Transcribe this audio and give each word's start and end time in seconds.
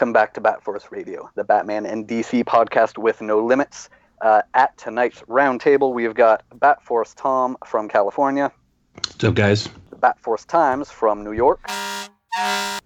Welcome 0.00 0.14
back 0.14 0.32
to 0.32 0.40
Bat 0.40 0.64
Force 0.64 0.86
Radio, 0.90 1.28
the 1.34 1.44
Batman 1.44 1.84
and 1.84 2.08
DC 2.08 2.42
podcast 2.44 2.96
with 2.96 3.20
no 3.20 3.44
limits. 3.44 3.90
Uh, 4.22 4.40
at 4.54 4.74
tonight's 4.78 5.20
roundtable, 5.28 5.92
we've 5.92 6.14
got 6.14 6.42
Bat 6.54 6.82
Force 6.82 7.12
Tom 7.12 7.58
from 7.66 7.86
California, 7.86 8.50
What's 8.94 9.22
up, 9.22 9.34
guys? 9.34 9.68
Bat 9.98 10.18
Force 10.18 10.46
Times 10.46 10.90
from 10.90 11.22
New 11.22 11.32
York, 11.32 11.60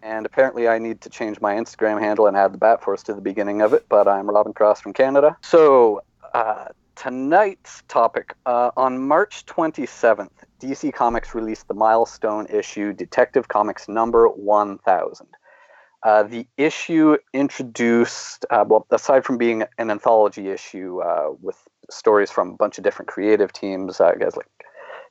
and 0.03 0.27
apparently 0.27 0.67
I 0.67 0.81
need 0.81 1.01
to 1.03 1.09
change 1.09 1.41
my 1.41 1.55
Instagram 1.55 2.01
handle 2.01 2.27
and 2.27 2.37
add 2.37 2.53
the 2.53 2.59
Bat 2.59 2.83
Force 2.83 3.05
to 3.05 3.15
the 3.15 3.21
beginning 3.21 3.63
of 3.63 3.73
it, 3.75 3.87
but 3.89 4.09
I'm 4.09 4.29
Robin 4.29 4.53
Cross 4.53 4.81
from 4.81 4.93
Canada. 4.93 5.37
So, 5.41 6.03
uh, 6.35 6.65
tonight's 6.97 7.85
topic 7.87 8.35
uh, 8.45 8.73
on 8.77 9.07
March 9.07 9.47
27th, 9.47 10.33
DC 10.61 10.93
Comics 10.93 11.33
released 11.33 11.69
the 11.69 11.75
milestone 11.75 12.49
issue 12.49 12.93
Detective 12.93 13.47
Comics 13.47 13.87
number 13.87 14.29
1000. 14.29 15.29
Uh, 16.05 16.23
the 16.23 16.47
issue 16.59 17.17
introduced, 17.33 18.45
uh, 18.51 18.63
well, 18.69 18.87
aside 18.91 19.25
from 19.25 19.39
being 19.39 19.65
an 19.79 19.91
anthology 19.91 20.49
issue 20.49 21.01
uh, 21.01 21.31
with 21.41 21.57
stories 21.91 22.31
from 22.31 22.51
a 22.51 22.57
bunch 22.57 22.77
of 22.77 22.85
different 22.85 23.09
creative 23.09 23.51
teams, 23.55 24.01
uh, 24.01 24.13
guys 24.13 24.37
like 24.37 24.47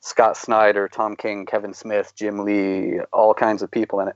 Scott 0.00 0.36
Snyder, 0.36 0.86
Tom 0.86 1.16
King, 1.16 1.46
Kevin 1.46 1.74
Smith, 1.74 2.12
Jim 2.14 2.44
Lee, 2.44 3.00
all 3.12 3.34
kinds 3.34 3.60
of 3.60 3.72
people 3.72 3.98
in 3.98 4.06
it. 4.06 4.14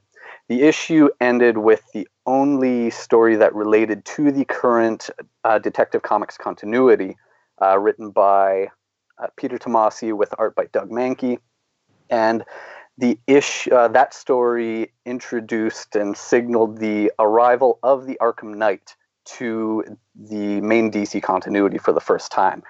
The 0.48 0.62
issue 0.62 1.08
ended 1.20 1.58
with 1.58 1.82
the 1.92 2.06
only 2.26 2.90
story 2.90 3.34
that 3.34 3.54
related 3.56 4.04
to 4.04 4.30
the 4.30 4.44
current 4.44 5.10
uh, 5.42 5.58
Detective 5.58 6.02
Comics 6.02 6.38
continuity, 6.38 7.16
written 7.76 8.10
by 8.10 8.68
Peter 9.36 9.58
Tomasi 9.58 10.12
with 10.16 10.32
art 10.38 10.54
by 10.54 10.66
Doug 10.66 10.90
Mahnke. 10.90 11.38
And 12.08 12.44
the 12.98 13.18
ish 13.28 13.68
uh, 13.68 13.88
that 13.88 14.12
story 14.12 14.92
introduced 15.06 15.94
and 15.94 16.16
signaled 16.16 16.78
the 16.78 17.12
arrival 17.18 17.78
of 17.82 18.06
the 18.06 18.18
Arkham 18.20 18.56
Knight 18.56 18.96
to 19.24 19.84
the 20.16 20.60
main 20.60 20.90
DC 20.90 21.22
continuity 21.22 21.78
for 21.78 21.92
the 21.92 22.00
first 22.00 22.32
time. 22.32 22.62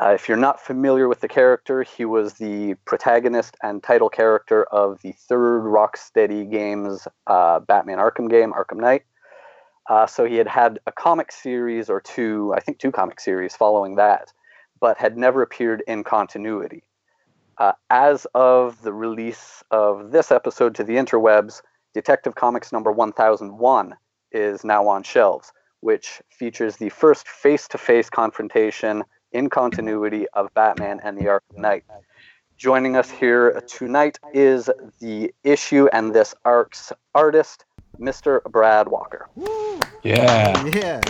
Uh, 0.00 0.10
if 0.10 0.28
you're 0.28 0.36
not 0.36 0.60
familiar 0.60 1.08
with 1.08 1.20
the 1.20 1.28
character, 1.28 1.82
he 1.82 2.04
was 2.04 2.34
the 2.34 2.74
protagonist 2.84 3.56
and 3.62 3.82
title 3.82 4.08
character 4.08 4.64
of 4.64 5.00
the 5.02 5.12
third 5.12 5.62
Rocksteady 5.62 6.50
Games 6.50 7.06
uh, 7.26 7.60
Batman 7.60 7.98
Arkham 7.98 8.28
game, 8.28 8.52
Arkham 8.52 8.78
Knight. 8.78 9.02
Uh, 9.88 10.06
so 10.06 10.24
he 10.24 10.36
had 10.36 10.48
had 10.48 10.78
a 10.86 10.92
comic 10.92 11.32
series 11.32 11.90
or 11.90 12.00
two, 12.00 12.52
I 12.56 12.60
think 12.60 12.78
two 12.78 12.92
comic 12.92 13.18
series 13.18 13.56
following 13.56 13.96
that, 13.96 14.32
but 14.78 14.98
had 14.98 15.16
never 15.16 15.42
appeared 15.42 15.82
in 15.86 16.04
continuity. 16.04 16.82
Uh, 17.60 17.72
as 17.90 18.26
of 18.34 18.80
the 18.80 18.92
release 18.92 19.62
of 19.70 20.12
this 20.12 20.32
episode 20.32 20.74
to 20.74 20.82
the 20.82 20.94
interwebs, 20.94 21.60
Detective 21.92 22.34
Comics 22.34 22.72
number 22.72 22.90
1001 22.90 23.94
is 24.32 24.64
now 24.64 24.88
on 24.88 25.02
shelves, 25.02 25.52
which 25.80 26.22
features 26.30 26.78
the 26.78 26.88
first 26.88 27.28
face 27.28 27.68
to 27.68 27.76
face 27.76 28.08
confrontation 28.08 29.04
in 29.32 29.50
continuity 29.50 30.26
of 30.32 30.48
Batman 30.54 31.00
and 31.04 31.18
the 31.18 31.24
Arkham 31.24 31.58
Knight. 31.58 31.84
Joining 32.56 32.96
us 32.96 33.10
here 33.10 33.60
tonight 33.68 34.18
is 34.32 34.70
the 35.00 35.30
issue 35.44 35.86
and 35.92 36.14
this 36.14 36.34
arc's 36.46 36.94
artist, 37.14 37.66
Mr. 37.98 38.42
Brad 38.44 38.88
Walker. 38.88 39.28
Yeah. 40.02 40.64
Yeah. 40.66 41.00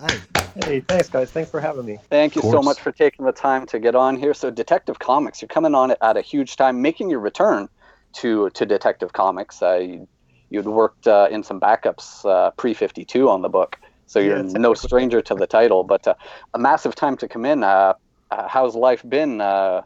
Nice. 0.00 0.20
Hey, 0.64 0.80
thanks, 0.80 1.08
guys. 1.08 1.30
Thanks 1.30 1.50
for 1.50 1.60
having 1.60 1.84
me. 1.84 1.98
Thank 2.10 2.34
you 2.34 2.42
so 2.42 2.62
much 2.62 2.80
for 2.80 2.92
taking 2.92 3.24
the 3.24 3.32
time 3.32 3.66
to 3.66 3.78
get 3.78 3.94
on 3.94 4.16
here. 4.16 4.34
So, 4.34 4.50
Detective 4.50 4.98
Comics, 4.98 5.40
you're 5.40 5.48
coming 5.48 5.74
on 5.74 5.94
at 6.00 6.16
a 6.16 6.20
huge 6.20 6.56
time, 6.56 6.82
making 6.82 7.10
your 7.10 7.20
return 7.20 7.68
to 8.14 8.50
to 8.50 8.66
Detective 8.66 9.12
Comics. 9.12 9.62
Uh, 9.62 9.74
you, 9.74 10.08
you'd 10.50 10.66
worked 10.66 11.06
uh, 11.06 11.28
in 11.30 11.42
some 11.42 11.60
backups 11.60 12.24
uh, 12.24 12.50
pre 12.52 12.74
52 12.74 13.28
on 13.28 13.42
the 13.42 13.48
book, 13.48 13.76
so 14.06 14.18
you're 14.18 14.38
Yeah, 14.38 14.52
no 14.52 14.74
stranger 14.74 15.20
to 15.22 15.34
the 15.34 15.46
title. 15.46 15.84
But 15.84 16.06
uh, 16.08 16.14
a 16.54 16.58
massive 16.58 16.94
time 16.94 17.16
to 17.18 17.28
come 17.28 17.44
in. 17.44 17.62
Uh, 17.62 17.94
uh, 18.30 18.48
how's 18.48 18.74
life 18.74 19.02
been 19.08 19.40
uh, 19.40 19.82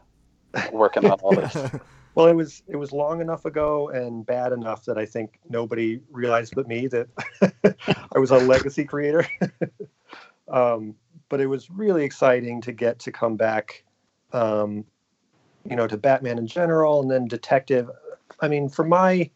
working 0.71 1.05
on 1.05 1.19
all 1.21 1.35
this? 1.35 1.55
Well, 2.15 2.27
it 2.27 2.35
was 2.35 2.61
it 2.67 2.75
was 2.75 2.91
long 2.91 3.21
enough 3.21 3.45
ago 3.45 3.89
and 3.89 4.25
bad 4.25 4.51
enough 4.51 4.85
that 4.85 4.97
I 4.97 5.05
think 5.05 5.39
nobody 5.49 5.99
realized 6.11 6.53
but 6.55 6.67
me 6.67 6.87
that 6.87 7.07
I 8.15 8.19
was 8.19 8.31
a 8.31 8.37
legacy 8.37 8.85
creator. 8.85 9.25
um, 10.47 10.95
but 11.29 11.41
it 11.41 11.47
was 11.47 11.71
really 11.71 12.03
exciting 12.03 12.61
to 12.61 12.71
get 12.71 12.99
to 12.99 13.11
come 13.11 13.35
back, 13.35 13.83
um, 14.31 14.85
you 15.67 15.75
know, 15.75 15.87
to 15.87 15.97
Batman 15.97 16.37
in 16.37 16.45
general, 16.45 17.01
and 17.01 17.09
then 17.09 17.27
Detective. 17.27 17.89
I 18.39 18.47
mean, 18.47 18.69
for 18.69 18.85
my 18.85 19.31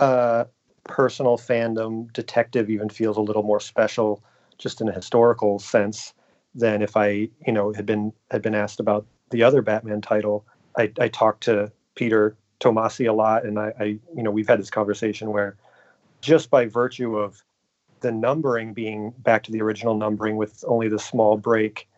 uh, 0.00 0.44
personal 0.84 1.38
fandom, 1.38 2.12
Detective 2.12 2.70
even 2.70 2.88
feels 2.88 3.16
a 3.16 3.20
little 3.20 3.44
more 3.44 3.60
special, 3.60 4.24
just 4.58 4.80
in 4.80 4.88
a 4.88 4.92
historical 4.92 5.60
sense, 5.60 6.12
than 6.56 6.82
if 6.82 6.96
I, 6.96 7.28
you 7.46 7.52
know, 7.52 7.72
had 7.72 7.86
been 7.86 8.12
had 8.32 8.42
been 8.42 8.56
asked 8.56 8.80
about 8.80 9.06
the 9.30 9.44
other 9.44 9.62
Batman 9.62 10.00
title. 10.00 10.44
I, 10.76 10.90
I 10.98 11.06
talked 11.08 11.44
to 11.44 11.70
Peter 11.94 12.36
Tomasi 12.60 13.08
a 13.08 13.12
lot, 13.12 13.44
and 13.44 13.58
I, 13.58 13.72
I, 13.78 13.84
you 13.84 14.22
know, 14.22 14.30
we've 14.30 14.48
had 14.48 14.60
this 14.60 14.70
conversation 14.70 15.30
where 15.30 15.56
just 16.20 16.50
by 16.50 16.66
virtue 16.66 17.16
of 17.16 17.42
the 18.00 18.12
numbering 18.12 18.72
being 18.72 19.10
back 19.18 19.42
to 19.44 19.52
the 19.52 19.60
original 19.62 19.96
numbering 19.96 20.36
with 20.36 20.64
only 20.66 20.88
the 20.88 20.98
small 20.98 21.36
break, 21.36 21.88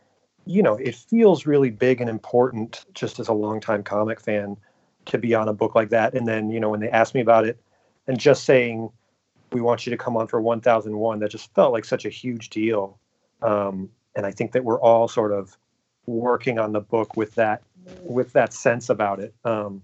you 0.47 0.63
know, 0.63 0.75
it 0.77 0.95
feels 0.95 1.47
really 1.47 1.71
big 1.71 2.01
and 2.01 2.11
important 2.11 2.85
just 2.95 3.21
as 3.21 3.29
a 3.29 3.33
longtime 3.33 3.83
comic 3.83 4.21
fan 4.21 4.57
to 5.07 5.19
be 5.19 5.35
on 5.35 5.49
a 5.49 5.53
book 5.53 5.75
like 5.75 5.91
that. 5.91 6.15
And 6.15 6.27
then, 6.27 6.51
you 6.51 6.61
know, 6.61 6.71
when 6.71 6.81
they 6.81 6.91
asked 6.91 7.15
me 7.15 7.21
about 7.21 7.45
it 7.45 7.59
and 8.07 8.19
just 8.19 8.45
saying, 8.45 8.91
we 9.53 9.61
want 9.61 9.87
you 9.87 9.91
to 9.91 9.97
come 9.97 10.17
on 10.17 10.27
for 10.27 10.41
1001, 10.41 11.19
that 11.21 11.31
just 11.31 11.53
felt 11.55 11.73
like 11.73 11.85
such 11.85 12.05
a 12.05 12.09
huge 12.09 12.51
deal. 12.51 12.99
Um, 13.43 13.91
and 14.17 14.27
I 14.27 14.31
think 14.31 14.53
that 14.53 14.65
we're 14.65 14.81
all 14.81 15.09
sort 15.09 15.33
of 15.33 15.57
working 16.07 16.59
on 16.59 16.73
the 16.73 16.81
book 16.81 17.17
with 17.17 17.35
that 17.37 17.63
with 18.03 18.33
that 18.33 18.53
sense 18.53 18.91
about 18.91 19.21
it. 19.21 19.35
Um, 19.45 19.83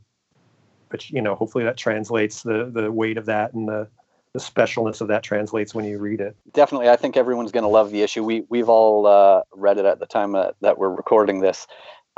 but 0.88 1.10
you 1.10 1.22
know, 1.22 1.34
hopefully 1.34 1.64
that 1.64 1.76
translates 1.76 2.42
the 2.42 2.70
the 2.72 2.90
weight 2.90 3.18
of 3.18 3.26
that 3.26 3.54
and 3.54 3.68
the 3.68 3.88
the 4.34 4.40
specialness 4.40 5.00
of 5.00 5.08
that 5.08 5.22
translates 5.22 5.74
when 5.74 5.84
you 5.84 5.98
read 5.98 6.20
it. 6.20 6.36
Definitely, 6.52 6.88
I 6.88 6.96
think 6.96 7.16
everyone's 7.16 7.52
going 7.52 7.64
to 7.64 7.68
love 7.68 7.90
the 7.90 8.02
issue. 8.02 8.24
We 8.24 8.44
we've 8.48 8.68
all 8.68 9.06
uh, 9.06 9.42
read 9.52 9.78
it 9.78 9.84
at 9.84 10.00
the 10.00 10.06
time 10.06 10.34
uh, 10.34 10.50
that 10.60 10.78
we're 10.78 10.90
recording 10.94 11.40
this. 11.40 11.66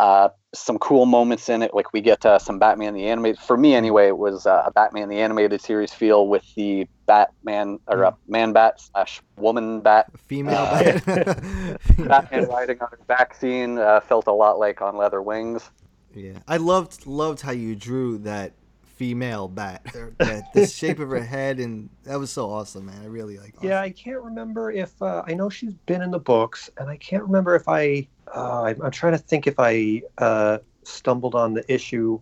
Uh, 0.01 0.31
some 0.55 0.79
cool 0.79 1.05
moments 1.05 1.51
in 1.51 1.63
it, 1.63 1.75
like 1.75 1.93
we 1.93 2.01
get 2.01 2.25
uh, 2.25 2.39
some 2.39 2.59
Batman 2.59 2.95
the 2.95 3.07
animated. 3.07 3.39
For 3.39 3.59
me, 3.59 3.75
anyway, 3.75 4.09
it 4.09 4.17
was 4.17 4.47
uh, 4.47 4.63
a 4.65 4.71
Batman 4.71 5.11
the 5.11 5.21
animated 5.21 5.61
series 5.61 5.93
feel 5.93 6.27
with 6.27 6.43
the 6.55 6.89
Batman 7.05 7.79
or 7.87 8.07
uh, 8.07 8.13
Man 8.27 8.55
Bat 8.55 8.81
slash 8.81 9.21
Woman 9.37 9.83
Bat. 9.83 10.11
Female. 10.27 10.57
Uh, 10.57 11.01
bat. 11.01 11.43
Batman 11.99 12.49
riding 12.49 12.81
on 12.81 12.89
her 12.91 12.99
back 13.09 13.35
scene 13.35 13.79
uh, 13.79 14.01
felt 14.01 14.27
a 14.27 14.33
lot 14.33 14.59
like 14.59 14.81
on 14.81 14.97
leather 14.97 15.21
wings. 15.21 15.71
yeah. 16.15 16.39
I 16.49 16.57
loved 16.57 17.07
loved 17.07 17.43
how 17.43 17.53
you 17.53 17.77
drew 17.77 18.17
that 18.21 18.55
female 19.01 19.49
bat. 19.49 19.83
that, 20.19 20.53
the 20.53 20.67
shape 20.67 20.99
of 20.99 21.09
her 21.09 21.25
head 21.25 21.59
and 21.59 21.89
that 22.05 22.19
was 22.19 22.31
so 22.31 22.51
awesome, 22.51 22.85
man. 22.85 23.01
I 23.03 23.07
really 23.07 23.39
like. 23.39 23.55
Yeah, 23.63 23.81
I 23.81 23.89
can't 23.89 24.21
remember 24.21 24.71
if 24.71 25.01
uh, 25.01 25.23
I 25.27 25.33
know 25.33 25.49
she's 25.49 25.73
been 25.73 26.03
in 26.03 26.11
the 26.11 26.19
books, 26.19 26.69
and 26.77 26.91
I 26.91 26.99
can't 26.99 27.23
remember 27.23 27.55
if 27.55 27.67
I. 27.67 28.07
Uh, 28.37 28.65
I'm, 28.65 28.83
I'm 28.83 28.91
trying 28.91 29.13
to 29.13 29.19
think 29.19 29.47
if 29.47 29.55
I 29.59 30.03
uh, 30.19 30.59
stumbled 30.83 31.35
on 31.35 31.55
the 31.55 31.65
issue. 31.73 32.21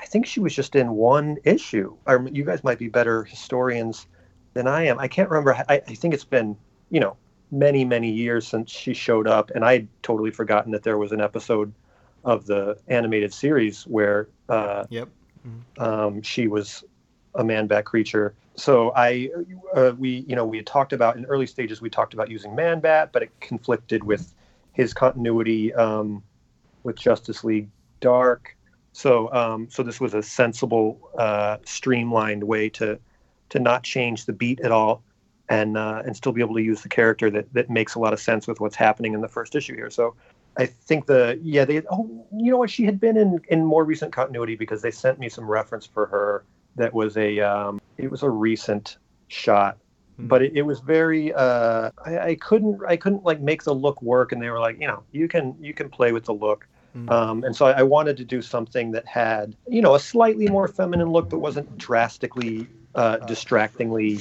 I 0.00 0.06
think 0.06 0.26
she 0.26 0.40
was 0.40 0.52
just 0.52 0.74
in 0.74 0.90
one 0.90 1.38
issue. 1.44 1.96
Or 2.06 2.26
you 2.32 2.44
guys 2.44 2.64
might 2.64 2.80
be 2.80 2.88
better 2.88 3.22
historians 3.22 4.08
than 4.54 4.66
I 4.66 4.86
am. 4.86 4.98
I 4.98 5.06
can't 5.06 5.30
remember. 5.30 5.54
I, 5.68 5.80
I 5.86 5.94
think 5.94 6.12
it's 6.12 6.24
been 6.24 6.56
you 6.90 6.98
know 6.98 7.16
many 7.52 7.84
many 7.84 8.10
years 8.10 8.48
since 8.48 8.68
she 8.68 8.94
showed 8.94 9.28
up, 9.28 9.52
and 9.52 9.64
I'd 9.64 9.86
totally 10.02 10.32
forgotten 10.32 10.72
that 10.72 10.82
there 10.82 10.98
was 10.98 11.12
an 11.12 11.20
episode 11.20 11.72
of 12.24 12.46
the 12.46 12.78
animated 12.88 13.32
series 13.32 13.84
where 13.84 14.28
uh, 14.48 14.86
Yep. 14.90 15.08
Um, 15.78 16.22
she 16.22 16.46
was 16.48 16.84
a 17.34 17.44
man 17.44 17.66
bat 17.66 17.84
creature. 17.84 18.34
So 18.56 18.92
I, 18.94 19.30
uh, 19.74 19.92
we, 19.98 20.24
you 20.28 20.36
know, 20.36 20.44
we 20.44 20.58
had 20.58 20.66
talked 20.66 20.92
about 20.92 21.16
in 21.16 21.24
early 21.26 21.46
stages, 21.46 21.80
we 21.80 21.88
talked 21.88 22.12
about 22.14 22.30
using 22.30 22.54
man 22.54 22.80
bat, 22.80 23.10
but 23.12 23.22
it 23.22 23.30
conflicted 23.40 24.04
with 24.04 24.34
his 24.72 24.92
continuity 24.92 25.72
um, 25.74 26.22
with 26.82 26.96
Justice 26.96 27.44
League 27.44 27.68
Dark. 28.00 28.56
So, 28.92 29.32
um, 29.32 29.68
so 29.70 29.82
this 29.82 30.00
was 30.00 30.14
a 30.14 30.22
sensible, 30.22 31.00
uh, 31.16 31.58
streamlined 31.64 32.44
way 32.44 32.68
to 32.70 32.98
to 33.50 33.58
not 33.58 33.82
change 33.82 34.26
the 34.26 34.32
beat 34.32 34.60
at 34.60 34.70
all, 34.72 35.02
and 35.48 35.76
uh, 35.76 36.02
and 36.04 36.16
still 36.16 36.32
be 36.32 36.40
able 36.40 36.54
to 36.54 36.62
use 36.62 36.82
the 36.82 36.88
character 36.88 37.30
that 37.30 37.52
that 37.52 37.70
makes 37.70 37.94
a 37.94 37.98
lot 37.98 38.12
of 38.12 38.20
sense 38.20 38.46
with 38.46 38.60
what's 38.60 38.76
happening 38.76 39.14
in 39.14 39.20
the 39.20 39.28
first 39.28 39.54
issue 39.54 39.74
here. 39.74 39.90
So, 39.90 40.14
I 40.60 40.66
think 40.66 41.06
the 41.06 41.38
yeah 41.42 41.64
they 41.64 41.82
oh 41.90 42.26
you 42.36 42.50
know 42.50 42.58
what? 42.58 42.70
She 42.70 42.84
had 42.84 43.00
been 43.00 43.16
in 43.16 43.40
in 43.48 43.64
more 43.64 43.82
recent 43.82 44.12
continuity 44.12 44.56
because 44.56 44.82
they 44.82 44.90
sent 44.90 45.18
me 45.18 45.30
some 45.30 45.50
reference 45.50 45.86
for 45.86 46.06
her 46.06 46.44
that 46.76 46.92
was 46.92 47.16
a 47.16 47.40
um, 47.40 47.80
it 47.96 48.10
was 48.10 48.22
a 48.22 48.30
recent 48.30 48.98
shot. 49.28 49.78
But 50.18 50.42
it, 50.42 50.52
it 50.54 50.62
was 50.62 50.80
very 50.80 51.32
uh, 51.32 51.90
I, 52.04 52.18
I 52.18 52.34
couldn't 52.34 52.82
I 52.86 52.96
couldn't 52.98 53.24
like 53.24 53.40
make 53.40 53.62
the 53.62 53.74
look 53.74 54.02
work 54.02 54.32
and 54.32 54.42
they 54.42 54.50
were 54.50 54.60
like 54.60 54.78
you 54.78 54.86
know 54.86 55.02
you 55.12 55.28
can 55.28 55.56
you 55.60 55.72
can 55.72 55.88
play 55.88 56.12
with 56.12 56.26
the 56.26 56.34
look. 56.34 56.66
Um, 57.08 57.44
and 57.44 57.54
so 57.54 57.66
I, 57.66 57.78
I 57.78 57.82
wanted 57.84 58.16
to 58.16 58.24
do 58.24 58.42
something 58.42 58.90
that 58.90 59.06
had 59.06 59.56
you 59.66 59.80
know 59.80 59.94
a 59.94 60.00
slightly 60.00 60.48
more 60.48 60.68
feminine 60.68 61.08
look 61.08 61.30
but 61.30 61.38
wasn't 61.38 61.78
drastically 61.78 62.66
uh, 62.94 63.16
distractingly 63.18 64.18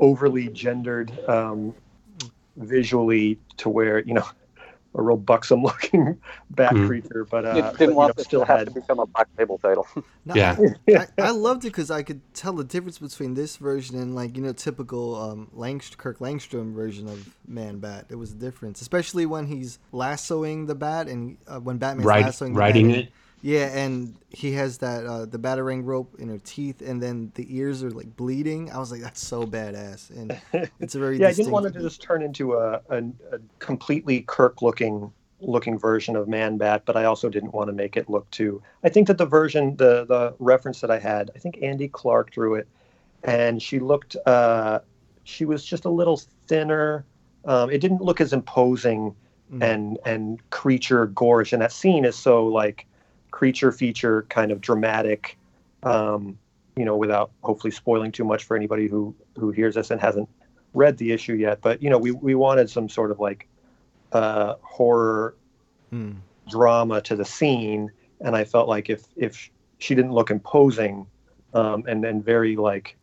overly 0.00 0.48
gendered 0.48 1.12
um, 1.28 1.74
visually 2.56 3.38
to 3.58 3.68
where 3.68 4.00
you 4.00 4.14
know 4.14 4.26
a 4.94 5.02
real 5.02 5.16
buxom 5.16 5.62
looking 5.68 6.18
bat 6.50 6.72
Mhm. 6.72 6.86
creature 6.88 7.24
but 7.30 7.44
uh 7.46 7.54
you 7.54 7.62
didn't 7.78 7.90
you 7.90 7.94
want 7.94 8.16
know, 8.16 8.22
still 8.24 8.40
to 8.40 8.46
have 8.46 8.58
had 8.58 8.68
to 8.68 8.74
become 8.74 8.98
a 8.98 9.06
black 9.06 9.28
label 9.38 9.56
title. 9.58 9.86
No, 10.26 10.34
Yeah. 10.34 10.56
I, 10.88 11.06
I 11.18 11.30
loved 11.30 11.64
it 11.64 11.68
because 11.68 11.90
I 11.90 12.02
could 12.02 12.20
tell 12.34 12.52
the 12.52 12.64
difference 12.64 12.98
between 12.98 13.32
this 13.34 13.56
version 13.56 13.96
and 13.98 14.14
like 14.14 14.36
you 14.36 14.42
know 14.42 14.52
typical 14.52 15.14
um, 15.16 15.48
Langst- 15.56 15.96
Kirk 15.96 16.18
Langstrom 16.18 16.74
version 16.74 17.08
of 17.08 17.34
Man 17.48 17.78
Bat. 17.78 18.06
It 18.10 18.16
was 18.16 18.32
a 18.32 18.34
difference, 18.34 18.80
especially 18.82 19.24
when 19.26 19.46
he's 19.46 19.78
lassoing 19.92 20.66
the 20.66 20.74
bat 20.74 21.08
and 21.08 21.38
uh, 21.48 21.58
when 21.60 21.78
Batman's 21.78 22.04
Ride, 22.06 22.24
lassoing 22.26 22.52
the 22.52 22.58
riding 22.58 22.88
bat. 22.88 22.96
and- 22.96 23.04
it. 23.06 23.12
Yeah, 23.42 23.66
and 23.66 24.16
he 24.28 24.52
has 24.52 24.78
that 24.78 25.06
uh, 25.06 25.24
the 25.24 25.38
battering 25.38 25.84
rope 25.84 26.14
in 26.18 26.28
her 26.28 26.38
teeth, 26.38 26.82
and 26.82 27.02
then 27.02 27.32
the 27.36 27.46
ears 27.56 27.82
are 27.82 27.90
like 27.90 28.14
bleeding. 28.14 28.70
I 28.70 28.78
was 28.78 28.92
like, 28.92 29.00
that's 29.00 29.24
so 29.26 29.46
badass, 29.46 30.10
and 30.10 30.38
it's 30.80 30.94
a 30.94 30.98
very 30.98 31.18
yeah, 31.18 31.28
I 31.28 31.32
didn't 31.32 31.52
want 31.52 31.66
it 31.66 31.72
to 31.72 31.80
just 31.80 32.02
turn 32.02 32.22
into 32.22 32.54
a, 32.54 32.82
a, 32.90 32.98
a 32.98 33.38
completely 33.58 34.22
Kirk 34.22 34.60
looking 34.60 35.10
looking 35.40 35.78
version 35.78 36.16
of 36.16 36.28
Man 36.28 36.58
Bat, 36.58 36.82
but 36.84 36.98
I 36.98 37.04
also 37.04 37.30
didn't 37.30 37.54
want 37.54 37.68
to 37.68 37.72
make 37.72 37.96
it 37.96 38.10
look 38.10 38.30
too. 38.30 38.62
I 38.84 38.90
think 38.90 39.06
that 39.06 39.16
the 39.16 39.26
version, 39.26 39.74
the 39.76 40.04
the 40.04 40.34
reference 40.38 40.82
that 40.82 40.90
I 40.90 40.98
had, 40.98 41.30
I 41.34 41.38
think 41.38 41.58
Andy 41.62 41.88
Clark 41.88 42.32
drew 42.32 42.56
it, 42.56 42.68
and 43.24 43.62
she 43.62 43.78
looked, 43.78 44.16
uh, 44.26 44.80
she 45.24 45.46
was 45.46 45.64
just 45.64 45.86
a 45.86 45.90
little 45.90 46.20
thinner. 46.46 47.06
Um, 47.46 47.70
it 47.70 47.80
didn't 47.80 48.02
look 48.02 48.20
as 48.20 48.34
imposing 48.34 49.14
Mm. 49.52 49.62
and 49.64 49.98
and 50.04 50.50
creature 50.50 51.08
gorish, 51.08 51.52
and 51.52 51.60
that 51.60 51.72
scene 51.72 52.04
is 52.04 52.14
so 52.14 52.46
like 52.46 52.86
creature 53.40 53.72
feature 53.72 54.26
kind 54.28 54.52
of 54.52 54.60
dramatic. 54.60 55.38
Um, 55.82 56.38
you 56.76 56.84
know, 56.84 56.94
without 56.94 57.30
hopefully 57.42 57.70
spoiling 57.70 58.12
too 58.12 58.24
much 58.24 58.44
for 58.44 58.54
anybody 58.54 58.86
who 58.86 59.14
who 59.34 59.50
hears 59.50 59.76
this 59.76 59.90
and 59.90 59.98
hasn't 59.98 60.28
read 60.74 60.98
the 60.98 61.10
issue 61.12 61.32
yet. 61.32 61.62
But 61.62 61.82
you 61.82 61.88
know, 61.88 61.96
we 61.96 62.10
we 62.10 62.34
wanted 62.34 62.68
some 62.68 62.86
sort 62.90 63.10
of 63.10 63.18
like 63.18 63.48
uh, 64.12 64.56
horror 64.60 65.34
Hmm. 65.88 66.12
drama 66.48 67.00
to 67.00 67.16
the 67.16 67.24
scene, 67.24 67.90
and 68.20 68.36
I 68.36 68.44
felt 68.44 68.68
like 68.68 68.90
if 68.90 69.02
if 69.16 69.50
she 69.78 69.94
didn't 69.94 70.12
look 70.12 70.30
imposing 70.30 71.06
um, 71.54 71.84
and 71.88 72.04
and 72.04 72.22
very 72.22 72.56
like 72.56 72.94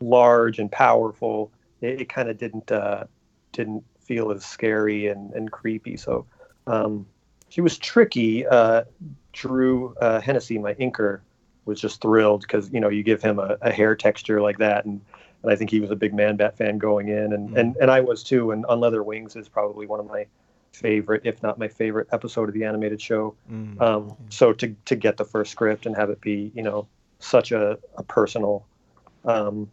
large 0.00 0.60
and 0.60 0.70
powerful, 0.70 1.50
it, 1.80 2.02
it 2.02 2.08
kind 2.08 2.28
of 2.28 2.38
didn't 2.38 2.70
uh, 2.70 3.04
didn't 3.52 3.82
feel 3.98 4.30
as 4.30 4.44
scary 4.44 5.08
and, 5.08 5.34
and 5.34 5.50
creepy. 5.50 5.96
So 5.96 6.26
um, 6.68 7.06
she 7.50 7.60
was 7.60 7.78
tricky. 7.78 8.46
Uh, 8.46 8.84
Drew 9.32 9.94
uh, 10.00 10.20
Hennessy, 10.20 10.58
my 10.58 10.74
inker, 10.74 11.20
was 11.64 11.80
just 11.80 12.00
thrilled 12.00 12.42
because 12.42 12.70
you 12.72 12.80
know 12.80 12.88
you 12.88 13.02
give 13.02 13.22
him 13.22 13.38
a, 13.38 13.56
a 13.62 13.70
hair 13.72 13.94
texture 13.94 14.40
like 14.40 14.58
that, 14.58 14.84
and, 14.84 15.00
and 15.42 15.52
I 15.52 15.56
think 15.56 15.70
he 15.70 15.80
was 15.80 15.90
a 15.90 15.96
big 15.96 16.14
Man 16.14 16.36
Bat 16.36 16.56
fan 16.56 16.78
going 16.78 17.08
in, 17.08 17.32
and, 17.32 17.56
and 17.56 17.76
and 17.76 17.90
I 17.90 18.00
was 18.00 18.22
too. 18.22 18.50
And 18.50 18.66
On 18.66 18.80
Leather 18.80 19.02
Wings 19.02 19.36
is 19.36 19.48
probably 19.48 19.86
one 19.86 20.00
of 20.00 20.06
my 20.06 20.26
favorite, 20.72 21.22
if 21.24 21.42
not 21.42 21.58
my 21.58 21.68
favorite, 21.68 22.08
episode 22.12 22.48
of 22.48 22.54
the 22.54 22.64
animated 22.64 23.00
show. 23.00 23.34
Mm. 23.50 23.80
Um, 23.80 24.16
so 24.28 24.52
to 24.54 24.74
to 24.86 24.96
get 24.96 25.16
the 25.16 25.24
first 25.24 25.52
script 25.52 25.86
and 25.86 25.96
have 25.96 26.10
it 26.10 26.20
be 26.20 26.50
you 26.54 26.62
know 26.62 26.86
such 27.18 27.52
a, 27.52 27.78
a 27.96 28.02
personal 28.02 28.66
um, 29.24 29.70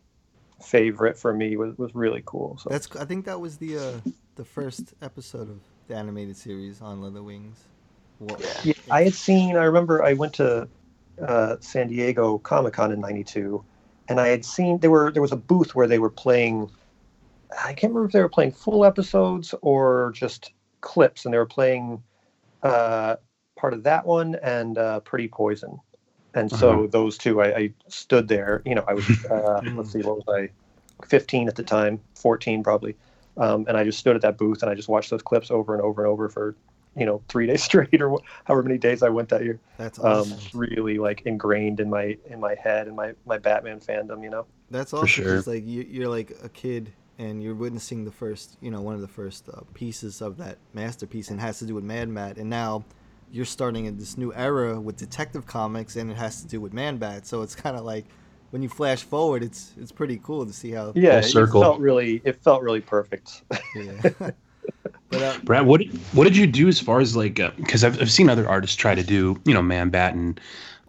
favorite 0.62 1.18
for 1.18 1.34
me 1.34 1.56
was, 1.58 1.78
was 1.78 1.96
really 1.96 2.22
cool. 2.26 2.58
So 2.58 2.70
That's 2.70 2.94
I 2.96 3.06
think 3.06 3.26
that 3.26 3.40
was 3.40 3.58
the 3.58 3.78
uh, 3.78 4.10
the 4.36 4.46
first 4.46 4.94
episode 5.02 5.50
of 5.50 5.60
the 5.88 5.96
animated 5.96 6.38
series 6.38 6.82
on 6.82 7.02
Leather 7.02 7.24
Wings. 7.24 7.64
Wha- 8.20 8.40
Yeah, 8.64 8.74
I 8.90 9.04
had 9.04 9.16
seen. 9.16 9.56
I 9.58 9.64
remember 9.66 10.04
I 10.04 10.14
went 10.14 10.34
to 10.36 10.70
uh, 11.26 11.58
San 11.62 11.88
Diego 11.88 12.38
Comic 12.40 12.74
Con 12.74 12.92
in 12.92 13.00
'92, 13.00 13.64
and 14.08 14.20
I 14.20 14.28
had 14.28 14.46
seen 14.46 14.80
there 14.80 14.92
were 14.92 15.12
there 15.12 15.22
was 15.22 15.32
a 15.32 15.38
booth 15.38 15.76
where 15.76 15.88
they 15.88 16.00
were 16.00 16.10
playing. 16.10 16.72
I 17.64 17.74
can't 17.74 17.92
remember 17.94 18.08
if 18.08 18.12
they 18.14 18.22
were 18.22 18.30
playing 18.30 18.52
full 18.54 18.86
episodes 18.86 19.54
or 19.62 20.12
just 20.16 20.54
clips, 20.82 21.26
and 21.26 21.34
they 21.34 21.38
were 21.38 21.46
playing 21.46 22.04
uh, 22.64 23.18
part 23.56 23.74
of 23.74 23.84
that 23.84 24.06
one 24.06 24.36
and 24.36 24.78
uh, 24.78 25.00
Pretty 25.02 25.28
Poison. 25.28 25.80
And 26.34 26.52
so 26.52 26.74
Uh-huh. 26.74 26.88
those 26.88 27.18
two, 27.18 27.42
I, 27.42 27.56
I 27.58 27.74
stood 27.88 28.28
there. 28.28 28.62
You 28.66 28.76
know, 28.76 28.86
I 28.88 28.94
was 28.94 29.06
uh, 29.30 29.62
let's 29.76 29.92
see, 29.92 30.02
what 30.02 30.18
was 30.18 30.26
I? 30.30 30.50
15 31.08 31.48
at 31.48 31.56
the 31.56 31.64
time, 31.64 32.02
14 32.16 32.64
probably. 32.64 32.96
Um, 33.38 33.66
and 33.68 33.78
I 33.78 33.84
just 33.84 34.00
stood 34.00 34.16
at 34.16 34.22
that 34.24 34.38
booth 34.38 34.62
and 34.64 34.72
I 34.72 34.76
just 34.76 34.90
watched 34.90 35.12
those 35.12 35.22
clips 35.22 35.52
over 35.52 35.74
and 35.76 35.84
over 35.84 36.04
and 36.04 36.12
over 36.12 36.30
for 36.30 36.56
you 36.98 37.06
know 37.06 37.22
three 37.30 37.48
days 37.48 37.64
straight 37.70 38.02
or 38.02 38.18
however 38.46 38.64
many 38.64 38.78
days 38.78 39.04
I 39.04 39.10
went 39.10 39.30
that 39.30 39.44
year. 39.44 39.60
That's 39.78 40.00
Um, 40.04 40.34
really 40.54 40.98
like 40.98 41.22
ingrained 41.26 41.80
in 41.80 41.90
my 41.90 42.18
in 42.30 42.40
my 42.40 42.56
head 42.56 42.88
and 42.88 42.96
my 42.96 43.14
my 43.26 43.38
Batman 43.38 43.80
fandom. 43.80 44.24
You 44.24 44.30
know. 44.30 44.46
That's 44.70 44.92
For 44.92 44.98
awesome. 44.98 45.08
sure. 45.08 45.36
It's 45.38 45.48
like 45.48 45.66
you, 45.66 45.86
you're 45.90 46.10
like 46.10 46.34
a 46.44 46.50
kid 46.50 46.92
and 47.20 47.42
you're 47.42 47.56
witnessing 47.56 48.06
the 48.06 48.12
first, 48.12 48.58
you 48.62 48.70
know, 48.70 48.82
one 48.82 48.94
of 48.96 49.02
the 49.02 49.08
first 49.08 49.50
uh, 49.50 49.62
pieces 49.74 50.22
of 50.22 50.38
that 50.38 50.58
masterpiece, 50.74 51.32
and 51.32 51.40
it 51.40 51.42
has 51.42 51.58
to 51.60 51.66
do 51.66 51.74
with 51.74 51.84
Man 51.84 52.14
Bat. 52.14 52.38
And 52.38 52.50
now 52.50 52.84
you're 53.32 53.46
starting 53.46 53.86
in 53.86 53.98
this 53.98 54.18
new 54.18 54.34
era 54.34 54.80
with 54.80 54.98
Detective 54.98 55.46
Comics, 55.46 55.96
and 55.96 56.12
it 56.12 56.18
has 56.18 56.42
to 56.42 56.48
do 56.48 56.62
with 56.62 56.74
Man 56.74 56.98
Bat. 56.98 57.26
So 57.26 57.42
it's 57.42 57.56
kind 57.56 57.76
of 57.78 57.86
like 57.86 58.06
when 58.52 58.62
you 58.62 58.70
flash 58.70 59.04
forward, 59.04 59.42
it's 59.44 59.74
it's 59.78 59.92
pretty 59.92 60.20
cool 60.24 60.46
to 60.46 60.54
see 60.54 60.72
how. 60.72 60.92
Yeah, 60.96 61.22
circle. 61.22 61.62
it 61.62 61.66
felt 61.66 61.80
really 61.80 62.22
it 62.24 62.42
felt 62.44 62.62
really 62.62 62.82
perfect. 62.82 63.44
Yeah. 63.76 64.02
but 65.10 65.22
uh, 65.22 65.38
Brad, 65.44 65.66
what 65.66 65.82
did, 65.82 65.98
what 66.14 66.26
did 66.26 66.36
you 66.36 66.48
do 66.48 66.68
as 66.68 66.80
far 66.80 67.00
as 67.00 67.16
like 67.16 67.36
because 67.58 67.84
I've 67.84 68.02
I've 68.02 68.12
seen 68.12 68.30
other 68.30 68.48
artists 68.48 68.76
try 68.76 68.96
to 68.96 69.04
do 69.04 69.40
you 69.46 69.54
know 69.54 69.62
man 69.62 69.90
bat 69.90 70.14
and 70.14 70.40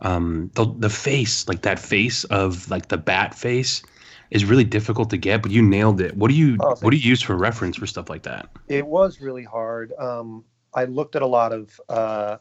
um 0.00 0.50
the 0.54 0.66
the 0.78 0.90
face 0.90 1.46
like 1.48 1.62
that 1.62 1.78
face 1.78 2.24
of 2.24 2.68
like 2.70 2.88
the 2.88 2.96
bat 2.96 3.34
face 3.34 3.82
is 4.30 4.44
really 4.44 4.64
difficult 4.64 5.10
to 5.10 5.16
get 5.16 5.42
but 5.42 5.50
you 5.50 5.62
nailed 5.62 6.00
it. 6.00 6.16
What 6.16 6.30
do 6.30 6.36
you 6.36 6.56
Oh, 6.60 6.74
what 6.80 6.90
do 6.90 6.96
you 6.96 7.08
use 7.08 7.22
for 7.22 7.36
reference 7.36 7.76
for 7.76 7.86
stuff 7.86 8.10
like 8.10 8.22
that? 8.22 8.48
It 8.68 8.86
was 8.86 9.20
really 9.20 9.44
hard. 9.44 9.92
Um, 9.98 10.44
I 10.74 10.84
looked 10.84 11.16
at 11.16 11.22
a 11.22 11.26
lot 11.26 11.52
of 11.52 11.80
uh, 11.88 12.38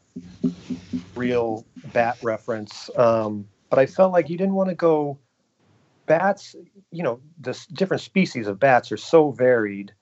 real 1.16 1.66
bat 1.94 2.18
reference, 2.22 2.90
um, 2.98 3.48
but 3.70 3.80
I 3.80 3.86
felt 3.86 4.12
like 4.12 4.30
you 4.30 4.38
didn't 4.38 4.56
want 4.56 4.70
to 4.70 4.76
go. 4.76 5.20
Bats, 6.08 6.56
you 6.90 7.04
know, 7.04 7.20
the 7.42 7.58
different 7.74 8.02
species 8.02 8.48
of 8.48 8.60
bats 8.60 8.94
are 8.94 8.98
so 8.98 9.32
varied 9.32 9.94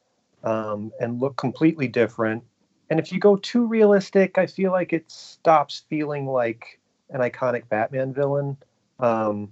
um, 0.46 0.92
and 1.00 1.20
look 1.20 1.36
completely 1.36 1.88
different. 1.88 2.44
And 2.90 3.00
if 3.00 3.12
you 3.12 3.20
go 3.20 3.36
too 3.36 3.66
realistic, 3.66 4.38
I 4.38 4.46
feel 4.46 4.72
like 4.72 4.94
it 4.94 5.10
stops 5.10 5.84
feeling 5.90 6.28
like 6.28 6.80
an 7.10 7.20
iconic 7.20 7.68
Batman 7.68 8.14
villain. 8.14 8.58
Um, 9.00 9.52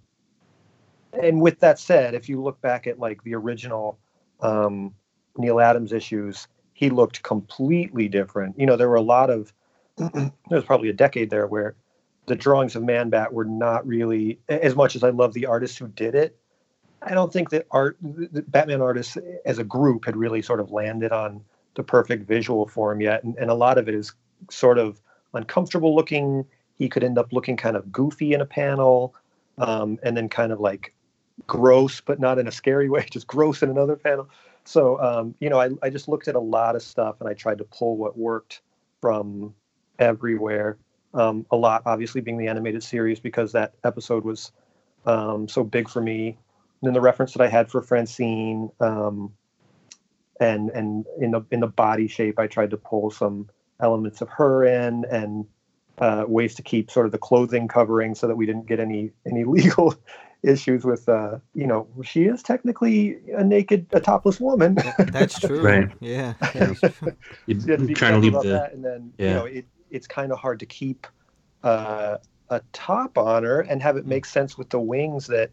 and 1.22 1.42
with 1.42 1.60
that 1.60 1.80
said, 1.80 2.14
if 2.14 2.30
you 2.30 2.42
look 2.42 2.62
back 2.62 2.88
at 2.88 3.00
like 3.00 3.24
the 3.24 3.36
original 3.36 3.98
um, 4.42 4.94
Neal 5.38 5.60
Adams 5.60 5.94
issues, 5.94 6.48
he 6.74 6.90
looked 6.90 7.24
completely 7.24 8.08
different. 8.08 8.60
You 8.60 8.66
know, 8.66 8.76
there 8.76 8.90
were 8.90 8.96
a 8.96 9.02
lot 9.02 9.30
of 9.30 9.54
there 9.98 10.32
was 10.50 10.66
probably 10.66 10.90
a 10.90 10.94
decade 10.94 11.30
there 11.30 11.48
where 11.48 11.76
the 12.26 12.36
drawings 12.36 12.76
of 12.76 12.84
Man 12.84 13.10
Bat 13.10 13.34
were 13.34 13.46
not 13.46 13.86
really 13.86 14.40
as 14.48 14.76
much 14.76 14.96
as 14.96 15.04
I 15.04 15.10
love 15.10 15.34
the 15.34 15.46
artists 15.46 15.78
who 15.78 15.88
did 15.88 16.16
it. 16.16 16.38
I 17.06 17.14
don't 17.14 17.32
think 17.32 17.50
that 17.50 17.68
art, 17.72 17.98
Batman 18.02 18.82
artists 18.82 19.18
as 19.46 19.60
a 19.60 19.64
group 19.64 20.06
had 20.06 20.16
really 20.16 20.42
sort 20.42 20.60
of 20.60 20.72
landed 20.72 21.12
on 21.12 21.44
the 21.76 21.84
perfect 21.84 22.28
visual 22.28 22.68
form 22.68 23.02
yet, 23.02 23.24
and, 23.24 23.36
and 23.38 23.50
a 23.50 23.56
lot 23.56 23.78
of 23.78 23.90
it 23.90 23.96
is 23.96 24.14
sort 24.50 24.78
of 24.78 25.02
uncomfortable 25.34 25.96
looking. 25.96 26.46
He 26.78 26.90
could 26.90 27.04
end 27.04 27.18
up 27.18 27.34
looking 27.34 27.58
kind 27.58 27.76
of 27.76 27.92
goofy 27.92 28.34
in 28.34 28.42
a 28.42 28.46
panel, 28.46 29.16
um, 29.58 30.00
and 30.04 30.16
then 30.16 30.30
kind 30.30 30.52
of 30.52 30.60
like 30.60 30.94
gross, 31.48 32.02
but 32.02 32.20
not 32.20 32.40
in 32.40 32.48
a 32.48 32.52
scary 32.52 32.90
way, 32.92 33.06
just 33.10 33.28
gross 33.28 33.64
in 33.64 33.70
another 33.70 33.96
panel. 33.96 34.30
So, 34.66 35.00
um, 35.02 35.36
you 35.40 35.50
know, 35.50 35.60
I, 35.60 35.70
I 35.82 35.90
just 35.90 36.08
looked 36.08 36.28
at 36.28 36.36
a 36.36 36.40
lot 36.40 36.76
of 36.76 36.82
stuff 36.82 37.20
and 37.20 37.30
I 37.30 37.34
tried 37.34 37.58
to 37.58 37.66
pull 37.66 37.98
what 37.98 38.18
worked 38.18 38.62
from 39.02 39.54
everywhere. 40.00 40.78
Um, 41.14 41.46
a 41.52 41.56
lot, 41.56 41.84
obviously, 41.86 42.22
being 42.22 42.38
the 42.38 42.48
animated 42.48 42.82
series 42.82 43.20
because 43.20 43.52
that 43.52 43.74
episode 43.84 44.24
was 44.24 44.52
um, 45.06 45.48
so 45.48 45.64
big 45.64 45.90
for 45.90 46.02
me. 46.02 46.38
And 46.84 46.90
then 46.90 46.94
the 46.94 47.00
reference 47.00 47.32
that 47.32 47.42
I 47.42 47.48
had 47.48 47.72
for 47.72 47.82
Francine, 47.82 48.70
um, 48.82 49.32
and 50.42 50.70
and 50.72 51.06
in 51.18 51.32
the 51.32 51.46
in 51.50 51.62
the 51.62 51.68
body 51.68 52.10
shape, 52.10 52.38
I 52.38 52.48
tried 52.48 52.72
to 52.72 52.78
pull 52.78 53.10
some 53.10 53.50
elements 53.80 54.20
of 54.20 54.28
her 54.32 54.66
in, 54.66 55.06
and 55.06 55.46
uh, 56.00 56.26
ways 56.28 56.56
to 56.56 56.62
keep 56.62 56.92
sort 56.92 57.06
of 57.06 57.14
the 57.14 57.18
clothing 57.18 57.70
covering 57.70 58.16
so 58.16 58.28
that 58.28 58.36
we 58.36 58.46
didn't 58.46 58.66
get 58.66 58.82
any 58.82 59.12
any 59.26 59.44
legal 59.46 59.96
issues 60.44 60.84
with 60.84 61.08
uh, 61.08 61.38
you 61.56 61.66
know 61.66 61.88
she 62.04 62.26
is 62.26 62.44
technically 62.44 63.18
a 63.34 63.46
naked 63.46 63.88
a 63.94 64.02
topless 64.02 64.42
woman 64.42 64.78
That's 64.98 65.40
true. 65.40 65.62
Right. 65.64 65.90
Yeah. 66.02 66.34
You're 66.54 66.76
you 67.48 67.78
have 67.78 67.94
trying 67.94 68.16
to 68.16 68.20
leave 68.20 68.34
the 68.34 68.42
that, 68.50 68.74
and 68.74 68.84
then 68.84 69.14
you 69.18 69.26
yeah. 69.26 69.34
know 69.36 69.46
it, 69.46 69.66
it's 69.90 70.06
kind 70.06 70.34
of 70.34 70.38
hard 70.38 70.60
to 70.60 70.66
keep 70.66 71.08
uh, 71.64 72.18
a 72.50 72.62
top 72.74 73.18
on 73.18 73.46
her 73.46 73.62
and 73.62 73.82
have 73.82 73.96
it 73.96 74.06
make 74.06 74.26
sense 74.26 74.58
with 74.58 74.70
the 74.70 74.82
wings 74.82 75.28
that 75.28 75.50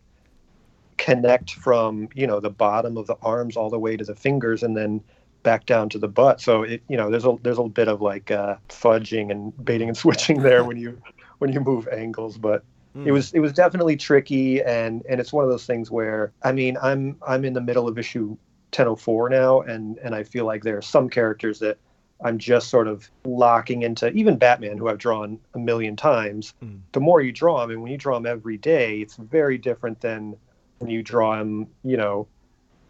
connect 1.01 1.53
from 1.55 2.09
you 2.15 2.27
know 2.27 2.41
the 2.41 2.51
bottom 2.51 2.99
of 2.99 3.07
the 3.07 3.17
arms 3.23 3.57
all 3.57 3.71
the 3.71 3.79
way 3.79 3.97
to 3.97 4.05
the 4.05 4.15
fingers 4.15 4.63
and 4.63 4.77
then 4.77 5.03
back 5.43 5.65
down 5.65 5.89
to 5.89 5.99
the 5.99 6.07
butt 6.07 6.41
so 6.43 6.63
it 6.63 6.83
you 6.89 6.97
know 6.97 7.11
there's 7.11 7.25
a 7.25 7.35
there's 7.43 7.59
a 7.59 7.65
bit 7.65 7.89
of 7.89 8.03
like 8.03 8.31
uh, 8.31 8.55
fudging 8.69 9.31
and 9.31 9.65
baiting 9.65 9.89
and 9.89 9.97
switching 9.97 10.43
there 10.49 10.63
when 10.63 10.77
you 10.77 11.01
when 11.39 11.51
you 11.55 11.61
move 11.61 11.89
angles 11.89 12.37
but 12.37 12.63
it 13.07 13.13
was 13.13 13.33
it 13.33 13.41
was 13.41 13.53
definitely 13.53 13.97
tricky 13.97 14.61
and 14.63 15.03
and 15.09 15.21
it's 15.21 15.33
one 15.33 15.43
of 15.45 15.51
those 15.51 15.65
things 15.65 15.91
where 15.91 16.33
i 16.43 16.53
mean 16.53 16.77
i'm 16.83 17.17
i'm 17.27 17.45
in 17.47 17.55
the 17.55 17.61
middle 17.63 17.89
of 17.89 17.97
issue 17.99 18.37
1004 18.75 19.31
now 19.31 19.61
and 19.63 19.97
and 20.05 20.15
i 20.15 20.23
feel 20.23 20.45
like 20.45 20.63
there 20.65 20.77
are 20.77 20.83
some 20.83 21.09
characters 21.09 21.61
that 21.61 21.79
i'm 22.23 22.37
just 22.37 22.69
sort 22.69 22.89
of 22.89 23.09
locking 23.25 23.83
into 23.83 24.11
even 24.11 24.37
batman 24.37 24.77
who 24.77 24.89
i've 24.89 24.99
drawn 24.99 25.39
a 25.55 25.59
million 25.59 25.97
times 25.97 26.53
Mm. 26.63 26.81
the 26.93 27.01
more 27.01 27.23
you 27.23 27.33
draw 27.33 27.63
him 27.65 27.71
and 27.71 27.81
when 27.81 27.91
you 27.91 27.97
draw 27.97 28.17
him 28.19 28.27
every 28.27 28.59
day 28.59 29.01
it's 29.01 29.17
very 29.17 29.57
different 29.57 30.01
than 30.03 30.37
when 30.81 30.91
you 30.91 31.03
draw 31.03 31.41
him 31.41 31.67
you 31.85 31.97
know 31.97 32.27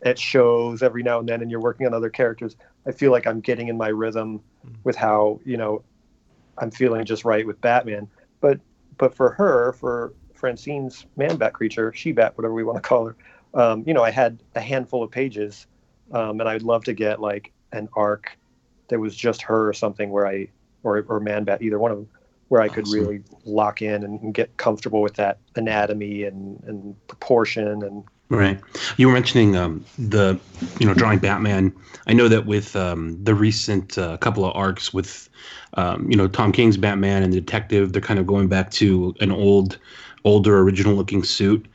at 0.02 0.18
shows 0.18 0.82
every 0.82 1.02
now 1.02 1.18
and 1.18 1.28
then 1.28 1.42
and 1.42 1.50
you're 1.50 1.60
working 1.60 1.86
on 1.86 1.92
other 1.92 2.08
characters 2.08 2.56
i 2.86 2.92
feel 2.92 3.12
like 3.12 3.26
i'm 3.26 3.40
getting 3.40 3.68
in 3.68 3.76
my 3.76 3.88
rhythm 3.88 4.40
with 4.84 4.96
how 4.96 5.38
you 5.44 5.56
know 5.56 5.82
i'm 6.58 6.70
feeling 6.70 7.04
just 7.04 7.24
right 7.24 7.46
with 7.46 7.60
batman. 7.60 8.08
But 8.40 8.60
but 8.98 9.14
for 9.14 9.30
her, 9.30 9.72
for 9.72 10.12
Francine's 10.34 11.06
man 11.16 11.36
bat 11.36 11.54
creature, 11.54 11.92
she 11.94 12.12
bat, 12.12 12.36
whatever 12.36 12.54
we 12.54 12.64
want 12.64 12.76
to 12.76 12.82
call 12.82 13.06
her, 13.06 13.16
um, 13.54 13.84
you 13.86 13.94
know, 13.94 14.02
I 14.02 14.10
had 14.10 14.42
a 14.54 14.60
handful 14.60 15.02
of 15.02 15.10
pages, 15.10 15.66
um, 16.12 16.40
and 16.40 16.48
I'd 16.48 16.62
love 16.62 16.84
to 16.84 16.92
get 16.92 17.20
like 17.20 17.52
an 17.72 17.88
arc 17.94 18.36
that 18.88 18.98
was 18.98 19.16
just 19.16 19.42
her 19.42 19.68
or 19.68 19.72
something 19.72 20.10
where 20.10 20.26
I, 20.26 20.48
or 20.82 21.04
or 21.08 21.20
man 21.20 21.44
bat, 21.44 21.62
either 21.62 21.78
one 21.78 21.90
of 21.90 21.96
them, 21.98 22.08
where 22.50 22.60
I 22.60 22.68
could 22.68 22.86
Awesome. 22.86 23.00
really 23.00 23.22
lock 23.44 23.80
in 23.80 24.02
and, 24.02 24.34
get 24.34 24.56
comfortable 24.56 25.00
with 25.00 25.14
that 25.14 25.38
anatomy 25.56 26.24
and 26.24 26.62
and 26.64 27.06
proportion 27.06 27.82
and 27.82 28.04
Right. 28.28 28.60
You 28.96 29.08
were 29.08 29.12
mentioning 29.12 29.56
um, 29.56 29.84
the, 29.98 30.38
you 30.78 30.86
know, 30.86 30.94
drawing 30.94 31.18
Batman. 31.18 31.72
I 32.06 32.12
know 32.12 32.28
that 32.28 32.46
with 32.46 32.76
um, 32.76 33.18
the 33.24 33.34
recent 33.34 33.98
uh, 33.98 34.18
couple 34.18 34.44
of 34.44 34.54
arcs 34.54 34.94
with, 34.94 35.28
um, 35.74 36.08
you 36.08 36.16
know, 36.16 36.28
Tom 36.28 36.52
King's 36.52 36.76
Batman 36.76 37.24
and 37.24 37.32
the 37.32 37.40
Detective, 37.40 37.92
they're 37.92 38.00
kind 38.00 38.20
of 38.20 38.28
going 38.28 38.46
back 38.46 38.70
to 38.72 39.16
an 39.18 39.32
old, 39.32 39.80
older, 40.24 40.60
original-looking 40.60 41.24
suit. 41.24 41.66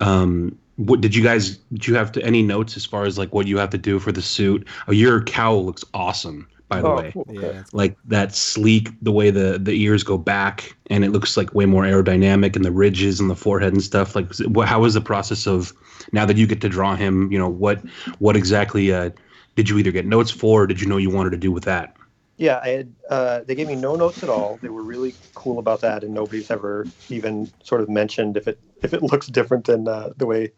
Um, 0.00 0.58
what 0.74 1.00
did 1.00 1.14
you 1.14 1.22
guys? 1.22 1.58
Did 1.72 1.86
you 1.86 1.94
have 1.94 2.10
to 2.12 2.24
any 2.24 2.42
notes 2.42 2.76
as 2.76 2.84
far 2.84 3.04
as 3.04 3.16
like 3.16 3.32
what 3.32 3.46
you 3.46 3.58
have 3.58 3.70
to 3.70 3.78
do 3.78 4.00
for 4.00 4.10
the 4.10 4.22
suit? 4.22 4.66
Oh, 4.88 4.92
your 4.92 5.22
cowl 5.22 5.64
looks 5.64 5.84
awesome, 5.94 6.48
by 6.70 6.80
the 6.80 6.88
Oh, 6.88 6.96
way. 6.96 7.10
cool. 7.12 7.26
Yeah. 7.28 7.38
Okay. 7.38 7.48
it's- 7.48 7.72
like 7.74 7.96
that 8.06 8.34
sleek 8.34 8.88
the 9.02 9.12
way 9.12 9.30
the 9.30 9.58
the 9.62 9.72
ears 9.72 10.02
go 10.02 10.16
back 10.16 10.74
and 10.88 11.04
it 11.04 11.10
looks 11.10 11.36
like 11.36 11.52
way 11.54 11.66
more 11.66 11.82
aerodynamic 11.84 12.56
and 12.56 12.64
the 12.64 12.72
ridges 12.72 13.20
and 13.20 13.28
the 13.28 13.36
forehead 13.36 13.72
and 13.74 13.82
stuff 13.82 14.14
like 14.16 14.26
how 14.34 14.44
it- 14.44 14.50
wha- 14.52 14.64
how 14.66 14.84
is 14.86 14.94
the 14.94 15.00
process 15.02 15.46
of 15.46 15.72
now 16.12 16.24
that 16.24 16.36
you 16.38 16.46
get 16.46 16.60
to 16.62 16.68
draw 16.68 16.96
him 16.96 17.30
you 17.30 17.38
know 17.38 17.48
what 17.48 17.78
what 18.20 18.36
exactly 18.36 18.92
uh 18.92 19.10
did 19.56 19.68
you 19.68 19.76
either 19.78 19.92
get 19.92 20.06
notes 20.06 20.30
for 20.30 20.62
or 20.62 20.66
did 20.66 20.80
you 20.80 20.86
know 20.88 20.96
you 20.96 21.10
wanted 21.10 21.30
to 21.30 21.36
do 21.36 21.52
with 21.52 21.64
that 21.64 21.94
Yeah, 22.38 22.58
I 22.64 22.68
had. 22.70 22.88
Uh, 23.10 23.40
they 23.46 23.54
gave 23.54 23.66
me 23.68 23.76
no 23.76 23.96
notes 23.96 24.22
at 24.22 24.30
all. 24.30 24.58
They 24.62 24.70
were 24.70 24.82
really 24.82 25.12
cool 25.34 25.58
about 25.58 25.82
that, 25.82 26.02
and 26.04 26.14
nobody's 26.14 26.50
ever 26.50 26.86
even 27.10 27.52
sort 27.62 27.82
of 27.82 27.88
mentioned 27.90 28.38
if 28.38 28.48
it 28.48 28.58
if 28.82 28.94
it 28.94 29.02
looks 29.12 29.26
different 29.26 29.66
than 29.66 29.86
uh, 29.86 30.08
the 30.16 30.24
way 30.24 30.52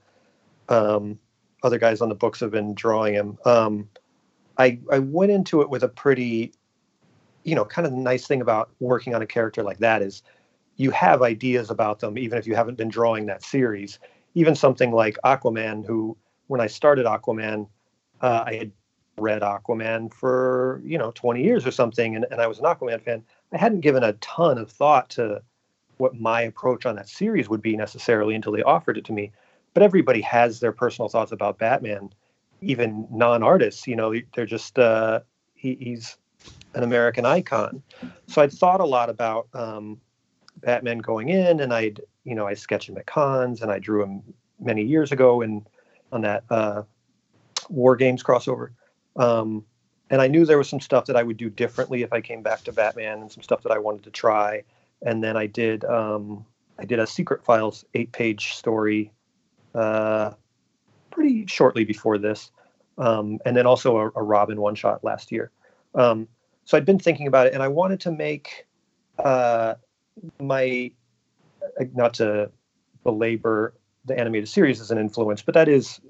um, 0.68 1.18
other 1.64 1.78
guys 1.78 2.00
on 2.00 2.08
the 2.08 2.14
books 2.14 2.38
have 2.38 2.52
been 2.52 2.74
drawing 2.74 3.14
him. 3.14 3.36
Um, 3.44 3.88
I 4.58 4.78
I 4.90 4.98
went 4.98 5.32
into 5.32 5.62
it 5.62 5.70
with 5.70 5.82
a 5.82 5.88
pretty, 5.88 6.52
you 7.44 7.54
know, 7.54 7.64
kind 7.64 7.86
of 7.86 7.92
nice 7.92 8.26
thing 8.26 8.40
about 8.40 8.70
working 8.80 9.14
on 9.14 9.22
a 9.22 9.26
character 9.26 9.62
like 9.62 9.78
that 9.78 10.02
is 10.02 10.22
you 10.76 10.90
have 10.90 11.22
ideas 11.22 11.70
about 11.70 12.00
them 12.00 12.18
even 12.18 12.38
if 12.38 12.46
you 12.46 12.54
haven't 12.54 12.76
been 12.76 12.88
drawing 12.88 13.26
that 13.26 13.42
series. 13.42 13.98
Even 14.34 14.54
something 14.54 14.92
like 14.92 15.18
Aquaman, 15.24 15.86
who 15.86 16.16
when 16.46 16.60
I 16.60 16.66
started 16.66 17.06
Aquaman, 17.06 17.68
uh, 18.22 18.44
I 18.46 18.54
had 18.54 18.72
read 19.18 19.42
Aquaman 19.42 20.12
for 20.12 20.80
you 20.84 20.98
know 20.98 21.12
20 21.14 21.42
years 21.42 21.66
or 21.66 21.70
something, 21.70 22.16
and, 22.16 22.26
and 22.30 22.40
I 22.40 22.46
was 22.46 22.58
an 22.58 22.64
Aquaman 22.64 23.02
fan. 23.02 23.22
I 23.52 23.58
hadn't 23.58 23.80
given 23.80 24.02
a 24.02 24.14
ton 24.14 24.58
of 24.58 24.70
thought 24.70 25.10
to 25.10 25.42
what 25.98 26.18
my 26.18 26.42
approach 26.42 26.86
on 26.86 26.96
that 26.96 27.08
series 27.08 27.48
would 27.48 27.62
be 27.62 27.76
necessarily 27.76 28.34
until 28.34 28.52
they 28.52 28.62
offered 28.62 28.98
it 28.98 29.04
to 29.06 29.12
me. 29.12 29.32
But 29.74 29.82
everybody 29.82 30.20
has 30.22 30.60
their 30.60 30.72
personal 30.72 31.08
thoughts 31.08 31.32
about 31.32 31.58
Batman, 31.58 32.10
even 32.62 33.06
non-artists. 33.10 33.86
You 33.86 33.96
know, 33.96 34.14
they're 34.34 34.46
just 34.46 34.78
uh, 34.78 35.20
he, 35.54 35.76
he's 35.78 36.16
an 36.74 36.82
American 36.82 37.26
icon. 37.26 37.82
So 38.26 38.42
I'd 38.42 38.52
thought 38.52 38.80
a 38.80 38.86
lot 38.86 39.10
about 39.10 39.48
um, 39.52 40.00
Batman 40.56 40.98
going 40.98 41.28
in, 41.28 41.60
and 41.60 41.72
I'd 41.72 42.00
you 42.24 42.34
know 42.34 42.46
I 42.46 42.54
sketched 42.54 42.88
him 42.88 42.96
at 42.96 43.06
cons, 43.06 43.62
and 43.62 43.70
I 43.70 43.78
drew 43.78 44.02
him 44.02 44.22
many 44.60 44.82
years 44.82 45.12
ago, 45.12 45.42
and 45.42 45.66
on 46.12 46.22
that 46.22 46.44
uh, 46.50 46.82
War 47.68 47.96
Games 47.96 48.22
crossover. 48.22 48.70
Um, 49.16 49.64
and 50.10 50.20
I 50.20 50.28
knew 50.28 50.44
there 50.44 50.58
was 50.58 50.68
some 50.68 50.80
stuff 50.80 51.06
that 51.06 51.16
I 51.16 51.22
would 51.22 51.38
do 51.38 51.48
differently 51.48 52.02
if 52.02 52.12
I 52.12 52.20
came 52.20 52.42
back 52.42 52.64
to 52.64 52.72
Batman, 52.72 53.20
and 53.20 53.32
some 53.32 53.42
stuff 53.42 53.62
that 53.62 53.72
I 53.72 53.78
wanted 53.78 54.04
to 54.04 54.10
try. 54.10 54.62
And 55.04 55.22
then 55.22 55.36
I 55.36 55.46
did 55.46 55.84
um, 55.84 56.44
I 56.78 56.84
did 56.84 56.98
a 56.98 57.06
Secret 57.06 57.44
Files 57.44 57.84
eight 57.94 58.12
page 58.12 58.54
story 58.54 59.12
uh, 59.74 60.32
pretty 61.12 61.46
shortly 61.46 61.84
before 61.84 62.18
this, 62.18 62.50
um, 62.98 63.38
and 63.44 63.56
then 63.56 63.66
also 63.66 63.96
a, 63.98 64.06
a 64.16 64.22
Robin 64.22 64.60
one 64.60 64.74
shot 64.74 65.04
last 65.04 65.30
year. 65.30 65.50
Um, 65.94 66.26
so 66.64 66.76
I'd 66.76 66.84
been 66.84 66.98
thinking 66.98 67.26
about 67.26 67.46
it, 67.46 67.54
and 67.54 67.62
I 67.62 67.68
wanted 67.68 68.00
to 68.00 68.10
make 68.10 68.66
uh, 69.18 69.74
my 70.40 70.90
uh, 71.80 71.84
not 71.94 72.14
to 72.14 72.50
belabor 73.04 73.74
the 74.04 74.18
animated 74.18 74.48
series 74.48 74.80
as 74.80 74.90
an 74.90 74.98
influence, 74.98 75.42
but 75.42 75.54
that 75.54 75.68
is 75.68 76.00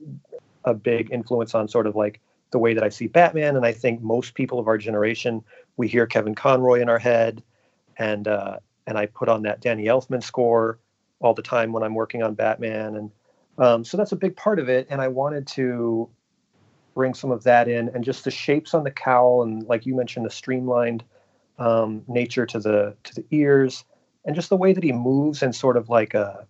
a 0.64 0.74
big 0.74 1.10
influence 1.12 1.54
on 1.54 1.68
sort 1.68 1.86
of 1.86 1.96
like 1.96 2.20
the 2.50 2.58
way 2.58 2.74
that 2.74 2.84
I 2.84 2.88
see 2.88 3.06
Batman. 3.06 3.56
And 3.56 3.66
I 3.66 3.72
think 3.72 4.02
most 4.02 4.34
people 4.34 4.58
of 4.58 4.68
our 4.68 4.78
generation, 4.78 5.42
we 5.76 5.88
hear 5.88 6.06
Kevin 6.06 6.34
Conroy 6.34 6.80
in 6.80 6.88
our 6.88 6.98
head, 6.98 7.42
and 7.98 8.28
uh, 8.28 8.58
and 8.86 8.98
I 8.98 9.06
put 9.06 9.28
on 9.28 9.42
that 9.42 9.60
Danny 9.60 9.86
Elfman 9.86 10.22
score 10.22 10.78
all 11.20 11.34
the 11.34 11.42
time 11.42 11.72
when 11.72 11.82
I'm 11.82 11.94
working 11.94 12.22
on 12.22 12.34
Batman, 12.34 12.96
and 12.96 13.10
um, 13.62 13.84
so 13.84 13.96
that's 13.96 14.10
a 14.10 14.16
big 14.16 14.34
part 14.34 14.58
of 14.58 14.68
it. 14.68 14.88
And 14.90 15.00
I 15.00 15.06
wanted 15.06 15.46
to 15.48 16.10
bring 16.94 17.14
some 17.14 17.30
of 17.30 17.44
that 17.44 17.68
in, 17.68 17.88
and 17.90 18.02
just 18.02 18.24
the 18.24 18.30
shapes 18.30 18.74
on 18.74 18.82
the 18.82 18.90
cowl, 18.90 19.42
and 19.42 19.62
like 19.68 19.86
you 19.86 19.94
mentioned, 19.94 20.26
the 20.26 20.30
streamlined 20.30 21.04
um, 21.58 22.02
nature 22.08 22.44
to 22.44 22.58
the 22.58 22.96
to 23.04 23.14
the 23.14 23.24
ears, 23.30 23.84
and 24.24 24.34
just 24.34 24.48
the 24.48 24.56
way 24.56 24.72
that 24.72 24.82
he 24.82 24.90
moves 24.90 25.42
in 25.42 25.52
sort 25.52 25.76
of 25.76 25.88
like 25.88 26.12
a 26.12 26.44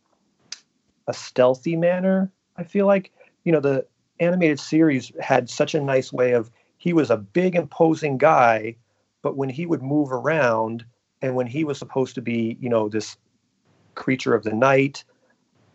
a 1.06 1.12
stealthy 1.12 1.76
manner. 1.76 2.32
I 2.56 2.64
feel 2.64 2.86
like 2.86 3.12
you 3.44 3.52
know 3.52 3.60
the 3.60 3.86
animated 4.18 4.58
series 4.58 5.12
had 5.20 5.50
such 5.50 5.74
a 5.74 5.80
nice 5.80 6.14
way 6.14 6.32
of 6.32 6.50
he 6.78 6.94
was 6.94 7.10
a 7.10 7.16
big 7.16 7.56
imposing 7.56 8.16
guy 8.18 8.76
but 9.20 9.36
when 9.36 9.48
he 9.48 9.66
would 9.66 9.82
move 9.82 10.12
around 10.12 10.84
and 11.22 11.34
when 11.34 11.46
he 11.46 11.64
was 11.64 11.78
supposed 11.78 12.14
to 12.14 12.22
be 12.22 12.56
you 12.60 12.68
know 12.68 12.88
this 12.88 13.16
creature 13.94 14.34
of 14.34 14.44
the 14.44 14.52
night 14.52 15.02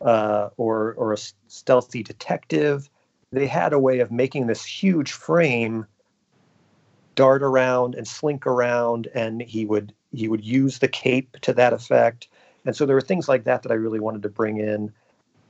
uh, 0.02 0.50
or 0.58 0.94
or 0.94 1.14
a 1.14 1.18
stealthy 1.48 2.04
detective 2.04 2.90
they 3.32 3.48
had 3.48 3.74
a 3.74 3.80
way 3.80 4.00
of 4.00 4.12
making 4.12 4.48
this 4.48 4.64
huge 4.64 5.12
frame 5.12 5.86
dart 7.16 7.44
around 7.44 7.96
and 7.96 8.08
slink 8.08 8.46
around 8.46 9.08
and 9.14 9.42
he 9.42 9.66
would 9.66 9.94
he 10.12 10.28
would 10.28 10.46
use 10.46 10.80
the 10.80 10.88
cape 10.88 11.36
to 11.42 11.54
that 11.54 11.74
effect 11.74 12.28
and 12.66 12.76
so 12.76 12.86
there 12.86 12.96
were 12.96 13.02
things 13.02 13.28
like 13.28 13.44
that 13.44 13.64
that 13.64 13.72
i 13.72 13.76
really 13.76 14.00
wanted 14.00 14.22
to 14.22 14.30
bring 14.30 14.58
in 14.58 14.94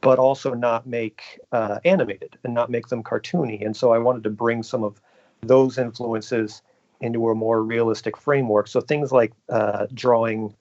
but 0.01 0.19
also 0.19 0.53
not 0.53 0.85
make 0.85 1.39
uh, 1.51 1.79
animated 1.83 2.37
and 2.43 2.53
not 2.53 2.69
make 2.69 2.87
them 2.87 3.03
cartoony. 3.03 3.65
And 3.65 3.75
so 3.75 3.93
I 3.93 3.97
wanted 3.97 4.23
to 4.23 4.29
bring 4.29 4.63
some 4.63 4.83
of 4.83 5.01
those 5.41 5.77
influences 5.77 6.61
into 7.01 7.29
a 7.29 7.35
more 7.35 7.63
realistic 7.63 8.17
framework. 8.17 8.67
So 8.67 8.81
things 8.81 9.11
like 9.11 9.33
uh, 9.49 9.87
drawing 9.93 10.55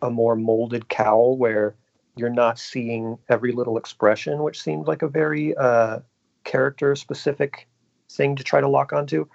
a 0.00 0.10
more 0.10 0.36
molded 0.36 0.88
cowl 0.88 1.36
where 1.36 1.74
you're 2.16 2.30
not 2.30 2.58
seeing 2.58 3.18
every 3.28 3.52
little 3.52 3.76
expression, 3.76 4.42
which 4.42 4.60
seemed 4.60 4.86
like 4.86 5.02
a 5.02 5.08
very 5.08 5.56
uh, 5.56 6.00
character 6.44 6.94
specific 6.94 7.68
thing 8.10 8.36
to 8.36 8.44
try 8.44 8.60
to 8.60 8.68
lock 8.68 8.92
onto. 8.92 9.26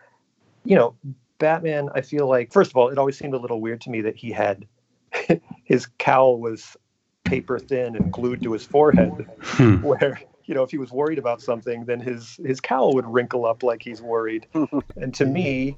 You 0.64 0.76
know, 0.76 0.96
Batman, 1.40 1.90
I 1.96 2.02
feel 2.02 2.28
like, 2.28 2.52
first 2.52 2.72
of 2.72 2.78
all, 2.78 2.90
it 2.90 2.98
always 2.98 3.18
seemed 3.18 3.34
a 3.34 3.38
little 3.38 3.62
weird 3.62 3.82
to 3.82 3.90
me 3.90 4.02
that 4.02 4.16
he 4.16 4.32
had 4.32 4.68
his 5.64 5.88
cowl 5.98 6.40
was 6.40 6.78
paper 7.24 7.60
thin 7.60 7.96
and 7.96 8.12
glued 8.12 8.42
to 8.44 8.54
his 8.54 8.66
forehead. 8.66 9.28
Hmm. 9.42 9.76
Where 9.82 10.20
you 10.46 10.56
know 10.56 10.64
if 10.64 10.72
he 10.72 10.78
was 10.78 10.92
worried 10.92 11.20
about 11.20 11.42
something, 11.42 11.86
then 11.86 12.00
his 12.00 12.40
his 12.44 12.60
cowl 12.60 12.94
would 12.94 13.06
wrinkle 13.06 13.46
up 13.46 13.64
like 13.64 13.82
he's 13.82 14.02
worried. 14.02 14.48
and 14.96 15.14
to 15.16 15.26
me, 15.26 15.78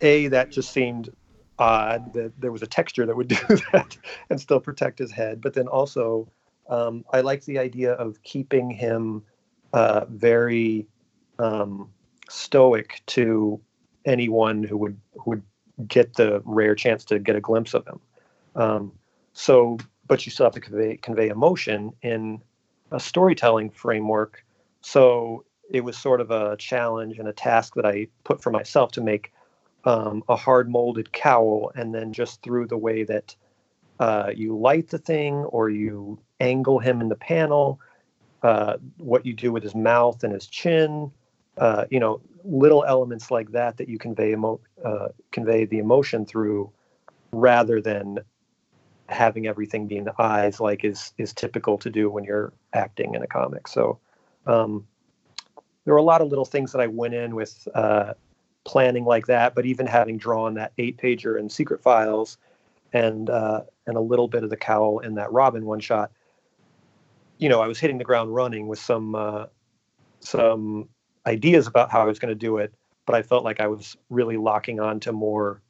a 0.00 0.28
that 0.28 0.50
just 0.50 0.72
seemed 0.72 1.10
odd 1.58 2.12
that 2.14 2.32
there 2.40 2.52
was 2.52 2.62
a 2.62 2.66
texture 2.66 3.06
that 3.06 3.16
would 3.16 3.28
do 3.48 3.56
that 3.72 3.96
and 4.30 4.40
still 4.40 4.60
protect 4.60 4.98
his 4.98 5.12
head. 5.12 5.40
But 5.40 5.54
then 5.54 5.68
also, 5.68 6.28
um, 6.68 7.04
I 7.12 7.20
like 7.20 7.44
the 7.44 7.58
idea 7.58 7.92
of 7.92 8.22
keeping 8.22 8.70
him 8.70 9.22
uh, 9.72 10.04
very 10.08 10.86
um, 11.38 11.90
stoic 12.28 13.02
to 13.06 13.60
anyone 14.04 14.62
who 14.62 14.76
would 14.76 15.00
who 15.14 15.30
would 15.30 15.42
get 15.88 16.14
the 16.14 16.40
rare 16.44 16.74
chance 16.74 17.04
to 17.04 17.18
get 17.18 17.36
a 17.36 17.40
glimpse 17.40 17.74
of 17.74 17.86
him. 17.86 18.00
Um, 18.54 18.92
so, 19.32 19.78
but 20.06 20.24
you 20.24 20.30
still 20.30 20.46
have 20.46 20.54
to 20.54 20.60
convey 20.60 20.96
convey 20.96 21.28
emotion 21.28 21.92
in 22.02 22.40
a 22.92 23.00
storytelling 23.00 23.70
framework. 23.70 24.44
So 24.80 25.44
it 25.70 25.82
was 25.82 25.96
sort 25.96 26.20
of 26.20 26.30
a 26.30 26.56
challenge 26.56 27.18
and 27.18 27.26
a 27.26 27.32
task 27.32 27.74
that 27.74 27.86
I 27.86 28.06
put 28.22 28.42
for 28.42 28.50
myself 28.50 28.92
to 28.92 29.00
make 29.00 29.32
um, 29.84 30.22
a 30.28 30.36
hard 30.36 30.70
molded 30.70 31.12
cowl, 31.12 31.70
and 31.74 31.94
then 31.94 32.12
just 32.12 32.42
through 32.42 32.66
the 32.66 32.78
way 32.78 33.04
that 33.04 33.36
uh, 34.00 34.30
you 34.34 34.56
light 34.56 34.88
the 34.88 34.98
thing 34.98 35.34
or 35.34 35.68
you 35.68 36.18
angle 36.40 36.78
him 36.78 37.00
in 37.00 37.08
the 37.08 37.16
panel, 37.16 37.80
uh, 38.42 38.76
what 38.98 39.24
you 39.24 39.32
do 39.32 39.52
with 39.52 39.62
his 39.62 39.74
mouth 39.74 40.24
and 40.24 40.32
his 40.32 40.46
chin, 40.46 41.10
uh, 41.58 41.84
you 41.90 42.00
know, 42.00 42.20
little 42.44 42.84
elements 42.84 43.30
like 43.30 43.52
that 43.52 43.76
that 43.76 43.88
you 43.88 43.98
convey 43.98 44.32
emo- 44.32 44.60
uh, 44.84 45.08
convey 45.30 45.64
the 45.64 45.78
emotion 45.78 46.26
through, 46.26 46.70
rather 47.32 47.80
than 47.80 48.18
having 49.08 49.46
everything 49.46 49.86
be 49.86 49.96
in 49.96 50.04
the 50.04 50.14
eyes, 50.20 50.60
like 50.60 50.84
is 50.84 51.12
is 51.18 51.32
typical 51.32 51.78
to 51.78 51.90
do 51.90 52.10
when 52.10 52.24
you're 52.24 52.52
acting 52.72 53.14
in 53.14 53.22
a 53.22 53.26
comic. 53.26 53.68
So. 53.68 53.98
Um, 54.46 54.86
there 55.84 55.92
were 55.92 56.00
a 56.00 56.02
lot 56.02 56.22
of 56.22 56.28
little 56.28 56.46
things 56.46 56.72
that 56.72 56.80
I 56.80 56.86
went 56.86 57.12
in 57.12 57.34
with 57.34 57.68
uh, 57.74 58.14
planning 58.64 59.04
like 59.04 59.26
that, 59.26 59.54
but 59.54 59.66
even 59.66 59.86
having 59.86 60.16
drawn 60.16 60.54
that 60.54 60.72
eight 60.78 60.96
pager 60.96 61.38
in 61.38 61.48
Secret 61.48 61.82
Files 61.82 62.38
and 62.92 63.30
uh, 63.30 63.62
and 63.86 63.96
a 63.96 64.00
little 64.00 64.28
bit 64.28 64.44
of 64.44 64.50
the 64.50 64.56
cowl 64.56 65.00
in 65.00 65.14
that 65.14 65.32
Robin 65.32 65.64
one 65.66 65.80
shot, 65.80 66.10
you 67.38 67.48
know, 67.48 67.60
I 67.60 67.66
was 67.66 67.78
hitting 67.78 67.98
the 67.98 68.04
ground 68.04 68.34
running 68.34 68.66
with 68.66 68.78
some 68.78 69.14
uh, 69.14 69.46
some 70.20 70.88
ideas 71.26 71.66
about 71.66 71.90
how 71.90 72.02
I 72.02 72.04
was 72.04 72.18
going 72.18 72.30
to 72.30 72.34
do 72.34 72.58
it, 72.58 72.74
but 73.06 73.14
I 73.14 73.22
felt 73.22 73.44
like 73.44 73.60
I 73.60 73.66
was 73.66 73.96
really 74.10 74.36
locking 74.36 74.80
on 74.80 75.00
to 75.00 75.12
more 75.12 75.60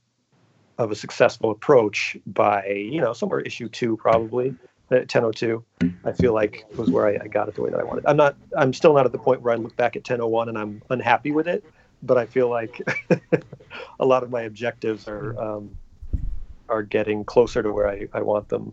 of 0.79 0.91
a 0.91 0.95
successful 0.95 1.51
approach 1.51 2.17
by 2.27 2.67
you 2.67 3.01
know 3.01 3.13
somewhere 3.13 3.41
issue 3.41 3.69
two 3.69 3.97
probably 3.97 4.55
1002 4.89 5.65
i 6.05 6.13
feel 6.13 6.35
like 6.35 6.65
was 6.77 6.91
where 6.91 7.07
I, 7.07 7.25
I 7.25 7.29
got 7.29 7.49
it 7.49 7.55
the 7.55 7.63
way 7.63 7.71
that 7.71 7.81
i 7.81 7.85
wanted. 7.85 8.05
I'm 8.07 8.17
not 8.17 8.37
i'm 8.57 8.73
still 8.73 8.95
not 8.95 9.07
at 9.07 9.13
the 9.13 9.19
point 9.19 9.43
where 9.43 9.55
i 9.55 9.57
look 9.57 9.77
back 9.77 9.97
at 9.97 10.01
1001 10.01 10.49
and 10.49 10.59
i'm 10.59 10.83
unhappy 10.91 11.31
with 11.31 11.47
it 11.47 11.65
but 12.04 12.18
I 12.18 12.26
feel 12.26 12.49
like 12.49 12.80
a 14.00 14.04
lot 14.04 14.23
of 14.23 14.30
my 14.30 14.42
objectives 14.42 15.08
are 15.08 15.38
um, 15.40 15.76
are 16.68 16.82
getting 16.82 17.25
closer 17.25 17.62
to 17.62 17.73
where 17.73 17.88
I, 17.88 18.08
I 18.12 18.20
want 18.23 18.49
them 18.49 18.73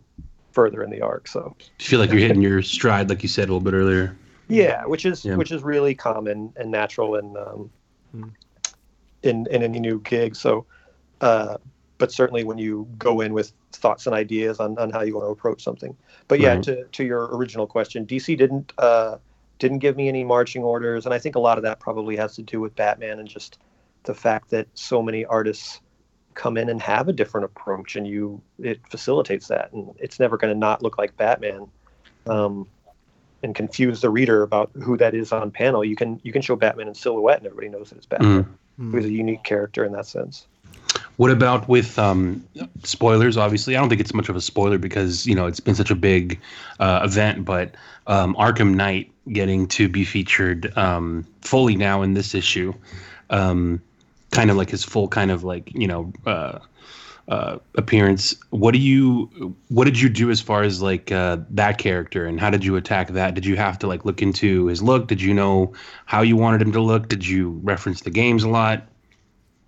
further 0.51 0.83
in 0.83 0.89
the 0.89 1.01
arc. 1.01 1.27
So 1.27 1.55
Do 1.57 1.65
you 1.79 1.85
feel 1.89 1.99
like 1.99 2.09
you're 2.11 2.19
hitting 2.19 2.41
your 2.41 2.61
stride, 2.61 3.09
like 3.09 3.23
you 3.23 3.29
said 3.29 3.43
a 3.49 3.53
little 3.53 3.61
bit 3.61 3.73
earlier? 3.73 4.15
yeah, 4.47 4.85
which 4.85 5.05
is 5.05 5.23
Yeah. 5.23 5.35
which 5.35 5.51
is 5.51 5.63
really 5.63 5.95
common 5.95 6.53
and 6.57 6.69
natural 6.69 7.15
in 7.15 7.35
um, 7.37 7.71
in 9.23 9.47
in 9.47 9.63
any 9.63 9.79
new 9.79 10.01
gig. 10.01 10.35
So, 10.35 10.65
uh, 11.21 11.57
but 11.97 12.11
certainly 12.11 12.43
when 12.43 12.57
you 12.57 12.87
go 12.97 13.21
in 13.21 13.33
with 13.33 13.53
thoughts 13.71 14.07
and 14.07 14.15
ideas 14.15 14.59
on, 14.59 14.77
on 14.77 14.89
how 14.89 15.01
you 15.01 15.15
want 15.15 15.25
to 15.27 15.31
approach 15.31 15.63
something. 15.63 15.95
But 16.27 16.39
yeah, 16.39 16.55
Right. 16.55 16.63
to 16.63 16.83
to 16.85 17.03
your 17.05 17.35
original 17.35 17.67
question, 17.67 18.05
DC 18.05 18.37
didn't 18.37 18.73
uh, 18.77 19.17
didn't 19.61 19.77
give 19.77 19.95
me 19.95 20.09
any 20.09 20.23
marching 20.23 20.63
orders, 20.63 21.05
and 21.05 21.13
I 21.13 21.19
think 21.19 21.35
a 21.35 21.39
lot 21.39 21.59
of 21.59 21.63
that 21.63 21.79
probably 21.79 22.15
has 22.15 22.35
to 22.35 22.41
do 22.41 22.59
with 22.59 22.75
Batman 22.75 23.19
and 23.19 23.27
just 23.27 23.59
the 24.03 24.15
fact 24.15 24.49
that 24.49 24.67
so 24.73 25.03
many 25.03 25.23
artists 25.23 25.79
come 26.33 26.57
in 26.57 26.67
and 26.67 26.81
have 26.81 27.07
a 27.07 27.13
different 27.13 27.45
approach, 27.45 27.95
and 27.95 28.07
you 28.07 28.41
it 28.59 28.81
facilitates 28.89 29.47
that, 29.49 29.71
and 29.71 29.93
it's 29.99 30.19
never 30.19 30.35
going 30.35 30.51
to 30.51 30.59
not 30.59 30.81
look 30.81 30.97
like 30.97 31.15
Batman. 31.15 31.67
Um, 32.27 32.67
and 33.43 33.55
confuse 33.55 34.01
the 34.01 34.09
reader 34.11 34.43
about 34.43 34.69
who 34.83 34.97
that 34.97 35.15
is 35.15 35.31
on 35.31 35.49
panel. 35.49 35.83
You 35.83 35.95
can 35.95 36.19
you 36.23 36.31
can 36.31 36.41
show 36.41 36.55
Batman 36.55 36.87
in 36.87 36.93
silhouette, 36.95 37.37
and 37.37 37.47
everybody 37.47 37.69
knows 37.69 37.89
that 37.89 37.97
it's 37.97 38.05
Batman. 38.05 38.57
Who's 38.91 39.05
a 39.05 39.11
unique 39.11 39.43
character 39.43 39.83
in 39.85 39.91
that 39.93 40.05
sense. 40.07 40.47
What 41.17 41.31
about 41.31 41.67
with 41.67 41.99
um, 41.99 42.45
spoilers? 42.83 43.37
Obviously, 43.37 43.75
I 43.75 43.79
don't 43.79 43.89
think 43.89 44.01
it's 44.01 44.13
much 44.13 44.29
of 44.29 44.35
a 44.35 44.41
spoiler 44.41 44.77
because 44.77 45.27
you 45.27 45.35
know 45.35 45.45
it's 45.45 45.59
been 45.59 45.75
such 45.75 45.91
a 45.91 45.95
big 45.95 46.39
uh, 46.79 47.01
event. 47.03 47.45
But 47.45 47.75
um, 48.07 48.35
Arkham 48.35 48.75
Knight 48.75 49.11
getting 49.31 49.67
to 49.67 49.87
be 49.87 50.03
featured 50.03 50.75
um, 50.77 51.25
fully 51.41 51.75
now 51.75 52.01
in 52.01 52.13
this 52.13 52.33
issue, 52.33 52.73
um, 53.29 53.81
kind 54.31 54.49
of 54.49 54.57
like 54.57 54.69
his 54.69 54.83
full 54.83 55.07
kind 55.07 55.31
of 55.31 55.43
like 55.43 55.73
you 55.75 55.87
know 55.87 56.11
uh, 56.25 56.59
uh, 57.27 57.57
appearance. 57.75 58.35
What 58.49 58.71
do 58.71 58.79
you 58.79 59.55
what 59.69 59.85
did 59.85 59.99
you 59.99 60.09
do 60.09 60.29
as 60.29 60.41
far 60.41 60.63
as 60.63 60.81
like 60.81 61.11
uh, 61.11 61.37
that 61.51 61.77
character 61.77 62.25
and 62.25 62.39
how 62.39 62.49
did 62.49 62.65
you 62.65 62.75
attack 62.75 63.09
that? 63.09 63.35
Did 63.35 63.45
you 63.45 63.55
have 63.55 63.79
to 63.79 63.87
like 63.87 64.05
look 64.05 64.21
into 64.21 64.65
his 64.67 64.81
look? 64.81 65.07
Did 65.07 65.21
you 65.21 65.33
know 65.33 65.73
how 66.05 66.21
you 66.21 66.35
wanted 66.35 66.61
him 66.61 66.71
to 66.73 66.81
look? 66.81 67.07
Did 67.07 67.25
you 67.25 67.59
reference 67.63 68.01
the 68.01 68.09
games 68.09 68.43
a 68.43 68.49
lot? 68.49 68.83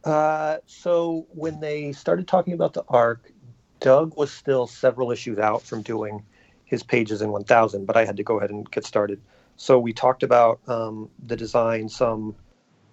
Uh, 0.04 0.58
so 0.66 1.26
when 1.30 1.60
they 1.60 1.92
started 1.94 2.28
talking 2.28 2.54
about 2.54 2.74
the 2.74 2.84
arc, 2.90 3.32
Doug 3.80 4.16
was 4.18 4.32
still 4.32 4.68
several 4.68 5.12
issues 5.12 5.40
out 5.40 5.62
from 5.62 5.82
doing 5.82 6.24
his 6.66 6.84
pages 6.84 7.22
in 7.22 7.32
1000, 7.32 7.86
but 7.86 7.96
I 7.96 8.06
had 8.06 8.18
to 8.18 8.24
go 8.24 8.38
ahead 8.38 8.50
and 8.50 8.70
get 8.72 8.86
started. 8.86 9.22
So 9.56 9.80
we 9.80 9.94
talked 9.94 10.24
about 10.24 10.60
um, 10.68 11.10
the 11.26 11.36
design 11.36 11.88
some 11.90 12.36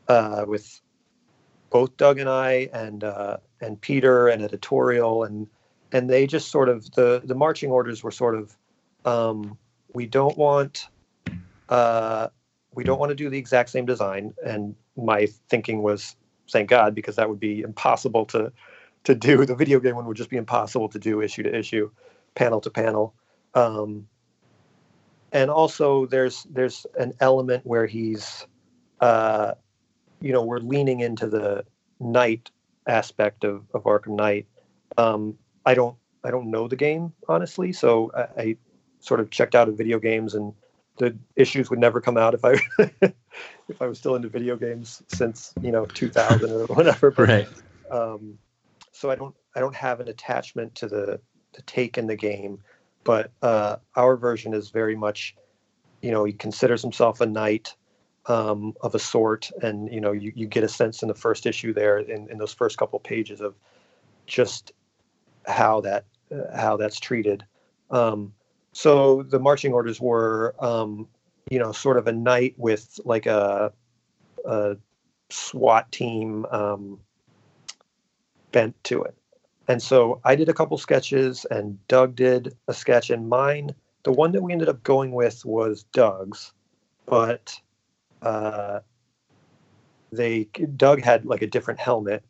uh, 0.09 0.45
with 0.47 0.81
both 1.71 1.97
Doug 1.97 2.19
and 2.19 2.29
I 2.29 2.69
and 2.73 3.03
uh, 3.05 3.39
and 3.61 3.81
Peter 3.81 4.29
and 4.29 4.43
editorial 4.43 5.25
and 5.25 5.47
and 5.93 6.11
they 6.11 6.27
just 6.27 6.51
sort 6.51 6.69
of 6.69 6.91
the 6.93 7.23
the 7.25 7.35
marching 7.35 7.71
orders 7.71 8.03
were 8.03 8.11
sort 8.11 8.35
of 8.35 8.57
um, 9.05 9.57
we 9.95 10.07
don't 10.07 10.37
want 10.37 10.89
uh, 11.69 12.29
we 12.75 12.85
don't 12.85 12.99
want 12.99 13.11
to 13.11 13.17
do 13.17 13.31
the 13.31 13.39
exact 13.39 13.71
same 13.71 13.87
design 13.87 14.35
and 14.45 14.75
my 14.97 15.27
thinking 15.49 15.83
was 15.83 16.17
thank 16.51 16.69
God 16.69 16.95
because 16.95 17.17
that 17.17 17.29
would 17.29 17.41
be 17.41 17.61
impossible 17.61 18.27
to 18.27 18.53
to 19.05 19.15
do. 19.15 19.45
The 19.47 19.55
video 19.55 19.81
game 19.81 19.97
one 19.97 20.07
would 20.07 20.17
just 20.17 20.31
be 20.31 20.37
impossible 20.37 20.89
to 20.91 20.99
do 20.99 21.21
issue 21.21 21.43
to 21.43 21.55
issue, 21.55 21.91
panel 22.35 22.61
to 22.61 22.71
panel. 22.71 23.15
Um, 23.55 24.07
and 25.33 25.51
also 25.51 26.07
there's 26.07 26.45
there's 26.51 26.87
an 26.99 27.15
element 27.21 27.65
where 27.67 27.87
he's 27.87 28.47
uh, 29.01 29.53
you 30.21 30.33
know 30.33 30.45
we're 30.45 30.59
leaning 30.59 31.01
into 31.01 31.29
the 31.29 31.65
night 31.99 32.51
aspect 32.87 33.45
of, 33.45 33.65
of 33.75 33.85
Arkham 33.85 34.17
Knight. 34.17 34.47
Um, 34.99 35.39
I 35.65 35.75
don't 35.75 35.97
I 36.25 36.31
don't 36.31 36.51
know 36.51 36.69
the 36.69 36.77
game 36.77 37.13
honestly, 37.29 37.73
so 37.73 38.11
I, 38.15 38.43
I 38.43 38.57
sort 39.01 39.21
of 39.21 39.31
checked 39.31 39.55
out 39.55 39.69
of 39.69 39.79
video 39.79 39.99
games 39.99 40.35
and 40.35 40.53
the 41.01 41.17
issues 41.35 41.71
would 41.71 41.79
never 41.79 42.01
come 42.01 42.19
out 42.19 42.35
if 42.35 42.45
I 42.45 42.61
if 43.69 43.81
I 43.81 43.87
was 43.87 43.99
still 43.99 44.15
into 44.15 44.29
video 44.29 44.55
games 44.55 45.03
since 45.09 45.53
you 45.63 45.73
know 45.73 45.87
2000 45.87 46.51
or 46.51 46.67
whatever. 46.67 47.11
But, 47.11 47.29
Right. 47.29 47.49
Um, 47.91 48.39
so 48.93 49.11
I 49.11 49.17
don't 49.17 49.35
I 49.57 49.61
don't 49.61 49.75
have 49.75 50.01
an 50.01 50.09
attachment 50.09 50.75
to 50.77 50.89
the 50.89 51.21
the 51.55 51.63
take 51.63 51.97
in 51.99 52.07
the 52.07 52.17
game, 52.17 52.61
but 53.03 53.33
uh, 53.43 53.77
our 53.97 54.17
version 54.17 54.55
is 54.55 54.71
very 54.71 54.95
much, 54.95 55.35
you 56.03 56.13
know, 56.13 56.25
he 56.25 56.33
considers 56.33 56.83
himself 56.83 57.21
a 57.21 57.27
knight 57.27 57.75
um, 58.27 58.75
of 58.83 58.95
a 58.95 58.99
sort, 58.99 59.51
and 59.63 59.93
you 59.93 60.01
know, 60.01 60.13
you, 60.13 60.33
you 60.37 60.47
get 60.47 60.63
a 60.63 60.69
sense 60.69 61.03
in 61.03 61.09
the 61.09 61.15
first 61.15 61.47
issue 61.47 61.73
there 61.73 61.99
in, 61.99 62.31
in 62.31 62.39
those 62.39 62.53
first 62.53 62.77
couple 62.77 62.99
pages 63.01 63.41
of 63.41 63.55
just 64.27 64.73
how 65.47 65.81
that 65.81 66.05
uh, 66.31 66.57
how 66.57 66.77
that's 66.77 67.01
treated. 67.01 67.45
Um, 67.91 68.35
so 68.73 69.23
the 69.23 69.39
marching 69.39 69.73
orders 69.73 70.01
were, 70.01 70.55
um, 70.59 71.09
you 71.51 71.59
know, 71.59 71.73
sort 71.73 71.97
of 71.97 72.07
a 72.07 72.13
night 72.13 72.55
with 72.57 73.01
like 73.05 73.27
a, 73.27 73.73
a 74.47 74.77
SWAT 75.31 75.91
team 75.91 76.47
um, 76.51 77.01
bent 78.53 78.83
to 78.85 79.03
it. 79.03 79.15
And 79.69 79.83
so 79.83 80.21
I 80.25 80.35
did 80.35 80.49
a 80.49 80.55
couple 80.55 80.77
sketches, 80.79 81.45
and 81.51 81.79
Doug 81.87 82.17
did 82.17 82.57
a 82.67 82.75
sketch, 82.75 83.11
and 83.11 83.29
mine, 83.29 83.75
the 84.03 84.13
one 84.13 84.33
that 84.33 84.43
we 84.43 84.53
ended 84.53 84.69
up 84.69 84.83
going 84.83 85.13
with 85.13 85.45
was 85.45 85.85
Doug's, 85.93 86.53
but 87.07 87.61
uh, 88.23 88.81
they 90.11 90.45
Doug 90.77 91.03
had 91.03 91.25
like 91.25 91.43
a 91.43 91.47
different 91.47 91.79
helmet, 91.79 92.25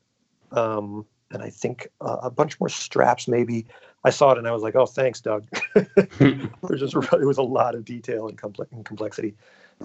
um, 0.53 1.07
and 1.31 1.43
I 1.43 1.51
think 1.51 1.89
uh, 2.01 2.19
a 2.23 2.31
bunch 2.31 2.59
more 2.61 2.69
straps 2.69 3.29
maybe. 3.29 3.67
I 4.05 4.11
saw 4.11 4.33
it 4.33 4.39
and 4.39 4.49
I 4.49 4.53
was 4.53 4.63
like, 4.63 4.77
"Oh, 4.77 4.87
thanks, 4.87 5.21
Doug." 5.21 5.47
There's 5.75 6.81
just 6.81 6.95
it 6.95 7.27
was 7.27 7.39
a 7.39 7.43
lot 7.43 7.75
of 7.75 7.85
detail 7.85 8.29
and, 8.29 8.39
complex 8.39 8.73
and 8.73 8.85
complexity, 8.85 9.35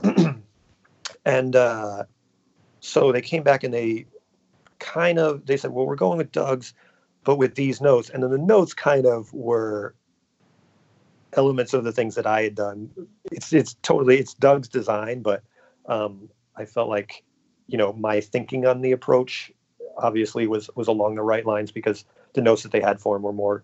and 1.25 1.55
uh, 1.55 2.03
so 2.79 3.12
they 3.12 3.21
came 3.21 3.43
back 3.43 3.63
and 3.63 3.73
they 3.73 4.05
kind 4.79 5.19
of 5.19 5.45
they 5.45 5.58
said, 5.58 5.71
"Well, 5.71 5.86
we're 5.86 5.95
going 5.95 6.17
with 6.17 6.31
Doug's, 6.31 6.73
but 7.23 7.38
with 7.38 7.55
these 7.55 7.81
notes," 7.81 8.10
and 8.10 8.23
then 8.23 8.31
the 8.31 8.38
notes 8.38 8.73
kind 8.73 9.05
of 9.05 9.34
were 9.34 9.95
elements 11.34 11.73
of 11.73 11.84
the 11.84 11.91
things 11.91 12.15
that 12.15 12.25
I 12.25 12.43
had 12.43 12.55
done. 12.55 12.89
It's 13.31 13.51
it's 13.53 13.75
totally 13.81 14.17
it's 14.17 14.34
Doug's 14.34 14.67
design, 14.67 15.21
but 15.21 15.43
um, 15.88 16.29
I 16.55 16.65
felt 16.65 16.89
like 16.89 17.23
you 17.67 17.77
know 17.77 17.93
my 17.93 18.21
thinking 18.21 18.65
on 18.65 18.81
the 18.81 18.91
approach 18.91 19.51
obviously 19.97 20.47
was 20.47 20.69
was 20.75 20.88
along 20.88 21.15
the 21.15 21.21
right 21.21 21.45
lines 21.45 21.71
because 21.71 22.05
the 22.34 22.41
notes 22.41 22.63
that 22.63 22.71
they 22.71 22.81
had 22.81 22.99
for 22.99 23.15
him 23.15 23.23
were 23.23 23.34
more 23.34 23.63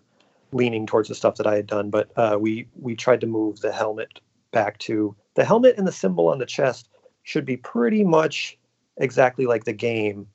leaning 0.52 0.86
towards 0.86 1.08
the 1.08 1.14
stuff 1.14 1.36
that 1.36 1.46
I 1.46 1.56
had 1.56 1.66
done. 1.66 1.90
But 1.90 2.10
uh, 2.16 2.38
we 2.40 2.66
we 2.80 2.94
tried 2.96 3.20
to 3.22 3.26
move 3.26 3.60
the 3.60 3.72
helmet 3.72 4.20
back 4.52 4.78
to 4.78 5.16
the 5.34 5.44
helmet 5.44 5.76
and 5.78 5.86
the 5.86 5.92
symbol 5.92 6.28
on 6.28 6.38
the 6.38 6.46
chest 6.46 6.88
should 7.22 7.44
be 7.44 7.56
pretty 7.56 8.04
much 8.04 8.58
exactly 8.98 9.46
like 9.46 9.64
the 9.64 9.72
game 9.72 10.26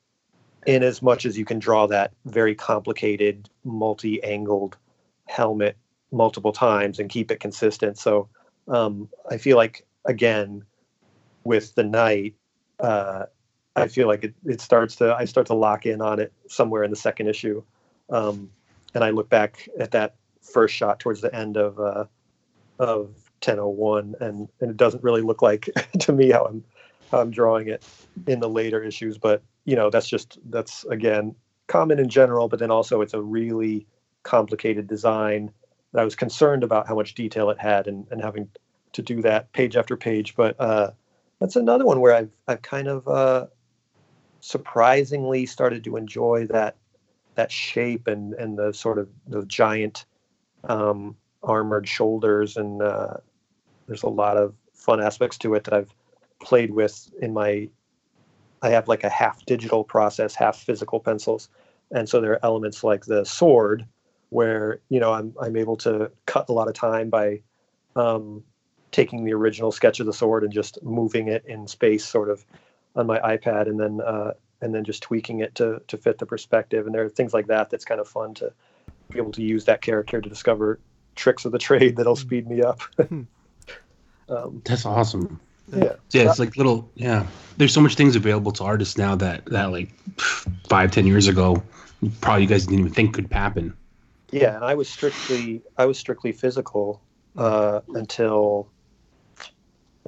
in 0.66 0.84
as 0.84 1.02
much 1.02 1.26
as 1.26 1.38
you 1.38 1.46
can 1.46 1.60
draw 1.60 1.88
that 1.88 2.12
very 2.26 2.56
complicated 2.56 3.50
multi-angled 3.64 4.78
helmet 5.28 5.78
multiple 6.12 6.52
times 6.52 7.00
and 7.00 7.10
keep 7.10 7.32
it 7.32 7.40
consistent 7.40 7.98
so 7.98 8.28
um, 8.68 9.08
i 9.30 9.38
feel 9.38 9.58
like 9.58 9.86
again 10.06 10.64
with 11.44 11.76
the 11.76 11.84
knight 11.84 12.34
uh, 12.80 13.26
i 13.84 13.88
feel 13.88 14.08
like 14.08 14.24
it, 14.24 14.34
it 14.46 14.62
starts 14.62 14.96
to 14.96 15.16
i 15.16 15.26
start 15.26 15.48
to 15.48 15.54
lock 15.54 15.86
in 15.86 16.02
on 16.02 16.20
it 16.20 16.32
somewhere 16.48 16.84
in 16.84 16.90
the 16.90 16.96
second 16.98 17.28
issue. 17.28 17.62
Um, 18.10 18.50
and 18.94 19.04
i 19.04 19.10
look 19.10 19.30
back 19.30 19.68
at 19.80 19.92
that 19.92 20.16
first 20.42 20.74
shot 20.74 21.00
towards 21.00 21.22
the 21.22 21.34
end 21.34 21.58
of 21.58 21.80
uh, 21.80 22.06
of 22.80 23.08
1001 23.44 24.16
and 24.20 24.48
and 24.60 24.72
it 24.72 24.78
doesn't 24.78 25.04
really 25.04 25.22
look 25.22 25.42
like 25.42 25.70
to 26.00 26.12
me 26.12 26.32
how 26.32 26.46
i'm 26.46 26.63
how 27.12 27.20
i'm 27.20 27.32
drawing 27.32 27.68
it 27.68 27.86
in 28.28 28.40
the 28.40 28.50
later 28.50 28.82
issues 28.82 29.18
but 29.18 29.42
you 29.66 29.76
know 29.76 29.90
that's 29.90 30.08
just 30.08 30.40
that's 30.50 30.84
again 30.86 31.36
common 31.68 32.00
in 32.00 32.10
general 32.10 32.48
but 32.48 32.60
then 32.60 32.72
also 32.72 33.02
it's 33.02 33.13
a 33.13 33.22
really 33.22 33.86
complicated 34.24 34.88
design. 34.88 35.52
That 35.94 36.02
i 36.02 36.06
was 36.06 36.16
concerned 36.16 36.63
about 36.63 36.88
how 36.88 36.96
much 36.96 37.13
detail 37.13 37.50
it 37.50 37.60
had 37.60 37.88
and, 37.88 38.08
and 38.12 38.22
having 38.22 38.50
to 38.94 39.02
do 39.02 39.22
that 39.22 39.52
page 39.54 39.76
after 39.76 39.96
page 39.96 40.36
but 40.36 40.60
uh, 40.60 40.92
that's 41.40 41.56
another 41.56 41.86
one 41.86 42.00
where 42.00 42.16
i've 42.16 42.32
i've 42.48 42.62
kind 42.62 42.88
of 42.88 43.08
uh, 43.08 43.48
surprisingly 44.48 45.46
started 45.46 45.84
to 45.84 45.98
enjoy 45.98 46.46
that 46.48 46.76
that 47.36 47.52
shape 47.52 48.08
and 48.08 48.34
and 48.36 48.58
the 48.58 48.72
sort 48.72 48.98
of 48.98 49.10
the 49.28 49.46
giant 49.46 50.06
um, 50.64 51.16
armored 51.44 51.88
shoulders 51.88 52.58
and 52.58 52.82
uh, 52.82 53.16
there's 53.88 54.04
a 54.04 54.10
lot 54.10 54.38
of 54.38 54.54
fun 54.74 55.02
aspects 55.02 55.38
to 55.38 55.54
it 55.54 55.64
that 55.64 55.74
i've 55.74 55.94
played 56.40 56.72
with 56.72 57.12
in 57.22 57.34
my 57.34 57.68
I 58.62 58.70
have 58.70 58.88
like 58.88 59.04
a 59.04 59.10
half 59.10 59.46
digital 59.46 59.84
process, 59.84 60.36
half 60.36 60.58
physical 60.58 61.00
pencils. 61.00 61.50
And 61.92 62.10
so 62.10 62.20
there 62.20 62.34
are 62.34 62.40
elements 62.44 62.84
like 62.84 63.06
the 63.06 63.24
sword 63.24 63.86
where, 64.30 64.80
you 64.90 65.00
know, 65.00 65.14
I'm 65.14 65.34
I'm 65.42 65.56
able 65.56 65.78
to 65.78 66.12
cut 66.26 66.50
a 66.50 66.54
lot 66.54 66.68
of 66.68 66.74
time 66.74 67.10
by 67.10 67.42
um, 67.96 68.44
taking 68.92 69.24
the 69.24 69.34
original 69.34 69.72
sketch 69.72 70.00
of 70.00 70.06
the 70.06 70.14
sword 70.14 70.44
and 70.44 70.52
just 70.52 70.82
moving 70.84 71.28
it 71.28 71.46
in 71.46 71.68
space 71.68 72.06
sort 72.06 72.30
of 72.30 72.46
on 72.98 73.08
my 73.08 73.20
iPad 73.20 73.68
and 73.68 73.80
then 73.80 74.02
uh, 74.02 74.34
and 74.62 74.74
then 74.74 74.84
just 74.84 75.04
tweaking 75.04 75.40
it 75.40 75.56
to 75.56 75.82
to 75.88 75.98
fit 75.98 76.18
the 76.18 76.26
perspective. 76.26 76.86
And 76.86 76.94
there 76.94 77.06
are 77.06 77.10
things 77.10 77.34
like 77.34 77.48
that 77.48 77.70
that's 77.70 77.86
kind 77.86 78.02
of 78.02 78.08
fun 78.08 78.34
to 78.36 78.52
be 79.10 79.20
able 79.20 79.32
to 79.34 79.44
use 79.44 79.66
that 79.66 79.82
character 79.82 80.20
to 80.20 80.28
discover 80.28 80.80
tricks 81.16 81.46
of 81.46 81.52
the 81.52 81.60
trade 81.68 81.96
that'll 81.96 82.16
speed 82.16 82.48
me 82.48 82.62
up. 82.62 82.82
um, 84.30 84.62
that's 84.66 84.86
awesome. 84.86 85.40
Yeah. 85.74 85.94
Yeah, 86.12 86.30
it's 86.30 86.40
like 86.40 86.58
little 86.58 86.90
yeah. 86.96 87.28
There's 87.58 87.74
so 87.74 87.82
much 87.82 87.96
things 87.96 88.16
available 88.16 88.52
to 88.54 88.64
artists 88.64 88.98
now 88.98 89.16
that 89.16 89.46
that 89.46 89.72
like 89.72 89.90
five, 90.68 90.92
ten 90.92 91.06
years 91.06 91.28
ago, 91.28 91.62
probably 92.22 92.44
you 92.44 92.48
guys 92.48 92.66
didn't 92.66 92.80
even 92.80 92.94
think 92.94 93.14
could 93.14 93.32
happen. 93.32 93.76
Yeah, 94.32 94.56
and 94.56 94.66
I 94.66 94.76
was 94.76 94.90
strictly 94.90 95.62
I 95.78 95.86
was 95.86 96.00
strictly 96.00 96.32
physical 96.32 97.02
uh, 97.38 97.82
until 97.94 98.70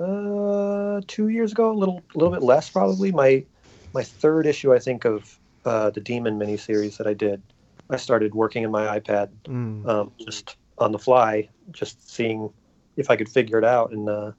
uh, 0.01 1.01
two 1.07 1.29
years 1.29 1.51
ago, 1.51 1.71
a 1.71 1.73
little 1.73 2.03
a 2.15 2.17
little 2.17 2.33
bit 2.33 2.43
less 2.43 2.69
probably. 2.69 3.12
My 3.12 3.45
my 3.93 4.03
third 4.03 4.45
issue, 4.45 4.73
I 4.73 4.79
think, 4.79 5.05
of 5.05 5.39
uh, 5.65 5.89
the 5.89 6.01
Demon 6.01 6.39
miniseries 6.39 6.97
that 6.97 7.07
I 7.07 7.13
did. 7.13 7.41
I 7.89 7.97
started 7.97 8.35
working 8.35 8.63
in 8.63 8.71
my 8.71 8.99
iPad 8.99 9.29
Mm. 9.47 9.88
um, 9.88 10.12
just 10.19 10.57
on 10.77 10.91
the 10.91 10.99
fly, 10.99 11.49
just 11.71 12.09
seeing 12.09 12.51
if 12.97 13.09
I 13.09 13.15
could 13.15 13.29
figure 13.29 13.57
it 13.57 13.65
out, 13.65 13.91
and 13.91 14.07
uh, 14.09 14.31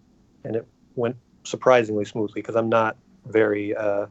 and 0.44 0.56
it 0.56 0.66
went 0.94 1.16
surprisingly 1.44 2.04
smoothly 2.04 2.40
because 2.40 2.56
I'm 2.56 2.68
not 2.68 2.96
very 3.26 3.74
uh, 3.74 4.06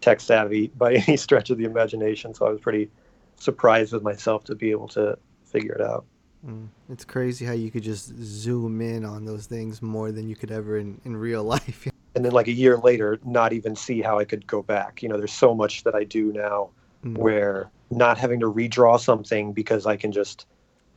tech 0.00 0.20
savvy 0.20 0.68
by 0.76 0.94
any 0.94 1.16
stretch 1.16 1.50
of 1.50 1.58
the 1.58 1.64
imagination. 1.64 2.34
So 2.34 2.46
I 2.46 2.50
was 2.50 2.60
pretty 2.60 2.90
surprised 3.36 3.92
with 3.92 4.02
myself 4.02 4.44
to 4.44 4.54
be 4.54 4.70
able 4.70 4.88
to 4.88 5.18
figure 5.44 5.72
it 5.72 5.80
out. 5.80 6.04
Mm. 6.46 6.68
It's 6.88 7.04
crazy 7.04 7.44
how 7.44 7.52
you 7.52 7.70
could 7.70 7.82
just 7.82 8.16
zoom 8.22 8.80
in 8.80 9.04
on 9.04 9.24
those 9.24 9.46
things 9.46 9.82
more 9.82 10.10
than 10.10 10.28
you 10.28 10.36
could 10.36 10.50
ever 10.50 10.78
in, 10.78 11.00
in 11.04 11.16
real 11.16 11.44
life. 11.56 11.86
And 12.14 12.24
then, 12.24 12.32
like 12.32 12.48
a 12.48 12.52
year 12.52 12.76
later, 12.76 13.18
not 13.24 13.52
even 13.52 13.76
see 13.76 14.00
how 14.00 14.18
I 14.18 14.24
could 14.24 14.46
go 14.46 14.62
back. 14.62 15.02
You 15.02 15.08
know, 15.08 15.16
there's 15.16 15.32
so 15.32 15.54
much 15.54 15.84
that 15.84 15.94
I 15.94 16.04
do 16.04 16.32
now 16.32 16.70
Mm. 17.04 17.16
where 17.16 17.70
not 17.90 18.18
having 18.18 18.40
to 18.40 18.52
redraw 18.52 19.00
something 19.00 19.54
because 19.54 19.86
I 19.86 19.96
can 19.96 20.12
just 20.12 20.46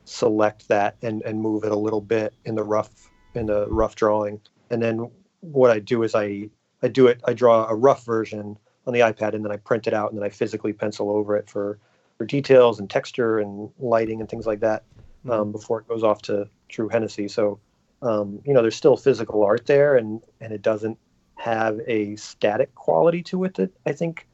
select 0.04 0.68
that 0.68 0.98
and, 1.02 1.22
and 1.22 1.40
move 1.40 1.64
it 1.64 1.72
a 1.72 1.78
little 1.78 2.02
bit 2.02 2.34
in 2.44 2.56
the 2.56 2.64
rough 2.64 3.10
in 3.36 3.46
the 3.46 3.68
rough 3.70 3.96
drawing. 3.96 4.42
And 4.70 4.82
then 4.82 5.10
what 5.40 5.72
I 5.72 5.80
do 5.80 6.04
is 6.04 6.14
I 6.14 6.50
I 6.82 6.90
do 6.90 7.08
it 7.08 7.22
I 7.26 7.34
draw 7.34 7.68
a 7.70 7.76
rough 7.76 8.06
version 8.06 8.58
on 8.86 8.94
the 8.94 9.00
iPad 9.00 9.34
and 9.34 9.46
then 9.46 9.52
I 9.54 9.58
print 9.58 9.88
it 9.88 9.94
out 9.94 10.12
and 10.12 10.20
then 10.20 10.26
I 10.26 10.30
physically 10.30 10.74
pencil 10.74 11.10
over 11.10 11.38
it 11.38 11.50
for 11.50 11.80
for 12.18 12.26
details 12.26 12.80
and 12.80 12.90
texture 12.90 13.40
and 13.40 13.70
lighting 13.80 14.20
and 14.20 14.30
things 14.30 14.46
like 14.46 14.60
that 14.60 14.84
um, 15.30 15.52
before 15.52 15.80
it 15.80 15.88
goes 15.88 16.04
off 16.04 16.22
to 16.24 16.48
Drew 16.70 16.90
Hennessy. 16.90 17.28
So 17.28 17.60
um, 18.02 18.42
you 18.46 18.54
know 18.54 18.62
there's 18.62 18.76
still 18.76 18.98
physical 18.98 19.44
art 19.44 19.66
there 19.66 19.96
and 19.96 20.22
and 20.42 20.52
it 20.54 20.62
doesn't 20.62 20.98
have 21.36 21.80
a 21.88 22.16
static 22.16 22.74
quality 22.76 23.24
to 23.24 23.44
it 23.44 23.56
that 23.56 23.72
I 23.86 23.92
think 23.92 24.28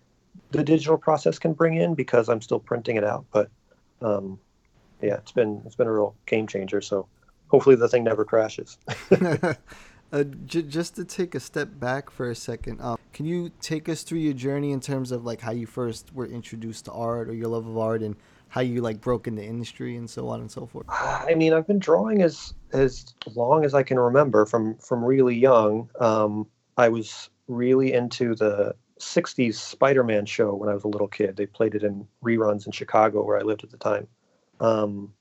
the 0.52 0.64
digital 0.64 0.98
process 0.98 1.40
can 1.40 1.54
bring 1.54 1.76
in 1.76 1.96
because 1.96 2.30
I'm 2.30 2.42
still 2.42 2.60
printing 2.60 2.98
it 2.98 3.04
out. 3.04 3.26
But 3.32 3.50
um, 4.02 4.40
yeah, 5.02 5.16
it's 5.16 5.32
been 5.32 5.62
it's 5.66 5.76
been 5.76 5.88
a 5.88 5.94
real 5.94 6.16
game 6.26 6.48
changer. 6.48 6.82
So 6.82 7.08
hopefully 7.48 7.76
the 7.76 7.88
thing 7.88 8.04
never 8.04 8.26
crashes. 8.26 8.78
uh, 10.12 10.24
j- 10.46 10.64
just 10.64 10.96
to 10.96 11.06
take 11.06 11.36
a 11.36 11.40
step 11.40 11.70
back 11.80 12.10
for 12.10 12.30
a 12.30 12.36
second, 12.36 12.82
um, 12.82 12.98
can 13.14 13.26
you 13.26 13.52
take 13.62 13.90
us 13.90 14.04
through 14.04 14.20
your 14.20 14.34
journey 14.34 14.72
in 14.72 14.80
terms 14.80 15.12
of 15.12 15.26
like 15.26 15.42
how 15.42 15.52
you 15.52 15.66
first 15.66 16.14
were 16.14 16.28
introduced 16.28 16.86
to 16.86 16.92
art 16.92 17.30
or 17.30 17.34
your 17.34 17.48
love 17.48 17.68
of 17.68 17.78
art 17.78 18.02
and 18.02 18.16
how 18.50 18.62
you 18.62 18.82
like 18.82 19.00
broke 19.00 19.24
the 19.24 19.44
industry 19.44 19.96
and 19.96 20.10
so 20.10 20.28
on 20.28 20.42
and 20.42 20.52
so 20.52 20.66
forth? 20.66 20.88
I 20.90 21.36
mean, 21.36 21.54
I've 21.54 21.68
been 21.68 21.80
drawing 21.80 22.22
as 22.22 22.54
as 22.74 23.14
long 23.34 23.64
as 23.64 23.74
I 23.74 23.84
can 23.84 24.00
remember 24.00 24.46
from 24.46 24.76
from 24.78 25.04
really 25.04 25.36
young. 25.36 25.90
Um, 26.00 26.48
I 26.78 26.90
was 26.90 27.30
really 27.48 27.94
into 27.94 28.36
the 28.36 28.76
'60s 29.00 29.56
Spider-Man 29.56 30.26
show 30.26 30.54
when 30.54 30.68
I 30.68 30.74
was 30.74 30.84
a 30.84 30.88
little 30.88 31.08
kid. 31.08 31.38
They 31.38 31.46
played 31.46 31.76
it 31.76 31.84
in 31.84 32.08
reruns 32.24 32.66
in 32.66 32.72
Chicago, 32.72 33.24
where 33.24 33.38
I 33.38 33.42
lived 33.42 33.64
at 33.64 33.70
the 33.70 33.78
time. 33.78 34.08
Um, 34.60 35.14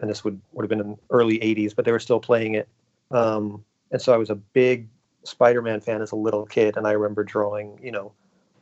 and 0.00 0.08
this 0.08 0.24
would 0.24 0.40
would 0.52 0.62
have 0.62 0.70
been 0.70 0.80
in 0.80 0.96
early 1.10 1.38
'80s, 1.40 1.74
but 1.74 1.84
they 1.84 1.92
were 1.92 1.98
still 1.98 2.20
playing 2.20 2.54
it. 2.54 2.68
Um, 3.10 3.64
and 3.90 4.00
so 4.00 4.14
I 4.14 4.16
was 4.16 4.30
a 4.30 4.36
big 4.36 4.88
Spider-Man 5.24 5.80
fan 5.80 6.02
as 6.02 6.12
a 6.12 6.16
little 6.16 6.46
kid, 6.46 6.76
and 6.76 6.86
I 6.86 6.92
remember 6.92 7.24
drawing, 7.24 7.80
you 7.82 7.90
know, 7.90 8.12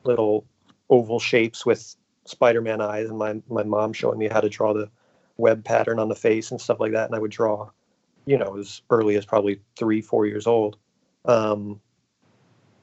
little 0.04 0.46
oval 0.88 1.20
shapes 1.20 1.66
with 1.66 1.94
Spider-Man 2.28 2.80
eyes, 2.80 3.08
and 3.08 3.18
my 3.18 3.40
my 3.48 3.62
mom 3.62 3.92
showing 3.92 4.18
me 4.18 4.28
how 4.28 4.40
to 4.40 4.48
draw 4.48 4.72
the 4.72 4.90
web 5.36 5.64
pattern 5.64 5.98
on 5.98 6.08
the 6.08 6.14
face 6.14 6.50
and 6.50 6.60
stuff 6.60 6.80
like 6.80 6.92
that. 6.92 7.06
And 7.06 7.14
I 7.14 7.18
would 7.18 7.30
draw, 7.30 7.70
you 8.26 8.36
know, 8.36 8.56
as 8.58 8.82
early 8.90 9.16
as 9.16 9.24
probably 9.24 9.60
three, 9.76 10.00
four 10.00 10.26
years 10.26 10.46
old. 10.46 10.76
Um, 11.24 11.80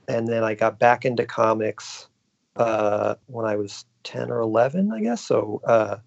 and 0.08 0.28
then 0.28 0.44
I 0.44 0.56
got 0.56 0.80
back 0.80 1.06
into 1.06 1.26
comics 1.26 2.08
uh, 2.56 3.16
when 3.28 3.46
I 3.46 3.56
was 3.56 3.86
ten 4.04 4.32
or 4.32 4.40
eleven, 4.40 4.92
I 4.92 5.02
guess. 5.02 5.22
So 5.22 5.62
uh, 5.66 5.98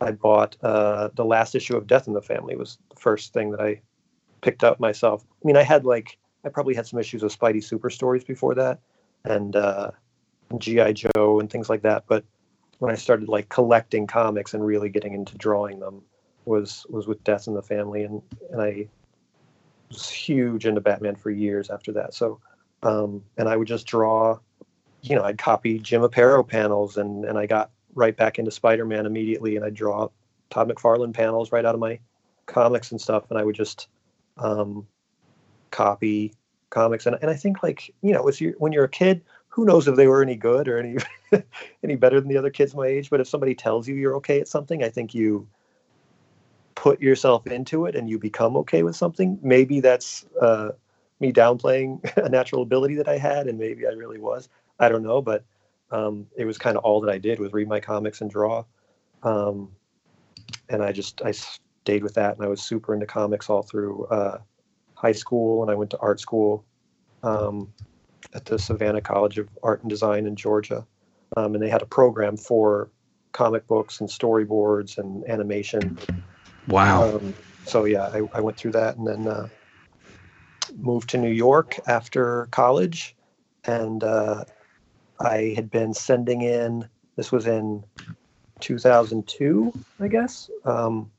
I 0.00 0.12
bought 0.12 0.56
uh, 0.62 1.10
the 1.14 1.24
last 1.24 1.54
issue 1.54 1.76
of 1.76 1.86
Death 1.86 2.06
in 2.06 2.14
the 2.14 2.22
Family. 2.22 2.56
Was 2.56 2.78
the 2.90 2.96
first 2.96 3.32
thing 3.32 3.50
that 3.52 3.60
I 3.60 3.80
picked 4.40 4.64
up 4.64 4.80
myself. 4.80 5.24
I 5.42 5.46
mean, 5.46 5.56
I 5.56 5.62
had 5.62 5.84
like 5.84 6.18
I 6.44 6.48
probably 6.48 6.74
had 6.74 6.86
some 6.86 6.98
issues 6.98 7.22
of 7.22 7.36
Spidey 7.36 7.62
Super 7.62 7.90
Stories 7.90 8.24
before 8.24 8.54
that, 8.54 8.80
and 9.24 9.56
uh, 9.56 9.90
GI 10.58 10.94
Joe 10.94 11.40
and 11.40 11.50
things 11.50 11.68
like 11.68 11.82
that. 11.82 12.04
But 12.06 12.24
when 12.80 12.90
I 12.90 12.94
started 12.94 13.28
like 13.28 13.48
collecting 13.50 14.06
comics 14.06 14.54
and 14.54 14.66
really 14.66 14.88
getting 14.88 15.12
into 15.12 15.36
drawing 15.36 15.78
them 15.78 16.02
was 16.46 16.86
was 16.88 17.06
with 17.06 17.22
Death 17.22 17.46
in 17.46 17.54
the 17.54 17.62
Family, 17.62 18.02
and 18.02 18.20
and 18.50 18.60
I 18.60 18.88
was 19.90 20.08
huge 20.08 20.66
into 20.66 20.80
Batman 20.80 21.14
for 21.14 21.30
years 21.30 21.70
after 21.70 21.92
that. 21.92 22.14
So, 22.14 22.40
um, 22.82 23.22
and 23.36 23.48
I 23.48 23.56
would 23.56 23.68
just 23.68 23.86
draw, 23.86 24.38
you 25.02 25.14
know, 25.14 25.22
I'd 25.22 25.38
copy 25.38 25.78
Jim 25.78 26.00
Aparo 26.00 26.46
panels, 26.46 26.96
and 26.96 27.24
and 27.26 27.38
I 27.38 27.46
got 27.46 27.70
right 27.94 28.16
back 28.16 28.38
into 28.38 28.50
Spider 28.50 28.86
Man 28.86 29.04
immediately, 29.04 29.56
and 29.56 29.64
I'd 29.64 29.74
draw 29.74 30.08
Todd 30.48 30.70
McFarlane 30.70 31.12
panels 31.12 31.52
right 31.52 31.66
out 31.66 31.74
of 31.74 31.80
my 31.80 31.98
comics 32.46 32.90
and 32.92 33.00
stuff, 33.00 33.30
and 33.30 33.38
I 33.38 33.44
would 33.44 33.56
just 33.56 33.88
um, 34.38 34.86
copy 35.70 36.32
comics, 36.70 37.04
and 37.04 37.18
and 37.20 37.30
I 37.30 37.34
think 37.34 37.62
like 37.62 37.94
you 38.00 38.14
know, 38.14 38.26
as 38.26 38.40
you 38.40 38.54
when 38.56 38.72
you're 38.72 38.84
a 38.84 38.88
kid, 38.88 39.20
who 39.50 39.64
knows 39.64 39.86
if 39.86 39.96
they 39.96 40.06
were 40.06 40.22
any 40.22 40.36
good 40.36 40.68
or 40.68 40.78
any 40.78 40.96
any 41.84 41.96
better 41.96 42.20
than 42.20 42.28
the 42.28 42.38
other 42.38 42.50
kids 42.50 42.74
my 42.74 42.86
age, 42.86 43.10
but 43.10 43.20
if 43.20 43.28
somebody 43.28 43.54
tells 43.54 43.86
you 43.86 43.94
you're 43.94 44.16
okay 44.16 44.40
at 44.40 44.48
something, 44.48 44.82
I 44.82 44.88
think 44.88 45.14
you 45.14 45.46
put 46.76 47.00
yourself 47.00 47.46
into 47.46 47.84
it 47.84 47.94
and 47.94 48.08
you 48.08 48.18
become 48.18 48.56
okay 48.56 48.82
with 48.82 48.96
something. 48.96 49.38
Maybe 49.42 49.80
that's 49.80 50.24
uh, 50.40 50.70
me 51.18 51.32
downplaying 51.32 52.16
a 52.24 52.28
natural 52.28 52.62
ability 52.62 52.94
that 52.94 53.08
I 53.08 53.18
had, 53.18 53.48
and 53.48 53.58
maybe 53.58 53.86
I 53.86 53.90
really 53.90 54.18
was. 54.18 54.48
I 54.78 54.88
don't 54.88 55.02
know, 55.02 55.20
but 55.20 55.44
um, 55.90 56.26
it 56.36 56.44
was 56.44 56.56
kind 56.56 56.76
of 56.76 56.84
all 56.84 57.00
that 57.00 57.10
I 57.10 57.18
did 57.18 57.40
was 57.40 57.52
read 57.52 57.68
my 57.68 57.80
comics 57.80 58.20
and 58.20 58.30
draw. 58.30 58.64
Um, 59.22 59.70
and 60.68 60.82
I 60.82 60.92
just 60.92 61.22
I 61.22 61.32
stayed 61.32 62.04
with 62.04 62.14
that, 62.14 62.36
and 62.36 62.44
I 62.44 62.48
was 62.48 62.62
super 62.62 62.94
into 62.94 63.06
comics 63.06 63.50
all 63.50 63.62
through 63.62 64.06
uh, 64.06 64.38
high 64.94 65.12
school, 65.12 65.62
and 65.62 65.70
I 65.70 65.74
went 65.74 65.90
to 65.90 65.98
art 65.98 66.20
school 66.20 66.64
um, 67.22 67.72
at 68.34 68.44
the 68.44 68.58
Savannah 68.58 69.00
College 69.00 69.38
of 69.38 69.48
Art 69.62 69.82
and 69.82 69.90
Design 69.90 70.26
in 70.26 70.36
Georgia, 70.36 70.86
um, 71.36 71.54
and 71.54 71.62
they 71.62 71.68
had 71.68 71.82
a 71.82 71.86
program 71.86 72.36
for 72.36 72.90
comic 73.32 73.66
books 73.66 74.00
and 74.00 74.08
storyboards 74.08 74.98
and 74.98 75.28
animation. 75.28 75.98
Wow. 76.68 77.16
Um, 77.16 77.34
so 77.64 77.84
yeah, 77.84 78.08
I, 78.12 78.22
I 78.32 78.40
went 78.40 78.56
through 78.56 78.72
that, 78.72 78.96
and 78.96 79.06
then 79.06 79.28
uh, 79.28 79.48
moved 80.78 81.10
to 81.10 81.18
New 81.18 81.30
York 81.30 81.78
after 81.86 82.48
college, 82.50 83.14
and 83.64 84.02
uh, 84.02 84.44
I 85.20 85.52
had 85.56 85.70
been 85.70 85.94
sending 85.94 86.42
in. 86.42 86.88
This 87.16 87.30
was 87.30 87.46
in 87.46 87.84
2002, 88.60 89.72
I 90.00 90.08
guess. 90.08 90.50
Um, 90.64 91.10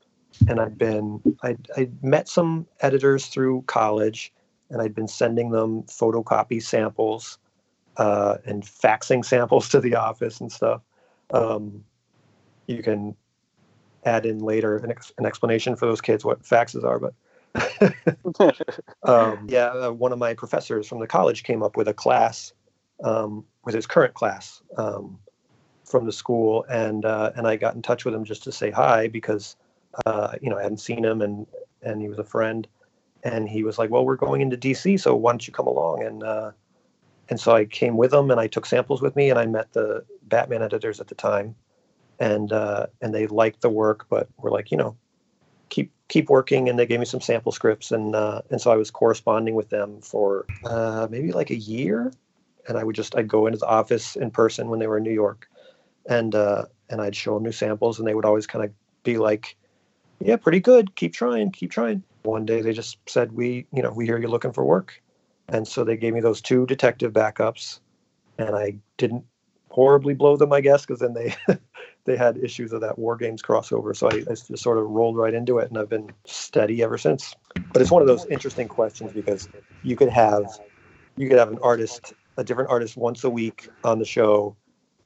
and 0.48 0.60
I'd 0.60 0.78
been 0.78 1.20
I 1.42 1.56
I 1.76 1.88
met 2.02 2.28
some 2.28 2.66
editors 2.80 3.26
through 3.26 3.62
college, 3.66 4.32
and 4.72 4.82
I'd 4.82 4.94
been 4.94 5.08
sending 5.08 5.50
them 5.50 5.84
photocopy 5.84 6.62
samples 6.62 7.38
uh, 7.98 8.38
and 8.44 8.64
faxing 8.64 9.24
samples 9.24 9.68
to 9.70 9.80
the 9.80 9.94
office 9.94 10.40
and 10.40 10.50
stuff. 10.50 10.82
Um, 11.32 11.84
you 12.66 12.82
can 12.82 13.14
add 14.04 14.26
in 14.26 14.40
later 14.40 14.78
an, 14.78 14.90
ex- 14.90 15.12
an 15.18 15.26
explanation 15.26 15.76
for 15.76 15.86
those 15.86 16.00
kids 16.00 16.24
what 16.24 16.42
faxes 16.42 16.84
are, 16.84 16.98
but 16.98 17.14
um, 19.02 19.46
yeah, 19.48 19.66
uh, 19.66 19.90
one 19.90 20.12
of 20.12 20.18
my 20.18 20.34
professors 20.34 20.86
from 20.88 21.00
the 21.00 21.06
college 21.06 21.42
came 21.42 21.62
up 21.62 21.76
with 21.76 21.86
a 21.86 21.94
class 21.94 22.52
um, 23.04 23.44
with 23.64 23.74
his 23.74 23.86
current 23.86 24.14
class 24.14 24.62
um, 24.78 25.18
from 25.84 26.06
the 26.06 26.12
school, 26.12 26.64
and 26.70 27.04
uh, 27.04 27.32
and 27.36 27.46
I 27.46 27.56
got 27.56 27.74
in 27.74 27.82
touch 27.82 28.04
with 28.04 28.14
him 28.14 28.24
just 28.24 28.42
to 28.44 28.52
say 28.52 28.70
hi 28.70 29.08
because 29.08 29.56
uh, 30.06 30.34
you 30.40 30.48
know 30.48 30.58
I 30.58 30.62
hadn't 30.62 30.78
seen 30.78 31.04
him 31.04 31.20
and 31.20 31.46
and 31.82 32.00
he 32.00 32.08
was 32.08 32.18
a 32.18 32.24
friend, 32.24 32.66
and 33.22 33.48
he 33.48 33.62
was 33.62 33.78
like, 33.78 33.90
well, 33.90 34.04
we're 34.04 34.16
going 34.16 34.40
into 34.40 34.56
DC, 34.56 35.00
so 35.00 35.14
why 35.14 35.32
don't 35.32 35.46
you 35.46 35.52
come 35.52 35.66
along? 35.66 36.02
And 36.02 36.22
uh, 36.22 36.50
and 37.28 37.40
so 37.40 37.54
I 37.54 37.64
came 37.64 37.96
with 37.96 38.12
him, 38.12 38.30
and 38.30 38.40
I 38.40 38.46
took 38.46 38.66
samples 38.66 39.00
with 39.00 39.16
me, 39.16 39.30
and 39.30 39.38
I 39.38 39.46
met 39.46 39.72
the 39.72 40.04
Batman 40.24 40.62
editors 40.62 41.00
at 41.00 41.08
the 41.08 41.14
time, 41.14 41.54
and 42.18 42.52
uh, 42.52 42.86
and 43.00 43.14
they 43.14 43.26
liked 43.26 43.60
the 43.60 43.70
work, 43.70 44.06
but 44.08 44.28
were 44.38 44.50
like, 44.50 44.70
you 44.70 44.76
know, 44.76 44.96
keep 45.72 45.90
keep 46.08 46.28
working. 46.28 46.68
And 46.68 46.78
they 46.78 46.86
gave 46.86 47.00
me 47.00 47.06
some 47.06 47.20
sample 47.20 47.50
scripts 47.50 47.90
and 47.90 48.14
uh, 48.14 48.42
and 48.50 48.60
so 48.60 48.70
I 48.70 48.76
was 48.76 48.90
corresponding 48.90 49.54
with 49.54 49.70
them 49.70 50.00
for 50.02 50.46
uh, 50.64 51.08
maybe 51.10 51.32
like 51.32 51.50
a 51.50 51.56
year. 51.56 52.12
And 52.68 52.78
I 52.78 52.84
would 52.84 52.94
just 52.94 53.16
I'd 53.16 53.26
go 53.26 53.46
into 53.46 53.58
the 53.58 53.66
office 53.66 54.14
in 54.14 54.30
person 54.30 54.68
when 54.68 54.78
they 54.78 54.86
were 54.86 54.98
in 54.98 55.02
New 55.02 55.12
York 55.12 55.48
and 56.06 56.34
uh, 56.34 56.66
and 56.90 57.00
I'd 57.00 57.16
show 57.16 57.34
them 57.34 57.42
new 57.42 57.52
samples 57.52 57.98
and 57.98 58.06
they 58.06 58.14
would 58.14 58.24
always 58.24 58.46
kind 58.46 58.64
of 58.64 58.70
be 59.02 59.18
like 59.18 59.56
yeah 60.20 60.36
pretty 60.36 60.60
good. 60.60 60.94
Keep 60.94 61.14
trying 61.14 61.50
keep 61.50 61.70
trying 61.70 62.04
one 62.22 62.44
day 62.44 62.60
they 62.60 62.72
just 62.72 62.98
said 63.08 63.32
we 63.32 63.66
you 63.72 63.82
know 63.82 63.92
we 63.92 64.06
hear 64.06 64.18
you're 64.18 64.30
looking 64.30 64.52
for 64.52 64.64
work 64.64 65.02
and 65.48 65.66
so 65.66 65.84
they 65.84 65.96
gave 65.96 66.14
me 66.14 66.20
those 66.20 66.40
two 66.40 66.66
detective 66.66 67.12
backups 67.12 67.80
and 68.38 68.54
I 68.54 68.76
didn't 68.96 69.24
horribly 69.70 70.14
blow 70.14 70.36
them 70.36 70.52
I 70.52 70.60
guess 70.60 70.86
because 70.86 71.00
then 71.00 71.14
they 71.14 71.34
they 72.04 72.16
had 72.16 72.36
issues 72.38 72.72
of 72.72 72.80
that 72.80 72.98
War 72.98 73.16
Games 73.16 73.42
crossover. 73.42 73.96
So 73.96 74.08
I, 74.08 74.14
I, 74.30 74.34
just 74.34 74.58
sort 74.58 74.78
of 74.78 74.84
rolled 74.88 75.16
right 75.16 75.34
into 75.34 75.58
it, 75.58 75.68
and 75.68 75.78
I've 75.78 75.88
been 75.88 76.10
steady 76.26 76.82
ever 76.82 76.98
since. 76.98 77.34
But 77.72 77.80
it's 77.80 77.90
one 77.90 78.02
of 78.02 78.08
those 78.08 78.26
interesting 78.26 78.68
questions 78.68 79.12
because 79.12 79.48
you 79.82 79.96
could 79.96 80.08
have 80.08 80.46
you 81.16 81.28
could 81.28 81.38
have 81.38 81.50
an 81.50 81.58
artist, 81.62 82.12
a 82.36 82.44
different 82.44 82.70
artist, 82.70 82.96
once 82.96 83.24
a 83.24 83.30
week 83.30 83.68
on 83.84 83.98
the 83.98 84.04
show, 84.04 84.56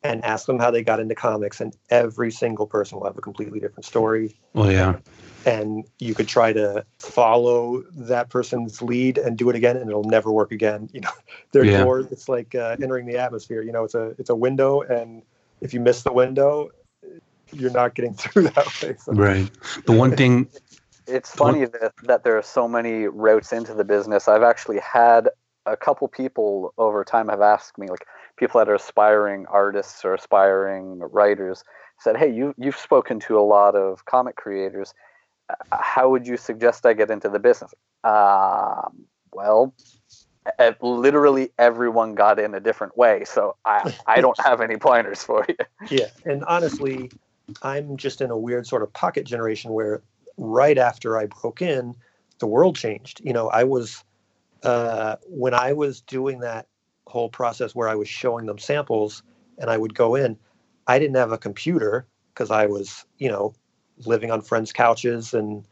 and 0.07 0.25
ask 0.25 0.47
them 0.47 0.59
how 0.59 0.71
they 0.71 0.83
got 0.83 1.01
into 1.01 1.15
comics, 1.15 1.61
and 1.61 1.77
every 1.91 2.31
single 2.31 2.67
person 2.67 2.99
will 2.99 3.07
have 3.07 3.19
a 3.19 3.21
completely 3.21 3.61
different 3.61 3.85
story. 3.85 4.37
Well, 4.55 4.71
yeah. 4.71 4.99
And 5.45 5.85
you 6.01 6.15
could 6.15 6.27
try 6.27 6.53
to 6.53 6.85
follow 6.99 7.83
that 7.93 8.31
person's 8.31 8.83
lead 8.83 9.19
and 9.19 9.39
do 9.39 9.49
it 9.49 9.57
again, 9.57 9.77
and 9.77 9.89
it'll 9.89 10.05
never 10.05 10.33
work 10.33 10.53
again. 10.53 10.89
You 10.95 11.01
know, 11.01 11.11
their 11.53 11.65
Yeah. 11.65 11.79
door. 11.79 12.01
It's 12.11 12.29
like 12.29 12.55
uh, 12.55 12.77
entering 12.81 13.07
the 13.07 13.19
atmosphere. 13.19 13.63
You 13.63 13.73
know, 13.73 13.85
it's 13.85 13.95
a 13.95 14.15
it's 14.19 14.31
a 14.31 14.37
window, 14.37 14.81
and 14.83 15.23
if 15.61 15.73
you 15.75 15.81
miss 15.81 16.03
the 16.03 16.13
window, 16.13 16.71
you're 17.53 17.71
not 17.71 17.95
getting 17.95 18.15
through 18.23 18.45
that 18.45 18.83
way. 18.83 18.97
So, 18.99 19.13
Right. 19.13 19.51
The 19.87 19.93
one 19.93 20.17
thing. 20.17 20.49
It's 21.09 21.31
funny 21.31 21.67
that, 21.67 21.93
that 22.03 22.25
there 22.25 22.37
are 22.37 22.43
so 22.43 22.67
many 22.67 23.07
routes 23.07 23.53
into 23.53 23.75
the 23.75 23.85
business. 23.85 24.27
I've 24.27 24.43
actually 24.43 24.81
had 24.81 25.29
a 25.65 25.77
couple 25.77 26.09
people 26.09 26.75
over 26.79 27.05
time 27.05 27.29
have 27.29 27.41
asked 27.41 27.79
me, 27.79 27.89
like 27.89 28.07
people 28.37 28.59
that 28.59 28.69
are 28.69 28.75
aspiring 28.75 29.47
artists 29.49 30.05
or 30.05 30.15
aspiring 30.15 30.99
writers, 30.99 31.65
said, 31.99 32.17
"Hey, 32.17 32.31
you 32.33 32.55
you've 32.59 32.77
spoken 32.77 33.21
to 33.21 33.39
a 33.39 33.43
lot 33.43 33.75
of 33.75 34.05
comic 34.05 34.37
creators. 34.37 34.95
Uh, 35.49 35.79
How 35.79 36.11
would 36.11 36.27
you 36.27 36.37
suggest 36.37 36.87
I 36.87 36.93
get 36.93 37.11
into 37.11 37.29
the 37.29 37.39
business?" 37.39 37.75
Um, 38.05 39.07
well, 39.33 39.75
literally 40.81 41.51
everyone 41.59 42.15
got 42.15 42.39
in 42.39 42.55
a 42.55 42.61
different 42.61 42.97
way, 42.97 43.25
so 43.25 43.57
I 43.65 43.95
I 44.07 44.21
don't 44.21 44.39
have 44.41 44.61
any 44.61 44.77
pointers 44.77 45.23
for 45.23 45.45
you. 45.49 45.57
yeah, 45.91 46.07
and 46.25 46.45
honestly, 46.45 47.11
I'm 47.63 47.97
just 47.97 48.21
in 48.21 48.31
a 48.31 48.39
weird 48.39 48.67
sort 48.67 48.83
of 48.83 48.93
pocket 48.93 49.27
generation 49.27 49.73
where 49.73 50.03
right 50.37 50.79
after 50.79 51.19
I 51.19 51.27
broke 51.27 51.63
in, 51.63 51.95
the 52.39 52.47
world 52.47 52.77
changed. 52.77 53.21
You 53.25 53.33
know, 53.33 53.49
I 53.49 53.65
was 53.65 54.05
uh, 54.63 55.17
when 55.27 55.55
I 55.55 55.73
was 55.73 56.01
doing 56.01 56.41
that 56.41 56.67
whole 57.07 57.29
process 57.29 57.75
where 57.75 57.89
I 57.89 57.95
was 57.95 58.09
showing 58.09 58.47
them 58.47 58.59
samples 58.59 59.23
and 59.59 59.71
I 59.71 59.79
would 59.79 59.95
go 59.95 60.15
in, 60.15 60.37
I 60.87 60.99
didn't 60.99 61.17
have 61.17 61.33
a 61.33 61.39
computer 61.39 62.07
because 62.33 62.51
I 62.51 62.67
was, 62.67 63.05
you 63.19 63.29
know, 63.29 63.55
living 64.05 64.31
on 64.31 64.43
friends' 64.43 64.73
couches 64.73 65.33
and 65.33 65.65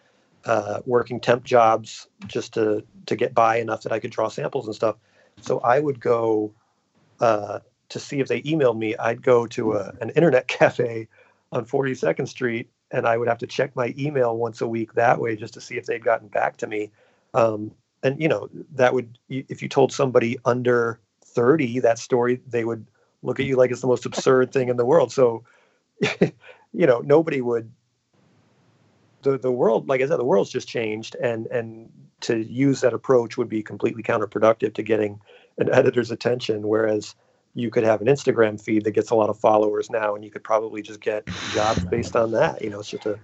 uh, 0.45 0.81
working 0.87 1.21
temp 1.21 1.45
jobs 1.45 2.09
just 2.27 2.55
to 2.55 2.85
to 3.07 3.17
get 3.17 3.35
by 3.35 3.57
enough 3.57 3.83
that 3.83 3.93
I 3.93 3.99
could 3.99 4.11
draw 4.11 4.29
samples 4.29 4.67
and 4.67 4.75
stuff. 4.75 4.97
So 5.41 5.59
I 5.61 5.81
would 5.81 6.01
go 6.01 6.53
uh, 7.21 7.61
to 7.91 8.01
see 8.01 8.21
if 8.21 8.29
they 8.29 8.43
emailed 8.43 8.79
me. 8.79 8.97
I'd 8.97 9.23
go 9.23 9.47
to 9.49 9.75
a, 9.75 9.93
an 10.01 10.11
internet 10.11 10.49
cafe 10.49 11.09
on 11.53 11.65
42nd 11.65 12.29
Street, 12.29 12.71
and 12.91 13.07
I 13.07 13.17
would 13.17 13.29
have 13.29 13.39
to 13.39 13.47
check 13.47 13.77
my 13.77 13.95
email 13.99 14.37
once 14.37 14.61
a 14.61 14.69
week 14.69 14.95
that 14.95 15.21
way 15.21 15.37
just 15.37 15.55
to 15.55 15.61
see 15.61 15.77
if 15.77 15.87
they'd 15.87 16.05
gotten 16.05 16.29
back 16.29 16.57
to 16.59 16.67
me. 16.67 16.91
Um, 17.35 17.73
and 18.03 18.21
you 18.21 18.29
know 18.29 18.49
that 18.75 18.93
would 18.93 19.19
if 19.29 19.63
you 19.63 19.69
told 19.69 19.93
somebody 19.93 20.39
under 20.45 21.01
30 21.35 21.81
that 21.81 21.99
story, 21.99 22.41
they 22.47 22.65
would 22.65 22.87
look 23.23 23.41
at 23.41 23.47
you 23.47 23.57
like 23.57 23.71
it's 23.71 23.81
the 23.81 23.87
most 23.87 24.07
absurd 24.07 24.53
thing 24.53 24.69
in 24.69 24.77
the 24.77 24.85
world. 24.85 25.13
So 25.13 25.45
you 26.75 26.87
know 26.87 27.01
nobody 27.01 27.41
would 27.41 27.71
the 29.23 29.39
the 29.39 29.53
world 29.53 29.89
like 29.89 30.01
i 30.01 30.07
said 30.07 30.19
the 30.19 30.25
world's 30.25 30.51
just 30.51 30.69
changed 30.69 31.15
and 31.17 31.47
and 31.47 31.91
to 32.21 32.39
use 32.45 32.81
that 32.81 32.93
approach 32.93 33.37
would 33.37 33.49
be 33.49 33.63
completely 33.63 34.03
counterproductive 34.03 34.75
to 34.75 34.83
getting 34.83 35.21
an 35.59 35.73
editor's 35.73 36.11
attention 36.11 36.69
whereas 36.69 37.15
you 37.55 37.71
could 37.71 37.85
have 37.85 38.01
an 38.01 38.09
instagram 38.09 38.61
feed 38.61 38.85
that 38.85 38.91
gets 38.91 39.11
a 39.11 39.15
lot 39.15 39.31
of 39.31 39.39
followers 39.39 39.89
now 39.89 40.15
and 40.15 40.25
you 40.25 40.31
could 40.31 40.45
probably 40.45 40.83
just 40.83 41.01
get 41.01 41.25
jobs 41.55 41.85
based 41.91 42.17
on 42.17 42.33
that 42.33 42.61
you 42.63 42.71
know 42.71 42.81
it's 42.81 42.91
just 42.91 43.07
a, 43.07 43.19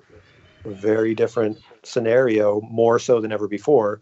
a 0.64 0.70
very 0.70 1.14
different 1.14 1.58
scenario 1.82 2.60
more 2.62 2.98
so 2.98 3.20
than 3.20 3.32
ever 3.32 3.48
before 3.48 4.00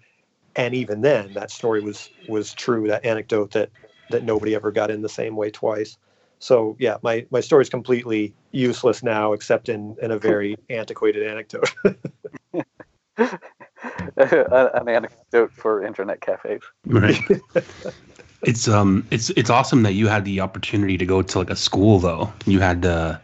and 0.57 0.75
even 0.75 1.01
then 1.01 1.33
that 1.35 1.51
story 1.51 1.81
was 1.81 2.11
was 2.27 2.53
true 2.55 2.87
that 2.87 3.05
anecdote 3.05 3.53
that 3.53 3.71
that 4.11 4.25
nobody 4.25 4.55
ever 4.55 4.71
got 4.71 4.90
in 4.90 5.03
the 5.03 5.09
same 5.09 5.37
way 5.37 5.51
twice 5.51 5.97
so 6.38 6.77
yeah 6.79 6.97
my 7.03 7.27
my 7.31 7.40
story 7.40 7.62
is 7.62 7.68
completely 7.68 8.33
useless 8.53 9.03
now 9.03 9.33
except 9.33 9.68
in 9.68 9.97
in 10.03 10.11
a 10.11 10.18
very 10.18 10.57
antiquated 10.71 11.27
anecdote 11.27 11.75
an 14.16 14.88
anecdote 14.88 15.53
for 15.53 15.85
internet 15.85 16.21
cafes. 16.21 16.62
Right. 16.87 17.21
it's 18.42 18.68
um 18.68 19.07
it's 19.11 19.31
it's 19.31 19.51
awesome 19.51 19.83
that 19.83 19.94
you 19.94 20.09
had 20.09 20.25
the 20.25 20.40
opportunity 20.40 20.97
to 20.97 21.07
go 21.07 21.23
to 21.23 21.38
like 21.38 21.51
a 21.51 21.57
school 21.57 21.99
though. 21.99 22.33
You 22.47 22.61
had 22.61 22.87
uh 22.87 23.18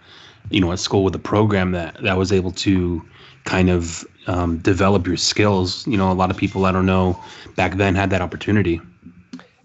you 0.50 0.60
know 0.60 0.72
a 0.72 0.76
school 0.76 1.04
with 1.04 1.14
a 1.14 1.20
program 1.20 1.72
that 1.72 2.00
that 2.02 2.16
was 2.16 2.32
able 2.32 2.52
to 2.52 3.02
kind 3.44 3.70
of 3.70 4.06
um, 4.26 4.58
develop 4.58 5.06
your 5.06 5.18
skills. 5.18 5.86
You 5.86 5.98
know, 5.98 6.10
a 6.10 6.14
lot 6.14 6.30
of 6.30 6.36
people 6.36 6.64
I 6.64 6.72
don't 6.72 6.86
know 6.86 7.22
back 7.56 7.74
then 7.74 7.94
had 7.94 8.10
that 8.10 8.22
opportunity. 8.22 8.80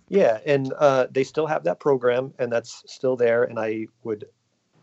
Yeah, 0.10 0.40
and 0.46 0.74
uh, 0.78 1.08
they 1.12 1.24
still 1.24 1.46
have 1.46 1.64
that 1.64 1.80
program, 1.80 2.34
and 2.40 2.52
that's 2.52 2.84
still 2.88 3.16
there. 3.16 3.44
And 3.44 3.60
I 3.60 3.88
would, 4.04 4.26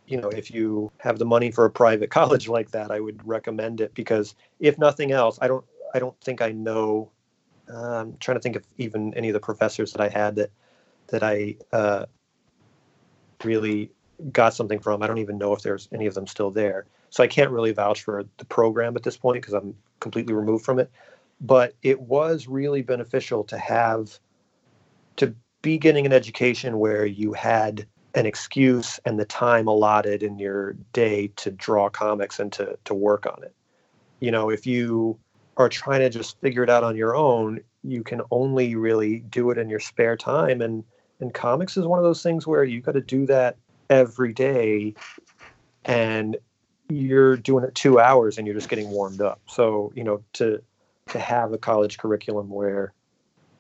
you 0.07 0.21
know, 0.21 0.29
if 0.29 0.53
you 0.53 0.93
have 0.99 1.19
the 1.19 1.25
money 1.25 1.51
for 1.51 1.65
a 1.65 1.71
private 1.71 2.11
college 2.19 2.49
like 2.49 2.71
that, 2.71 2.91
I 2.93 3.01
would 3.01 3.27
recommend 3.27 3.81
it 3.81 3.93
because 3.95 4.37
if 4.61 4.79
nothing 4.79 5.11
else, 5.11 5.39
I 5.43 5.49
don't, 5.49 5.65
I 5.95 5.99
don't 5.99 6.19
think 6.21 6.41
I 6.41 6.53
know. 6.53 7.11
Uh, 7.69 8.01
I'm 8.01 8.17
trying 8.19 8.37
to 8.37 8.41
think 8.41 8.55
of 8.55 8.65
even 8.79 9.13
any 9.15 9.29
of 9.29 9.35
the 9.35 9.41
professors 9.41 9.93
that 9.93 10.01
I 10.01 10.09
had 10.09 10.37
that 10.37 10.51
that 11.09 11.25
I 11.25 11.57
uh, 11.73 12.07
really 13.43 13.91
got 14.33 14.55
something 14.55 14.79
from. 14.79 15.03
I 15.03 15.07
don't 15.07 15.19
even 15.19 15.39
know 15.39 15.53
if 15.53 15.63
there's 15.63 15.89
any 15.93 16.07
of 16.07 16.15
them 16.15 16.27
still 16.27 16.51
there. 16.51 16.87
so 17.11 17.23
I 17.23 17.27
can't 17.27 17.51
really 17.51 17.73
vouch 17.73 18.03
for 18.03 18.25
the 18.39 18.45
program 18.45 18.97
at 18.97 19.03
this 19.03 19.17
point 19.17 19.43
because 19.43 19.55
I'm 19.55 19.75
completely 20.01 20.35
removed 20.35 20.65
from 20.65 20.79
it. 20.79 20.91
But 21.41 21.75
it 21.83 22.01
was 22.01 22.49
really 22.49 22.83
beneficial 22.83 23.45
to 23.45 23.59
have 23.59 24.19
to 25.17 25.35
be 25.63 25.79
getting 25.79 26.07
an 26.07 26.13
education 26.13 26.79
where 26.79 27.07
you 27.07 27.33
had 27.33 27.87
an 28.15 28.27
excuse 28.27 28.99
and 29.05 29.19
the 29.19 29.25
time 29.25 29.69
allotted 29.69 30.23
in 30.23 30.39
your 30.39 30.73
day 30.93 31.29
to 31.37 31.51
draw 31.51 31.89
comics 31.89 32.41
and 32.41 32.53
to 32.53 32.79
to 32.85 32.95
work 32.95 33.27
on 33.27 33.43
it. 33.43 33.55
You 34.21 34.31
know, 34.31 34.49
if 34.49 34.67
you 34.67 35.19
are 35.57 35.69
trying 35.69 36.01
to 36.01 36.11
just 36.11 36.41
figure 36.41 36.63
it 36.63 36.71
out 36.71 36.85
on 36.85 36.97
your 36.97 37.15
own, 37.15 37.61
you 37.83 38.03
can 38.03 38.23
only 38.31 38.75
really 38.75 39.21
do 39.21 39.51
it 39.51 39.59
in 39.59 39.69
your 39.69 39.81
spare 39.81 40.17
time 40.17 40.61
and 40.61 40.85
and 41.21 41.33
comics 41.33 41.77
is 41.77 41.87
one 41.87 41.99
of 41.99 42.05
those 42.05 42.23
things 42.23 42.47
where 42.47 42.65
you 42.65 42.81
got 42.81 42.93
to 42.93 43.01
do 43.01 43.27
that 43.27 43.57
every 43.89 44.33
day 44.33 44.95
and 45.85 46.37
you're 46.89 47.37
doing 47.37 47.65
it 47.65 47.75
2 47.75 47.99
hours 47.99 48.39
and 48.39 48.47
you're 48.47 48.57
just 48.57 48.69
getting 48.69 48.91
warmed 48.91 49.21
up. 49.21 49.41
So, 49.47 49.93
you 49.95 50.05
know, 50.05 50.23
to 50.35 50.63
to 51.09 51.19
have 51.19 51.53
a 51.53 51.59
college 51.59 51.99
curriculum 51.99 52.49
where 52.49 52.93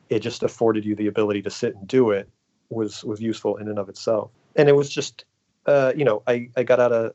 it 0.08 0.20
just 0.20 0.42
afforded 0.42 0.84
you 0.84 0.94
the 0.94 1.06
ability 1.06 1.42
to 1.42 1.50
sit 1.50 1.74
and 1.74 1.86
do 1.86 2.10
it 2.10 2.28
was 2.70 3.04
was 3.04 3.20
useful 3.20 3.56
in 3.56 3.68
and 3.68 3.78
of 3.78 3.88
itself. 3.88 4.30
And 4.56 4.68
it 4.68 4.76
was 4.76 4.88
just 4.90 5.24
uh, 5.66 5.92
you 5.96 6.04
know, 6.04 6.22
I, 6.26 6.48
I 6.56 6.62
got 6.62 6.80
out 6.80 6.92
of 6.92 7.12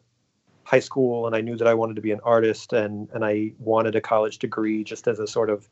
high 0.63 0.80
school 0.80 1.25
and 1.25 1.36
I 1.36 1.41
knew 1.41 1.56
that 1.58 1.67
I 1.67 1.73
wanted 1.73 1.95
to 1.95 2.01
be 2.01 2.12
an 2.12 2.19
artist 2.23 2.73
and 2.73 3.10
and 3.13 3.25
I 3.25 3.54
wanted 3.60 3.95
a 3.95 4.01
college 4.01 4.38
degree 4.38 4.84
just 4.84 5.08
as 5.08 5.19
a 5.19 5.27
sort 5.27 5.49
of 5.49 5.67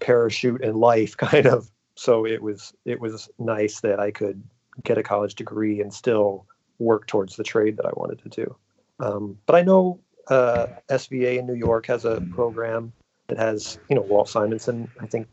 parachute 0.00 0.62
in 0.62 0.76
life 0.76 1.16
kind 1.28 1.46
of 1.46 1.70
so 1.96 2.26
it 2.26 2.42
was 2.42 2.72
it 2.84 3.00
was 3.00 3.28
nice 3.38 3.80
that 3.80 3.98
I 3.98 4.10
could 4.10 4.42
get 4.84 4.98
a 4.98 5.02
college 5.02 5.34
degree 5.34 5.80
and 5.80 5.92
still 5.92 6.46
work 6.78 7.06
towards 7.06 7.36
the 7.36 7.42
trade 7.42 7.78
that 7.78 7.86
I 7.86 7.92
wanted 7.94 8.18
to 8.22 8.28
do. 8.28 8.56
Um, 9.00 9.38
but 9.46 9.56
I 9.56 9.62
know 9.62 9.98
uh, 10.28 10.66
SVA 10.90 11.38
in 11.38 11.46
New 11.46 11.54
York 11.54 11.86
has 11.86 12.04
a 12.04 12.20
program 12.32 12.92
that 13.28 13.38
has 13.38 13.78
you 13.88 13.96
know 13.96 14.02
Walt 14.02 14.28
Simonson 14.28 14.88
I 15.00 15.06
think 15.06 15.26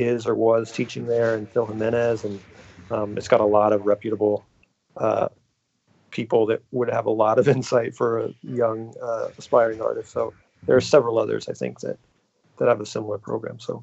is 0.00 0.26
or 0.26 0.34
was 0.34 0.72
teaching 0.72 1.06
there 1.06 1.34
and 1.34 1.48
Phil 1.50 1.66
Jimenez 1.66 2.24
and 2.24 2.40
um, 2.90 3.16
it's 3.16 3.28
got 3.28 3.40
a 3.40 3.46
lot 3.46 3.72
of 3.72 3.86
reputable 3.86 4.44
uh, 4.96 5.28
people 6.10 6.46
that 6.46 6.62
would 6.72 6.90
have 6.90 7.06
a 7.06 7.10
lot 7.10 7.38
of 7.38 7.48
insight 7.56 7.94
for 7.94 8.18
a 8.18 8.34
young 8.42 8.94
uh, 9.02 9.28
aspiring 9.38 9.80
artist. 9.80 10.10
So 10.12 10.32
there 10.66 10.76
are 10.76 10.80
several 10.80 11.18
others 11.18 11.48
I 11.48 11.52
think 11.52 11.80
that 11.80 11.98
that 12.58 12.68
have 12.68 12.80
a 12.80 12.86
similar 12.86 13.18
program. 13.18 13.58
So 13.58 13.82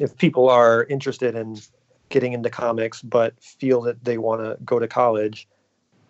if 0.00 0.16
people 0.16 0.48
are 0.48 0.84
interested 0.84 1.34
in 1.34 1.58
getting 2.08 2.32
into 2.32 2.48
comics 2.48 3.02
but 3.02 3.34
feel 3.42 3.82
that 3.82 4.02
they 4.04 4.16
want 4.16 4.42
to 4.42 4.56
go 4.64 4.78
to 4.78 4.88
college, 4.88 5.46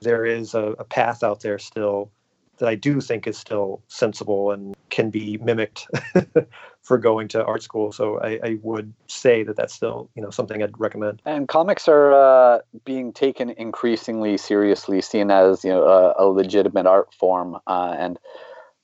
there 0.00 0.24
is 0.24 0.54
a, 0.54 0.74
a 0.78 0.84
path 0.84 1.24
out 1.24 1.40
there 1.40 1.58
still 1.58 2.10
that 2.58 2.68
I 2.68 2.74
do 2.74 3.00
think 3.00 3.26
is 3.26 3.38
still 3.38 3.82
sensible 3.88 4.50
and 4.50 4.76
can 4.90 5.10
be 5.10 5.38
mimicked 5.38 5.86
for 6.82 6.98
going 6.98 7.28
to 7.28 7.44
art 7.44 7.62
school. 7.62 7.92
So 7.92 8.20
I, 8.20 8.40
I, 8.42 8.58
would 8.62 8.92
say 9.06 9.42
that 9.42 9.56
that's 9.56 9.74
still 9.74 10.10
you 10.14 10.22
know 10.22 10.30
something 10.30 10.62
I'd 10.62 10.78
recommend. 10.78 11.22
And 11.24 11.48
comics 11.48 11.88
are 11.88 12.12
uh, 12.12 12.60
being 12.84 13.12
taken 13.12 13.50
increasingly 13.50 14.36
seriously, 14.36 15.00
seen 15.00 15.30
as 15.30 15.64
you 15.64 15.70
know 15.70 15.84
a, 15.84 16.24
a 16.24 16.26
legitimate 16.26 16.86
art 16.86 17.12
form, 17.14 17.56
uh, 17.66 17.94
and 17.98 18.18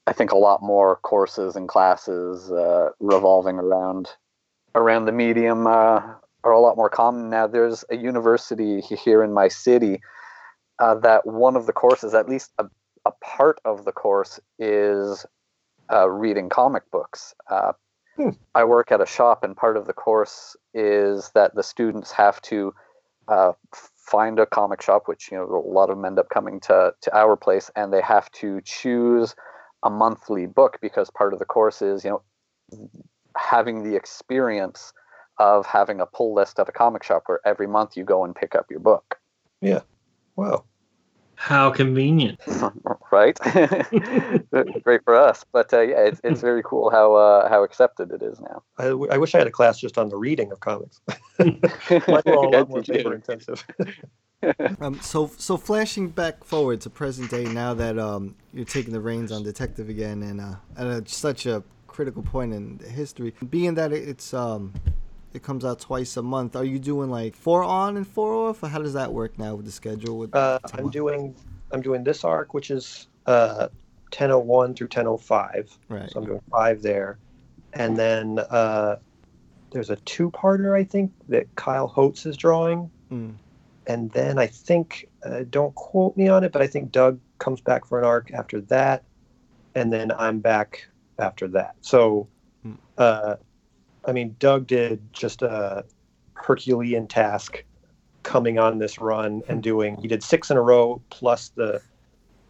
I 0.06 0.12
think 0.12 0.32
a 0.32 0.38
lot 0.38 0.62
more 0.62 0.96
courses 0.96 1.56
and 1.56 1.68
classes 1.68 2.50
uh, 2.50 2.90
revolving 3.00 3.56
around 3.56 4.10
around 4.74 5.06
the 5.06 5.12
medium 5.12 5.66
uh, 5.66 6.02
are 6.42 6.52
a 6.52 6.60
lot 6.60 6.76
more 6.76 6.90
common 6.90 7.30
now. 7.30 7.46
There's 7.46 7.84
a 7.90 7.96
university 7.96 8.80
here 8.80 9.22
in 9.22 9.32
my 9.32 9.48
city 9.48 10.00
uh, 10.78 10.96
that 10.96 11.26
one 11.26 11.56
of 11.56 11.66
the 11.66 11.72
courses, 11.72 12.14
at 12.14 12.28
least 12.28 12.52
a 12.58 12.66
a 13.04 13.12
part 13.12 13.60
of 13.64 13.84
the 13.84 13.92
course 13.92 14.40
is 14.58 15.26
uh, 15.92 16.08
reading 16.08 16.48
comic 16.48 16.90
books. 16.90 17.34
Uh, 17.50 17.72
hmm. 18.16 18.30
I 18.54 18.64
work 18.64 18.92
at 18.92 19.00
a 19.00 19.06
shop, 19.06 19.44
and 19.44 19.56
part 19.56 19.76
of 19.76 19.86
the 19.86 19.92
course 19.92 20.56
is 20.72 21.30
that 21.34 21.54
the 21.54 21.62
students 21.62 22.12
have 22.12 22.40
to 22.42 22.74
uh, 23.28 23.52
find 23.72 24.38
a 24.38 24.46
comic 24.46 24.82
shop, 24.82 25.04
which 25.06 25.30
you 25.30 25.38
know 25.38 25.44
a 25.44 25.70
lot 25.70 25.90
of 25.90 25.96
them 25.96 26.04
end 26.04 26.18
up 26.18 26.28
coming 26.28 26.60
to 26.60 26.94
to 27.00 27.16
our 27.16 27.36
place, 27.36 27.70
and 27.76 27.92
they 27.92 28.02
have 28.02 28.30
to 28.32 28.60
choose 28.62 29.34
a 29.82 29.90
monthly 29.90 30.46
book 30.46 30.78
because 30.80 31.10
part 31.10 31.32
of 31.32 31.38
the 31.38 31.44
course 31.44 31.82
is 31.82 32.04
you 32.04 32.10
know 32.10 32.90
having 33.36 33.82
the 33.82 33.96
experience 33.96 34.92
of 35.38 35.66
having 35.66 36.00
a 36.00 36.06
pull 36.06 36.34
list 36.34 36.58
at 36.58 36.68
a 36.68 36.72
comic 36.72 37.02
shop 37.02 37.24
where 37.26 37.40
every 37.44 37.66
month 37.66 37.96
you 37.96 38.04
go 38.04 38.24
and 38.24 38.34
pick 38.34 38.54
up 38.54 38.66
your 38.70 38.80
book. 38.80 39.18
Yeah. 39.60 39.80
Wow. 40.36 40.64
How 41.44 41.70
convenient. 41.70 42.40
right? 43.12 43.38
Great 44.83 45.04
for 45.04 45.14
us. 45.14 45.44
But 45.52 45.74
uh, 45.74 45.83
yeah, 45.83 46.00
it's, 46.00 46.18
it's 46.24 46.40
very 46.40 46.62
cool 46.62 46.88
how 46.88 47.12
uh, 47.16 47.50
how 47.50 47.62
accepted 47.62 48.12
it 48.12 48.22
is 48.22 48.40
now. 48.40 48.62
I, 48.78 48.85
w- 48.85 49.11
I 49.12 49.18
wish 49.18 49.35
I 49.35 49.38
had 49.38 49.46
a 49.46 49.50
class 49.50 49.78
just 49.78 49.98
on 49.98 50.09
the 50.09 50.16
reading 50.16 50.50
of 50.52 50.61
comics. 50.61 51.02
Mine 51.38 51.61
were 52.24 52.33
a 52.33 52.48
lot 52.48 52.70
more 52.70 52.83
paper 52.83 53.12
intensive. 53.12 53.62
um, 54.80 54.98
so 55.02 55.30
so 55.37 55.59
flashing 55.59 56.09
back 56.09 56.42
forward 56.44 56.80
to 56.80 56.88
present 56.88 57.30
day 57.30 57.44
now 57.44 57.74
that 57.74 57.98
um, 57.98 58.37
you're 58.54 58.64
taking 58.64 58.94
the 58.94 59.00
reins 59.00 59.30
on 59.30 59.42
detective 59.42 59.90
again 59.90 60.22
and 60.22 60.40
uh, 60.40 60.54
at 60.78 60.87
a, 60.87 61.07
such 61.07 61.44
a 61.44 61.62
critical 61.87 62.22
point 62.22 62.54
in 62.54 62.80
history 62.90 63.35
being 63.50 63.74
that 63.74 63.92
it's 63.92 64.33
um, 64.33 64.72
it 65.35 65.42
comes 65.42 65.64
out 65.64 65.81
twice 65.81 66.16
a 66.16 66.23
month. 66.23 66.55
Are 66.55 66.64
you 66.64 66.79
doing 66.79 67.11
like 67.11 67.35
four 67.35 67.64
on 67.64 67.97
and 67.97 68.07
four 68.07 68.49
off, 68.49 68.62
or 68.62 68.68
how 68.68 68.79
does 68.79 68.94
that 68.94 69.12
work 69.12 69.37
now 69.37 69.57
with 69.57 69.66
the 69.66 69.73
schedule? 69.73 70.16
With 70.16 70.35
uh, 70.35 70.61
I'm 70.73 70.90
doing 70.90 71.35
I'm 71.73 71.83
doing 71.83 72.05
this 72.05 72.25
arc, 72.25 72.55
which 72.55 72.70
is 72.70 73.09
uh, 73.27 73.68
1001 74.05 74.75
through 74.75 74.87
1005. 74.87 75.79
Right. 75.88 76.11
So 76.11 76.20
I'm 76.20 76.27
doing 76.27 76.40
five 76.51 76.83
there, 76.83 77.18
and 77.73 77.97
then 77.97 78.38
uh, 78.38 78.97
there's 79.73 79.90
a 79.90 79.97
two-parter 79.97 80.79
I 80.79 80.85
think 80.85 81.12
that 81.29 81.53
Kyle 81.57 81.88
Hotz 81.88 82.27
is 82.27 82.37
drawing, 82.37 82.88
mm. 83.11 83.35
and 83.88 84.11
then 84.12 84.38
I 84.38 84.47
think 84.47 85.09
uh, 85.25 85.42
don't 85.51 85.75
quote 85.75 86.16
me 86.16 86.29
on 86.29 86.44
it, 86.44 86.53
but 86.53 86.62
I 86.62 86.68
think 86.68 86.92
Doug 86.92 87.18
comes 87.38 87.61
back 87.61 87.87
for 87.87 87.99
an 87.99 88.05
arc 88.05 88.31
after 88.33 88.61
that, 88.62 89.03
and 89.75 89.92
then 89.92 90.12
I'm 90.12 90.38
back 90.38 90.87
after 91.18 91.49
that. 91.49 91.75
So. 91.81 92.29
Mm. 92.64 92.79
Uh, 92.97 93.35
I 94.06 94.12
mean, 94.12 94.36
Doug 94.38 94.66
did 94.66 95.00
just 95.12 95.42
a 95.42 95.84
Herculean 96.34 97.06
task 97.06 97.64
coming 98.22 98.58
on 98.58 98.78
this 98.78 98.98
run 98.98 99.42
and 99.48 99.62
doing. 99.62 99.96
He 99.96 100.08
did 100.08 100.22
six 100.22 100.50
in 100.50 100.56
a 100.56 100.62
row 100.62 101.00
plus 101.10 101.50
the 101.50 101.80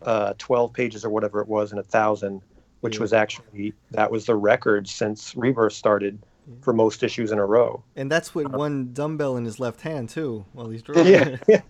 uh, 0.03 0.35
12 0.39 0.73
pages 0.73 1.05
or 1.05 1.11
whatever 1.11 1.41
it 1.41 1.49
was 1.49 1.73
in 1.73 1.79
a 1.79 1.83
thousand, 1.83 2.43
which 2.81 2.97
yeah. 2.97 3.01
was 3.01 3.13
actually 3.13 3.75
that 3.91 4.11
was 4.11 4.27
the 4.27 4.35
record 4.35 4.89
since 4.89 5.35
Rebirth 5.37 5.73
started 5.73 6.19
for 6.61 6.75
most 6.75 7.03
issues 7.03 7.33
in 7.33 7.39
a 7.39 7.45
row. 7.45 7.83
And 7.97 8.11
that's 8.11 8.35
with 8.35 8.47
uh, 8.47 8.59
one 8.59 8.93
dumbbell 8.93 9.37
in 9.37 9.45
his 9.45 9.59
left 9.59 9.81
hand 9.81 10.11
too, 10.11 10.45
while 10.53 10.69
he's 10.69 10.83
drawing. 10.83 11.07
Yeah, 11.07 11.37
yeah. 11.49 11.63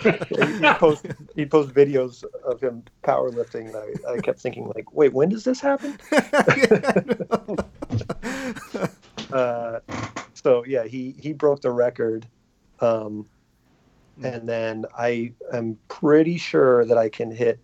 he 0.00 0.74
post 0.74 1.06
he 1.34 1.46
post 1.46 1.70
videos 1.70 2.24
of 2.44 2.60
him 2.60 2.82
powerlifting. 3.04 3.74
I, 3.74 4.14
I 4.14 4.18
kept 4.18 4.40
thinking 4.40 4.70
like, 4.74 4.92
wait, 4.92 5.12
when 5.12 5.28
does 5.28 5.44
this 5.44 5.60
happen? 5.60 5.98
uh, 9.32 9.80
so 10.34 10.64
yeah, 10.64 10.84
he 10.84 11.14
he 11.20 11.32
broke 11.32 11.60
the 11.60 11.70
record, 11.70 12.26
um, 12.80 13.26
and 14.22 14.48
then 14.48 14.84
I 14.96 15.32
am 15.52 15.78
pretty 15.88 16.38
sure 16.38 16.84
that 16.84 16.98
I 16.98 17.08
can 17.08 17.30
hit 17.30 17.58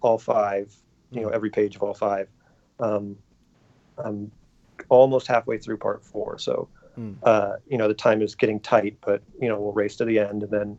all 0.00 0.18
five. 0.18 0.74
You 1.10 1.22
know, 1.22 1.28
every 1.28 1.50
page 1.50 1.76
of 1.76 1.82
all 1.82 1.94
five. 1.94 2.28
Um, 2.80 3.16
I'm 3.96 4.30
almost 4.88 5.26
halfway 5.26 5.58
through 5.58 5.78
part 5.78 6.04
four, 6.04 6.38
so 6.38 6.68
mm. 6.98 7.16
uh, 7.22 7.56
you 7.68 7.78
know 7.78 7.88
the 7.88 7.94
time 7.94 8.22
is 8.22 8.34
getting 8.34 8.60
tight, 8.60 8.96
but 9.00 9.22
you 9.40 9.48
know 9.48 9.60
we'll 9.60 9.72
race 9.72 9.96
to 9.96 10.04
the 10.04 10.18
end, 10.18 10.42
and 10.44 10.52
then 10.52 10.78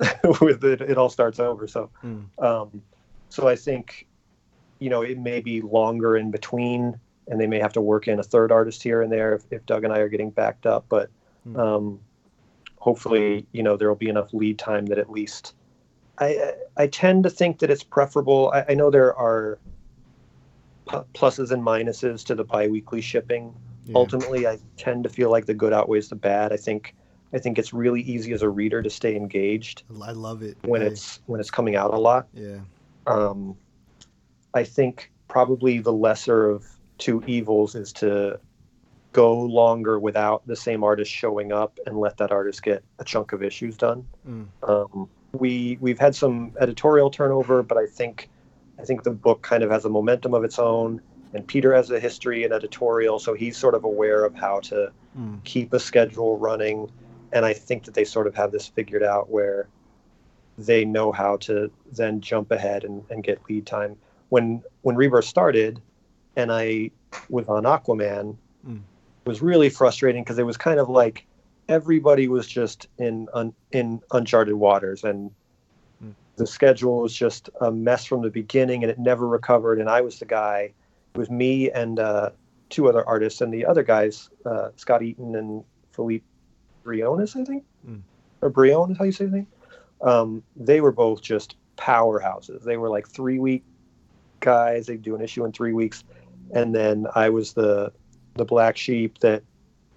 with 0.40 0.64
it, 0.64 0.80
it 0.80 0.98
all 0.98 1.08
starts 1.08 1.38
over. 1.38 1.66
So, 1.68 1.90
mm. 2.02 2.24
um, 2.42 2.82
so 3.28 3.46
I 3.48 3.56
think 3.56 4.06
you 4.78 4.90
know 4.90 5.02
it 5.02 5.18
may 5.18 5.40
be 5.40 5.60
longer 5.60 6.16
in 6.16 6.30
between 6.30 6.98
and 7.28 7.40
they 7.40 7.46
may 7.46 7.58
have 7.58 7.72
to 7.72 7.80
work 7.80 8.08
in 8.08 8.18
a 8.18 8.22
third 8.22 8.52
artist 8.52 8.82
here 8.82 9.02
and 9.02 9.10
there 9.10 9.34
if, 9.34 9.44
if 9.50 9.66
Doug 9.66 9.84
and 9.84 9.92
I 9.92 9.98
are 9.98 10.08
getting 10.08 10.30
backed 10.30 10.66
up. 10.66 10.84
But 10.88 11.10
hmm. 11.44 11.58
um, 11.58 12.00
hopefully, 12.78 13.46
you 13.52 13.62
know, 13.62 13.76
there 13.76 13.88
will 13.88 13.96
be 13.96 14.08
enough 14.08 14.32
lead 14.32 14.58
time 14.58 14.86
that 14.86 14.98
at 14.98 15.10
least 15.10 15.54
I 16.18 16.52
I 16.76 16.86
tend 16.86 17.24
to 17.24 17.30
think 17.30 17.58
that 17.60 17.70
it's 17.70 17.82
preferable. 17.82 18.52
I, 18.54 18.64
I 18.70 18.74
know 18.74 18.90
there 18.90 19.14
are 19.16 19.58
pluses 21.14 21.50
and 21.50 21.62
minuses 21.62 22.24
to 22.26 22.34
the 22.34 22.44
biweekly 22.44 23.00
shipping. 23.00 23.54
Yeah. 23.86 23.94
Ultimately, 23.96 24.46
I 24.46 24.58
tend 24.76 25.04
to 25.04 25.10
feel 25.10 25.30
like 25.30 25.46
the 25.46 25.54
good 25.54 25.72
outweighs 25.72 26.08
the 26.08 26.16
bad. 26.16 26.52
I 26.52 26.56
think 26.56 26.94
I 27.32 27.38
think 27.38 27.58
it's 27.58 27.72
really 27.72 28.02
easy 28.02 28.32
as 28.32 28.42
a 28.42 28.48
reader 28.48 28.82
to 28.82 28.90
stay 28.90 29.16
engaged. 29.16 29.82
I 30.02 30.12
love 30.12 30.42
it 30.42 30.56
when 30.62 30.82
I... 30.82 30.86
it's 30.86 31.20
when 31.26 31.40
it's 31.40 31.50
coming 31.50 31.76
out 31.76 31.92
a 31.92 31.98
lot. 31.98 32.28
Yeah. 32.32 32.60
Um, 33.06 33.56
I 34.54 34.62
think 34.62 35.10
probably 35.28 35.80
the 35.80 35.92
lesser 35.92 36.48
of 36.48 36.64
two 36.98 37.22
evils 37.26 37.74
is 37.74 37.92
to 37.94 38.38
go 39.12 39.38
longer 39.38 39.98
without 39.98 40.46
the 40.46 40.56
same 40.56 40.82
artist 40.82 41.10
showing 41.10 41.52
up 41.52 41.78
and 41.86 41.98
let 41.98 42.16
that 42.16 42.32
artist 42.32 42.62
get 42.62 42.82
a 42.98 43.04
chunk 43.04 43.32
of 43.32 43.42
issues 43.42 43.76
done. 43.76 44.06
Mm. 44.28 44.46
Um, 44.62 45.08
we 45.32 45.78
we've 45.80 45.98
had 45.98 46.14
some 46.14 46.52
editorial 46.60 47.10
turnover, 47.10 47.62
but 47.62 47.78
I 47.78 47.86
think 47.86 48.28
I 48.78 48.84
think 48.84 49.02
the 49.02 49.10
book 49.10 49.42
kind 49.42 49.62
of 49.62 49.70
has 49.70 49.84
a 49.84 49.88
momentum 49.88 50.34
of 50.34 50.44
its 50.44 50.58
own, 50.58 51.00
and 51.32 51.46
Peter 51.46 51.74
has 51.74 51.90
a 51.90 52.00
history 52.00 52.44
and 52.44 52.52
editorial, 52.52 53.18
so 53.18 53.34
he's 53.34 53.56
sort 53.56 53.74
of 53.74 53.84
aware 53.84 54.24
of 54.24 54.34
how 54.34 54.60
to 54.60 54.92
Mm. 55.16 55.44
keep 55.44 55.72
a 55.72 55.78
schedule 55.78 56.38
running. 56.38 56.90
And 57.32 57.44
I 57.44 57.52
think 57.52 57.84
that 57.84 57.94
they 57.94 58.04
sort 58.04 58.26
of 58.26 58.34
have 58.34 58.50
this 58.50 58.66
figured 58.66 59.04
out 59.04 59.30
where 59.30 59.68
they 60.58 60.84
know 60.84 61.12
how 61.12 61.36
to 61.36 61.70
then 61.92 62.20
jump 62.20 62.50
ahead 62.50 62.82
and, 62.84 63.04
and 63.10 63.22
get 63.22 63.40
lead 63.48 63.64
time. 63.66 63.96
When 64.28 64.62
when 64.82 64.96
Rebirth 64.96 65.24
started, 65.24 65.80
and 66.36 66.52
I 66.52 66.90
was 67.28 67.46
on 67.48 67.64
Aquaman, 67.64 68.36
Mm. 68.66 68.80
was 69.26 69.42
really 69.42 69.68
frustrating 69.70 70.22
because 70.22 70.38
it 70.38 70.46
was 70.46 70.56
kind 70.56 70.80
of 70.80 70.88
like 70.88 71.26
everybody 71.68 72.28
was 72.28 72.46
just 72.46 72.88
in 72.98 73.28
un, 73.32 73.54
in 73.72 74.00
uncharted 74.12 74.54
waters, 74.54 75.04
and 75.04 75.30
Mm. 76.02 76.14
the 76.36 76.46
schedule 76.46 77.00
was 77.00 77.14
just 77.14 77.48
a 77.60 77.70
mess 77.70 78.04
from 78.04 78.22
the 78.22 78.30
beginning, 78.30 78.82
and 78.82 78.90
it 78.90 78.98
never 78.98 79.26
recovered. 79.26 79.78
And 79.78 79.88
I 79.88 80.00
was 80.00 80.18
the 80.18 80.26
guy. 80.26 80.72
It 81.14 81.18
was 81.18 81.30
me 81.30 81.70
and 81.70 81.98
uh, 82.00 82.30
two 82.70 82.88
other 82.88 83.06
artists, 83.06 83.40
and 83.40 83.52
the 83.52 83.64
other 83.64 83.82
guys, 83.82 84.28
uh, 84.44 84.70
Scott 84.76 85.02
Eaton 85.02 85.36
and 85.36 85.64
Philippe 85.92 86.24
Briones, 86.82 87.36
I 87.36 87.44
think, 87.44 87.64
Mm. 87.88 88.02
or 88.42 88.50
Briones, 88.50 88.92
is 88.92 88.98
how 88.98 89.04
you 89.04 89.12
say 89.12 89.26
the 89.26 89.30
name. 89.36 89.46
Um, 90.00 90.42
they 90.56 90.80
were 90.80 90.92
both 90.92 91.22
just 91.22 91.56
powerhouses. 91.78 92.62
They 92.62 92.76
were 92.76 92.90
like 92.90 93.08
three 93.08 93.38
week 93.38 93.62
guys. 94.40 94.86
They'd 94.86 95.02
do 95.02 95.14
an 95.14 95.22
issue 95.22 95.44
in 95.44 95.52
three 95.52 95.72
weeks, 95.72 96.04
and 96.52 96.74
then 96.74 97.06
I 97.14 97.28
was 97.28 97.54
the 97.54 97.92
the 98.34 98.44
black 98.44 98.76
sheep 98.76 99.18
that 99.20 99.42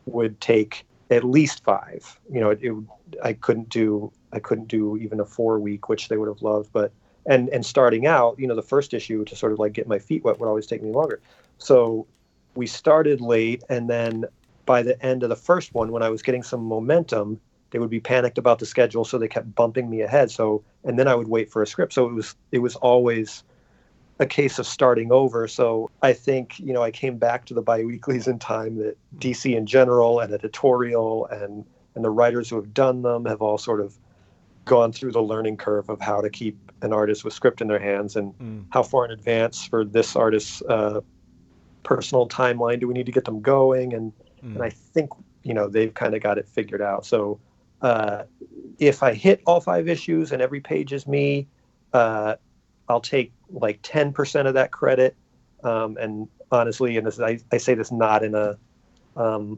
would 0.06 0.40
take 0.40 0.86
at 1.10 1.24
least 1.24 1.64
five. 1.64 2.20
You 2.32 2.40
know, 2.40 2.50
it, 2.50 2.60
it 2.62 2.74
I 3.24 3.34
couldn't 3.34 3.70
do 3.70 4.12
I 4.34 4.40
couldn't 4.40 4.68
do 4.68 4.98
even 4.98 5.20
a 5.20 5.26
four 5.26 5.60
week, 5.60 5.90
which 5.90 6.10
they 6.10 6.18
would 6.18 6.28
have 6.28 6.42
loved. 6.42 6.72
But 6.74 6.92
and 7.26 7.50
and 7.50 7.66
starting 7.66 8.06
out, 8.06 8.40
you 8.40 8.48
know, 8.48 8.56
the 8.56 8.62
first 8.62 8.94
issue 8.94 9.26
to 9.26 9.36
sort 9.36 9.52
of 9.52 9.60
like 9.60 9.74
get 9.74 9.88
my 9.88 10.00
feet 10.00 10.24
wet 10.24 10.40
would 10.40 10.48
always 10.48 10.68
take 10.68 10.82
me 10.82 10.92
longer. 10.92 11.20
So 11.58 12.08
we 12.56 12.68
started 12.68 13.22
late, 13.22 13.64
and 13.70 13.90
then 13.90 14.26
by 14.66 14.82
the 14.82 15.02
end 15.06 15.24
of 15.24 15.30
the 15.30 15.36
first 15.36 15.74
one, 15.74 15.92
when 15.92 16.04
I 16.04 16.10
was 16.10 16.22
getting 16.22 16.44
some 16.44 16.64
momentum, 16.66 17.40
they 17.72 17.80
would 17.80 17.90
be 17.90 18.00
panicked 18.00 18.38
about 18.38 18.60
the 18.60 18.66
schedule, 18.66 19.06
so 19.06 19.18
they 19.18 19.28
kept 19.28 19.54
bumping 19.56 19.90
me 19.90 20.02
ahead. 20.02 20.32
So 20.32 20.64
and 20.84 20.98
then 20.98 21.08
I 21.08 21.16
would 21.16 21.28
wait 21.28 21.52
for 21.52 21.62
a 21.62 21.68
script. 21.68 21.94
So 21.94 22.08
it 22.08 22.14
was 22.14 22.36
it 22.52 22.60
was 22.60 22.76
always 22.78 23.44
a 24.20 24.26
case 24.26 24.58
of 24.60 24.66
starting 24.66 25.12
over. 25.12 25.48
So 25.48 25.90
I 26.02 26.14
think 26.14 26.60
you 26.60 26.74
know 26.74 26.82
I 26.84 26.92
came 26.92 27.18
back 27.18 27.46
to 27.46 27.54
the 27.54 27.64
biweeklies 27.64 28.28
in 28.28 28.40
time 28.40 28.78
that 28.78 28.98
DC 29.20 29.56
in 29.56 29.66
general 29.66 30.20
and 30.20 30.34
editorial 30.34 31.26
and 31.28 31.66
and 31.96 32.04
the 32.04 32.10
writers 32.10 32.50
who 32.50 32.56
have 32.58 32.74
done 32.74 33.02
them 33.02 33.26
have 33.26 33.42
all 33.42 33.58
sort 33.58 33.82
of 33.82 33.98
gone 34.66 34.92
through 34.92 35.12
the 35.12 35.22
learning 35.22 35.58
curve 35.58 35.90
of 35.90 36.02
how 36.02 36.20
to 36.22 36.30
keep 36.30 36.58
an 36.82 36.94
artist 36.94 37.24
with 37.24 37.34
script 37.34 37.62
in 37.62 37.68
their 37.68 37.80
hands 37.80 38.16
and 38.16 38.34
Mm. 38.40 38.66
how 38.70 38.84
far 38.84 39.06
in 39.06 39.12
advance 39.12 39.64
for 39.66 39.86
this 39.86 40.16
artist's 40.16 40.62
uh, 40.64 41.00
personal 41.84 42.28
timeline 42.28 42.80
do 42.80 42.88
we 42.88 42.94
need 42.94 43.06
to 43.06 43.12
get 43.12 43.26
them 43.26 43.42
going 43.42 43.94
and 43.94 44.12
Mm. 44.44 44.56
and 44.56 44.64
I 44.64 44.70
think 44.70 45.10
you 45.44 45.54
know 45.54 45.68
they've 45.68 45.94
kind 45.94 46.14
of 46.16 46.22
got 46.22 46.38
it 46.38 46.48
figured 46.48 46.82
out. 46.82 47.06
So 47.06 47.40
uh, 47.82 48.24
if 48.80 49.04
I 49.04 49.14
hit 49.14 49.42
all 49.46 49.62
five 49.62 49.88
issues 49.88 50.32
and 50.32 50.42
every 50.42 50.60
page 50.60 50.92
is 50.94 51.08
me, 51.08 51.48
uh, 51.94 52.36
I'll 52.90 53.02
take 53.02 53.32
like 53.50 53.80
ten 53.84 54.14
percent 54.14 54.48
of 54.48 54.54
that 54.56 54.72
credit. 54.72 55.16
Um, 55.64 55.98
and 55.98 56.28
honestly, 56.52 56.98
and 56.98 57.06
this, 57.08 57.20
I, 57.20 57.40
I 57.52 57.58
say 57.58 57.74
this 57.74 57.92
not 57.92 58.24
in 58.24 58.36
a 58.36 58.58
um, 59.16 59.58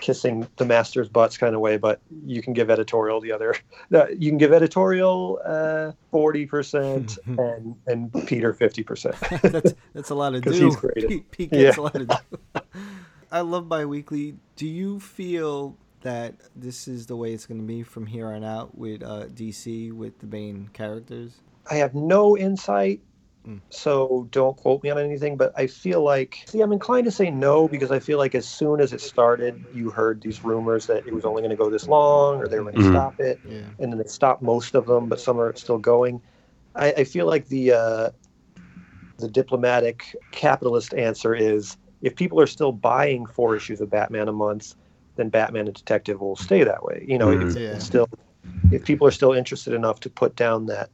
kissing 0.00 0.48
the 0.56 0.64
master's 0.64 1.08
butts 1.08 1.36
kind 1.36 1.54
of 1.54 1.60
way, 1.60 1.76
but 1.76 2.00
you 2.24 2.42
can 2.42 2.52
give 2.54 2.70
editorial 2.70 3.20
the 3.20 3.32
other. 3.32 3.54
No, 3.92 4.06
you 4.06 4.30
can 4.30 4.38
give 4.38 4.52
editorial 4.52 5.40
uh, 5.44 5.92
forty 6.12 6.46
percent 6.46 7.18
and 7.26 7.74
and 7.88 8.12
Peter 8.26 8.54
fifty 8.54 8.84
percent. 8.84 9.16
that's 9.42 9.74
that's 9.94 10.10
a 10.10 10.14
lot 10.14 10.34
of 10.34 10.42
do. 10.42 10.76
Pete, 10.94 11.28
Pete 11.32 11.50
gets 11.50 11.76
Yeah. 11.76 11.80
a 11.80 11.82
lot 11.82 11.94
to 11.94 12.06
do. 12.06 12.60
I 13.32 13.40
love 13.40 13.68
biweekly. 13.68 14.36
Do 14.56 14.66
you 14.68 15.00
feel 15.00 15.76
that 16.02 16.34
this 16.54 16.86
is 16.88 17.06
the 17.06 17.16
way 17.16 17.32
it's 17.32 17.46
going 17.46 17.60
to 17.60 17.66
be 17.66 17.82
from 17.82 18.06
here 18.06 18.28
on 18.28 18.44
out 18.44 18.78
with 18.78 19.02
uh, 19.02 19.26
DC 19.26 19.92
with 19.92 20.18
the 20.20 20.26
main 20.26 20.68
characters? 20.72 21.34
I 21.68 21.74
have 21.76 21.94
no 21.94 22.36
insight, 22.36 23.00
Mm. 23.46 23.60
so 23.70 24.28
don't 24.30 24.56
quote 24.56 24.82
me 24.82 24.90
on 24.90 24.98
anything. 24.98 25.36
But 25.36 25.52
I 25.56 25.66
feel 25.66 26.02
like, 26.02 26.36
see, 26.46 26.60
I'm 26.60 26.72
inclined 26.72 27.06
to 27.06 27.10
say 27.10 27.30
no 27.30 27.68
because 27.68 27.90
I 27.90 27.98
feel 27.98 28.18
like 28.18 28.34
as 28.34 28.46
soon 28.46 28.80
as 28.80 28.92
it 28.92 29.00
started, 29.00 29.64
you 29.72 29.88
heard 29.90 30.20
these 30.20 30.44
rumors 30.44 30.86
that 30.86 31.06
it 31.06 31.14
was 31.14 31.24
only 31.24 31.40
going 31.42 31.50
to 31.50 31.56
go 31.56 31.70
this 31.70 31.88
long 31.88 32.36
or 32.36 32.48
they 32.48 32.58
were 32.58 32.70
going 32.70 32.76
to 32.76 32.82
Mhm. 32.82 32.90
stop 32.90 33.18
it, 33.18 33.40
Yeah. 33.44 33.70
and 33.78 33.90
then 33.92 33.98
they 33.98 34.04
stopped 34.04 34.42
most 34.42 34.74
of 34.74 34.86
them, 34.86 35.08
but 35.08 35.20
some 35.20 35.40
are 35.40 35.54
still 35.56 35.78
going. 35.78 36.22
I, 36.74 36.92
I 36.92 37.04
feel 37.04 37.26
like 37.26 37.48
the 37.48 37.72
uh, 37.72 38.10
the 39.18 39.28
diplomatic 39.28 40.04
capitalist 40.30 40.94
answer 40.94 41.34
is 41.34 41.76
if 42.00 42.16
people 42.16 42.40
are 42.40 42.46
still 42.46 42.72
buying 42.72 43.26
four 43.26 43.54
issues 43.54 43.80
of 43.80 43.90
Batman 43.90 44.28
a 44.28 44.32
month, 44.32 44.74
then 45.16 45.28
Batman 45.28 45.66
and 45.66 45.74
Detective 45.74 46.20
will 46.20 46.36
stay 46.36 46.64
that 46.64 46.82
way. 46.82 47.04
You 47.06 47.18
know, 47.18 47.28
Mhm. 47.28 47.42
it's, 47.42 47.56
Yeah. 47.56 47.74
it's 47.74 47.84
still 47.84 48.06
if 48.70 48.84
people 48.84 49.06
are 49.06 49.10
still 49.10 49.32
interested 49.32 49.74
enough 49.74 50.00
to 50.00 50.10
put 50.10 50.36
down 50.36 50.66
that 50.66 50.90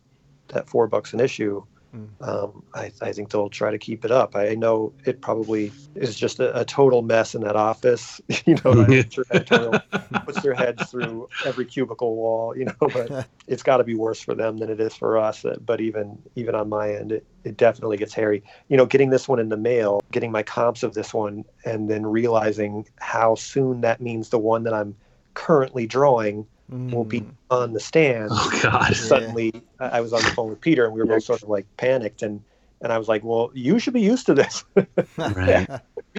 that 0.48 0.68
four 0.68 0.86
bucks 0.86 1.12
an 1.12 1.20
issue, 1.20 1.62
Mm. 1.94 2.08
um, 2.20 2.64
I, 2.74 2.92
I 3.00 3.12
think 3.12 3.30
they'll 3.30 3.48
try 3.48 3.70
to 3.70 3.78
keep 3.78 4.04
it 4.04 4.10
up. 4.10 4.34
I 4.34 4.54
know 4.54 4.92
it 5.06 5.22
probably 5.22 5.72
is 5.94 6.18
just 6.18 6.40
a, 6.40 6.60
a 6.60 6.64
total 6.64 7.02
mess 7.02 7.34
in 7.34 7.42
that 7.42 7.56
office. 7.56 8.20
you 8.44 8.56
know, 8.64 8.82
editorial 9.30 9.80
puts 10.24 10.42
their 10.42 10.54
heads 10.54 10.90
through 10.90 11.28
every 11.44 11.64
cubicle 11.64 12.16
wall. 12.16 12.56
You 12.56 12.66
know, 12.66 12.74
but 12.80 13.28
it's 13.46 13.62
got 13.62 13.78
to 13.78 13.84
be 13.84 13.94
worse 13.94 14.20
for 14.20 14.34
them 14.34 14.58
than 14.58 14.68
it 14.68 14.80
is 14.80 14.94
for 14.94 15.16
us. 15.16 15.44
Uh, 15.44 15.56
But 15.64 15.80
even 15.80 16.18
even 16.34 16.54
on 16.54 16.68
my 16.68 16.92
end, 16.94 17.12
it, 17.12 17.26
it 17.44 17.56
definitely 17.56 17.96
gets 17.96 18.14
hairy. 18.14 18.42
You 18.68 18.76
know, 18.76 18.86
getting 18.86 19.10
this 19.10 19.28
one 19.28 19.38
in 19.38 19.48
the 19.48 19.56
mail, 19.56 20.00
getting 20.10 20.32
my 20.32 20.42
comps 20.42 20.82
of 20.82 20.94
this 20.94 21.14
one, 21.14 21.44
and 21.64 21.88
then 21.88 22.04
realizing 22.04 22.86
how 22.98 23.36
soon 23.36 23.82
that 23.82 24.00
means 24.00 24.28
the 24.28 24.38
one 24.38 24.64
that 24.64 24.74
I'm 24.74 24.96
currently 25.34 25.86
drawing 25.86 26.46
will 26.68 27.04
be 27.04 27.20
Mm. 27.20 27.30
on 27.50 27.72
the 27.72 27.80
stand 27.80 28.28
Oh 28.32 28.60
God. 28.62 28.94
suddenly 28.94 29.52
I 29.78 29.98
I 29.98 30.00
was 30.00 30.12
on 30.12 30.22
the 30.22 30.30
phone 30.30 30.50
with 30.50 30.60
Peter 30.60 30.84
and 30.84 30.92
we 30.94 31.00
were 31.00 31.06
both 31.06 31.22
sort 31.24 31.42
of 31.42 31.48
like 31.48 31.66
panicked 31.76 32.22
and 32.22 32.40
and 32.82 32.92
I 32.92 32.98
was 32.98 33.08
like, 33.08 33.24
well, 33.24 33.50
you 33.54 33.78
should 33.78 33.94
be 33.94 34.02
used 34.02 34.26
to 34.26 34.34
this. 34.34 34.62
Right. 35.18 35.66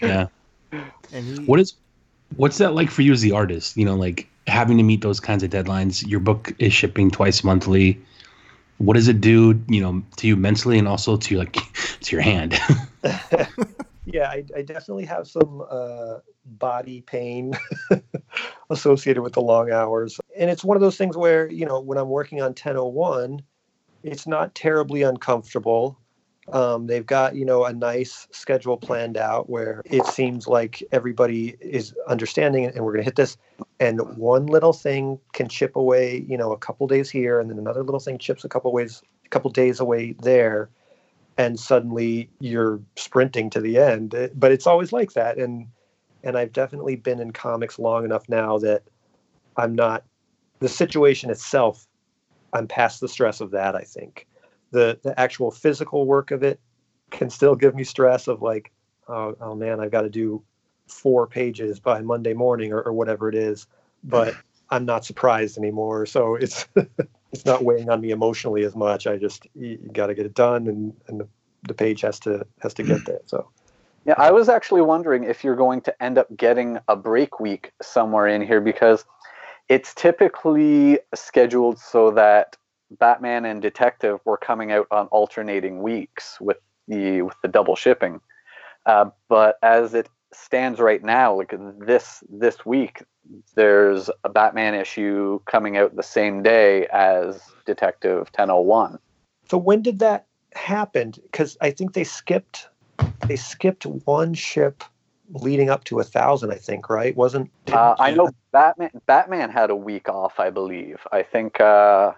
Yeah. 0.01 0.27
And 1.13 1.25
he, 1.25 1.45
What 1.45 1.59
is 1.59 1.73
what's 2.35 2.57
that 2.57 2.73
like 2.73 2.89
for 2.89 3.01
you 3.03 3.11
as 3.13 3.21
the 3.21 3.31
artist? 3.31 3.77
You 3.77 3.85
know, 3.85 3.95
like 3.95 4.27
having 4.47 4.77
to 4.77 4.83
meet 4.83 5.01
those 5.01 5.19
kinds 5.19 5.43
of 5.43 5.49
deadlines. 5.49 6.05
Your 6.07 6.19
book 6.19 6.53
is 6.59 6.73
shipping 6.73 7.11
twice 7.11 7.43
monthly. 7.43 7.99
What 8.79 8.93
does 8.93 9.07
it 9.07 9.21
do, 9.21 9.59
you 9.67 9.81
know, 9.81 10.01
to 10.17 10.27
you 10.27 10.35
mentally 10.35 10.77
and 10.79 10.87
also 10.87 11.17
to 11.17 11.37
like 11.37 11.53
to 12.01 12.15
your 12.15 12.21
hand? 12.21 12.55
yeah, 14.07 14.29
I, 14.29 14.45
I 14.55 14.61
definitely 14.61 15.03
have 15.05 15.27
some 15.27 15.65
uh, 15.69 16.19
body 16.45 17.01
pain 17.01 17.53
associated 18.69 19.21
with 19.21 19.33
the 19.33 19.41
long 19.41 19.69
hours. 19.69 20.17
And 20.37 20.49
it's 20.49 20.63
one 20.63 20.77
of 20.77 20.81
those 20.81 20.95
things 20.95 21.17
where, 21.17 21.51
you 21.51 21.65
know, 21.65 21.81
when 21.81 21.97
I'm 21.97 22.07
working 22.07 22.41
on 22.41 22.51
1001, 22.51 23.41
it's 24.03 24.25
not 24.25 24.55
terribly 24.55 25.01
uncomfortable. 25.01 25.99
Um, 26.53 26.87
they've 26.87 27.05
got, 27.05 27.35
you 27.35 27.43
know, 27.43 27.65
a 27.65 27.73
nice 27.73 28.29
schedule 28.31 28.77
planned 28.77 29.17
out 29.17 29.49
where 29.49 29.81
it 29.83 30.05
seems 30.05 30.47
like 30.47 30.81
everybody 30.93 31.57
is 31.59 31.93
understanding 32.07 32.63
and 32.65 32.85
we're 32.85 32.93
going 32.93 33.01
to 33.01 33.05
hit 33.05 33.17
this. 33.17 33.35
And 33.81 33.99
one 34.15 34.45
little 34.45 34.71
thing 34.71 35.19
can 35.33 35.49
chip 35.49 35.75
away, 35.75 36.25
you 36.29 36.37
know, 36.37 36.53
a 36.53 36.57
couple 36.57 36.87
days 36.87 37.09
here, 37.09 37.41
and 37.41 37.49
then 37.49 37.59
another 37.59 37.83
little 37.83 37.99
thing 37.99 38.17
chips 38.17 38.45
a 38.45 38.49
couple 38.49 38.71
ways, 38.71 39.03
a 39.25 39.29
couple 39.29 39.51
days 39.51 39.81
away 39.81 40.15
there 40.23 40.69
and 41.37 41.59
suddenly 41.59 42.29
you're 42.39 42.79
sprinting 42.95 43.49
to 43.51 43.61
the 43.61 43.77
end. 43.77 44.15
But 44.35 44.51
it's 44.51 44.67
always 44.67 44.91
like 44.91 45.13
that 45.13 45.37
and 45.37 45.67
and 46.23 46.37
i've 46.37 46.51
definitely 46.51 46.95
been 46.95 47.19
in 47.19 47.31
comics 47.31 47.79
long 47.79 48.05
enough 48.05 48.27
now 48.27 48.57
that 48.57 48.83
i'm 49.55 49.73
not 49.73 50.03
the 50.59 50.69
situation 50.69 51.29
itself 51.29 51.87
i'm 52.53 52.67
past 52.67 52.99
the 52.99 53.07
stress 53.07 53.41
of 53.41 53.51
that 53.51 53.75
i 53.75 53.81
think. 53.81 54.27
The 54.71 54.99
the 55.01 55.17
actual 55.17 55.49
physical 55.49 56.05
work 56.05 56.31
of 56.31 56.43
it 56.43 56.59
can 57.09 57.29
still 57.29 57.55
give 57.55 57.73
me 57.73 57.85
stress 57.85 58.27
of 58.27 58.41
like 58.41 58.71
oh, 59.07 59.35
oh 59.39 59.55
man 59.55 59.79
i've 59.79 59.91
got 59.91 60.01
to 60.01 60.09
do 60.09 60.43
four 60.87 61.27
pages 61.27 61.79
by 61.79 62.01
monday 62.01 62.33
morning 62.33 62.73
or, 62.73 62.81
or 62.81 62.93
whatever 62.93 63.29
it 63.29 63.35
is 63.35 63.67
but 64.03 64.35
i'm 64.69 64.85
not 64.85 65.05
surprised 65.05 65.57
anymore. 65.57 66.05
So 66.05 66.35
it's 66.35 66.67
it's 67.31 67.45
not 67.45 67.63
weighing 67.63 67.89
on 67.89 68.01
me 68.01 68.11
emotionally 68.11 68.63
as 68.63 68.75
much. 68.75 69.07
I 69.07 69.17
just 69.17 69.47
got 69.91 70.07
to 70.07 70.13
get 70.13 70.25
it 70.25 70.33
done, 70.33 70.67
and 70.67 70.93
and 71.07 71.19
the, 71.19 71.27
the 71.67 71.73
page 71.73 72.01
has 72.01 72.19
to 72.21 72.45
has 72.61 72.73
to 72.75 72.83
get 72.83 73.05
there. 73.05 73.19
So 73.25 73.49
Yeah, 74.05 74.15
I 74.17 74.31
was 74.31 74.49
actually 74.49 74.81
wondering 74.81 75.23
if 75.23 75.43
you're 75.43 75.55
going 75.55 75.81
to 75.81 76.03
end 76.03 76.17
up 76.17 76.27
getting 76.35 76.79
a 76.87 76.95
break 76.95 77.39
week 77.39 77.73
somewhere 77.81 78.27
in 78.27 78.41
here 78.41 78.61
because 78.61 79.05
it's 79.67 79.93
typically 79.93 80.99
scheduled 81.13 81.77
so 81.77 82.11
that 82.11 82.55
Batman 82.91 83.45
and 83.45 83.61
Detective 83.61 84.19
were 84.23 84.37
coming 84.37 84.71
out 84.71 84.87
on 84.91 85.07
alternating 85.07 85.81
weeks 85.81 86.39
with 86.39 86.57
the 86.87 87.21
with 87.21 87.35
the 87.41 87.49
double 87.49 87.75
shipping. 87.75 88.21
Uh, 88.85 89.09
but 89.27 89.57
as 89.61 89.93
it 89.93 90.07
stands 90.33 90.79
right 90.79 91.03
now, 91.03 91.35
like 91.35 91.53
this 91.79 92.23
this 92.29 92.65
week, 92.65 93.03
there's 93.55 94.09
a 94.23 94.29
Batman 94.29 94.73
issue 94.73 95.39
coming 95.45 95.77
out 95.77 95.95
the 95.95 96.03
same 96.03 96.43
day 96.43 96.87
as 96.87 97.41
Detective 97.65 98.29
1001. 98.35 98.99
so 99.49 99.57
when 99.57 99.81
did 99.81 99.99
that 99.99 100.25
happen? 100.53 101.13
because 101.31 101.57
I 101.61 101.71
think 101.71 101.93
they 101.93 102.03
skipped 102.03 102.69
they 103.27 103.35
skipped 103.35 103.85
one 103.85 104.33
ship 104.33 104.83
leading 105.31 105.69
up 105.69 105.83
to 105.85 105.99
a 105.99 106.03
thousand. 106.03 106.51
I 106.51 106.55
think 106.55 106.89
right 106.89 107.15
wasn't. 107.15 107.51
Uh, 107.71 107.95
I 107.99 108.11
know 108.11 108.29
Batman. 108.51 108.91
Batman 109.05 109.49
had 109.49 109.69
a 109.69 109.75
week 109.75 110.09
off, 110.09 110.39
I 110.39 110.49
believe. 110.49 110.99
I 111.11 111.23
think. 111.23 111.59
Uh, 111.59 112.13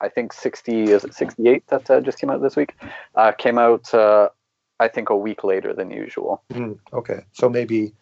I 0.00 0.08
think 0.08 0.32
sixty 0.32 0.84
is 0.84 1.04
it 1.04 1.14
sixty 1.14 1.48
eight 1.48 1.66
that 1.68 1.90
uh, 1.90 2.00
just 2.00 2.18
came 2.18 2.30
out 2.30 2.42
this 2.42 2.56
week. 2.56 2.74
Uh, 3.14 3.32
came 3.32 3.58
out. 3.58 3.92
I 4.82 4.88
think 4.88 5.10
a 5.10 5.16
week 5.16 5.44
later 5.44 5.72
than 5.72 5.90
usual. 5.90 6.42
Mm, 6.52 6.78
okay, 6.92 7.20
so 7.32 7.48
maybe 7.48 7.94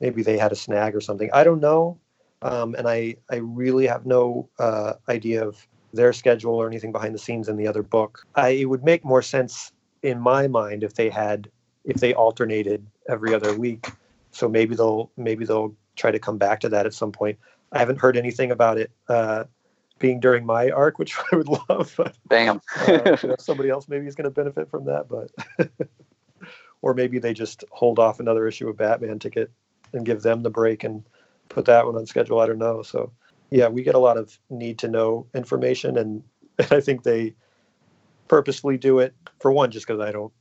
maybe 0.00 0.22
they 0.22 0.38
had 0.38 0.52
a 0.52 0.56
snag 0.56 0.94
or 0.94 1.00
something. 1.00 1.30
I 1.32 1.44
don't 1.44 1.60
know, 1.60 1.98
um, 2.42 2.74
and 2.76 2.88
I 2.88 3.16
I 3.30 3.36
really 3.36 3.86
have 3.86 4.06
no 4.06 4.48
uh, 4.58 4.94
idea 5.08 5.46
of 5.46 5.66
their 5.92 6.12
schedule 6.12 6.54
or 6.54 6.66
anything 6.66 6.92
behind 6.92 7.14
the 7.14 7.18
scenes 7.18 7.48
in 7.48 7.56
the 7.56 7.66
other 7.66 7.82
book. 7.82 8.24
I, 8.34 8.50
it 8.50 8.66
would 8.66 8.84
make 8.84 9.04
more 9.04 9.22
sense 9.22 9.72
in 10.02 10.20
my 10.20 10.46
mind 10.46 10.84
if 10.84 10.94
they 10.94 11.10
had 11.10 11.50
if 11.84 11.96
they 11.96 12.14
alternated 12.14 12.86
every 13.08 13.34
other 13.34 13.56
week. 13.58 13.88
So 14.30 14.48
maybe 14.48 14.74
they'll 14.76 15.10
maybe 15.16 15.44
they'll 15.44 15.74
try 15.96 16.10
to 16.10 16.18
come 16.18 16.38
back 16.38 16.60
to 16.60 16.68
that 16.68 16.86
at 16.86 16.94
some 16.94 17.12
point. 17.12 17.38
I 17.72 17.78
haven't 17.78 17.98
heard 17.98 18.16
anything 18.16 18.50
about 18.50 18.78
it 18.78 18.90
uh, 19.08 19.44
being 19.98 20.20
during 20.20 20.46
my 20.46 20.70
arc, 20.70 20.98
which 20.98 21.16
I 21.32 21.36
would 21.36 21.48
love. 21.48 21.92
But, 21.96 22.16
Damn. 22.28 22.60
uh, 22.86 23.16
you 23.22 23.28
know, 23.30 23.36
somebody 23.38 23.68
else 23.68 23.88
maybe 23.88 24.06
is 24.06 24.14
going 24.14 24.24
to 24.24 24.30
benefit 24.30 24.70
from 24.70 24.84
that, 24.86 25.08
but 25.08 25.30
or 26.82 26.94
maybe 26.94 27.18
they 27.18 27.34
just 27.34 27.64
hold 27.70 27.98
off 27.98 28.20
another 28.20 28.46
issue 28.46 28.68
of 28.68 28.76
Batman 28.76 29.18
to 29.20 29.30
get 29.30 29.50
and 29.92 30.04
give 30.04 30.22
them 30.22 30.42
the 30.42 30.50
break 30.50 30.84
and 30.84 31.04
put 31.48 31.64
that 31.64 31.86
one 31.86 31.96
on 31.96 32.06
schedule. 32.06 32.40
I 32.40 32.46
don't 32.46 32.58
know. 32.58 32.82
So 32.82 33.12
yeah, 33.50 33.68
we 33.68 33.82
get 33.82 33.94
a 33.94 33.98
lot 33.98 34.16
of 34.16 34.38
need 34.50 34.78
to 34.80 34.88
know 34.88 35.26
information, 35.34 35.96
and, 35.96 36.22
and 36.58 36.72
I 36.72 36.80
think 36.80 37.02
they 37.02 37.34
purposefully 38.28 38.76
do 38.76 38.98
it 38.98 39.14
for 39.40 39.50
one, 39.52 39.70
just 39.70 39.86
because 39.86 40.00
I 40.00 40.12
don't 40.12 40.32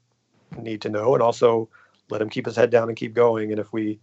need 0.62 0.82
to 0.82 0.90
know, 0.90 1.14
and 1.14 1.24
also 1.24 1.70
let 2.10 2.22
him 2.22 2.30
keep 2.30 2.46
his 2.46 2.56
head 2.56 2.70
down 2.70 2.90
and 2.90 2.98
keep 2.98 3.14
going. 3.14 3.52
And 3.52 3.60
if 3.60 3.72
we 3.72 4.00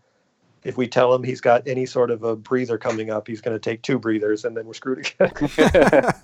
if 0.64 0.78
we 0.78 0.88
tell 0.88 1.14
him 1.14 1.22
he's 1.22 1.42
got 1.42 1.68
any 1.68 1.84
sort 1.84 2.10
of 2.10 2.22
a 2.22 2.34
breather 2.34 2.78
coming 2.78 3.10
up, 3.10 3.28
he's 3.28 3.42
going 3.42 3.54
to 3.54 3.60
take 3.60 3.82
two 3.82 3.98
breathers, 3.98 4.44
and 4.46 4.56
then 4.56 4.66
we're 4.66 4.72
screwed 4.72 4.98
again. 4.98 5.30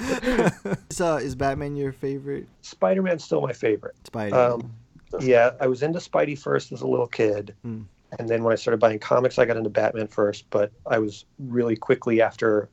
is, 0.90 1.00
uh, 1.00 1.20
is 1.22 1.34
Batman 1.34 1.76
your 1.76 1.92
favorite? 1.92 2.48
Spider 2.62 3.02
Man's 3.02 3.22
still 3.22 3.42
my 3.42 3.52
favorite. 3.52 3.94
Spidey. 4.04 4.32
Um, 4.32 4.72
yeah, 5.20 5.50
I 5.60 5.66
was 5.66 5.82
into 5.82 5.98
Spidey 5.98 6.38
first 6.38 6.72
as 6.72 6.80
a 6.80 6.86
little 6.86 7.06
kid. 7.06 7.54
Hmm. 7.62 7.82
And 8.18 8.28
then 8.28 8.44
when 8.44 8.52
I 8.52 8.56
started 8.56 8.78
buying 8.78 8.98
comics, 8.98 9.38
I 9.38 9.46
got 9.46 9.56
into 9.56 9.70
Batman 9.70 10.06
first. 10.06 10.48
But 10.50 10.72
I 10.86 10.98
was 10.98 11.24
really 11.38 11.76
quickly 11.76 12.20
after 12.20 12.68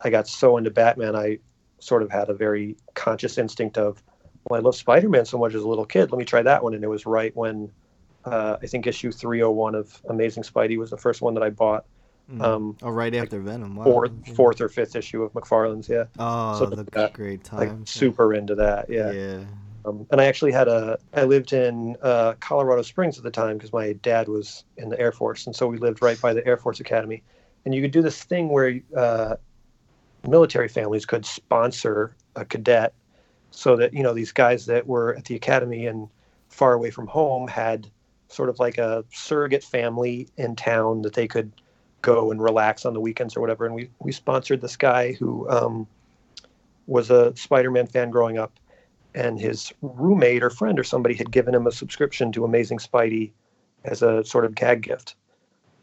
I 0.00 0.10
got 0.10 0.26
so 0.26 0.56
into 0.56 0.70
Batman, 0.70 1.14
I 1.14 1.38
sort 1.78 2.02
of 2.02 2.10
had 2.10 2.28
a 2.28 2.34
very 2.34 2.76
conscious 2.94 3.38
instinct 3.38 3.78
of, 3.78 4.02
well, 4.44 4.58
I 4.58 4.62
love 4.62 4.74
Spider 4.74 5.08
Man 5.08 5.24
so 5.24 5.38
much 5.38 5.54
as 5.54 5.62
a 5.62 5.68
little 5.68 5.86
kid. 5.86 6.10
Let 6.10 6.18
me 6.18 6.24
try 6.24 6.42
that 6.42 6.62
one. 6.62 6.74
And 6.74 6.82
it 6.82 6.88
was 6.88 7.06
right 7.06 7.34
when 7.36 7.70
uh, 8.24 8.56
I 8.62 8.66
think 8.66 8.86
issue 8.86 9.12
301 9.12 9.74
of 9.74 10.02
Amazing 10.08 10.42
Spidey 10.42 10.78
was 10.78 10.90
the 10.90 10.98
first 10.98 11.22
one 11.22 11.34
that 11.34 11.42
I 11.42 11.50
bought. 11.50 11.84
Mm. 12.30 12.42
Um, 12.42 12.76
oh, 12.82 12.90
right 12.90 13.14
after 13.14 13.38
Venom. 13.40 13.76
Wow. 13.76 13.84
fourth, 13.84 14.34
fourth 14.34 14.60
or 14.60 14.68
fifth 14.68 14.96
issue 14.96 15.22
of 15.22 15.32
McFarlane's, 15.34 15.88
yeah. 15.88 16.04
Oh, 16.18 16.58
so 16.58 16.66
the 16.66 16.84
that- 16.92 17.12
great 17.12 17.52
Like 17.52 17.70
super 17.84 18.32
into 18.32 18.54
that, 18.56 18.88
yeah. 18.88 19.10
yeah. 19.12 19.44
Um, 19.84 20.06
and 20.10 20.20
I 20.20 20.26
actually 20.26 20.52
had 20.52 20.68
a, 20.68 20.98
I 21.12 21.24
lived 21.24 21.52
in 21.52 21.96
uh, 22.02 22.34
Colorado 22.40 22.82
Springs 22.82 23.18
at 23.18 23.24
the 23.24 23.30
time 23.30 23.58
because 23.58 23.72
my 23.72 23.92
dad 23.94 24.28
was 24.28 24.64
in 24.76 24.88
the 24.88 24.98
Air 24.98 25.12
Force. 25.12 25.46
And 25.46 25.54
so 25.54 25.66
we 25.66 25.78
lived 25.78 26.02
right 26.02 26.20
by 26.20 26.32
the 26.32 26.46
Air 26.46 26.56
Force 26.56 26.80
Academy. 26.80 27.22
And 27.64 27.74
you 27.74 27.82
could 27.82 27.90
do 27.90 28.02
this 28.02 28.22
thing 28.22 28.48
where 28.48 28.80
uh, 28.96 29.36
military 30.26 30.68
families 30.68 31.04
could 31.06 31.26
sponsor 31.26 32.14
a 32.36 32.44
cadet 32.44 32.94
so 33.50 33.76
that, 33.76 33.92
you 33.94 34.02
know, 34.02 34.14
these 34.14 34.32
guys 34.32 34.66
that 34.66 34.86
were 34.86 35.14
at 35.16 35.26
the 35.26 35.36
academy 35.36 35.86
and 35.86 36.08
far 36.48 36.72
away 36.72 36.90
from 36.90 37.06
home 37.06 37.46
had 37.46 37.86
sort 38.28 38.48
of 38.48 38.58
like 38.58 38.78
a 38.78 39.04
surrogate 39.12 39.62
family 39.62 40.28
in 40.36 40.56
town 40.56 41.02
that 41.02 41.12
they 41.12 41.28
could 41.28 41.52
go 42.02 42.30
and 42.30 42.42
relax 42.42 42.84
on 42.84 42.94
the 42.94 43.00
weekends 43.00 43.36
or 43.36 43.40
whatever. 43.40 43.64
And 43.64 43.74
we, 43.74 43.88
we 43.98 44.12
sponsored 44.12 44.60
this 44.60 44.76
guy 44.76 45.12
who 45.12 45.48
um, 45.48 45.86
was 46.86 47.10
a 47.10 47.34
Spider 47.36 47.70
Man 47.70 47.86
fan 47.86 48.10
growing 48.10 48.38
up 48.38 48.52
and 49.14 49.38
his 49.38 49.72
roommate 49.80 50.42
or 50.42 50.50
friend 50.50 50.78
or 50.78 50.84
somebody 50.84 51.14
had 51.14 51.30
given 51.30 51.54
him 51.54 51.66
a 51.66 51.72
subscription 51.72 52.32
to 52.32 52.44
Amazing 52.44 52.78
Spidey 52.78 53.32
as 53.84 54.02
a 54.02 54.24
sort 54.24 54.44
of 54.44 54.54
gag 54.54 54.82
gift. 54.82 55.14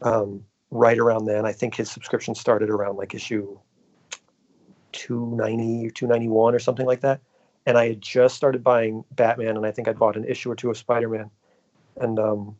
Um, 0.01 0.43
right 0.69 0.97
around 0.97 1.25
then, 1.25 1.45
I 1.45 1.51
think 1.51 1.75
his 1.75 1.89
subscription 1.89 2.35
started 2.35 2.69
around 2.69 2.97
like 2.97 3.13
issue 3.13 3.57
290 4.91 5.87
or 5.87 5.91
291 5.91 6.55
or 6.55 6.59
something 6.59 6.85
like 6.85 7.01
that. 7.01 7.21
And 7.65 7.77
I 7.77 7.89
had 7.89 8.01
just 8.01 8.35
started 8.35 8.63
buying 8.63 9.03
Batman, 9.11 9.55
and 9.55 9.65
I 9.65 9.71
think 9.71 9.87
I 9.87 9.93
bought 9.93 10.17
an 10.17 10.25
issue 10.25 10.51
or 10.51 10.55
two 10.55 10.71
of 10.71 10.77
Spider 10.77 11.07
Man. 11.07 11.29
And 11.97 12.17
um, 12.17 12.55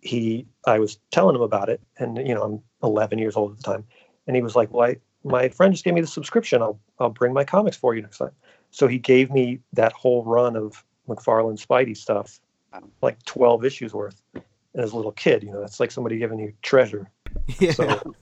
he, 0.00 0.46
I 0.66 0.78
was 0.78 0.98
telling 1.10 1.34
him 1.34 1.42
about 1.42 1.68
it, 1.68 1.80
and 1.98 2.16
you 2.16 2.32
know, 2.32 2.42
I'm 2.42 2.62
11 2.84 3.18
years 3.18 3.34
old 3.34 3.52
at 3.52 3.56
the 3.58 3.62
time, 3.64 3.84
and 4.26 4.36
he 4.36 4.42
was 4.42 4.54
like, 4.54 4.72
"Well, 4.72 4.88
I, 4.88 4.96
my 5.24 5.48
friend 5.48 5.74
just 5.74 5.84
gave 5.84 5.94
me 5.94 6.00
the 6.00 6.06
subscription. 6.06 6.62
I'll, 6.62 6.78
I'll 7.00 7.10
bring 7.10 7.32
my 7.32 7.42
comics 7.42 7.76
for 7.76 7.94
you 7.94 8.02
next 8.02 8.18
time." 8.18 8.30
So 8.70 8.86
he 8.86 8.98
gave 8.98 9.30
me 9.30 9.60
that 9.72 9.92
whole 9.92 10.22
run 10.24 10.56
of 10.56 10.84
McFarlane 11.08 11.58
Spidey 11.64 11.96
stuff, 11.96 12.40
like 13.02 13.22
12 13.24 13.64
issues 13.64 13.94
worth. 13.94 14.20
And 14.34 14.84
as 14.84 14.92
a 14.92 14.96
little 14.96 15.12
kid, 15.12 15.42
you 15.42 15.50
know, 15.50 15.60
that's 15.60 15.80
like 15.80 15.90
somebody 15.90 16.18
giving 16.18 16.38
you 16.38 16.52
treasure. 16.62 17.10
Yeah. 17.58 17.72
So, 17.72 18.14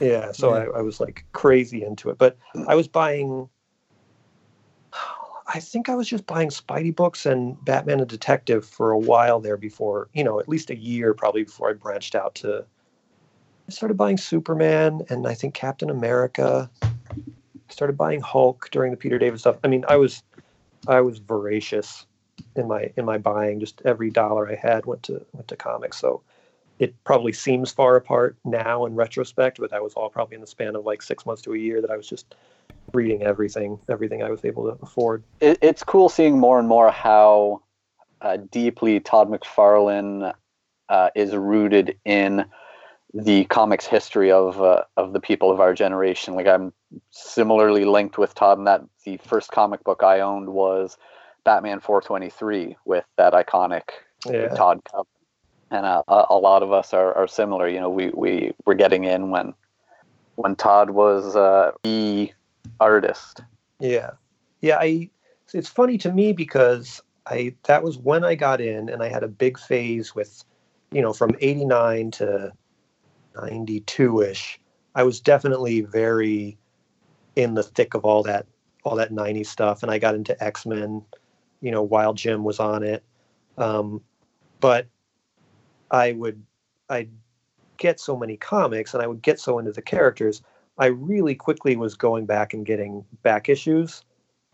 yeah. 0.00 0.32
So 0.32 0.54
I, 0.54 0.64
I 0.78 0.80
was 0.80 0.98
like 0.98 1.26
crazy 1.32 1.84
into 1.84 2.08
it. 2.08 2.16
But 2.16 2.38
I 2.66 2.74
was 2.74 2.88
buying, 2.88 3.48
I 5.46 5.60
think 5.60 5.90
I 5.90 5.94
was 5.94 6.08
just 6.08 6.26
buying 6.26 6.48
Spidey 6.48 6.96
books 6.96 7.26
and 7.26 7.62
Batman 7.66 8.00
and 8.00 8.08
Detective 8.08 8.64
for 8.64 8.90
a 8.90 8.98
while 8.98 9.40
there 9.40 9.58
before, 9.58 10.08
you 10.14 10.24
know, 10.24 10.40
at 10.40 10.48
least 10.48 10.70
a 10.70 10.76
year 10.76 11.12
probably 11.12 11.44
before 11.44 11.68
I 11.68 11.74
branched 11.74 12.14
out 12.14 12.34
to. 12.36 12.64
I 13.68 13.70
started 13.70 13.98
buying 13.98 14.16
Superman 14.16 15.02
and 15.10 15.26
I 15.26 15.34
think 15.34 15.52
Captain 15.52 15.90
America 15.90 16.70
started 17.72 17.96
buying 17.96 18.20
Hulk 18.20 18.68
during 18.70 18.90
the 18.90 18.96
Peter 18.96 19.18
David 19.18 19.40
stuff. 19.40 19.56
I 19.64 19.68
mean, 19.68 19.84
I 19.88 19.96
was 19.96 20.22
I 20.86 21.00
was 21.00 21.18
voracious 21.18 22.06
in 22.56 22.68
my 22.68 22.92
in 22.96 23.04
my 23.04 23.18
buying. 23.18 23.60
Just 23.60 23.82
every 23.84 24.10
dollar 24.10 24.50
I 24.50 24.54
had 24.54 24.86
went 24.86 25.02
to 25.04 25.24
went 25.32 25.48
to 25.48 25.56
comics. 25.56 25.98
So 25.98 26.22
it 26.78 26.94
probably 27.04 27.32
seems 27.32 27.70
far 27.70 27.96
apart 27.96 28.36
now 28.44 28.86
in 28.86 28.94
retrospect, 28.94 29.58
but 29.58 29.70
that 29.70 29.82
was 29.82 29.94
all 29.94 30.08
probably 30.08 30.34
in 30.34 30.40
the 30.40 30.46
span 30.46 30.74
of 30.74 30.84
like 30.84 31.02
six 31.02 31.24
months 31.24 31.42
to 31.42 31.54
a 31.54 31.58
year 31.58 31.80
that 31.80 31.90
I 31.90 31.96
was 31.96 32.08
just 32.08 32.34
reading 32.92 33.22
everything, 33.22 33.78
everything 33.88 34.22
I 34.22 34.30
was 34.30 34.44
able 34.44 34.64
to 34.64 34.82
afford. 34.82 35.22
it, 35.40 35.58
it's 35.62 35.84
cool 35.84 36.08
seeing 36.08 36.38
more 36.38 36.58
and 36.58 36.68
more 36.68 36.90
how 36.90 37.62
uh, 38.20 38.38
deeply 38.50 39.00
Todd 39.00 39.30
McFarlane 39.30 40.32
uh, 40.88 41.10
is 41.14 41.34
rooted 41.34 41.98
in 42.04 42.44
the 43.14 43.44
comics 43.44 43.86
history 43.86 44.30
of 44.30 44.60
uh, 44.60 44.82
of 44.96 45.12
the 45.12 45.20
people 45.20 45.50
of 45.50 45.60
our 45.60 45.74
generation. 45.74 46.34
Like 46.34 46.46
I'm 46.46 46.72
similarly 47.10 47.84
linked 47.84 48.18
with 48.18 48.34
Todd 48.34 48.58
in 48.58 48.64
that 48.64 48.82
the 49.04 49.18
first 49.18 49.50
comic 49.50 49.84
book 49.84 50.02
I 50.02 50.20
owned 50.20 50.48
was 50.48 50.96
Batman 51.44 51.80
423 51.80 52.76
with 52.84 53.04
that 53.16 53.32
iconic 53.32 53.90
Yeah. 54.26 54.48
Todd 54.48 54.80
cover. 54.90 55.08
And 55.70 55.86
uh, 55.86 56.02
a, 56.06 56.26
a 56.30 56.38
lot 56.38 56.62
of 56.62 56.72
us 56.72 56.92
are, 56.92 57.14
are 57.14 57.26
similar. 57.26 57.68
You 57.68 57.80
know, 57.80 57.90
we 57.90 58.10
we 58.10 58.52
were 58.66 58.74
getting 58.74 59.04
in 59.04 59.30
when 59.30 59.54
when 60.36 60.56
Todd 60.56 60.90
was 60.90 61.36
uh, 61.36 61.72
the 61.82 62.32
artist. 62.80 63.40
Yeah, 63.80 64.10
yeah. 64.60 64.78
I 64.80 65.10
it's 65.52 65.68
funny 65.68 65.98
to 65.98 66.12
me 66.12 66.32
because 66.32 67.02
I 67.26 67.54
that 67.64 67.82
was 67.82 67.98
when 67.98 68.24
I 68.24 68.34
got 68.34 68.60
in, 68.60 68.88
and 68.88 69.02
I 69.02 69.08
had 69.08 69.22
a 69.22 69.28
big 69.28 69.58
phase 69.58 70.14
with, 70.14 70.44
you 70.90 71.00
know, 71.02 71.12
from 71.12 71.36
'89 71.40 72.10
to 72.12 72.52
'92 73.36 74.22
ish. 74.22 74.60
I 74.94 75.02
was 75.02 75.20
definitely 75.20 75.80
very 75.82 76.58
in 77.36 77.54
the 77.54 77.62
thick 77.62 77.94
of 77.94 78.04
all 78.04 78.22
that 78.24 78.46
all 78.84 78.96
that 78.96 79.12
'90s 79.12 79.46
stuff, 79.46 79.82
and 79.82 79.90
I 79.90 79.98
got 79.98 80.14
into 80.14 80.42
X 80.42 80.66
Men. 80.66 81.04
You 81.60 81.70
know, 81.70 81.82
while 81.82 82.12
Jim 82.12 82.42
was 82.42 82.58
on 82.58 82.82
it, 82.82 83.04
um, 83.56 84.00
but 84.60 84.86
I 85.90 86.12
would 86.12 86.42
I'd 86.88 87.10
get 87.76 88.00
so 88.00 88.16
many 88.16 88.36
comics, 88.36 88.94
and 88.94 89.02
I 89.02 89.06
would 89.06 89.22
get 89.22 89.38
so 89.38 89.58
into 89.58 89.72
the 89.72 89.82
characters. 89.82 90.42
I 90.78 90.86
really 90.86 91.34
quickly 91.34 91.76
was 91.76 91.94
going 91.94 92.26
back 92.26 92.54
and 92.54 92.66
getting 92.66 93.04
back 93.22 93.48
issues 93.48 94.02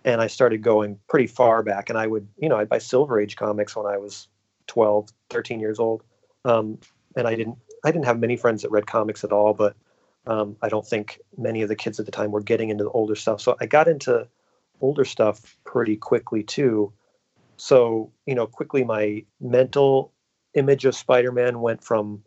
and 0.05 0.20
I 0.20 0.26
started 0.26 0.62
going 0.62 0.99
pretty 1.09 1.26
far 1.26 1.62
back 1.62 1.91
and 1.91 1.99
I 1.99 2.07
would, 2.07 2.26
you 2.39 2.49
know, 2.49 2.57
I'd 2.57 2.68
buy 2.68 2.79
Silver 2.79 3.20
Age 3.20 3.37
comics 3.37 3.76
when 3.76 3.87
I 3.87 3.99
was 3.99 4.29
12, 4.66 5.09
13 5.31 5.61
years 5.61 5.79
old. 5.79 6.03
Um, 6.45 6.79
and 7.16 7.26
I 7.26 7.35
didn't 7.35 7.59
I 7.85 7.91
didn't 7.91 8.07
have 8.07 8.18
many 8.18 8.37
friends 8.37 8.62
that 8.62 8.70
read 8.70 8.87
comics 8.87 9.24
at 9.24 9.33
all, 9.33 9.55
but 9.55 9.76
um, 10.26 10.57
I 10.62 10.68
don't 10.68 10.87
think 10.87 11.20
many 11.37 11.62
of 11.62 11.68
the 11.68 11.76
kids 11.76 11.99
at 11.99 12.07
the 12.07 12.12
time 12.12 12.31
were 12.31 12.43
getting 12.43 12.70
into 12.70 12.85
the 12.85 12.91
older 12.91 13.14
stuff. 13.14 13.41
So 13.41 13.57
I 13.61 13.66
got 13.66 13.89
into 13.89 14.29
older 14.81 15.05
stuff 15.05 15.57
pretty 15.64 15.97
quickly 15.97 16.43
too. 16.43 16.93
So, 17.57 18.12
you 18.26 18.35
know, 18.35 18.47
quickly 18.47 18.85
my 18.85 19.24
mental 19.41 20.12
image 20.55 20.85
of 20.85 20.95
Spider-Man 20.95 21.61
went 21.61 21.83
from 21.83 22.22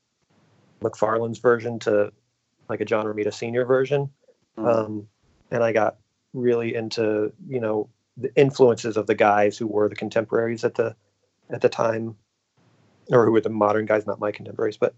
McFarlane's 0.81 1.39
version 1.39 1.79
to 1.79 2.11
like 2.69 2.81
a 2.81 2.85
John 2.85 3.05
Romita 3.05 3.33
Senior 3.33 3.65
version, 3.65 4.09
um, 4.57 5.07
and 5.51 5.63
I 5.63 5.73
got 5.73 5.97
really 6.33 6.73
into 6.73 7.33
you 7.47 7.59
know 7.59 7.89
the 8.17 8.33
influences 8.35 8.97
of 8.97 9.07
the 9.07 9.15
guys 9.15 9.57
who 9.57 9.67
were 9.67 9.89
the 9.89 9.95
contemporaries 9.95 10.63
at 10.63 10.75
the 10.75 10.95
at 11.49 11.61
the 11.61 11.69
time, 11.69 12.15
or 13.11 13.25
who 13.25 13.31
were 13.31 13.41
the 13.41 13.49
modern 13.49 13.85
guys, 13.85 14.07
not 14.07 14.19
my 14.19 14.31
contemporaries, 14.31 14.77
but 14.77 14.95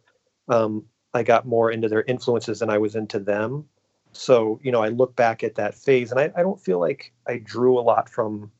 um, 0.49 0.85
I 1.13 1.23
got 1.23 1.45
more 1.45 1.71
into 1.71 1.87
their 1.87 2.03
influences 2.03 2.59
than 2.59 2.69
I 2.69 2.77
was 2.77 2.95
into 2.95 3.19
them. 3.19 3.65
So 4.11 4.59
you 4.63 4.71
know, 4.71 4.81
I 4.83 4.89
look 4.89 5.15
back 5.15 5.43
at 5.43 5.55
that 5.55 5.75
phase, 5.75 6.11
and 6.11 6.19
I, 6.19 6.31
I 6.35 6.41
don't 6.41 6.59
feel 6.59 6.79
like 6.79 7.13
I 7.27 7.37
drew 7.37 7.79
a 7.79 7.81
lot 7.81 8.09
from, 8.09 8.51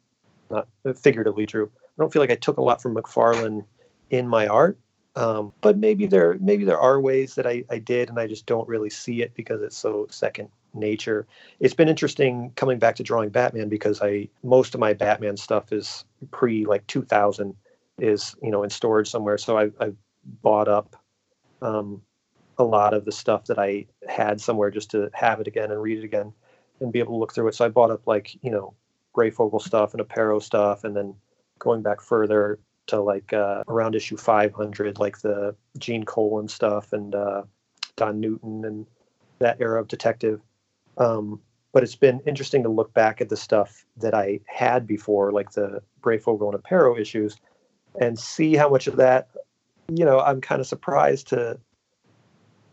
not 0.50 0.68
figuratively 0.96 1.46
drew. 1.46 1.66
I 1.66 2.02
don't 2.02 2.12
feel 2.12 2.22
like 2.22 2.32
I 2.32 2.36
took 2.36 2.58
a 2.58 2.64
lot 2.64 2.82
from 2.82 2.96
McFarlane 2.96 3.66
in 4.10 4.28
my 4.28 4.48
art. 4.48 4.80
Um, 5.16 5.54
but 5.62 5.78
maybe 5.78 6.08
there 6.08 6.38
maybe 6.40 6.64
there 6.64 6.80
are 6.80 7.00
ways 7.00 7.36
that 7.36 7.46
I, 7.46 7.64
I 7.70 7.78
did 7.78 8.10
and 8.10 8.20
I 8.20 8.26
just 8.26 8.48
don't 8.48 8.68
really 8.68 8.90
see 8.90 9.22
it 9.22 9.36
because 9.36 9.62
it's 9.62 9.78
so 9.78 10.08
second 10.10 10.50
nature. 10.74 11.28
It's 11.60 11.76
been 11.76 11.88
interesting 11.88 12.52
coming 12.56 12.80
back 12.80 12.96
to 12.96 13.04
drawing 13.04 13.30
Batman 13.30 13.70
because 13.70 14.02
I 14.02 14.30
most 14.42 14.74
of 14.74 14.80
my 14.80 14.94
Batman 14.94 15.38
stuff 15.38 15.72
is 15.72 16.04
pre 16.32 16.66
like 16.66 16.88
2000 16.88 17.56
is 18.00 18.36
you 18.42 18.50
know 18.50 18.64
in 18.64 18.72
storage 18.72 19.08
somewhere. 19.08 19.38
So 19.38 19.56
I 19.56 19.70
I 19.80 19.92
bought 20.42 20.68
up 20.68 20.96
um, 21.64 22.02
a 22.58 22.64
lot 22.64 22.94
of 22.94 23.06
the 23.06 23.12
stuff 23.12 23.46
that 23.46 23.58
I 23.58 23.88
had 24.08 24.40
somewhere 24.40 24.70
just 24.70 24.92
to 24.92 25.10
have 25.14 25.40
it 25.40 25.48
again 25.48 25.72
and 25.72 25.82
read 25.82 25.98
it 25.98 26.04
again 26.04 26.34
and 26.80 26.92
be 26.92 27.00
able 27.00 27.14
to 27.14 27.18
look 27.18 27.34
through 27.34 27.48
it. 27.48 27.56
So 27.56 27.66
I 27.66 27.70
bought 27.70 27.92
up 27.92 28.06
like 28.06 28.36
you 28.44 28.52
know 28.52 28.74
Breyfogle 29.16 29.62
stuff 29.62 29.94
and 29.94 30.04
Aparo 30.04 30.42
stuff, 30.42 30.84
and 30.84 30.96
then 30.96 31.16
going 31.60 31.82
back 31.82 32.02
further 32.02 32.60
to 32.88 33.02
like 33.02 33.32
uh, 33.34 33.64
around 33.68 33.96
issue 33.96 34.18
500, 34.18 35.00
like 35.00 35.20
the 35.20 35.56
Gene 35.78 36.04
Colan 36.04 36.48
stuff 36.48 36.92
and 36.94 37.16
uh, 37.16 37.44
Don 37.96 38.20
Newton 38.20 38.66
and 38.66 38.86
that 39.40 39.58
era 39.60 39.80
of 39.80 39.88
detective. 39.88 40.42
Um, 40.98 41.40
but 41.72 41.82
it's 41.82 41.96
been 41.96 42.22
interesting 42.28 42.62
to 42.64 42.70
look 42.70 42.94
back 42.94 43.20
at 43.20 43.30
the 43.30 43.38
stuff 43.38 43.86
that 43.98 44.14
I 44.14 44.42
had 44.46 44.86
before, 44.86 45.32
like 45.32 45.52
the 45.52 45.82
Breyfogle 46.02 46.54
and 46.54 46.62
Aparo 46.62 47.00
issues, 47.00 47.38
and 48.00 48.20
see 48.20 48.56
how 48.56 48.70
much 48.70 48.88
of 48.88 48.98
that, 48.98 49.30
you 49.88 50.06
know, 50.06 50.20
I'm 50.20 50.42
kind 50.42 50.62
of 50.62 50.68
surprised 50.68 51.28
to. 51.30 51.60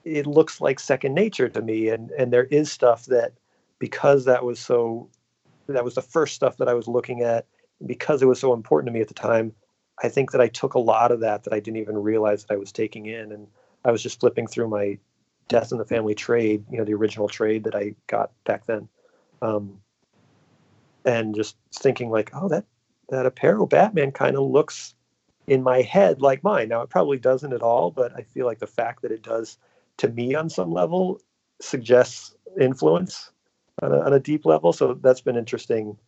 It 0.04 0.26
looks 0.26 0.60
like 0.60 0.80
second 0.80 1.14
nature 1.14 1.48
to 1.48 1.62
me, 1.62 1.88
and 1.88 2.10
and 2.12 2.32
there 2.32 2.44
is 2.44 2.70
stuff 2.72 3.06
that 3.06 3.32
because 3.78 4.24
that 4.24 4.44
was 4.44 4.58
so, 4.58 5.08
that 5.66 5.84
was 5.84 5.94
the 5.94 6.02
first 6.02 6.34
stuff 6.34 6.56
that 6.58 6.68
I 6.68 6.74
was 6.74 6.88
looking 6.88 7.22
at, 7.22 7.46
because 7.86 8.22
it 8.22 8.26
was 8.26 8.40
so 8.40 8.52
important 8.52 8.88
to 8.88 8.92
me 8.92 9.00
at 9.00 9.08
the 9.08 9.14
time. 9.14 9.52
I 10.02 10.08
think 10.08 10.30
that 10.32 10.40
I 10.40 10.48
took 10.48 10.74
a 10.74 10.78
lot 10.78 11.12
of 11.12 11.20
that 11.20 11.44
that 11.44 11.52
I 11.52 11.60
didn't 11.60 11.80
even 11.80 11.98
realize 11.98 12.44
that 12.44 12.54
I 12.54 12.58
was 12.58 12.72
taking 12.72 13.06
in, 13.06 13.32
and 13.32 13.46
I 13.84 13.90
was 13.90 14.02
just 14.02 14.20
flipping 14.20 14.46
through 14.46 14.68
my 14.68 14.98
Death 15.48 15.72
in 15.72 15.78
the 15.78 15.84
Family 15.84 16.14
trade, 16.14 16.64
you 16.70 16.78
know, 16.78 16.84
the 16.84 16.94
original 16.94 17.28
trade 17.28 17.64
that 17.64 17.74
I 17.74 17.94
got 18.06 18.30
back 18.44 18.66
then, 18.66 18.88
um, 19.42 19.80
and 21.04 21.34
just 21.34 21.56
thinking 21.74 22.08
like, 22.08 22.30
oh, 22.34 22.48
that 22.48 22.64
that 23.08 23.26
Aparo 23.26 23.68
Batman 23.68 24.12
kind 24.12 24.36
of 24.36 24.44
looks 24.44 24.94
in 25.50 25.64
my 25.64 25.82
head 25.82 26.22
like 26.22 26.44
mine. 26.44 26.68
Now 26.68 26.80
it 26.82 26.90
probably 26.90 27.18
doesn't 27.18 27.52
at 27.52 27.60
all, 27.60 27.90
but 27.90 28.12
I 28.16 28.22
feel 28.22 28.46
like 28.46 28.60
the 28.60 28.68
fact 28.68 29.02
that 29.02 29.10
it 29.10 29.22
does 29.22 29.58
to 29.96 30.08
me 30.08 30.34
on 30.34 30.48
some 30.48 30.72
level 30.72 31.20
suggests 31.60 32.36
influence 32.58 33.32
on 33.82 33.92
a, 33.92 34.00
on 34.00 34.12
a 34.12 34.20
deep 34.20 34.46
level. 34.46 34.72
So 34.72 34.94
that's 34.94 35.20
been 35.20 35.36
interesting 35.36 35.98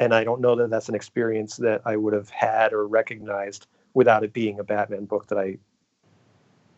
and 0.00 0.12
I 0.12 0.24
don't 0.24 0.40
know 0.40 0.56
that 0.56 0.70
that's 0.70 0.88
an 0.88 0.96
experience 0.96 1.56
that 1.58 1.82
I 1.84 1.94
would 1.94 2.14
have 2.14 2.30
had 2.30 2.72
or 2.72 2.88
recognized 2.88 3.68
without 3.94 4.24
it 4.24 4.32
being 4.32 4.58
a 4.58 4.64
Batman 4.64 5.04
book 5.04 5.28
that 5.28 5.38
I 5.38 5.58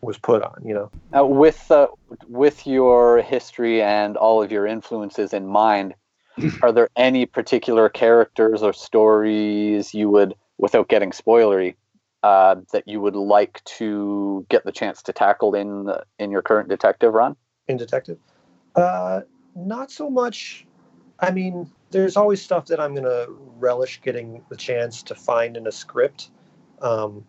was 0.01 0.17
put 0.17 0.43
on. 0.43 0.61
You 0.63 0.73
know, 0.75 0.91
now 1.11 1.25
with 1.25 1.71
uh, 1.71 1.87
with 2.27 2.67
your 2.67 3.21
history 3.21 3.81
and 3.81 4.17
all 4.17 4.43
of 4.43 4.51
your 4.51 4.67
influences 4.67 5.33
in 5.33 5.47
mind, 5.47 5.95
are 6.61 6.71
there 6.71 6.89
any 6.95 7.25
particular 7.25 7.89
characters 7.89 8.61
or 8.61 8.73
stories 8.73 9.93
you 9.95 10.09
would, 10.09 10.35
without 10.57 10.89
getting 10.89 11.11
spoilery, 11.11 11.75
uh, 12.23 12.55
that 12.71 12.87
you 12.87 13.01
would 13.01 13.15
like 13.15 13.63
to 13.65 14.45
get 14.49 14.63
the 14.63 14.71
chance 14.71 15.03
to 15.03 15.13
tackle 15.13 15.53
in 15.53 15.93
in 16.17 16.31
your 16.31 16.41
current 16.41 16.69
detective 16.69 17.13
run? 17.13 17.35
In 17.67 17.77
detective, 17.77 18.17
uh, 18.75 19.21
not 19.55 19.91
so 19.91 20.09
much. 20.09 20.65
I 21.19 21.31
mean, 21.31 21.69
there's 21.91 22.17
always 22.17 22.41
stuff 22.41 22.65
that 22.67 22.79
I'm 22.79 22.93
going 22.93 23.05
to 23.05 23.29
relish 23.59 24.01
getting 24.01 24.43
the 24.49 24.55
chance 24.55 25.03
to 25.03 25.15
find 25.15 25.55
in 25.55 25.67
a 25.67 25.71
script. 25.71 26.31
Um, 26.81 27.25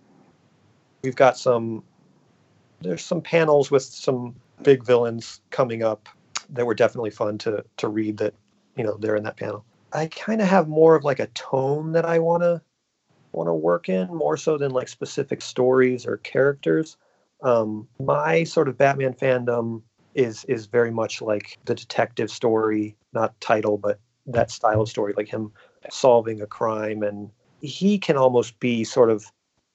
we've 1.02 1.14
got 1.14 1.36
some, 1.36 1.84
there's 2.80 3.04
some 3.04 3.20
panels 3.20 3.70
with 3.70 3.82
some 3.82 4.34
big 4.62 4.84
villains 4.84 5.40
coming 5.50 5.82
up 5.82 6.08
that 6.50 6.66
were 6.66 6.74
definitely 6.74 7.10
fun 7.10 7.38
to 7.38 7.64
to 7.78 7.88
read. 7.88 8.18
That 8.18 8.34
you 8.76 8.84
know 8.84 8.96
they're 8.96 9.16
in 9.16 9.24
that 9.24 9.36
panel. 9.36 9.64
I 9.92 10.06
kind 10.06 10.40
of 10.40 10.48
have 10.48 10.68
more 10.68 10.96
of 10.96 11.04
like 11.04 11.20
a 11.20 11.26
tone 11.28 11.92
that 11.92 12.04
I 12.04 12.18
want 12.18 12.42
to 12.42 12.60
want 13.34 13.48
to 13.48 13.54
work 13.54 13.88
in 13.88 14.08
more 14.08 14.36
so 14.36 14.56
than 14.56 14.70
like 14.70 14.88
specific 14.88 15.42
stories 15.42 16.06
or 16.06 16.18
characters. 16.18 16.96
Um, 17.42 17.88
my 17.98 18.44
sort 18.44 18.68
of 18.68 18.78
Batman 18.78 19.14
fandom 19.14 19.82
is 20.14 20.44
is 20.44 20.66
very 20.66 20.90
much 20.90 21.20
like 21.20 21.58
the 21.64 21.74
detective 21.74 22.30
story, 22.30 22.96
not 23.12 23.38
title, 23.40 23.76
but 23.76 23.98
that 24.26 24.50
style 24.50 24.82
of 24.82 24.88
story, 24.88 25.12
like 25.16 25.28
him 25.28 25.52
solving 25.90 26.40
a 26.40 26.46
crime, 26.46 27.02
and 27.02 27.30
he 27.60 27.98
can 27.98 28.16
almost 28.16 28.58
be 28.60 28.84
sort 28.84 29.10
of 29.10 29.26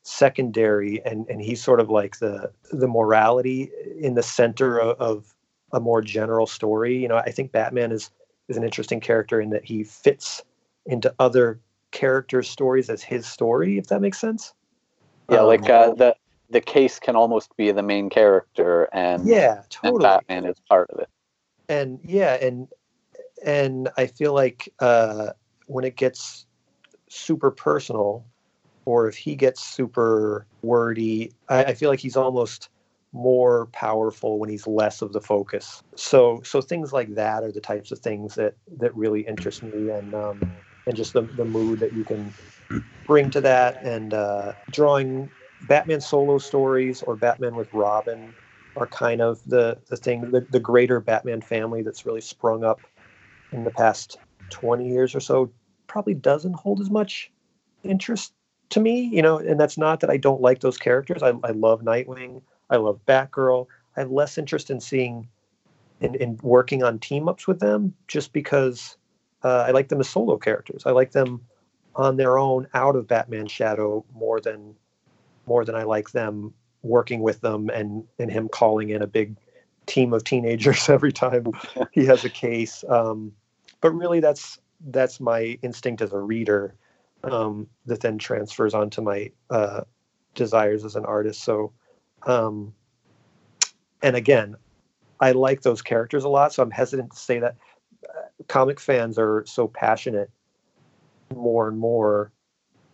secondary, 0.04 1.04
and 1.06 1.28
and 1.30 1.42
he's 1.42 1.62
sort 1.62 1.80
of 1.80 1.90
like 1.90 2.20
the 2.20 2.52
the 2.72 2.88
morality 2.88 3.70
in 4.00 4.16
the 4.16 4.24
center 4.24 4.80
of, 4.80 5.00
of 5.00 5.36
a 5.72 5.80
more 5.80 6.02
general 6.02 6.48
story. 6.48 6.98
You 6.98 7.08
know, 7.08 7.18
I 7.18 7.32
think 7.32 7.52
Batman 7.52 7.92
is 7.92 8.10
is 8.48 8.58
an 8.58 8.64
interesting 8.64 9.00
character 9.00 9.40
in 9.40 9.52
that 9.52 9.66
he 9.66 9.84
fits 9.84 10.42
into 10.86 11.14
other 11.20 11.60
characters' 11.92 12.50
stories 12.50 12.90
as 12.90 13.04
his 13.04 13.26
story, 13.26 13.78
if 13.78 13.88
that 13.88 14.02
makes 14.02 14.20
sense. 14.20 14.54
Yeah, 15.30 15.40
um, 15.40 15.48
like 15.48 15.70
uh, 15.70 15.94
the 15.94 16.16
the 16.50 16.62
case 16.62 17.00
can 17.00 17.16
almost 17.16 17.56
be 17.58 17.72
the 17.72 17.84
main 17.84 18.10
character, 18.10 18.90
and 18.94 19.26
yeah, 19.28 19.64
totally. 19.70 20.06
And 20.06 20.28
Batman 20.28 20.46
is 20.46 20.58
part 20.68 20.90
of 20.92 21.00
it. 21.00 21.10
And 21.68 22.00
yeah, 22.04 22.34
and 22.42 22.68
and 23.46 23.90
I 23.98 24.08
feel 24.08 24.34
like 24.34 24.70
uh, 24.80 25.32
when 25.68 25.86
it 25.86 25.96
gets 25.96 26.46
super 27.10 27.52
personal, 27.52 28.26
or 28.86 29.08
if 29.08 29.16
he 29.16 29.36
gets 29.36 29.64
super 29.64 30.48
wordy, 30.62 31.32
I, 31.48 31.66
I, 31.66 31.74
feel 31.74 31.90
like 31.90 32.00
he's 32.00 32.18
almost 32.18 32.70
more 33.12 33.68
powerful 33.68 34.40
when 34.40 34.50
he's 34.50 34.68
less 34.68 35.02
of 35.02 35.14
the 35.14 35.22
focus. 35.22 35.82
So, 35.96 36.42
so 36.44 36.62
things 36.62 36.94
like 36.94 37.16
that 37.16 37.44
are 37.44 37.52
the 37.52 37.62
types 37.62 37.92
of 37.92 38.00
things 38.00 38.36
that 38.36 38.56
that 38.78 38.96
really 38.96 39.22
interest 39.22 39.64
me, 39.64 39.90
and 39.90 40.14
um, 40.14 40.42
and 40.90 40.98
just 40.98 41.14
the 41.14 41.22
the 41.22 41.46
mood 41.46 41.80
that 41.80 41.94
you 41.94 42.04
can 42.04 42.34
bring 43.06 43.30
to 43.30 43.42
that, 43.42 43.82
and 43.84 44.14
uh, 44.14 44.54
drawing 44.72 45.30
Batman 45.68 46.02
solo 46.02 46.40
stories 46.40 47.04
or 47.04 47.16
Batman 47.16 47.56
with 47.56 47.70
Robin 47.72 48.34
are 48.76 48.88
kind 48.88 49.22
of 49.22 49.40
the 49.46 49.78
the 49.88 49.96
thing 49.96 50.32
the, 50.32 50.42
the 50.50 50.60
greater 50.60 51.00
Batman 51.00 51.42
family 51.42 51.84
that's 51.84 52.06
really 52.06 52.22
sprung 52.22 52.64
up 52.64 52.82
in 53.54 53.64
the 53.64 53.72
past 53.72 54.18
20 54.50 54.88
years 54.90 55.14
or 55.14 55.20
so 55.20 55.52
probably 55.88 56.16
doesn't 56.16 56.54
hold 56.54 56.82
as 56.82 56.90
much 56.90 57.32
interest 57.84 58.34
to 58.70 58.80
me, 58.80 59.02
you 59.02 59.22
know, 59.22 59.38
and 59.38 59.60
that's 59.60 59.78
not 59.78 60.00
that 60.00 60.10
I 60.10 60.18
don't 60.18 60.42
like 60.42 60.60
those 60.60 60.78
characters. 60.78 61.24
I, 61.24 61.34
I 61.44 61.52
love 61.52 61.82
Nightwing. 61.82 62.42
I 62.70 62.78
love 62.78 63.00
Batgirl. 63.08 63.66
I 63.96 64.02
have 64.02 64.12
less 64.12 64.38
interest 64.38 64.70
in 64.70 64.80
seeing 64.80 65.28
in, 66.02 66.16
in 66.16 66.40
working 66.42 66.84
on 66.84 67.00
team 67.00 67.28
ups 67.28 67.48
with 67.48 67.60
them 67.60 67.94
just 68.08 68.32
because 68.34 68.98
uh, 69.44 69.66
I 69.68 69.72
like 69.72 69.90
them 69.90 70.00
as 70.00 70.10
solo 70.10 70.38
characters. 70.38 70.84
I 70.86 70.92
like 70.92 71.12
them 71.12 71.42
on 71.96 72.18
their 72.18 72.38
own 72.38 72.68
out 72.74 72.96
of 72.96 73.08
Batman's 73.08 73.52
shadow 73.52 74.06
more 74.14 74.40
than 74.40 74.76
more 75.46 75.66
than 75.66 75.76
I 75.76 75.84
like 75.84 76.12
them 76.12 76.54
working 76.82 77.22
with 77.22 77.42
them 77.42 77.70
and 77.70 78.04
and 78.20 78.32
him 78.32 78.50
calling 78.50 78.90
in 78.90 79.02
a 79.02 79.08
big 79.08 79.36
team 79.86 80.14
of 80.14 80.24
teenagers 80.24 80.90
every 80.90 81.12
time 81.12 81.46
he 81.92 82.06
has 82.06 82.24
a 82.24 82.30
case. 82.30 82.84
Um, 82.88 83.34
but 83.82 83.92
really, 83.92 84.20
that's 84.20 84.60
that's 84.92 85.20
my 85.20 85.58
instinct 85.62 86.02
as 86.02 86.14
a 86.14 86.20
reader 86.20 86.76
um, 87.24 87.68
that 87.86 88.02
then 88.02 88.18
transfers 88.18 88.74
onto 88.74 89.02
my 89.02 89.32
uh, 89.50 89.82
desires 90.36 90.86
as 90.86 90.96
an 90.96 91.06
artist. 91.06 91.44
So, 91.44 91.74
um, 92.24 92.74
and 94.02 94.16
again, 94.16 94.56
I 95.20 95.34
like 95.34 95.62
those 95.62 95.82
characters 95.82 96.24
a 96.24 96.30
lot, 96.30 96.54
so 96.54 96.64
I'm 96.64 96.72
hesitant 96.72 97.12
to 97.12 97.18
say 97.18 97.40
that. 97.40 97.58
Comic 98.48 98.80
fans 98.80 99.18
are 99.18 99.44
so 99.46 99.68
passionate 99.68 100.30
more 101.34 101.68
and 101.68 101.78
more 101.78 102.32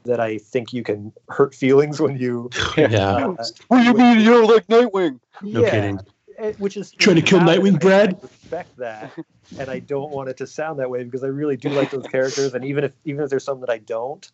that 0.03 0.19
I 0.19 0.37
think 0.37 0.73
you 0.73 0.83
can 0.83 1.11
hurt 1.29 1.53
feelings 1.53 1.99
when 1.99 2.17
you. 2.17 2.49
Yeah. 2.77 3.35
Uh, 3.39 3.45
what 3.69 3.79
do 3.79 3.83
you 3.83 3.93
mean 3.93 4.19
you're 4.19 4.45
like 4.45 4.67
Nightwing? 4.67 5.19
No 5.41 5.61
yeah, 5.61 5.71
kidding. 5.71 5.99
Eh, 6.37 6.53
which 6.57 6.75
is 6.75 6.91
Trying 6.91 7.15
to 7.15 7.21
kill 7.21 7.39
Nightwing, 7.39 7.75
I, 7.75 7.77
Brad? 7.77 8.15
I 8.15 8.17
respect 8.21 8.77
that, 8.77 9.11
and 9.57 9.69
I 9.69 9.79
don't 9.79 10.11
want 10.11 10.29
it 10.29 10.37
to 10.37 10.47
sound 10.47 10.79
that 10.79 10.89
way 10.89 11.03
because 11.03 11.23
I 11.23 11.27
really 11.27 11.55
do 11.55 11.69
like 11.69 11.91
those 11.91 12.05
characters, 12.07 12.53
and 12.53 12.65
even 12.65 12.83
if 12.83 12.91
even 13.05 13.23
if 13.23 13.29
there's 13.29 13.45
some 13.45 13.61
that 13.61 13.69
I 13.69 13.77
don't, 13.77 14.29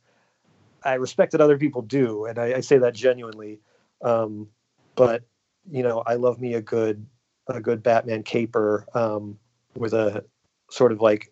I 0.84 0.96
respect 0.96 1.34
that 1.34 1.42
other 1.42 1.58
people 1.58 1.84
do, 1.84 2.26
and 2.26 2.40
I, 2.40 2.56
I 2.56 2.60
say 2.62 2.80
that 2.80 2.96
genuinely. 2.96 3.60
Um, 4.02 4.48
but 4.96 5.24
you 5.70 5.84
know, 5.84 6.04
I 6.06 6.16
love 6.16 6.42
me 6.42 6.56
a 6.56 6.62
good 6.62 7.06
a 7.48 7.62
good 7.62 7.84
Batman 7.84 8.24
caper 8.24 8.86
um, 8.96 9.38
with 9.76 9.94
a 9.94 10.26
sort 10.72 10.92
of 10.92 11.02
like 11.02 11.32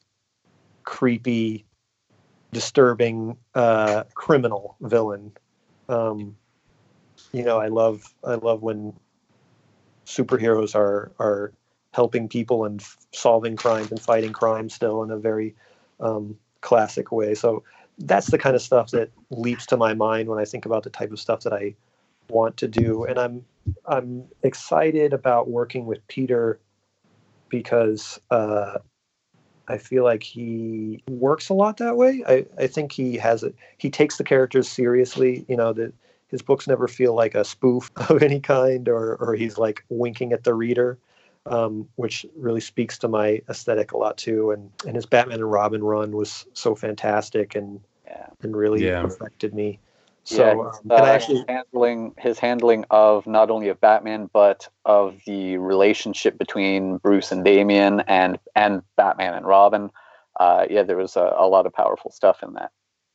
creepy 0.83 1.65
disturbing 2.51 3.37
uh, 3.55 4.03
criminal 4.13 4.75
villain. 4.81 5.31
Um, 5.87 6.35
you 7.31 7.43
know, 7.43 7.59
I 7.59 7.67
love 7.67 8.13
I 8.23 8.35
love 8.35 8.61
when 8.61 8.93
superheroes 10.05 10.75
are 10.75 11.11
are 11.19 11.53
helping 11.93 12.27
people 12.27 12.65
and 12.65 12.81
f- 12.81 12.97
solving 13.13 13.55
crimes 13.55 13.91
and 13.91 14.01
fighting 14.01 14.33
crime 14.33 14.69
still 14.69 15.01
in 15.03 15.11
a 15.11 15.17
very 15.17 15.55
um, 15.99 16.37
classic 16.61 17.11
way. 17.11 17.33
So 17.33 17.63
that's 17.97 18.27
the 18.27 18.37
kind 18.37 18.55
of 18.55 18.61
stuff 18.61 18.91
that 18.91 19.11
leaps 19.29 19.65
to 19.67 19.77
my 19.77 19.93
mind 19.93 20.29
when 20.29 20.39
I 20.39 20.45
think 20.45 20.65
about 20.65 20.83
the 20.83 20.89
type 20.89 21.11
of 21.11 21.19
stuff 21.19 21.41
that 21.41 21.53
I 21.53 21.75
want 22.29 22.57
to 22.57 22.67
do. 22.67 23.05
And 23.05 23.19
I'm 23.19 23.45
I'm 23.85 24.25
excited 24.43 25.13
about 25.13 25.49
working 25.49 25.85
with 25.85 26.05
Peter 26.07 26.59
because 27.49 28.19
uh, 28.31 28.79
I 29.69 29.77
feel 29.77 30.03
like 30.03 30.23
he 30.23 31.03
works 31.07 31.49
a 31.49 31.53
lot 31.53 31.77
that 31.77 31.95
way. 31.95 32.23
I, 32.27 32.45
I 32.57 32.67
think 32.67 32.91
he 32.91 33.17
has 33.17 33.43
it. 33.43 33.55
He 33.77 33.89
takes 33.89 34.17
the 34.17 34.23
characters 34.23 34.67
seriously. 34.67 35.45
You 35.47 35.55
know 35.55 35.73
that 35.73 35.93
his 36.27 36.41
books 36.41 36.67
never 36.67 36.87
feel 36.87 37.13
like 37.13 37.35
a 37.35 37.45
spoof 37.45 37.89
of 38.09 38.21
any 38.23 38.39
kind, 38.39 38.89
or 38.89 39.15
or 39.17 39.35
he's 39.35 39.57
like 39.57 39.85
winking 39.89 40.33
at 40.33 40.43
the 40.43 40.53
reader, 40.53 40.97
um, 41.45 41.87
which 41.95 42.25
really 42.35 42.61
speaks 42.61 42.97
to 42.99 43.07
my 43.07 43.41
aesthetic 43.47 43.91
a 43.91 43.97
lot 43.97 44.17
too. 44.17 44.51
And 44.51 44.71
and 44.85 44.95
his 44.95 45.05
Batman 45.05 45.39
and 45.39 45.51
Robin 45.51 45.83
run 45.83 46.15
was 46.15 46.45
so 46.53 46.75
fantastic 46.75 47.55
and 47.55 47.79
Yeah. 48.05 48.27
and 48.41 48.55
really 48.57 48.85
Yeah. 48.85 49.03
affected 49.03 49.53
me. 49.53 49.79
So 50.23 50.45
yeah, 50.45 50.51
um, 50.51 50.67
his, 50.67 50.79
and 50.81 50.91
I 50.91 51.09
uh, 51.09 51.13
actually 51.13 51.45
handling 51.47 52.13
his 52.17 52.39
handling 52.39 52.85
of 52.91 53.25
not 53.25 53.49
only 53.49 53.69
of 53.69 53.81
Batman 53.81 54.29
but 54.31 54.67
of 54.85 55.19
the 55.25 55.57
relationship 55.57 56.37
between 56.37 56.97
Bruce 56.97 57.31
and 57.31 57.43
Damian 57.43 58.01
and 58.01 58.37
and 58.55 58.81
Batman 58.95 59.33
and 59.33 59.45
Robin. 59.45 59.89
Uh, 60.39 60.65
yeah, 60.69 60.83
there 60.83 60.97
was 60.97 61.15
a, 61.15 61.33
a 61.37 61.47
lot 61.47 61.65
of 61.65 61.73
powerful 61.73 62.11
stuff 62.11 62.43
in 62.43 62.53
that. 62.53 62.71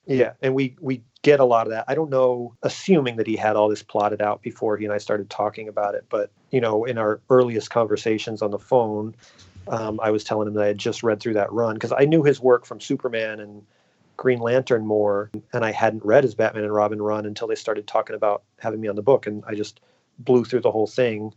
Yeah, 0.07 0.33
and 0.43 0.55
we 0.55 0.77
we 0.81 1.03
get 1.23 1.41
a 1.41 1.45
lot 1.45 1.67
of 1.67 1.73
that. 1.73 1.85
I 1.89 1.95
don't 1.95 2.11
know, 2.11 2.55
assuming 2.63 3.17
that 3.17 3.27
he 3.27 3.37
had 3.37 3.57
all 3.57 3.69
this 3.69 3.83
plotted 3.83 4.21
out 4.21 4.43
before 4.43 4.77
he 4.77 4.85
and 4.85 4.93
I 4.93 4.99
started 4.99 5.31
talking 5.31 5.69
about 5.69 5.95
it, 5.95 6.05
but 6.11 6.31
you 6.51 6.61
know, 6.61 6.85
in 6.85 6.99
our 6.99 7.21
earliest 7.31 7.71
conversations 7.71 8.43
on 8.43 8.51
the 8.51 8.59
phone, 8.59 9.15
um, 9.69 9.99
I 10.03 10.11
was 10.11 10.23
telling 10.23 10.49
him 10.49 10.55
that 10.55 10.65
I 10.65 10.69
had 10.69 10.79
just 10.79 11.03
read 11.03 11.21
through 11.21 11.35
that 11.35 11.51
run 11.53 11.75
because 11.75 11.93
I 11.93 12.05
knew 12.05 12.23
his 12.23 12.41
work 12.41 12.67
from 12.67 12.81
Superman 12.81 13.41
and 13.41 13.63
Green 14.17 14.39
Lantern 14.39 14.87
more, 14.87 15.31
and 15.53 15.65
I 15.65 15.73
hadn't 15.73 16.05
read 16.05 16.25
his 16.25 16.35
Batman 16.35 16.65
and 16.65 16.75
Robin 16.75 17.01
run 17.03 17.27
until 17.27 17.49
they 17.49 17.55
started 17.55 17.87
talking 17.87 18.17
about 18.17 18.43
having 18.61 18.81
me 18.81 18.89
on 18.89 18.97
the 18.97 19.03
book, 19.03 19.27
and 19.27 19.43
I 19.47 19.55
just 19.55 19.81
blew 20.19 20.45
through 20.45 20.61
the 20.61 20.71
whole 20.71 20.87
thing. 20.87 21.35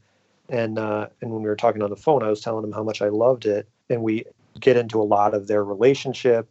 And 0.49 0.79
uh, 0.79 1.07
and 1.21 1.31
when 1.31 1.41
we 1.41 1.49
were 1.49 1.55
talking 1.55 1.81
on 1.81 1.89
the 1.89 1.95
phone, 1.95 2.23
I 2.23 2.29
was 2.29 2.41
telling 2.41 2.63
him 2.63 2.71
how 2.71 2.83
much 2.83 3.01
I 3.01 3.09
loved 3.09 3.45
it, 3.45 3.67
and 3.89 4.01
we 4.01 4.25
get 4.59 4.77
into 4.77 5.01
a 5.01 5.03
lot 5.03 5.33
of 5.33 5.47
their 5.47 5.63
relationship 5.63 6.49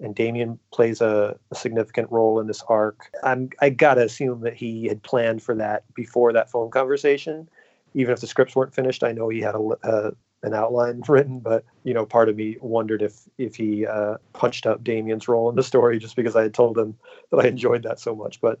and 0.00 0.14
Damian 0.14 0.58
plays 0.72 1.00
a, 1.00 1.38
a 1.50 1.54
significant 1.54 2.10
role 2.10 2.40
in 2.40 2.46
this 2.46 2.62
arc. 2.68 3.10
I'm 3.22 3.50
I 3.60 3.70
gotta 3.70 4.02
assume 4.02 4.40
that 4.40 4.54
he 4.54 4.86
had 4.86 5.02
planned 5.02 5.42
for 5.42 5.54
that 5.56 5.84
before 5.94 6.32
that 6.32 6.50
phone 6.50 6.70
conversation, 6.70 7.48
even 7.94 8.12
if 8.12 8.20
the 8.20 8.26
scripts 8.26 8.56
weren't 8.56 8.74
finished. 8.74 9.04
I 9.04 9.12
know 9.12 9.28
he 9.28 9.40
had 9.40 9.54
a, 9.54 9.60
uh, 9.82 10.10
an 10.44 10.54
outline 10.54 11.02
written, 11.08 11.40
but 11.40 11.64
you 11.82 11.94
know, 11.94 12.06
part 12.06 12.28
of 12.28 12.36
me 12.36 12.56
wondered 12.60 13.02
if 13.02 13.22
if 13.38 13.56
he 13.56 13.86
uh, 13.86 14.16
punched 14.32 14.66
up 14.66 14.84
Damian's 14.84 15.26
role 15.26 15.50
in 15.50 15.56
the 15.56 15.62
story 15.62 15.98
just 15.98 16.16
because 16.16 16.36
I 16.36 16.42
had 16.42 16.54
told 16.54 16.78
him 16.78 16.96
that 17.30 17.44
I 17.44 17.48
enjoyed 17.48 17.82
that 17.82 17.98
so 17.98 18.14
much. 18.14 18.40
But 18.40 18.58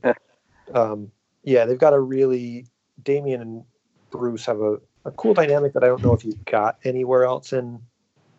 um, 0.74 1.12
yeah, 1.42 1.66
they've 1.66 1.78
got 1.78 1.92
a 1.92 2.00
really 2.00 2.66
Damian 3.02 3.40
and 3.40 3.64
Bruce 4.10 4.46
have 4.46 4.60
a, 4.60 4.78
a 5.04 5.10
cool 5.12 5.34
dynamic 5.34 5.74
that 5.74 5.84
I 5.84 5.88
don't 5.88 6.02
know 6.02 6.14
if 6.14 6.24
you've 6.24 6.44
got 6.44 6.78
anywhere 6.84 7.24
else 7.24 7.52
in 7.52 7.80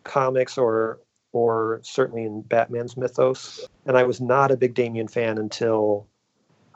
comics 0.04 0.58
or 0.58 1.00
or 1.32 1.80
certainly 1.82 2.24
in 2.24 2.42
Batman's 2.42 2.96
mythos. 2.96 3.68
And 3.84 3.96
I 3.96 4.04
was 4.04 4.20
not 4.20 4.50
a 4.50 4.56
big 4.56 4.74
Damien 4.74 5.06
fan 5.06 5.38
until 5.38 6.08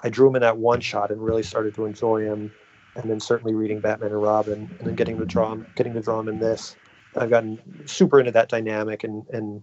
I 0.02 0.10
drew 0.10 0.28
him 0.28 0.36
in 0.36 0.42
that 0.42 0.58
one 0.58 0.80
shot 0.80 1.10
and 1.10 1.22
really 1.22 1.42
started 1.42 1.74
to 1.76 1.86
enjoy 1.86 2.22
him. 2.22 2.52
And 2.96 3.08
then 3.08 3.20
certainly 3.20 3.54
reading 3.54 3.80
Batman 3.80 4.10
and 4.10 4.22
Robin, 4.22 4.68
and 4.78 4.88
then 4.88 4.94
getting 4.96 5.18
to 5.18 5.24
draw 5.24 5.52
him, 5.52 5.66
getting 5.76 5.94
to 5.94 6.00
draw 6.00 6.20
him 6.20 6.28
in 6.28 6.40
this. 6.40 6.76
I've 7.16 7.30
gotten 7.30 7.58
super 7.86 8.20
into 8.20 8.32
that 8.32 8.48
dynamic 8.48 9.04
and 9.04 9.26
and 9.30 9.62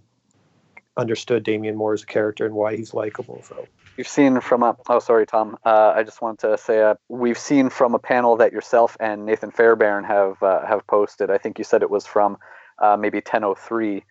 understood 0.98 1.44
Damian 1.44 1.76
more 1.76 1.94
as 1.94 2.04
a 2.04 2.06
character 2.06 2.46
and 2.46 2.56
why 2.56 2.76
he's 2.76 2.94
likable. 2.94 3.44
So 3.48 3.68
You've 3.98 4.08
seen 4.08 4.42
from 4.42 4.64
a 4.64 4.76
oh 4.90 5.00
sorry 5.00 5.26
Tom 5.26 5.58
uh, 5.66 5.94
I 5.96 6.04
just 6.04 6.22
wanted 6.22 6.50
to 6.50 6.58
say 6.58 6.82
uh, 6.82 6.96
we've 7.10 7.38
seen 7.38 7.70
from 7.70 7.96
a 7.96 8.00
panel 8.00 8.36
that 8.38 8.52
yourself 8.52 8.98
and 9.00 9.26
Nathan 9.26 9.52
Fairbairn 9.52 10.04
have 10.04 10.42
uh, 10.42 10.66
have 10.66 10.86
posted 10.88 11.30
I 11.32 11.38
think 11.38 11.58
you 11.58 11.64
said 11.64 11.82
it 11.82 11.90
was 11.90 12.06
from 12.06 12.38
uh, 12.80 12.98
maybe 12.98 13.18
1003 13.18 14.04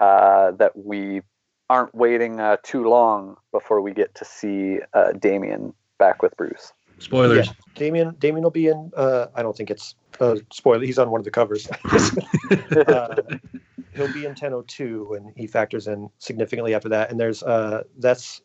uh, 0.00 0.52
that 0.52 0.72
we 0.76 1.22
aren't 1.70 1.94
waiting 1.94 2.40
uh, 2.40 2.56
too 2.62 2.88
long 2.88 3.36
before 3.52 3.80
we 3.80 3.92
get 3.92 4.14
to 4.16 4.24
see 4.24 4.78
Damian 5.20 5.74
back 5.98 6.22
with 6.22 6.36
Bruce 6.36 6.72
Spoilers. 6.98 7.46
Yeah, 7.46 7.52
Damian 7.74 8.16
Damian 8.18 8.42
will 8.42 8.50
be 8.50 8.68
in. 8.68 8.90
Uh, 8.96 9.26
I 9.34 9.42
don't 9.42 9.56
think 9.56 9.70
it's 9.70 9.94
uh, 10.20 10.36
spoiler. 10.52 10.84
He's 10.84 10.98
on 10.98 11.10
one 11.10 11.20
of 11.20 11.24
the 11.24 11.30
covers. 11.30 11.68
uh, 12.88 13.16
he'll 13.94 14.12
be 14.12 14.24
in 14.24 14.30
1002, 14.30 15.14
and 15.14 15.32
he 15.36 15.46
factors 15.46 15.86
in 15.86 16.10
significantly 16.18 16.74
after 16.74 16.88
that. 16.88 17.10
And 17.10 17.20
there's 17.20 17.42
uh, 17.42 17.84
that's 17.98 18.42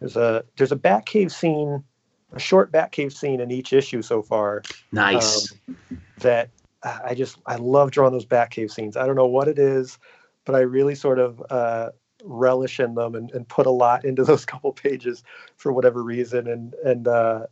there's 0.00 0.16
a 0.16 0.44
there's 0.56 0.72
a 0.72 0.76
Batcave 0.76 1.30
scene, 1.30 1.84
a 2.32 2.38
short 2.38 2.72
Batcave 2.72 3.12
scene 3.12 3.40
in 3.40 3.50
each 3.50 3.72
issue 3.72 4.02
so 4.02 4.22
far. 4.22 4.62
Nice. 4.92 5.52
Um, 5.68 5.76
that 6.18 6.50
I 6.82 7.14
just 7.14 7.38
I 7.46 7.56
love 7.56 7.90
drawing 7.90 8.12
those 8.12 8.26
Batcave 8.26 8.70
scenes. 8.70 8.96
I 8.96 9.06
don't 9.06 9.16
know 9.16 9.26
what 9.26 9.48
it 9.48 9.58
is, 9.58 9.98
but 10.44 10.54
I 10.54 10.60
really 10.60 10.94
sort 10.94 11.18
of 11.18 11.42
uh, 11.50 11.90
relish 12.22 12.80
in 12.80 12.94
them 12.94 13.14
and, 13.14 13.30
and 13.32 13.48
put 13.48 13.66
a 13.66 13.70
lot 13.70 14.04
into 14.04 14.24
those 14.24 14.44
couple 14.46 14.72
pages 14.72 15.22
for 15.56 15.72
whatever 15.72 16.02
reason. 16.02 16.46
And 16.46 16.74
and 16.84 17.08
uh, 17.08 17.46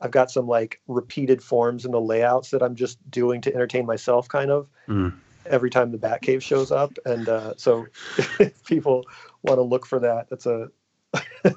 I've 0.00 0.10
got 0.12 0.30
some 0.30 0.46
like 0.46 0.80
repeated 0.86 1.42
forms 1.42 1.84
in 1.84 1.90
the 1.90 2.00
layouts 2.00 2.50
that 2.50 2.62
I'm 2.62 2.74
just 2.76 2.98
doing 3.10 3.40
to 3.42 3.54
entertain 3.54 3.86
myself, 3.86 4.28
kind 4.28 4.50
of 4.50 4.68
Mm. 4.88 5.12
every 5.46 5.70
time 5.70 5.90
the 5.92 5.98
Batcave 5.98 6.40
shows 6.42 6.70
up. 6.72 6.92
And 7.04 7.28
uh, 7.28 7.54
so 7.56 7.86
if 8.38 8.64
people 8.64 9.04
want 9.42 9.58
to 9.58 9.62
look 9.62 9.86
for 9.86 9.98
that, 10.00 10.28
that's 10.30 10.46
a 10.46 10.70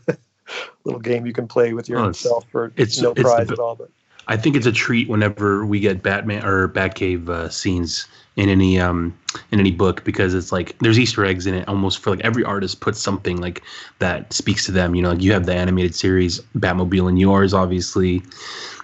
little 0.83 0.99
game 0.99 1.25
you 1.25 1.33
can 1.33 1.47
play 1.47 1.73
with 1.73 1.89
Oh, 1.91 2.07
yourself 2.07 2.45
for 2.51 2.67
it's- 2.75 2.99
no 2.99 3.11
it's 3.11 3.21
prize 3.21 3.47
b- 3.47 3.53
at 3.53 3.59
all. 3.59 3.75
But 3.75 3.89
I 4.27 4.37
think 4.37 4.55
it's 4.55 4.65
a 4.67 4.71
treat 4.71 5.09
whenever 5.09 5.65
we 5.65 5.79
get 5.79 6.03
Batman 6.03 6.45
or 6.45 6.67
Batcave 6.69 7.27
uh, 7.29 7.49
scenes 7.49 8.07
in 8.37 8.49
any 8.49 8.79
um 8.79 9.17
in 9.51 9.59
any 9.59 9.71
book 9.71 10.03
because 10.03 10.33
it's 10.33 10.51
like 10.51 10.77
there's 10.79 10.97
Easter 10.97 11.25
eggs 11.25 11.45
in 11.45 11.53
it 11.53 11.67
almost 11.67 11.99
for 11.99 12.11
like 12.11 12.21
every 12.21 12.43
artist 12.43 12.79
puts 12.79 12.99
something 12.99 13.41
like 13.41 13.61
that 13.99 14.31
speaks 14.31 14.65
to 14.65 14.71
them. 14.71 14.95
You 14.95 15.01
know, 15.01 15.09
like 15.09 15.21
you 15.21 15.33
have 15.33 15.45
the 15.45 15.53
animated 15.53 15.95
series 15.95 16.39
Batmobile 16.57 17.09
and 17.09 17.19
yours, 17.19 17.53
obviously, 17.53 18.21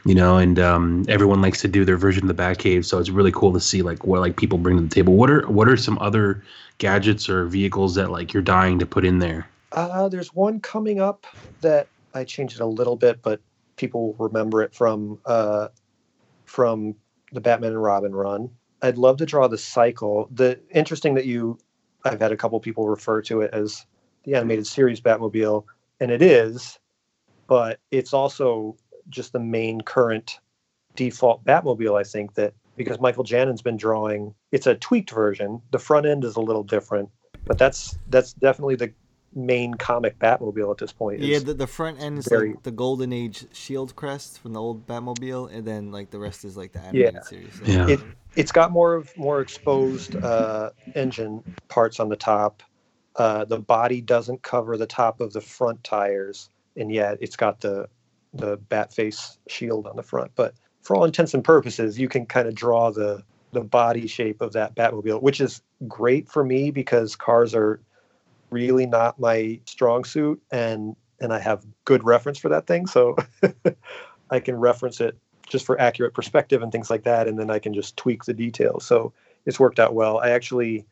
you 0.05 0.15
know, 0.15 0.37
and 0.37 0.59
um, 0.59 1.05
everyone 1.07 1.41
likes 1.41 1.61
to 1.61 1.67
do 1.67 1.85
their 1.85 1.97
version 1.97 2.29
of 2.29 2.35
the 2.35 2.41
Batcave, 2.41 2.85
so 2.85 2.99
it's 2.99 3.09
really 3.09 3.31
cool 3.31 3.53
to 3.53 3.59
see 3.59 3.81
like 3.81 4.05
what 4.05 4.19
like 4.19 4.37
people 4.37 4.57
bring 4.57 4.77
to 4.77 4.83
the 4.83 4.93
table. 4.93 5.13
What 5.13 5.29
are 5.29 5.47
what 5.47 5.67
are 5.69 5.77
some 5.77 5.97
other 5.99 6.43
gadgets 6.77 7.29
or 7.29 7.45
vehicles 7.45 7.95
that 7.95 8.11
like 8.11 8.33
you're 8.33 8.43
dying 8.43 8.79
to 8.79 8.85
put 8.85 9.05
in 9.05 9.19
there? 9.19 9.47
Uh, 9.71 10.07
there's 10.09 10.33
one 10.33 10.59
coming 10.59 10.99
up 11.01 11.25
that 11.61 11.87
I 12.13 12.23
changed 12.23 12.55
it 12.55 12.61
a 12.61 12.65
little 12.65 12.95
bit, 12.95 13.21
but 13.21 13.41
people 13.75 14.13
will 14.13 14.27
remember 14.27 14.61
it 14.61 14.73
from 14.73 15.19
uh, 15.25 15.69
from 16.45 16.95
the 17.31 17.41
Batman 17.41 17.71
and 17.71 17.81
Robin 17.81 18.15
run. 18.15 18.49
I'd 18.81 18.97
love 18.97 19.17
to 19.17 19.25
draw 19.25 19.47
the 19.47 19.57
cycle. 19.57 20.29
The 20.31 20.59
interesting 20.71 21.15
that 21.15 21.25
you, 21.25 21.57
I've 22.03 22.21
had 22.21 22.31
a 22.31 22.37
couple 22.37 22.59
people 22.59 22.87
refer 22.87 23.21
to 23.23 23.41
it 23.41 23.51
as 23.53 23.85
the 24.23 24.35
animated 24.35 24.67
series 24.67 25.01
Batmobile, 25.01 25.63
and 25.99 26.11
it 26.11 26.21
is, 26.21 26.79
but 27.47 27.79
it's 27.91 28.13
also 28.13 28.75
just 29.09 29.33
the 29.33 29.39
main 29.39 29.81
current 29.81 30.39
default 30.95 31.43
Batmobile. 31.43 31.99
I 31.99 32.03
think 32.03 32.33
that 32.35 32.53
because 32.75 32.99
Mikel 32.99 33.23
Janin's 33.23 33.61
been 33.61 33.77
drawing, 33.77 34.35
it's 34.51 34.67
a 34.67 34.75
tweaked 34.75 35.11
version. 35.11 35.61
The 35.71 35.79
front 35.79 36.05
end 36.05 36.23
is 36.23 36.35
a 36.35 36.41
little 36.41 36.63
different, 36.63 37.09
but 37.45 37.57
that's 37.57 37.97
that's 38.09 38.33
definitely 38.33 38.75
the 38.75 38.93
main 39.37 39.75
comic 39.75 40.17
Batmobile 40.19 40.71
at 40.71 40.77
this 40.79 40.91
point. 40.91 41.19
Yeah, 41.19 41.39
the, 41.39 41.53
the 41.53 41.67
front 41.67 42.01
end 42.01 42.17
is 42.17 42.27
very- 42.27 42.49
like 42.49 42.63
the 42.63 42.71
Golden 42.71 43.13
Age 43.13 43.45
shield 43.53 43.95
crest 43.95 44.39
from 44.39 44.53
the 44.53 44.59
old 44.61 44.87
Batmobile, 44.87 45.53
and 45.53 45.65
then 45.65 45.91
like 45.91 46.09
the 46.11 46.19
rest 46.19 46.43
is 46.43 46.57
like 46.57 46.71
the 46.73 46.79
animated 46.79 47.13
Yeah. 47.13 47.21
series. 47.21 47.61
Yeah. 47.63 47.87
it 47.87 47.99
it's 48.35 48.51
got 48.51 48.71
more 48.71 48.95
of 48.95 49.15
more 49.17 49.41
exposed 49.41 50.15
uh, 50.15 50.71
engine 50.95 51.43
parts 51.69 51.99
on 51.99 52.09
the 52.09 52.15
top. 52.15 52.61
Uh, 53.15 53.45
the 53.45 53.59
body 53.59 53.99
doesn't 54.01 54.41
cover 54.43 54.77
the 54.77 54.85
top 54.85 55.21
of 55.21 55.33
the 55.33 55.41
front 55.41 55.83
tires, 55.83 56.49
and 56.75 56.91
yet 56.91 57.17
it's 57.21 57.35
got 57.35 57.61
the 57.61 57.87
the 58.33 58.57
bat 58.57 58.93
face 58.93 59.37
shield 59.47 59.87
on 59.87 59.95
the 59.95 60.03
front. 60.03 60.31
But 60.35 60.53
for 60.81 60.95
all 60.95 61.05
intents 61.05 61.33
and 61.33 61.43
purposes, 61.43 61.97
you 61.99 62.07
can 62.09 62.25
kind 62.25 62.47
of 62.47 62.55
draw 62.55 62.91
the 62.91 63.23
the 63.53 63.61
body 63.61 64.07
shape 64.07 64.41
of 64.41 64.53
that 64.53 64.75
Batmobile, 64.75 65.21
which 65.21 65.39
is 65.41 65.61
great 65.87 66.27
for 66.29 66.43
me 66.43 66.69
because 66.69 67.15
cars 67.15 67.55
are 67.55 67.79
really 68.49 68.85
not 68.85 69.19
my 69.19 69.59
strong 69.65 70.03
suit, 70.03 70.41
and 70.51 70.95
and 71.19 71.33
I 71.33 71.39
have 71.39 71.65
good 71.85 72.03
reference 72.03 72.37
for 72.37 72.49
that 72.49 72.67
thing, 72.67 72.87
so 72.87 73.15
I 74.29 74.39
can 74.39 74.55
reference 74.55 75.01
it 75.01 75.17
just 75.47 75.65
for 75.65 75.79
accurate 75.79 76.13
perspective 76.13 76.61
and 76.61 76.71
things 76.71 76.89
like 76.89 77.03
that, 77.03 77.27
and 77.27 77.39
then 77.39 77.49
I 77.49 77.59
can 77.59 77.73
just 77.73 77.97
tweak 77.97 78.25
the 78.25 78.33
details. 78.33 78.85
So 78.85 79.13
it's 79.45 79.59
worked 79.59 79.79
out 79.79 79.93
well. 79.93 80.19
I 80.19 80.31
actually 80.31 80.85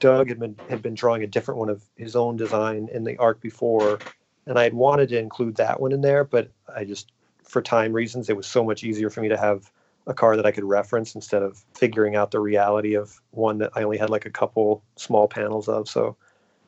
Doug 0.00 0.28
had 0.28 0.38
been 0.38 0.56
had 0.68 0.82
been 0.82 0.94
drawing 0.94 1.22
a 1.22 1.26
different 1.26 1.58
one 1.58 1.68
of 1.68 1.82
his 1.96 2.16
own 2.16 2.36
design 2.36 2.88
in 2.92 3.04
the 3.04 3.16
arc 3.18 3.40
before, 3.40 3.98
and 4.46 4.58
I 4.58 4.64
had 4.64 4.74
wanted 4.74 5.08
to 5.10 5.18
include 5.18 5.56
that 5.56 5.80
one 5.80 5.92
in 5.92 6.00
there, 6.00 6.24
but 6.24 6.50
I 6.74 6.84
just 6.84 7.12
for 7.42 7.62
time 7.62 7.92
reasons 7.92 8.28
it 8.28 8.36
was 8.36 8.46
so 8.46 8.62
much 8.62 8.84
easier 8.84 9.10
for 9.10 9.20
me 9.20 9.28
to 9.28 9.36
have 9.36 9.70
a 10.06 10.14
car 10.14 10.36
that 10.36 10.46
I 10.46 10.50
could 10.50 10.64
reference 10.64 11.14
instead 11.14 11.42
of 11.42 11.64
figuring 11.74 12.16
out 12.16 12.30
the 12.30 12.40
reality 12.40 12.94
of 12.94 13.20
one 13.30 13.58
that 13.58 13.72
I 13.74 13.82
only 13.82 13.98
had 13.98 14.10
like 14.10 14.26
a 14.26 14.30
couple 14.30 14.82
small 14.96 15.28
panels 15.28 15.68
of. 15.68 15.88
So 15.88 16.16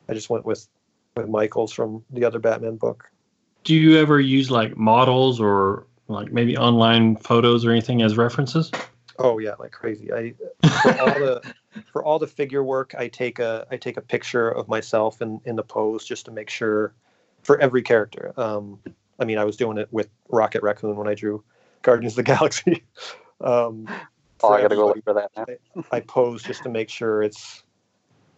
I 0.09 0.13
just 0.13 0.29
went 0.29 0.45
with 0.45 0.67
with 1.15 1.27
Mikel's 1.27 1.73
from 1.73 2.03
the 2.09 2.25
other 2.25 2.39
Batman 2.39 2.77
book. 2.77 3.09
Do 3.63 3.75
you 3.75 3.97
ever 3.97 4.19
use 4.19 4.49
like 4.49 4.77
models 4.77 5.39
or 5.39 5.85
like 6.07 6.31
maybe 6.31 6.57
online 6.57 7.15
photos 7.17 7.65
or 7.65 7.71
anything 7.71 8.01
as 8.01 8.17
references? 8.17 8.71
Oh 9.19 9.37
yeah, 9.39 9.55
like 9.59 9.71
crazy. 9.71 10.11
I 10.11 10.33
for 10.81 10.99
all 10.99 11.19
the 11.19 11.53
for 11.91 12.03
all 12.03 12.19
the 12.19 12.27
figure 12.27 12.63
work, 12.63 12.95
I 12.97 13.07
take 13.07 13.39
a 13.39 13.67
I 13.71 13.77
take 13.77 13.97
a 13.97 14.01
picture 14.01 14.49
of 14.49 14.67
myself 14.67 15.21
in 15.21 15.41
in 15.45 15.55
the 15.55 15.63
pose 15.63 16.05
just 16.05 16.25
to 16.25 16.31
make 16.31 16.49
sure 16.49 16.93
for 17.43 17.59
every 17.59 17.81
character. 17.81 18.33
Um, 18.37 18.79
I 19.19 19.25
mean, 19.25 19.37
I 19.37 19.45
was 19.45 19.57
doing 19.57 19.77
it 19.77 19.87
with 19.91 20.09
Rocket 20.29 20.63
Raccoon 20.63 20.95
when 20.95 21.07
I 21.07 21.13
drew 21.13 21.43
Guardians 21.81 22.13
of 22.13 22.17
the 22.17 22.23
Galaxy. 22.33 22.83
um, 23.41 23.87
Oh, 24.43 24.53
I 24.53 24.61
gotta 24.61 24.75
go 24.75 24.89
everybody, 24.89 24.97
look 24.99 25.03
for 25.03 25.13
that 25.13 25.31
now. 25.37 25.83
I 25.91 25.99
pose 25.99 26.43
just 26.43 26.63
to 26.63 26.69
make 26.69 26.89
sure 26.89 27.21
it's, 27.21 27.63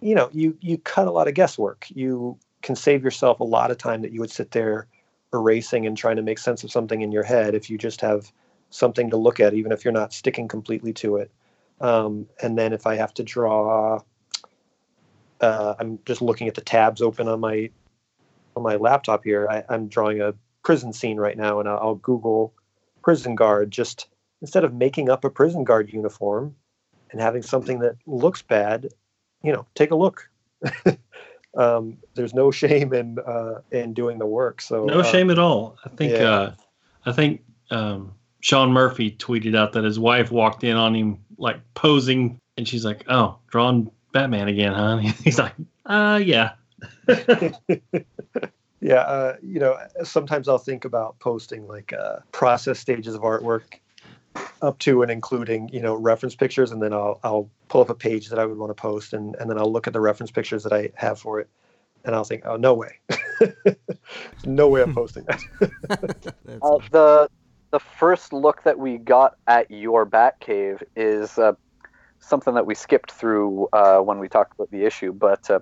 you 0.04 0.16
know, 0.16 0.30
you 0.34 0.58
you 0.60 0.78
cut 0.78 1.08
a 1.08 1.12
lot 1.12 1.30
of 1.30 1.34
guesswork. 1.34 1.88
You 1.90 2.38
can 2.62 2.76
save 2.76 3.04
yourself 3.04 3.40
a 3.40 3.46
lot 3.46 3.72
of 3.72 3.78
time 3.78 4.02
that 4.02 4.12
you 4.12 4.20
would 4.20 4.32
sit 4.32 4.52
there 4.52 4.88
erasing 5.34 5.88
and 5.88 5.98
trying 5.98 6.18
to 6.18 6.22
make 6.22 6.40
sense 6.40 6.64
of 6.64 6.72
something 6.72 7.02
in 7.02 7.12
your 7.12 7.24
head 7.24 7.56
if 7.56 7.70
you 7.70 7.78
just 7.78 8.02
have 8.02 8.32
something 8.70 9.10
to 9.10 9.18
look 9.18 9.40
at, 9.40 9.54
even 9.54 9.72
if 9.72 9.86
you're 9.86 9.94
not 9.94 10.14
sticking 10.14 10.48
completely 10.48 10.92
to 10.94 11.16
it. 11.16 11.32
Um, 11.80 12.28
and 12.42 12.58
then 12.58 12.74
if 12.74 12.86
I 12.86 12.96
have 12.96 13.14
to 13.16 13.24
draw, 13.24 14.02
uh, 15.42 15.76
I'm 15.80 16.00
just 16.06 16.22
looking 16.22 16.48
at 16.50 16.56
the 16.56 16.62
tabs 16.62 17.02
open 17.02 17.30
on 17.30 17.40
my 17.40 17.70
on 18.58 18.64
my 18.64 18.76
laptop 18.76 19.24
here. 19.24 19.48
I, 19.50 19.64
I'm 19.70 19.88
drawing 19.88 20.22
a 20.22 20.34
prison 20.64 20.92
scene 20.92 21.18
right 21.18 21.38
now, 21.38 21.62
and 21.62 21.70
I'll, 21.70 21.80
I'll 21.80 21.96
Google 21.96 22.54
prison 23.02 23.36
guard 23.36 23.72
just 23.72 24.08
instead 24.42 24.66
of 24.66 24.74
making 24.74 25.10
up 25.10 25.24
a 25.24 25.30
prison 25.30 25.64
guard 25.64 25.94
uniform 25.94 26.56
and 27.12 27.22
having 27.22 27.42
something 27.42 27.80
that 27.80 27.96
looks 28.06 28.42
bad, 28.42 28.90
you 29.44 29.52
know, 29.52 29.66
take 29.76 29.92
a 29.92 29.96
look. 29.96 30.30
um, 31.58 31.98
there's 32.16 32.34
no 32.34 32.52
shame 32.52 32.94
in 32.94 33.20
uh, 33.20 33.62
in 33.72 33.94
doing 33.94 34.18
the 34.18 34.26
work. 34.26 34.62
So 34.62 34.86
No 34.86 35.00
uh, 35.00 35.04
shame 35.04 35.30
at 35.30 35.40
all. 35.40 35.78
I 35.86 35.90
think 35.90 36.14
yeah. 36.14 36.30
uh, 36.30 36.54
I 37.06 37.12
think 37.12 37.44
um, 37.70 38.14
Sean 38.40 38.72
Murphy 38.72 39.12
tweeted 39.12 39.56
out 39.56 39.74
that 39.74 39.84
his 39.84 40.00
wife 40.00 40.32
walked 40.32 40.64
in 40.64 40.76
on 40.76 40.96
him 40.96 41.20
like 41.38 41.60
posing, 41.74 42.40
and 42.58 42.68
she's 42.68 42.86
like, 42.86 43.04
"Oh, 43.10 43.38
drawing 43.48 43.92
Batman 44.12 44.48
again, 44.48 44.74
huh?" 44.74 44.98
He's 45.24 45.40
like, 45.40 45.54
"Uh, 45.86 46.22
yeah." 46.24 46.54
yeah, 48.82 48.96
uh, 48.96 49.36
you 49.42 49.60
know, 49.60 49.78
sometimes 50.04 50.48
I'll 50.48 50.58
think 50.58 50.86
about 50.86 51.20
posting 51.20 51.68
like 51.68 51.94
uh, 51.94 52.18
process 52.32 52.80
stages 52.80 53.16
of 53.16 53.22
artwork 53.22 53.80
up 54.62 54.80
to 54.80 55.02
and 55.02 55.12
including, 55.12 55.70
you 55.70 55.82
know, 55.82 55.96
reference 55.96 56.36
pictures, 56.36 56.72
and 56.72 56.82
then 56.82 56.94
I'll 56.94 57.20
I'll 57.24 57.50
pull 57.68 57.82
up 57.82 57.90
a 57.90 57.96
page 57.96 58.30
that 58.30 58.40
I 58.40 58.46
would 58.46 58.58
want 58.58 58.70
to 58.70 58.82
post, 58.82 59.14
and 59.14 59.36
and 59.36 59.50
then 59.50 59.58
I'll 59.58 59.72
look 59.72 59.88
at 59.88 59.94
the 59.94 60.00
reference 60.00 60.32
pictures 60.32 60.64
that 60.64 60.74
I 60.74 60.92
have 60.96 61.20
for 61.20 61.40
it, 61.40 61.50
and 62.06 62.16
I'll 62.16 62.24
think, 62.24 62.44
oh, 62.46 62.56
no 62.56 62.74
way, 62.74 63.00
no 64.46 64.68
way 64.68 64.82
I'm 64.82 64.94
posting 64.94 65.26
that. 65.26 66.34
Uh, 66.62 66.78
the 66.92 67.30
the 67.72 67.80
first 67.80 68.32
look 68.32 68.64
that 68.64 68.78
we 68.78 68.98
got 68.98 69.36
at 69.48 69.70
your 69.72 70.06
Batcave 70.06 70.84
is 70.96 71.38
uh, 71.40 71.54
something 72.20 72.54
that 72.54 72.66
we 72.66 72.76
skipped 72.76 73.12
through 73.12 73.68
uh, 73.74 73.98
when 74.00 74.20
we 74.20 74.30
talked 74.30 74.54
about 74.54 74.70
the 74.70 74.86
issue, 74.86 75.12
but 75.12 75.50
uh, 75.50 75.60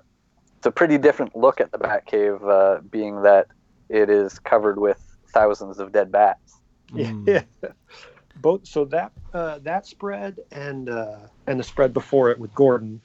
it's 0.58 0.66
a 0.66 0.70
pretty 0.70 0.98
different 0.98 1.34
look 1.34 1.60
at 1.60 1.72
the 1.72 1.78
Batcave, 1.78 2.46
uh, 2.48 2.82
being 2.82 3.22
that 3.22 3.46
it 3.88 4.10
is 4.10 4.38
covered 4.38 4.78
with 4.78 5.00
thousands 5.32 5.78
of 5.78 5.92
dead 5.92 6.12
bats. 6.12 6.58
Mm. 6.92 7.44
Both 8.36 8.66
so 8.66 8.84
that 8.86 9.12
uh, 9.32 9.58
that 9.60 9.86
spread 9.86 10.40
and 10.50 10.88
uh, 10.88 11.18
and 11.46 11.60
the 11.60 11.64
spread 11.64 11.92
before 11.92 12.30
it 12.30 12.38
with 12.38 12.54
Gordon 12.54 13.00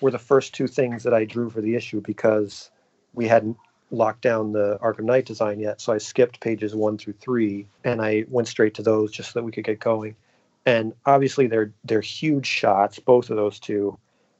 were 0.00 0.10
the 0.10 0.18
first 0.18 0.54
two 0.54 0.66
things 0.66 1.04
that 1.04 1.14
I 1.14 1.24
drew 1.24 1.48
for 1.48 1.60
the 1.60 1.74
issue 1.74 2.00
because 2.00 2.70
we 3.14 3.28
hadn't 3.28 3.56
locked 3.90 4.22
down 4.22 4.52
the 4.52 4.78
Arkham 4.82 5.04
Knight 5.04 5.26
design 5.26 5.60
yet. 5.60 5.80
So 5.80 5.92
I 5.92 5.98
skipped 5.98 6.40
pages 6.40 6.74
one 6.74 6.98
through 6.98 7.14
three 7.14 7.66
and 7.84 8.02
I 8.02 8.24
went 8.28 8.48
straight 8.48 8.74
to 8.74 8.82
those 8.82 9.12
just 9.12 9.32
so 9.32 9.38
that 9.38 9.44
we 9.44 9.52
could 9.52 9.64
get 9.64 9.80
going. 9.80 10.16
And 10.66 10.94
obviously 11.06 11.46
they're 11.46 11.72
they're 11.84 12.00
huge 12.00 12.46
shots, 12.46 12.98
both 12.98 13.30
of 13.30 13.36
those 13.36 13.58
two. 13.58 13.98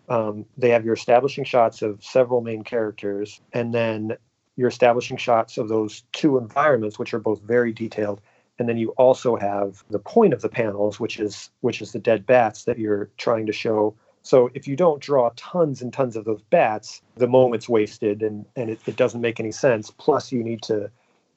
Um, 0.08 0.46
they 0.58 0.70
have 0.70 0.84
your 0.84 0.94
establishing 0.94 1.44
shots 1.44 1.82
of 1.82 2.02
several 2.04 2.40
main 2.40 2.64
characters, 2.64 3.40
and 3.52 3.72
then 3.72 4.16
your 4.56 4.68
establishing 4.68 5.16
shots 5.16 5.58
of 5.58 5.68
those 5.68 6.02
two 6.12 6.38
environments, 6.38 6.98
which 6.98 7.14
are 7.14 7.18
both 7.18 7.40
very 7.40 7.72
detailed 7.72 8.20
and 8.62 8.68
then 8.68 8.76
you 8.76 8.90
also 8.90 9.34
have 9.34 9.82
the 9.90 9.98
point 9.98 10.32
of 10.32 10.40
the 10.40 10.48
panels 10.48 11.00
which 11.00 11.18
is 11.18 11.50
which 11.62 11.82
is 11.82 11.90
the 11.90 11.98
dead 11.98 12.24
bats 12.24 12.62
that 12.62 12.78
you're 12.78 13.10
trying 13.16 13.44
to 13.46 13.52
show. 13.52 13.92
So 14.22 14.50
if 14.54 14.68
you 14.68 14.76
don't 14.76 15.02
draw 15.02 15.32
tons 15.34 15.82
and 15.82 15.92
tons 15.92 16.14
of 16.14 16.24
those 16.24 16.42
bats 16.42 17.02
the 17.16 17.26
moment's 17.26 17.68
wasted 17.68 18.22
and 18.22 18.46
and 18.54 18.70
it, 18.70 18.78
it 18.86 18.94
doesn't 18.94 19.20
make 19.20 19.40
any 19.40 19.50
sense. 19.50 19.90
Plus 19.90 20.30
you 20.30 20.44
need 20.44 20.62
to 20.62 20.92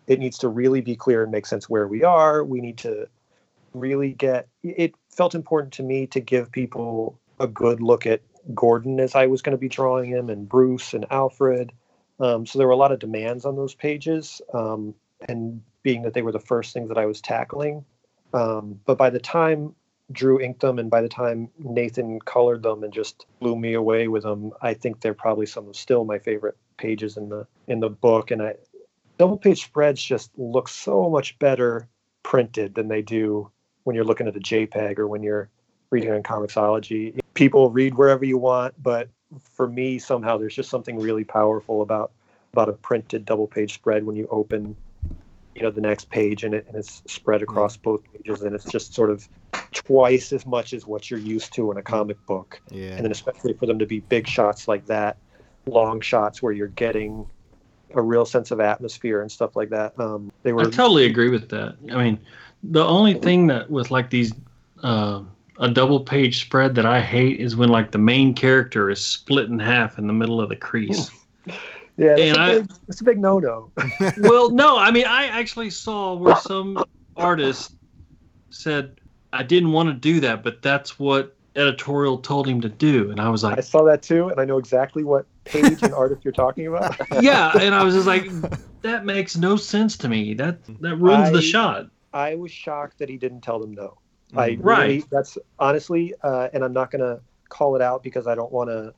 it 0.06 0.20
needs 0.20 0.38
to 0.38 0.48
really 0.48 0.82
be 0.82 0.96
clear 0.96 1.24
and 1.24 1.32
make 1.32 1.48
sense 1.48 1.68
where 1.68 1.88
we 1.88 2.04
are. 2.04 2.44
We 2.44 2.62
need 2.62 2.78
to 2.80 3.08
really 3.74 4.12
get 4.12 4.48
it 4.62 4.94
felt 5.10 5.34
important 5.34 5.74
to 5.74 5.84
me 5.84 6.06
to 6.08 6.20
give 6.20 6.52
people 6.52 7.18
a 7.40 7.48
good 7.48 7.82
look 7.82 8.06
at 8.06 8.22
gordon 8.54 9.00
as 9.00 9.16
i 9.16 9.26
was 9.26 9.42
going 9.42 9.58
to 9.58 9.60
be 9.60 9.68
drawing 9.68 10.08
him 10.08 10.30
and 10.30 10.48
bruce 10.48 10.94
and 10.94 11.08
alfred. 11.10 11.72
Um, 12.20 12.46
so 12.46 12.60
there 12.60 12.68
were 12.68 12.74
a 12.74 12.78
lot 12.78 12.92
of 12.92 13.00
demands 13.00 13.46
on 13.46 13.56
those 13.56 13.74
pages. 13.74 14.44
Um, 14.54 14.94
and 15.28 15.62
being 15.84 16.02
that 16.04 16.14
they 16.14 16.22
were 16.22 16.32
the 16.32 16.40
first 16.40 16.74
things 16.74 16.90
that 16.90 16.98
I 16.98 17.06
was 17.06 17.22
tackling. 17.22 17.86
Um, 18.34 18.80
but 18.86 18.98
by 18.98 19.10
the 19.10 19.20
time 19.20 19.76
Drew 20.12 20.40
inked 20.40 20.62
them 20.62 20.78
and 20.78 20.90
by 20.90 21.02
the 21.02 21.10
time 21.10 21.50
Nathan 21.58 22.20
colored 22.20 22.64
them 22.64 22.84
and 22.84 22.94
just 22.94 23.26
blew 23.40 23.56
me 23.56 23.74
away 23.74 24.08
with 24.08 24.24
them, 24.24 24.52
I 24.62 24.74
think 24.74 25.02
they're 25.02 25.14
probably 25.14 25.46
some 25.46 25.68
of 25.68 25.76
still 25.76 26.06
my 26.06 26.20
favorite 26.20 26.58
pages 26.78 27.18
in 27.18 27.30
the 27.30 27.48
in 27.68 27.80
the 27.80 27.90
book. 27.90 28.32
And 28.32 28.42
I 28.42 28.56
double 29.18 29.38
page 29.38 29.64
spreads 29.64 30.04
just 30.04 30.32
look 30.38 30.68
so 30.68 31.10
much 31.10 31.38
better 31.40 31.88
printed 32.24 32.76
than 32.76 32.88
they 32.88 33.02
do 33.02 33.50
when 33.84 33.96
you're 33.96 34.06
looking 34.06 34.28
at 34.28 34.36
a 34.36 34.40
JPEG 34.40 35.00
or 35.00 35.08
when 35.08 35.24
you're 35.24 35.50
reading 35.92 36.12
on 36.12 36.24
Comixology. 36.24 37.20
People 37.34 37.70
read 37.70 37.96
wherever 37.96 38.26
you 38.26 38.38
want, 38.38 38.74
but 38.82 39.10
for 39.40 39.68
me 39.68 39.98
somehow 39.98 40.38
there's 40.38 40.56
just 40.56 40.70
something 40.70 41.00
really 41.00 41.24
powerful 41.24 41.82
about 41.82 42.12
about 42.54 42.70
a 42.70 42.74
printed 42.74 43.26
double 43.26 43.48
page 43.48 43.74
spread 43.74 44.06
when 44.06 44.16
you 44.16 44.28
open 44.32 44.76
you 45.56 45.62
know 45.62 45.72
the 45.72 45.82
next 45.82 46.10
page 46.10 46.44
and, 46.44 46.54
it, 46.54 46.66
and 46.68 46.76
it's 46.76 47.02
spread 47.08 47.42
across 47.42 47.78
both 47.78 48.02
pages 48.12 48.42
and 48.42 48.54
it's 48.54 48.66
just 48.66 48.94
sort 48.94 49.10
of 49.10 49.28
twice 49.72 50.34
as 50.34 50.46
much 50.46 50.74
as 50.74 50.86
what 50.86 51.10
you're 51.10 51.20
used 51.20 51.54
to 51.54 51.72
in 51.72 51.78
a 51.78 51.82
comic 51.82 52.24
book 52.26 52.60
Yeah. 52.70 52.92
and 52.92 53.06
then 53.06 53.12
especially 53.12 53.54
for 53.54 53.66
them 53.66 53.80
to 53.80 53.86
be 53.86 54.02
big 54.02 54.28
shots 54.28 54.68
like 54.68 54.86
that 54.88 55.18
long 55.66 56.02
shots 56.02 56.42
where 56.42 56.52
you're 56.52 56.68
getting 56.68 57.26
a 57.94 58.02
real 58.02 58.26
sense 58.26 58.52
of 58.52 58.60
atmosphere 58.60 59.22
and 59.22 59.32
stuff 59.32 59.56
like 59.56 59.70
that 59.70 59.98
um, 60.00 60.32
they 60.44 60.52
were 60.52 60.62
I 60.62 60.64
totally 60.66 61.06
agree 61.06 61.30
with 61.30 61.50
that. 61.50 61.78
I 61.92 62.04
mean, 62.04 62.20
the 62.64 62.84
only 62.84 63.14
thing 63.14 63.48
that 63.48 63.70
with 63.70 63.90
like 63.92 64.10
these 64.10 64.34
uh, 64.84 65.22
a 65.60 65.70
double 65.70 66.02
page 66.02 66.42
spread 66.42 66.76
that 66.76 66.86
I 66.86 67.00
hate 67.00 67.40
is 67.40 67.56
when 67.56 67.70
like 67.70 67.92
the 67.92 67.98
main 67.98 68.34
character 68.34 68.90
is 68.90 69.00
split 69.00 69.50
in 69.50 69.60
half 69.60 69.98
in 69.98 70.08
the 70.08 70.14
middle 70.14 70.42
of 70.42 70.50
the 70.50 70.56
crease. 70.56 71.10
yeah 71.98 72.16
it's, 72.18 72.22
and 72.22 72.38
a 72.38 72.42
I- 72.42 72.60
big, 72.60 72.72
it's 72.88 73.02
a 73.02 73.04
big 73.04 73.20
no-no 73.20 73.72
well, 74.18 74.50
no, 74.52 74.78
I 74.78 74.92
mean 74.92 75.06
I 75.06 75.26
actually 75.28 75.70
saw 75.70 76.14
where 76.16 76.36
some 76.38 76.84
artist 77.16 77.74
said 78.50 79.00
I 79.34 79.44
didn't 79.44 79.72
want 79.72 79.90
to 79.90 79.94
do 79.94 80.20
that, 80.22 80.44
but 80.44 80.62
that's 80.62 80.98
what 81.00 81.36
editorial 81.56 82.18
told 82.18 82.48
him 82.48 82.62
to 82.62 82.70
do, 82.70 83.12
and 83.12 83.20
I 83.20 83.30
was 83.30 83.44
like, 83.44 83.58
i 83.58 83.62
saw 83.62 83.84
that 83.86 84.02
too 84.02 84.28
and 84.30 84.40
i 84.42 84.46
know 84.46 84.58
exactly 84.58 85.04
what 85.04 85.26
page 85.46 85.84
and 85.84 85.94
artist 85.94 86.24
you're 86.26 86.32
talking 86.34 86.68
about 86.68 86.96
yeah, 87.22 87.52
and 87.60 87.74
I 87.76 87.84
was 87.84 87.94
just 87.94 88.08
like, 88.08 88.28
that 88.82 89.06
makes 89.06 89.38
no 89.38 89.56
sense 89.56 89.98
to 89.98 90.10
me. 90.10 90.34
That 90.34 90.64
that 90.82 90.96
ruins 90.98 91.30
I- 91.30 91.32
the 91.32 91.42
shot. 91.42 91.88
I 92.14 92.36
was 92.36 92.50
shocked 92.52 93.00
that 93.00 93.10
he 93.10 93.18
didn't 93.18 93.42
tell 93.42 93.60
them 93.60 93.74
no. 93.74 93.98
I 94.36 94.48
really, 94.48 94.58
Right. 94.62 95.04
that's 95.12 95.38
honestly, 95.60 96.14
uh, 96.24 96.48
and 96.54 96.64
I'm 96.64 96.74
not 96.74 96.90
gonna 96.92 97.20
call 97.50 97.76
it 97.76 97.82
out 97.82 98.04
because 98.04 98.26
I 98.26 98.36
don't 98.36 98.52
want 98.52 98.70
to 98.70 98.94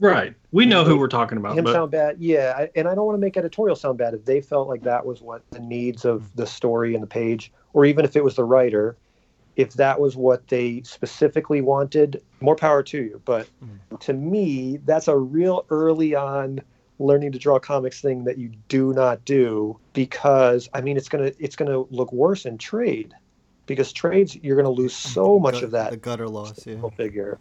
Right. 0.00 0.34
We 0.50 0.66
know 0.66 0.84
who 0.84 0.98
we're 0.98 1.08
talking 1.08 1.38
about. 1.38 1.56
him 1.56 1.64
but- 1.64 1.72
sound 1.72 1.90
bad. 1.90 2.16
Yeah, 2.18 2.66
and 2.74 2.88
I 2.88 2.94
don't 2.94 3.06
want 3.06 3.16
to 3.16 3.20
make 3.20 3.36
editorial 3.36 3.76
sound 3.76 3.98
bad 3.98 4.14
if 4.14 4.24
they 4.24 4.40
felt 4.40 4.68
like 4.68 4.82
that 4.82 5.04
was 5.04 5.20
what 5.20 5.42
the 5.50 5.60
needs 5.60 6.04
of 6.04 6.34
the 6.36 6.46
story 6.46 6.94
and 6.94 7.02
the 7.02 7.06
page, 7.06 7.52
or 7.74 7.84
even 7.84 8.04
if 8.04 8.16
it 8.16 8.24
was 8.24 8.34
the 8.34 8.44
writer, 8.44 8.96
if 9.56 9.74
that 9.74 10.00
was 10.00 10.16
what 10.16 10.48
they 10.48 10.82
specifically 10.82 11.60
wanted, 11.60 12.22
more 12.40 12.56
power 12.56 12.82
to 12.84 12.98
you. 12.98 13.22
But 13.24 13.48
mm. 13.62 14.00
to 14.00 14.12
me, 14.14 14.78
that's 14.78 15.06
a 15.06 15.16
real 15.16 15.66
early 15.70 16.14
on 16.14 16.60
learning 16.98 17.32
to 17.32 17.38
draw 17.38 17.58
comics 17.58 18.00
thing 18.00 18.24
that 18.24 18.38
you 18.38 18.50
do 18.68 18.92
not 18.92 19.24
do 19.24 19.78
because 19.94 20.68
I 20.74 20.82
mean 20.82 20.96
it's 20.96 21.08
gonna 21.08 21.32
it's 21.38 21.56
gonna 21.56 21.80
look 21.90 22.12
worse 22.12 22.44
in 22.44 22.58
trade 22.58 23.14
because 23.66 23.90
trades 23.92 24.36
you're 24.36 24.56
gonna 24.56 24.68
lose 24.68 24.94
so 24.94 25.38
much 25.38 25.54
Gut- 25.54 25.62
of 25.64 25.70
that 25.72 25.90
The 25.92 25.96
gutter 25.96 26.28
loss. 26.28 26.58
Yeah. 26.58 26.64
single 26.64 26.90
figure. 26.90 27.38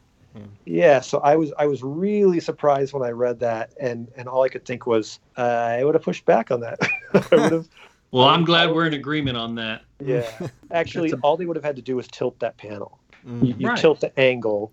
Yeah, 0.66 1.02
so 1.02 1.20
I 1.20 1.36
was 1.36 1.52
I 1.58 1.66
was 1.66 1.84
really 1.84 2.40
surprised 2.40 2.94
when 2.94 3.04
I 3.04 3.10
read 3.10 3.40
that, 3.40 3.74
and 3.80 4.10
and 4.16 4.28
all 4.28 4.44
I 4.44 4.50
could 4.50 4.66
think 4.66 4.86
was 4.86 5.20
uh, 5.38 5.42
I 5.42 5.84
would 5.84 5.96
have 5.96 6.04
pushed 6.04 6.26
back 6.26 6.52
on 6.52 6.62
that. 6.62 6.80
I 7.14 7.36
would 7.36 7.52
have. 7.52 7.70
Well, 8.12 8.26
I'm 8.26 8.44
glad 8.44 8.72
we're 8.72 8.88
in 8.88 8.96
agreement 8.96 9.38
on 9.38 9.54
that. 9.54 9.84
Yeah, 10.00 10.28
actually, 10.72 11.14
all 11.22 11.38
they 11.38 11.46
would 11.46 11.56
have 11.56 11.64
had 11.64 11.76
to 11.76 11.82
do 11.84 11.96
was 11.96 12.08
tilt 12.08 12.40
that 12.40 12.58
panel. 12.58 12.98
Mm. 13.24 13.48
You, 13.48 13.56
you 13.60 13.68
Right. 13.68 13.78
tilt 13.78 14.00
the 14.00 14.20
angle 14.20 14.72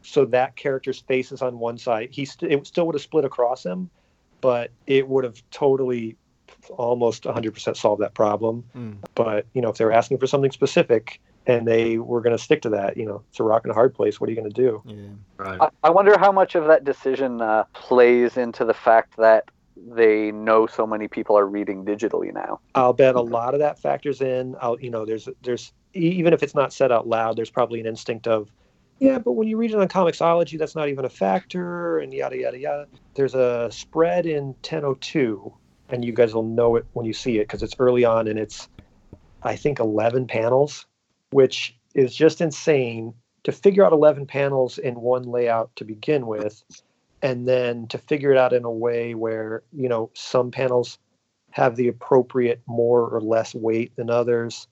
so 0.00 0.24
that 0.24 0.56
character's 0.56 1.00
face 1.00 1.30
is 1.30 1.42
on 1.42 1.58
one 1.58 1.76
side. 1.76 2.08
He 2.10 2.24
st- 2.24 2.50
it 2.50 2.66
still 2.66 2.86
would 2.86 2.94
have 2.94 3.02
split 3.02 3.26
across 3.26 3.62
him, 3.62 3.90
but 4.40 4.70
it 4.86 5.06
would 5.06 5.24
have 5.24 5.42
totally 5.50 6.16
almost 6.70 7.24
100% 7.24 7.76
solved 7.76 8.00
that 8.00 8.14
problem. 8.14 8.64
Mm. 8.74 8.96
But 9.14 9.44
you 9.52 9.60
know, 9.60 9.68
if 9.68 9.76
they 9.76 9.84
were 9.84 9.92
asking 9.92 10.16
for 10.16 10.26
something 10.26 10.50
specific 10.50 11.20
and 11.48 11.66
they 11.66 11.96
were 11.96 12.20
going 12.20 12.36
to 12.36 12.42
stick 12.42 12.62
to 12.62 12.68
that, 12.70 12.96
you 12.96 13.06
know, 13.06 13.24
it's 13.30 13.40
a 13.40 13.42
rock 13.42 13.64
and 13.64 13.72
a 13.72 13.74
hard 13.74 13.94
place. 13.94 14.20
What 14.20 14.28
are 14.28 14.32
you 14.32 14.38
going 14.38 14.52
to 14.52 14.62
do? 14.62 14.82
Yeah. 14.84 15.44
Right. 15.44 15.60
I, 15.62 15.68
I 15.82 15.90
wonder 15.90 16.16
how 16.18 16.30
much 16.30 16.54
of 16.54 16.66
that 16.66 16.84
decision 16.84 17.40
uh, 17.40 17.64
plays 17.74 18.36
into 18.36 18.64
the 18.64 18.74
fact 18.74 19.16
that 19.16 19.44
they 19.76 20.30
know 20.30 20.66
so 20.66 20.86
many 20.86 21.08
people 21.08 21.38
are 21.38 21.46
reading 21.46 21.84
digitally 21.84 22.32
now. 22.32 22.60
I'll 22.74 22.92
bet 22.92 23.14
a 23.16 23.20
lot 23.20 23.54
of 23.54 23.60
that 23.60 23.80
factors 23.80 24.20
in. 24.20 24.56
I'll, 24.60 24.78
you 24.78 24.90
know, 24.90 25.06
there's, 25.06 25.28
there's, 25.42 25.72
e- 25.96 26.00
even 26.18 26.34
if 26.34 26.42
it's 26.42 26.54
not 26.54 26.72
said 26.72 26.92
out 26.92 27.08
loud, 27.08 27.36
there's 27.36 27.50
probably 27.50 27.80
an 27.80 27.86
instinct 27.86 28.26
of, 28.28 28.50
yeah, 28.98 29.18
but 29.18 29.32
when 29.32 29.48
you 29.48 29.56
read 29.56 29.70
it 29.70 29.78
on 29.78 29.88
Comixology, 29.88 30.58
that's 30.58 30.74
not 30.74 30.88
even 30.88 31.04
a 31.04 31.08
factor, 31.08 31.98
and 31.98 32.12
yada 32.12 32.36
yada 32.36 32.58
yada. 32.58 32.88
There's 33.14 33.36
a 33.36 33.68
spread 33.70 34.26
in 34.26 34.46
1002, 34.46 35.54
and 35.88 36.04
you 36.04 36.12
guys 36.12 36.34
will 36.34 36.42
know 36.42 36.74
it 36.74 36.84
when 36.94 37.06
you 37.06 37.12
see 37.12 37.38
it 37.38 37.44
because 37.44 37.62
it's 37.62 37.76
early 37.78 38.04
on, 38.04 38.26
and 38.26 38.40
it's, 38.40 38.68
I 39.44 39.54
think, 39.54 39.78
11 39.78 40.26
panels, 40.26 40.87
which 41.30 41.76
is 41.94 42.14
just 42.14 42.40
insane 42.40 43.14
to 43.44 43.52
figure 43.52 43.84
out 43.84 43.92
11 43.92 44.26
panels 44.26 44.78
in 44.78 45.00
one 45.00 45.22
layout 45.22 45.74
to 45.76 45.84
begin 45.84 46.26
with, 46.26 46.62
and 47.22 47.48
then 47.48 47.86
to 47.88 47.98
figure 47.98 48.30
it 48.30 48.38
out 48.38 48.52
in 48.52 48.64
a 48.64 48.70
way 48.70 49.14
where 49.14 49.62
you 49.72 49.88
know 49.88 50.10
some 50.14 50.50
panels 50.50 50.98
have 51.50 51.76
the 51.76 51.88
appropriate 51.88 52.60
more 52.66 53.08
or 53.08 53.20
less 53.20 53.54
weight 53.54 53.94
than 53.96 54.10
others. 54.10 54.66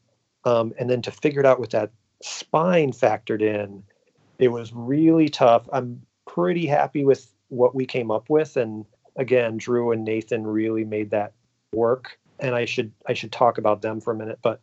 Um, 0.45 0.73
and 0.79 0.89
then 0.89 1.03
to 1.03 1.11
figure 1.11 1.41
it 1.41 1.47
out 1.47 1.59
with 1.59 1.71
that 1.71 1.91
spine 2.23 2.93
factored 2.93 3.43
in, 3.43 3.83
it 4.39 4.49
was 4.49 4.73
really 4.73 5.29
tough. 5.29 5.69
I'm 5.73 6.03
pretty 6.27 6.67
happy 6.67 7.05
with 7.05 7.27
what 7.49 7.75
we 7.75 7.87
came 7.87 8.11
up 8.11 8.29
with. 8.29 8.57
And 8.57 8.85
again, 9.17 9.57
Drew 9.57 9.93
and 9.93 10.05
Nathan 10.05 10.47
really 10.47 10.85
made 10.85 11.11
that 11.11 11.33
work. 11.73 12.19
And 12.39 12.55
I 12.55 12.67
should 12.67 12.93
I 13.07 13.15
should 13.15 13.33
talk 13.33 13.57
about 13.57 13.81
them 13.81 14.01
for 14.01 14.13
a 14.13 14.17
minute, 14.17 14.39
but 14.43 14.61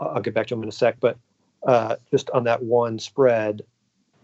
I'll 0.00 0.20
get 0.20 0.34
back 0.34 0.46
to 0.48 0.54
them 0.54 0.62
in 0.62 0.68
a 0.68 0.72
sec. 0.72 0.96
But 1.00 1.18
uh, 1.66 1.96
just 2.10 2.30
on 2.30 2.44
that 2.44 2.62
one 2.62 2.98
spread, 2.98 3.62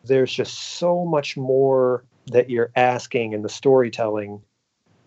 there's 0.04 0.32
just 0.32 0.54
so 0.78 1.04
much 1.04 1.36
more 1.36 2.04
that 2.26 2.50
you're 2.50 2.70
asking 2.76 3.32
in 3.32 3.42
the 3.42 3.48
storytelling 3.48 4.40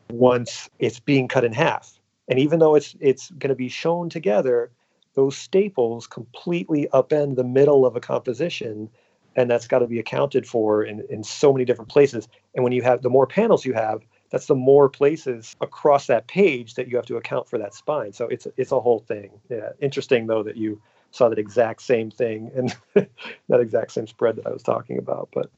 once 0.09 0.69
it's 0.79 0.99
being 0.99 1.27
cut 1.27 1.43
in 1.43 1.53
half. 1.53 1.99
And 2.27 2.39
even 2.39 2.59
though 2.59 2.75
it's 2.75 2.95
it's 2.99 3.31
going 3.31 3.49
to 3.49 3.55
be 3.55 3.69
shown 3.69 4.09
together, 4.09 4.71
those 5.13 5.37
staples 5.37 6.07
completely 6.07 6.87
upend 6.93 7.35
the 7.35 7.43
middle 7.43 7.85
of 7.85 7.95
a 7.95 7.99
composition, 7.99 8.89
and 9.35 9.49
that's 9.49 9.67
got 9.67 9.79
to 9.79 9.87
be 9.87 9.99
accounted 9.99 10.45
for 10.45 10.83
in, 10.83 11.05
in 11.09 11.23
so 11.23 11.53
many 11.53 11.65
different 11.65 11.89
places. 11.89 12.27
And 12.53 12.63
when 12.63 12.73
you 12.73 12.81
have 12.81 13.01
the 13.01 13.09
more 13.09 13.27
panels 13.27 13.65
you 13.65 13.73
have, 13.73 14.01
that's 14.29 14.47
the 14.47 14.55
more 14.55 14.89
places 14.89 15.55
across 15.61 16.07
that 16.07 16.27
page 16.27 16.75
that 16.75 16.87
you 16.87 16.95
have 16.97 17.05
to 17.05 17.17
account 17.17 17.47
for 17.49 17.57
that 17.57 17.73
spine. 17.73 18.13
So 18.13 18.27
it's 18.27 18.47
it's 18.57 18.71
a 18.71 18.79
whole 18.79 18.99
thing. 18.99 19.31
Yeah, 19.49 19.69
interesting 19.79 20.27
though 20.27 20.43
that 20.43 20.57
you 20.57 20.81
saw 21.11 21.29
that 21.29 21.39
exact 21.39 21.81
same 21.81 22.11
thing 22.11 22.51
and 22.55 22.75
that 23.47 23.59
exact 23.59 23.91
same 23.91 24.07
spread 24.07 24.35
that 24.35 24.45
I 24.45 24.51
was 24.51 24.63
talking 24.63 24.97
about. 24.97 25.29
But 25.33 25.49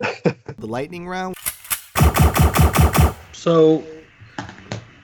The 0.58 0.66
lightning 0.66 1.06
round. 1.06 1.34
So, 3.32 3.84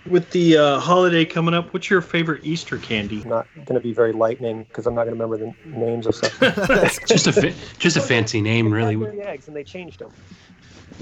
with 0.06 0.30
the 0.30 0.56
uh, 0.56 0.80
holiday 0.80 1.24
coming 1.24 1.54
up, 1.54 1.72
what's 1.72 1.90
your 1.90 2.00
favorite 2.00 2.44
Easter 2.44 2.78
candy? 2.78 3.22
not 3.24 3.46
going 3.54 3.74
to 3.74 3.80
be 3.80 3.92
very 3.92 4.12
lightning 4.12 4.64
because 4.64 4.86
I'm 4.86 4.94
not 4.94 5.04
going 5.04 5.16
to 5.16 5.22
remember 5.22 5.54
the 5.64 5.68
names 5.68 6.06
of 6.06 6.14
stuff. 6.14 6.38
just 7.06 7.26
a 7.26 7.32
fa- 7.32 7.54
just 7.78 7.96
a 7.96 8.00
fancy 8.00 8.40
name, 8.40 8.72
really. 8.72 8.96
Blackberry 8.96 9.22
eggs, 9.22 9.46
and 9.46 9.56
they 9.56 9.64
changed 9.64 10.00
them. 10.00 10.10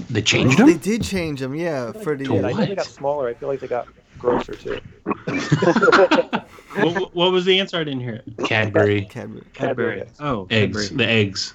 They 0.09 0.21
changed 0.21 0.57
them. 0.57 0.67
They 0.67 0.77
did 0.77 1.03
change 1.03 1.39
them, 1.39 1.55
yeah, 1.55 1.91
for 1.91 2.15
the. 2.15 2.25
Yeah, 2.25 2.47
I 2.47 2.53
think 2.53 2.69
they 2.69 2.75
got 2.75 2.85
smaller. 2.85 3.27
I 3.27 3.33
feel 3.33 3.49
like 3.49 3.59
they 3.59 3.67
got 3.67 3.87
grosser 4.17 4.53
too. 4.53 4.79
what, 6.75 7.15
what 7.15 7.31
was 7.31 7.45
the 7.45 7.59
answer? 7.59 7.77
I 7.77 7.83
didn't 7.83 8.01
hear 8.01 8.15
it. 8.15 8.47
Cadbury 8.47 9.05
Cadbury. 9.05 9.43
Cadbury 9.53 10.01
eggs. 10.01 10.17
Oh, 10.19 10.47
eggs. 10.49 10.89
Cadbury. 10.89 11.05
The 11.05 11.11
eggs. 11.11 11.53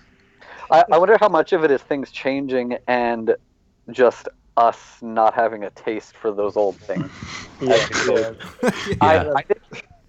I, 0.70 0.84
I 0.90 0.98
wonder 0.98 1.16
how 1.20 1.28
much 1.28 1.52
of 1.52 1.64
it 1.64 1.70
is 1.70 1.82
things 1.82 2.10
changing 2.10 2.78
and 2.88 3.36
just 3.90 4.28
us 4.56 4.98
not 5.02 5.34
having 5.34 5.64
a 5.64 5.70
taste 5.70 6.16
for 6.16 6.32
those 6.32 6.56
old 6.56 6.76
things. 6.76 7.10
Yeah, 7.60 7.86
yeah. 8.08 8.32
I, 9.00 9.14
Yeah. 9.14 9.32
I, 9.36 9.42
did, 9.42 9.60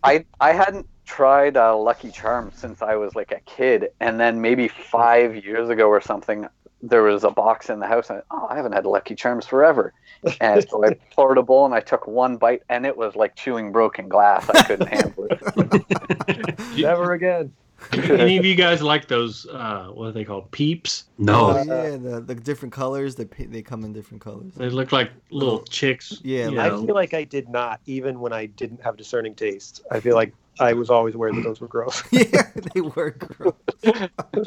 I, 0.03 0.26
I 0.39 0.53
hadn't 0.53 0.88
tried 1.05 1.57
uh, 1.57 1.76
Lucky 1.78 2.11
Charms 2.11 2.55
since 2.55 2.82
I 2.82 2.95
was 2.95 3.15
like 3.15 3.32
a 3.32 3.39
kid, 3.41 3.89
and 3.99 4.19
then 4.19 4.41
maybe 4.41 4.67
five 4.67 5.43
years 5.43 5.69
ago 5.69 5.88
or 5.88 6.01
something, 6.01 6.47
there 6.89 7.03
was 7.03 7.23
a 7.23 7.31
box 7.31 7.69
in 7.69 7.79
the 7.79 7.88
house, 7.88 8.09
and 8.09 8.21
oh, 8.31 8.47
I 8.49 8.55
haven't 8.55 8.73
had 8.73 8.86
Lucky 8.86 9.15
Charms 9.15 9.45
forever. 9.45 9.93
And 10.39 10.67
so 10.69 10.86
I 10.86 10.93
poured 11.13 11.38
a 11.38 11.43
bowl 11.43 11.65
and 11.65 11.73
I 11.73 11.79
took 11.79 12.07
one 12.07 12.38
bite, 12.38 12.63
and 12.69 12.86
it 12.86 12.95
was 12.95 13.15
like 13.15 13.36
chewing 13.36 13.71
broken 13.71 14.07
glass. 14.07 14.49
I 14.49 14.63
couldn't 14.63 14.88
handle 14.88 15.27
it. 15.29 16.77
Never 16.77 17.13
again. 17.13 17.53
Any 17.91 18.38
of 18.38 18.45
you 18.45 18.55
guys 18.55 18.81
like 18.81 19.07
those? 19.07 19.45
Uh, 19.47 19.88
what 19.93 20.07
are 20.07 20.11
they 20.11 20.23
called? 20.23 20.49
Peeps. 20.51 21.05
No. 21.17 21.51
Oh, 21.51 21.63
yeah, 21.63 21.97
the, 21.97 22.23
the 22.25 22.36
different 22.36 22.73
colors. 22.73 23.15
They 23.15 23.25
they 23.25 23.61
come 23.61 23.83
in 23.83 23.93
different 23.93 24.21
colors. 24.21 24.53
They 24.55 24.69
look 24.69 24.91
like 24.91 25.11
little 25.29 25.63
chicks. 25.63 26.19
Yeah, 26.23 26.49
you 26.49 26.59
I 26.59 26.69
know. 26.69 26.86
feel 26.86 26.95
like 26.95 27.13
I 27.13 27.23
did 27.23 27.49
not, 27.49 27.81
even 27.86 28.19
when 28.19 28.33
I 28.33 28.47
didn't 28.47 28.81
have 28.81 28.97
discerning 28.97 29.36
taste. 29.36 29.83
I 29.91 29.99
feel 29.99 30.15
like 30.15 30.33
I 30.59 30.73
was 30.73 30.89
always 30.89 31.15
aware 31.15 31.33
that 31.33 31.43
those 31.43 31.59
were 31.59 31.67
gross. 31.67 32.01
yeah, 32.11 32.49
they 32.73 32.81
were 32.81 33.11
gross. 33.11 33.53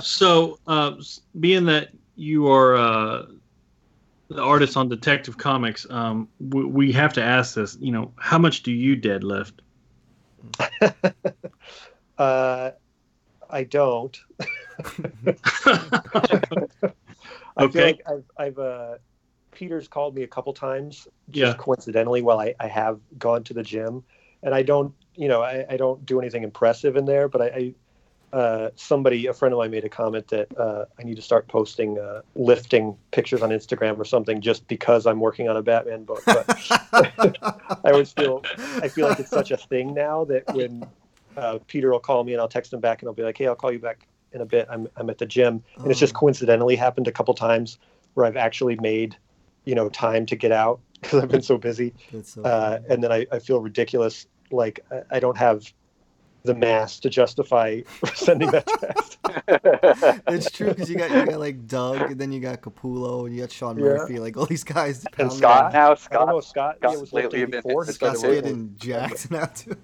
So, 0.00 0.58
uh, 0.66 0.94
being 1.38 1.66
that 1.66 1.90
you 2.18 2.48
are 2.48 2.76
uh, 2.76 3.26
the 4.28 4.42
artist 4.42 4.76
on 4.76 4.88
Detective 4.88 5.38
Comics, 5.38 5.86
um, 5.90 6.28
we, 6.38 6.64
we 6.64 6.92
have 6.92 7.12
to 7.14 7.22
ask 7.22 7.54
this. 7.54 7.76
You 7.80 7.92
know, 7.92 8.12
how 8.18 8.38
much 8.38 8.62
do 8.62 8.72
you 8.72 8.96
deadlift? 8.96 9.52
Uh, 12.18 12.72
I 13.48 13.62
don't. 13.62 14.18
I 15.66 16.00
feel 17.68 17.70
Okay. 17.70 17.84
like 17.84 18.00
I've, 18.08 18.24
I've 18.36 18.58
uh, 18.58 18.94
Peter's 19.52 19.86
called 19.86 20.16
me 20.16 20.24
a 20.24 20.26
couple 20.26 20.52
times, 20.52 21.06
just 21.30 21.58
Yeah. 21.58 21.62
coincidentally, 21.62 22.22
while 22.22 22.40
I, 22.40 22.54
I 22.58 22.66
have 22.66 22.98
gone 23.18 23.44
to 23.44 23.54
the 23.54 23.62
gym, 23.62 24.02
and 24.42 24.54
I 24.54 24.62
don't, 24.62 24.92
you 25.14 25.28
know, 25.28 25.42
I, 25.42 25.64
I 25.70 25.76
don't 25.76 26.04
do 26.04 26.20
anything 26.20 26.42
impressive 26.42 26.96
in 26.96 27.04
there, 27.04 27.28
but 27.28 27.40
I, 27.40 27.46
I 27.46 27.74
uh, 28.32 28.70
somebody, 28.76 29.26
a 29.26 29.32
friend 29.32 29.52
of 29.52 29.58
mine, 29.58 29.70
made 29.70 29.84
a 29.84 29.88
comment 29.88 30.28
that 30.28 30.48
uh, 30.58 30.84
I 30.98 31.02
need 31.02 31.16
to 31.16 31.22
start 31.22 31.48
posting 31.48 31.98
uh, 31.98 32.22
lifting 32.34 32.96
pictures 33.10 33.42
on 33.42 33.50
Instagram 33.50 33.98
or 33.98 34.04
something, 34.04 34.40
just 34.40 34.66
because 34.68 35.06
I'm 35.06 35.20
working 35.20 35.48
on 35.48 35.56
a 35.56 35.62
Batman 35.62 36.04
book. 36.04 36.22
But 36.26 36.46
I 37.84 37.90
always 37.90 38.12
feel, 38.12 38.42
I 38.82 38.88
feel 38.88 39.08
like 39.08 39.18
it's 39.20 39.30
such 39.30 39.50
a 39.50 39.56
thing 39.56 39.94
now 39.94 40.24
that 40.26 40.44
when 40.54 40.86
uh, 41.36 41.58
Peter 41.68 41.90
will 41.90 42.00
call 42.00 42.24
me 42.24 42.32
and 42.32 42.40
I'll 42.40 42.48
text 42.48 42.72
him 42.72 42.80
back 42.80 43.00
and 43.02 43.08
I'll 43.08 43.14
be 43.14 43.22
like, 43.22 43.38
hey, 43.38 43.46
I'll 43.46 43.54
call 43.56 43.72
you 43.72 43.78
back 43.78 44.06
in 44.32 44.40
a 44.40 44.46
bit. 44.46 44.66
I'm, 44.70 44.88
I'm 44.96 45.08
at 45.08 45.18
the 45.18 45.26
gym. 45.26 45.62
And 45.76 45.90
it's 45.90 46.00
just 46.00 46.14
Oh. 46.14 46.18
coincidentally 46.18 46.76
happened 46.76 47.08
a 47.08 47.12
couple 47.12 47.32
times 47.34 47.78
where 48.14 48.26
I've 48.26 48.36
actually 48.36 48.76
made, 48.76 49.16
you 49.64 49.74
know, 49.74 49.88
time 49.88 50.26
to 50.26 50.36
get 50.36 50.52
out 50.52 50.80
because 51.00 51.22
I've 51.22 51.30
been 51.30 51.42
so 51.42 51.56
busy. 51.56 51.94
So 52.22 52.42
Uh, 52.42 52.80
and 52.88 53.02
then 53.02 53.12
I, 53.12 53.26
I 53.32 53.38
feel 53.38 53.60
ridiculous. 53.60 54.26
Like 54.50 54.80
I, 54.90 55.16
I 55.16 55.20
don't 55.20 55.36
have 55.38 55.72
the 56.48 56.54
mass 56.54 56.98
to 57.00 57.08
justify 57.08 57.80
sending 58.14 58.50
that 58.50 58.66
text. 58.66 59.18
It's 60.28 60.50
true 60.50 60.68
because 60.68 60.90
you 60.90 60.96
got 60.96 61.10
you 61.10 61.24
got 61.26 61.38
like 61.40 61.66
Doug, 61.66 62.10
and 62.12 62.20
then 62.20 62.32
you 62.32 62.40
got 62.40 62.60
Capullo, 62.60 63.26
and 63.26 63.34
you 63.34 63.40
got 63.42 63.52
Sean 63.52 63.78
Yeah. 63.78 63.84
Murphy, 63.84 64.18
like 64.18 64.36
all 64.36 64.46
these 64.46 64.64
guys. 64.64 65.04
And 65.18 65.32
Scott 65.32 65.66
on- 65.66 65.72
now, 65.72 65.92
I 65.92 65.94
don't 66.14 66.28
know. 66.28 66.40
Scott. 66.40 66.76
Scott, 66.80 66.92
yeah, 66.94 67.00
was 67.00 67.12
lately 67.12 67.40
lifting 67.40 67.50
been 67.50 67.62
before. 67.62 67.84
hit- 67.84 67.90
he 67.90 67.94
started 67.94 68.18
Scott's 68.18 68.28
working. 68.34 68.42
getting 68.42 68.74
jacked 68.78 69.30
now 69.30 69.44
too. 69.46 69.76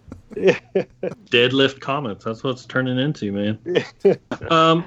Deadlift 1.30 1.80
comments. 1.80 2.24
That's 2.24 2.42
what 2.42 2.50
it's 2.50 2.66
turning 2.66 2.98
into, 2.98 3.32
man. 3.32 3.58
um, 4.50 4.84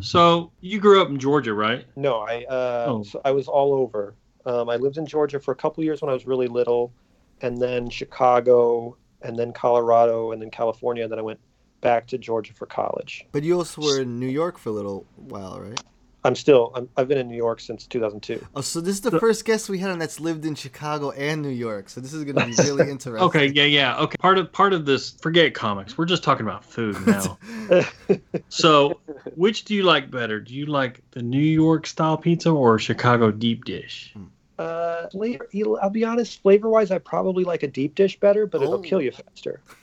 so 0.00 0.52
you 0.60 0.78
grew 0.80 1.00
up 1.02 1.08
in 1.08 1.18
Georgia, 1.18 1.54
right? 1.54 1.86
No, 1.96 2.18
I 2.20 2.44
uh, 2.44 2.84
Oh. 2.88 3.02
so 3.02 3.20
I 3.24 3.30
was 3.30 3.48
all 3.48 3.72
over. 3.72 4.14
Um, 4.46 4.68
I 4.68 4.76
lived 4.76 4.96
in 4.98 5.06
Georgia 5.06 5.38
for 5.40 5.52
a 5.52 5.56
couple 5.56 5.84
years 5.84 6.00
when 6.02 6.10
I 6.10 6.14
was 6.14 6.26
really 6.26 6.46
little, 6.48 6.92
and 7.42 7.60
then 7.60 7.88
Chicago, 7.90 8.96
and 9.22 9.38
then 9.38 9.52
Colorado, 9.52 10.32
and 10.32 10.40
then 10.40 10.50
California. 10.50 11.02
And 11.02 11.12
then 11.12 11.18
I 11.18 11.22
went 11.22 11.40
back 11.80 12.06
to 12.08 12.18
Georgia 12.18 12.52
for 12.52 12.66
college. 12.66 13.26
But 13.32 13.42
you 13.42 13.56
also 13.56 13.82
were 13.82 14.00
in 14.00 14.18
New 14.18 14.28
York 14.28 14.58
for 14.58 14.70
a 14.70 14.72
little 14.72 15.06
while, 15.16 15.60
right? 15.60 15.80
I'm 16.22 16.34
still 16.34 16.70
I'm, 16.74 16.88
I've 16.96 17.08
been 17.08 17.16
in 17.16 17.28
New 17.28 17.36
York 17.36 17.60
since 17.60 17.86
2002. 17.86 18.46
Oh, 18.54 18.60
so 18.60 18.80
this 18.80 18.96
is 18.96 19.00
the 19.00 19.18
first 19.18 19.44
guest 19.46 19.70
we 19.70 19.78
had 19.78 19.90
on 19.90 19.98
that's 19.98 20.20
lived 20.20 20.44
in 20.44 20.54
Chicago 20.54 21.12
and 21.12 21.40
New 21.40 21.48
York. 21.48 21.88
So 21.88 22.00
this 22.00 22.12
is 22.12 22.24
going 22.24 22.36
to 22.36 22.46
be 22.46 22.68
really 22.68 22.90
interesting. 22.90 23.26
Okay, 23.26 23.46
yeah, 23.46 23.64
yeah. 23.64 23.96
Okay, 23.96 24.16
part 24.18 24.36
of 24.36 24.52
part 24.52 24.74
of 24.74 24.84
this. 24.84 25.10
Forget 25.22 25.54
comics. 25.54 25.96
We're 25.96 26.04
just 26.04 26.22
talking 26.22 26.44
about 26.44 26.64
food 26.64 26.96
now. 27.06 27.38
so, 28.50 29.00
which 29.34 29.64
do 29.64 29.74
you 29.74 29.82
like 29.82 30.10
better? 30.10 30.40
Do 30.40 30.54
you 30.54 30.66
like 30.66 31.00
the 31.12 31.22
New 31.22 31.38
York 31.38 31.86
style 31.86 32.18
pizza 32.18 32.50
or 32.50 32.78
Chicago 32.78 33.30
deep 33.30 33.64
dish? 33.64 34.10
Hmm. 34.14 34.24
Uh, 34.60 35.08
flavor, 35.08 35.48
I'll 35.82 35.88
be 35.90 36.04
honest, 36.04 36.42
flavor 36.42 36.68
wise, 36.68 36.90
I 36.90 36.98
probably 36.98 37.44
like 37.44 37.62
a 37.62 37.68
deep 37.68 37.94
dish 37.94 38.20
better, 38.20 38.46
but 38.46 38.60
it'll 38.60 38.74
Oh. 38.74 38.78
kill 38.78 39.00
you 39.00 39.10
faster. 39.12 39.62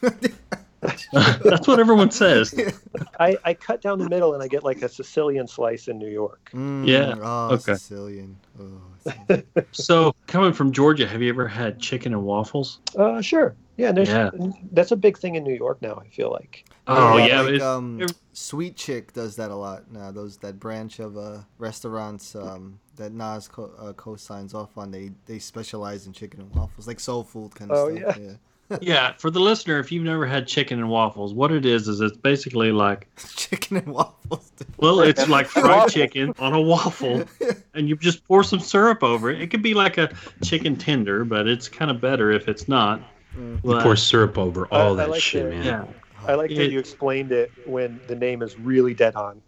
That's 1.12 1.66
what 1.66 1.80
everyone 1.80 2.12
says. 2.12 2.54
I, 3.20 3.36
I 3.44 3.54
cut 3.54 3.82
down 3.82 3.98
the 3.98 4.08
middle 4.08 4.34
and 4.34 4.42
I 4.42 4.46
get 4.46 4.62
like 4.62 4.82
a 4.82 4.88
Sicilian 4.88 5.48
slice 5.48 5.88
in 5.88 5.98
New 5.98 6.08
York. 6.08 6.50
Mm, 6.54 6.86
Yeah, 6.86 7.16
Oh, 7.20 7.54
okay. 7.54 7.74
Sicilian. 7.74 8.36
Oh, 8.60 9.42
So, 9.72 10.14
coming 10.28 10.52
from 10.52 10.70
Georgia, 10.70 11.06
have 11.08 11.20
you 11.22 11.28
ever 11.30 11.48
had 11.48 11.80
chicken 11.80 12.12
and 12.12 12.22
waffles? 12.22 12.78
Uh, 12.96 13.20
sure. 13.20 13.56
Yeah, 13.76 13.90
there's, 13.90 14.08
Yeah. 14.08 14.30
that's 14.72 14.92
a 14.92 14.96
big 14.96 15.18
thing 15.18 15.34
in 15.34 15.42
New 15.42 15.54
York 15.54 15.82
now. 15.82 16.00
I 16.04 16.08
feel 16.10 16.30
like. 16.30 16.64
Oh 16.86 17.16
Yeah, 17.18 17.26
yeah, 17.26 17.40
like, 17.42 17.60
um, 17.60 18.06
Sweet 18.32 18.76
Chick 18.76 19.12
does 19.12 19.34
that 19.36 19.50
a 19.50 19.54
lot 19.56 19.90
now. 19.90 20.10
Those 20.12 20.36
that 20.38 20.60
branch 20.60 21.00
of 21.00 21.16
uh, 21.18 21.38
restaurants 21.58 22.34
um, 22.36 22.78
that 22.98 23.12
Nas 23.12 23.48
co- 23.48 23.72
uh, 23.78 23.92
co-signs 23.94 24.54
off 24.54 24.76
on. 24.78 24.90
They 24.90 25.10
they 25.26 25.38
specialize 25.38 26.06
in 26.06 26.12
chicken 26.12 26.40
and 26.40 26.54
waffles, 26.54 26.86
like 26.86 27.00
soul 27.00 27.24
food 27.24 27.54
kind 27.54 27.70
of 27.72 27.76
Oh, 27.78 27.96
stuff. 27.96 28.18
yeah. 28.18 28.24
Yeah. 28.70 28.78
yeah. 28.82 29.12
For 29.16 29.30
the 29.30 29.40
listener, 29.40 29.78
if 29.78 29.90
you've 29.90 30.04
never 30.04 30.26
had 30.26 30.46
chicken 30.46 30.78
and 30.78 30.90
waffles, 30.90 31.32
what 31.32 31.50
it 31.50 31.64
is 31.64 31.88
is 31.88 32.00
it's 32.02 32.16
basically 32.18 32.70
like 32.70 33.08
chicken 33.36 33.78
and 33.78 33.86
waffles. 33.88 34.52
well, 34.76 35.00
it's 35.00 35.26
like 35.28 35.46
fried 35.46 35.88
chicken 35.90 36.34
on 36.38 36.52
a 36.52 36.60
waffle, 36.60 37.24
and 37.74 37.88
you 37.88 37.96
just 37.96 38.22
pour 38.28 38.42
some 38.44 38.60
syrup 38.60 39.02
over 39.02 39.30
it. 39.30 39.40
It 39.40 39.46
could 39.50 39.62
be 39.62 39.72
like 39.74 39.96
a 39.96 40.10
chicken 40.44 40.76
tender, 40.76 41.24
but 41.24 41.48
it's 41.48 41.66
kind 41.68 41.90
of 41.90 42.00
better 42.00 42.30
if 42.30 42.46
it's 42.46 42.68
not. 42.68 43.00
You 43.36 43.58
But- 43.64 43.82
pour 43.82 43.96
syrup 43.96 44.36
over 44.36 44.66
all 44.66 44.92
I 44.92 44.96
that 45.04 45.10
like 45.10 45.22
shit, 45.22 45.44
the- 45.44 45.50
man. 45.50 45.64
yeah. 45.64 45.84
I 46.26 46.34
like 46.34 46.50
that 46.56 46.70
you 46.72 46.78
explained 46.80 47.30
it 47.32 47.50
when 47.64 48.00
the 48.08 48.14
name 48.16 48.42
is 48.42 48.58
really 48.58 48.92
dead 48.92 49.14
on. 49.14 49.40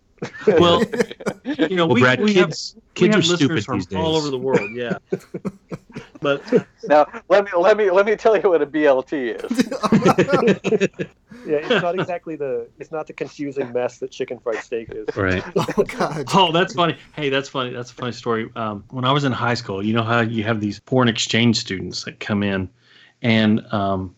Well, 0.47 0.83
you 1.45 1.77
know, 1.77 1.87
Well, 1.87 1.95
we, 1.95 2.01
Brad, 2.01 2.21
we 2.21 2.35
kids, 2.35 2.75
have, 2.75 2.83
we 2.83 2.91
kids 2.95 3.15
have 3.15 3.25
are 3.25 3.37
stupid 3.37 3.55
listeners 3.55 3.65
from 3.65 3.79
these 3.79 3.87
days. 3.87 3.99
all 3.99 4.17
over 4.17 4.31
the 4.31 4.39
world. 4.39 4.71
Yeah, 4.75 4.99
but 6.21 6.43
Now 6.85 7.07
let 7.29 7.45
me 7.45 7.51
let 7.59 7.77
me 7.77 7.91
let 7.91 8.07
me 8.07 8.17
tell 8.17 8.37
you 8.37 8.49
what 8.51 8.63
a 8.63 8.67
BLT 8.67 9.37
is. 9.45 10.99
Yeah, 11.47 11.57
it's 11.63 11.83
not 11.83 11.99
exactly 11.99 12.37
the 12.37 12.69
it's 12.79 12.93
not 12.93 13.07
the 13.07 13.13
confusing 13.15 13.73
mess 13.73 13.99
that 13.99 14.11
chicken 14.11 14.39
fried 14.39 14.63
steak 14.63 14.89
is. 14.91 15.17
Right. 15.17 15.43
oh 15.57 15.85
God. 15.85 16.27
Oh, 16.35 16.53
that's 16.53 16.75
funny. 16.75 16.97
Hey, 17.15 17.31
that's 17.31 17.49
funny. 17.49 17.71
That's 17.71 17.91
a 17.91 17.95
funny 17.95 18.13
story. 18.13 18.51
Um, 18.57 18.85
when 18.91 19.05
I 19.07 19.13
was 19.13 19.25
in 19.25 19.33
high 19.33 19.55
school, 19.55 19.83
you 19.83 19.95
know 19.95 20.03
how 20.03 20.21
you 20.21 20.45
have 20.45 20.61
these 20.61 20.81
foreign 20.87 21.09
exchange 21.09 21.57
students 21.59 22.05
that 22.05 22.21
come 22.21 22.43
in, 22.43 22.69
and 23.23 23.65
um, 23.73 24.15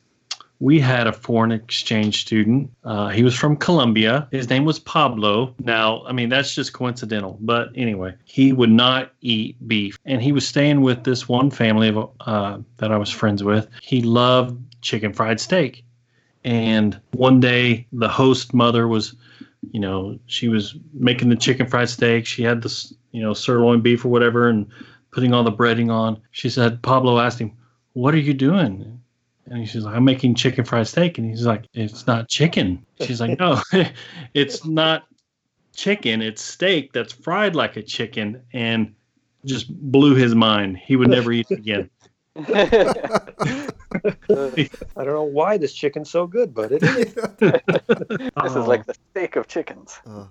we 0.63 0.79
had 0.79 1.09
a 1.09 1.13
foreign 1.13 1.51
exchange 1.51 2.21
student. 2.21 2.71
Uh, 2.85 3.09
he 3.09 3.25
was 3.25 3.35
from 3.35 3.57
Colombia. 3.57 4.29
His 4.31 4.49
name 4.49 4.65
was 4.65 4.79
Pablo. 4.79 5.57
Now, 5.59 6.05
I 6.07 6.13
mean, 6.13 6.29
that's 6.29 6.55
just 6.55 6.73
coincidental, 6.73 7.37
but 7.41 7.71
anyway, 7.75 8.15
he 8.25 8.53
would 8.53 8.71
not 8.71 9.11
eat 9.23 9.57
beef, 9.67 9.99
and 10.05 10.23
he 10.23 10.31
was 10.31 10.47
staying 10.47 10.83
with 10.83 11.03
this 11.03 11.29
one 11.29 11.51
family 11.51 11.89
of 11.89 12.09
uh, 12.21 12.59
that 12.77 12.93
I 12.93 12.97
was 12.97 13.11
friends 13.11 13.43
with. 13.43 13.69
He 13.83 14.03
loved 14.03 14.57
chicken 14.83 15.13
fried 15.13 15.41
steak, 15.41 15.85
and 16.45 17.01
one 17.11 17.41
day 17.41 17.89
the 17.93 18.09
host 18.09 18.55
mother 18.55 18.87
was 18.87 19.17
you 19.73 19.81
know, 19.81 20.19
she 20.27 20.49
was 20.49 20.77
making 20.93 21.29
the 21.29 21.37
chicken 21.37 21.67
fried 21.67 21.89
steak. 21.89 22.25
She 22.27 22.43
had 22.43 22.63
this, 22.63 22.93
you 23.11 23.23
know, 23.23 23.33
sirloin 23.33 23.81
beef 23.81 24.05
or 24.05 24.09
whatever 24.09 24.49
and 24.49 24.67
putting 25.11 25.35
all 25.35 25.45
the 25.45 25.53
breading 25.53 25.91
on. 25.91 26.21
She 26.31 26.51
said, 26.51 26.83
Pablo 26.83 27.19
asked 27.19 27.41
him, 27.41 27.53
What 27.93 28.15
are 28.15 28.19
you 28.19 28.35
doing? 28.35 29.02
And 29.47 29.68
she's 29.68 29.84
like, 29.84 29.95
I'm 29.95 30.05
making 30.05 30.34
chicken 30.34 30.64
fried 30.64 30.86
steak. 30.86 31.18
And 31.18 31.28
he's 31.28 31.47
like, 31.47 31.66
It's 31.74 32.07
not 32.07 32.28
chicken. 32.28 32.84
She's 33.01 33.20
like, 33.20 33.38
No, 33.38 33.61
it's 34.34 34.64
not 34.64 35.05
chicken. 35.74 36.22
It's 36.22 36.43
steak 36.43 36.93
that's 36.93 37.12
fried 37.12 37.55
like 37.55 37.76
a 37.76 37.82
chicken. 37.82 38.43
And 38.53 38.95
just 39.45 39.68
blew 39.68 40.14
his 40.14 40.34
mind. 40.34 40.78
He 40.78 40.97
would 40.97 41.09
never 41.09 41.32
eat 41.32 41.47
it 41.51 41.59
again. 41.59 41.90
I 42.36 43.68
don't 45.05 45.07
know 45.07 45.22
why 45.22 45.59
this 45.59 45.74
chicken's 45.74 46.11
so 46.11 46.26
good, 46.26 46.55
but 46.55 46.72
it 46.72 46.82
is. 46.82 47.14
This 47.38 48.57
is 48.57 48.66
like 48.66 48.86
the 48.86 48.95
steak 49.11 49.36
of 49.36 49.49
chickens. 49.49 49.99
Oh. 50.07 50.28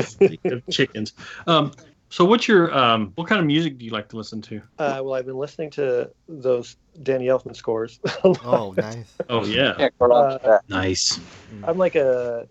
Steak 0.00 0.40
of 0.46 0.66
chickens. 0.70 1.12
Um, 1.46 1.72
so 2.10 2.24
what's 2.24 2.46
your 2.46 2.72
um, 2.76 3.12
what 3.14 3.26
kind 3.28 3.40
of 3.40 3.46
music 3.46 3.78
do 3.78 3.84
you 3.84 3.90
like 3.92 4.08
to 4.10 4.16
listen 4.16 4.42
to? 4.42 4.60
Uh, 4.78 5.00
well, 5.02 5.14
I've 5.14 5.26
been 5.26 5.38
listening 5.38 5.70
to 5.70 6.10
those 6.28 6.76
Danny 7.02 7.26
Elfman 7.26 7.56
scores. 7.56 7.98
Oh, 8.24 8.74
nice. 8.76 9.16
Oh 9.28 9.44
yeah. 9.44 9.74
Can't 9.76 9.94
go 9.98 10.06
wrong 10.06 10.32
with 10.34 10.42
that. 10.42 10.62
Nice. 10.68 11.20
I'm 11.64 11.78
like 11.78 11.94
a 11.96 12.46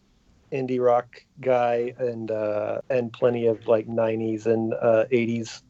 indie 0.52 0.84
rock 0.84 1.08
guy, 1.42 1.94
and 2.00 2.32
uh, 2.32 2.82
and 2.90 3.14
plenty 3.14 3.46
of 3.48 3.68
like 3.68 3.88
'90s 3.88 4.46
and 4.46 4.74
uh, 4.74 5.06
'80s 5.12 5.62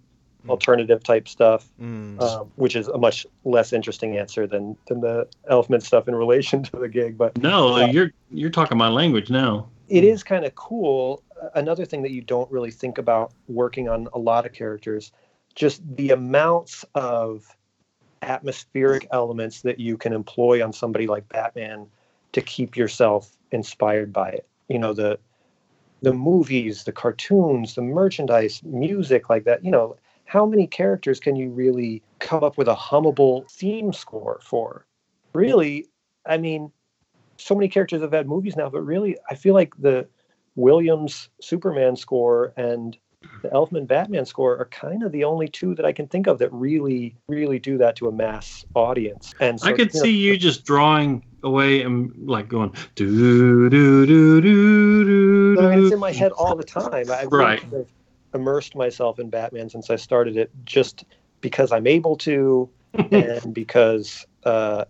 Mm. 0.46 0.52
alternative 0.52 1.04
type 1.04 1.28
stuff, 1.28 1.70
Mm. 1.82 2.22
um, 2.22 2.50
which 2.56 2.78
is 2.78 2.88
a 2.88 2.98
much 2.98 3.26
less 3.44 3.74
interesting 3.74 4.18
answer 4.18 4.48
than 4.48 4.78
than 4.88 5.02
the 5.02 5.28
Elfman 5.52 5.82
stuff 5.84 6.08
in 6.08 6.16
relation 6.16 6.64
to 6.72 6.78
the 6.78 6.88
gig. 6.88 7.18
But 7.18 7.38
No, 7.38 7.76
you're 7.76 8.12
you're 8.30 8.50
talking 8.50 8.78
my 8.78 8.88
language 8.88 9.30
now. 9.30 9.68
it 9.90 10.06
is 10.06 10.24
kind 10.24 10.46
of 10.46 10.56
cool. 10.56 11.24
Another 11.56 11.86
thing 11.86 12.02
that 12.04 12.12
you 12.12 12.22
don't 12.22 12.52
really 12.52 12.72
think 12.72 12.98
about 12.98 13.34
working 13.48 13.90
on 13.90 14.08
a 14.14 14.20
lot 14.20 14.46
of 14.46 14.54
characters, 14.54 15.12
just 15.56 15.82
the 15.96 16.12
amounts 16.12 16.86
of 16.96 17.56
atmospheric 18.22 19.08
elements 19.12 19.62
that 19.62 19.80
you 19.80 19.98
can 19.98 20.14
employ 20.14 20.64
on 20.64 20.74
somebody 20.74 21.08
like 21.08 21.28
Batman 21.30 21.88
to 22.34 22.42
keep 22.42 22.76
yourself 22.76 23.36
inspired 23.52 24.12
by 24.12 24.30
it. 24.30 24.48
You 24.68 24.80
know, 24.80 24.94
the 24.94 25.20
the 26.02 26.14
movies, 26.14 26.86
the 26.86 26.92
cartoons, 26.92 27.76
the 27.76 27.82
merchandise, 27.82 28.62
music 28.64 29.30
like 29.30 29.44
that, 29.44 29.66
you 29.66 29.72
know, 29.72 29.98
how 30.26 30.46
many 30.46 30.66
characters 30.66 31.20
can 31.20 31.36
you 31.36 31.50
really 31.50 32.02
come 32.20 32.44
up 32.44 32.58
with 32.58 32.68
a 32.68 32.76
hummable 32.76 33.50
theme 33.52 33.92
score 33.92 34.40
for? 34.44 34.86
Really, 35.34 35.88
I 36.26 36.38
mean, 36.38 36.72
so 37.38 37.56
many 37.56 37.68
characters 37.68 38.02
have 38.02 38.14
had 38.14 38.28
movies 38.28 38.56
now, 38.56 38.70
but 38.70 38.82
really, 38.82 39.18
I 39.30 39.36
feel 39.36 39.54
like 39.54 39.74
the 39.78 40.08
Williams 40.60 41.30
Superman 41.42 41.96
score 41.96 42.54
and 42.58 42.98
the 43.42 43.50
Elfman 43.50 43.88
Batman 43.88 44.26
score 44.26 44.58
are 44.58 44.66
kind 44.66 45.04
of 45.04 45.12
the 45.12 45.24
only 45.24 45.48
two 45.48 45.74
that 45.76 45.86
I 45.86 45.94
can 45.94 46.08
think 46.08 46.28
of 46.28 46.40
that 46.40 46.52
really, 46.52 47.16
really 47.30 47.58
do 47.58 47.78
that 47.78 47.96
to 47.98 48.08
a 48.08 48.12
mass 48.12 48.66
audience. 48.76 49.34
And 49.40 49.60
so, 49.60 49.68
I 49.68 49.72
could 49.72 49.94
you 49.94 50.00
know, 50.00 50.06
see 50.06 50.12
you 50.12 50.38
just 50.38 50.66
drawing 50.66 51.24
away 51.44 51.82
and 51.82 52.12
like 52.28 52.50
going 52.50 52.74
do 52.96 53.70
do 53.70 54.06
do 54.06 54.42
do 54.42 55.06
do. 55.06 55.56
But 55.56 55.66
I 55.66 55.76
mean, 55.76 55.84
it's 55.86 55.94
in 55.94 56.00
my 56.00 56.12
head 56.12 56.34
all 56.34 56.56
the 56.56 56.64
time. 56.64 57.10
I've 57.10 57.32
Right. 57.32 57.62
kind 57.62 57.74
of 57.76 57.88
immersed 58.34 58.76
myself 58.76 59.20
in 59.20 59.30
Batman 59.30 59.70
since 59.70 59.90
I 59.90 59.96
started 59.96 60.38
it, 60.38 60.52
just 60.66 61.06
because 61.42 61.72
I'm 61.72 61.88
able 61.88 62.18
to, 62.18 62.70
and 63.12 63.54
because 63.54 64.26
uh, 64.44 64.84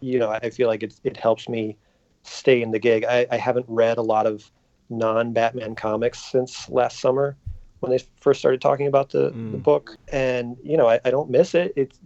you 0.00 0.18
know 0.18 0.30
I 0.30 0.50
feel 0.50 0.68
like 0.68 0.82
it 0.82 0.94
it 1.04 1.16
helps 1.18 1.48
me 1.48 1.76
stay 2.24 2.62
in 2.62 2.70
the 2.70 2.78
gig. 2.78 3.04
I, 3.04 3.26
I 3.30 3.36
haven't 3.36 3.66
read 3.68 3.98
a 3.98 4.02
lot 4.02 4.26
of 4.26 4.50
non-Batman 4.90 5.74
comics 5.74 6.18
since 6.30 6.68
last 6.68 7.00
summer 7.00 7.36
when 7.80 7.92
they 7.92 8.02
first 8.20 8.40
started 8.40 8.60
talking 8.60 8.86
about 8.86 9.10
the, 9.10 9.30
the 9.30 9.58
Mm. 9.58 9.62
book, 9.62 9.96
and 10.12 10.56
you 10.62 10.76
know 10.76 10.88
I, 10.88 11.00
I 11.04 11.10
don't 11.10 11.30
miss 11.30 11.54
it. 11.54 11.72
It's 11.76 11.98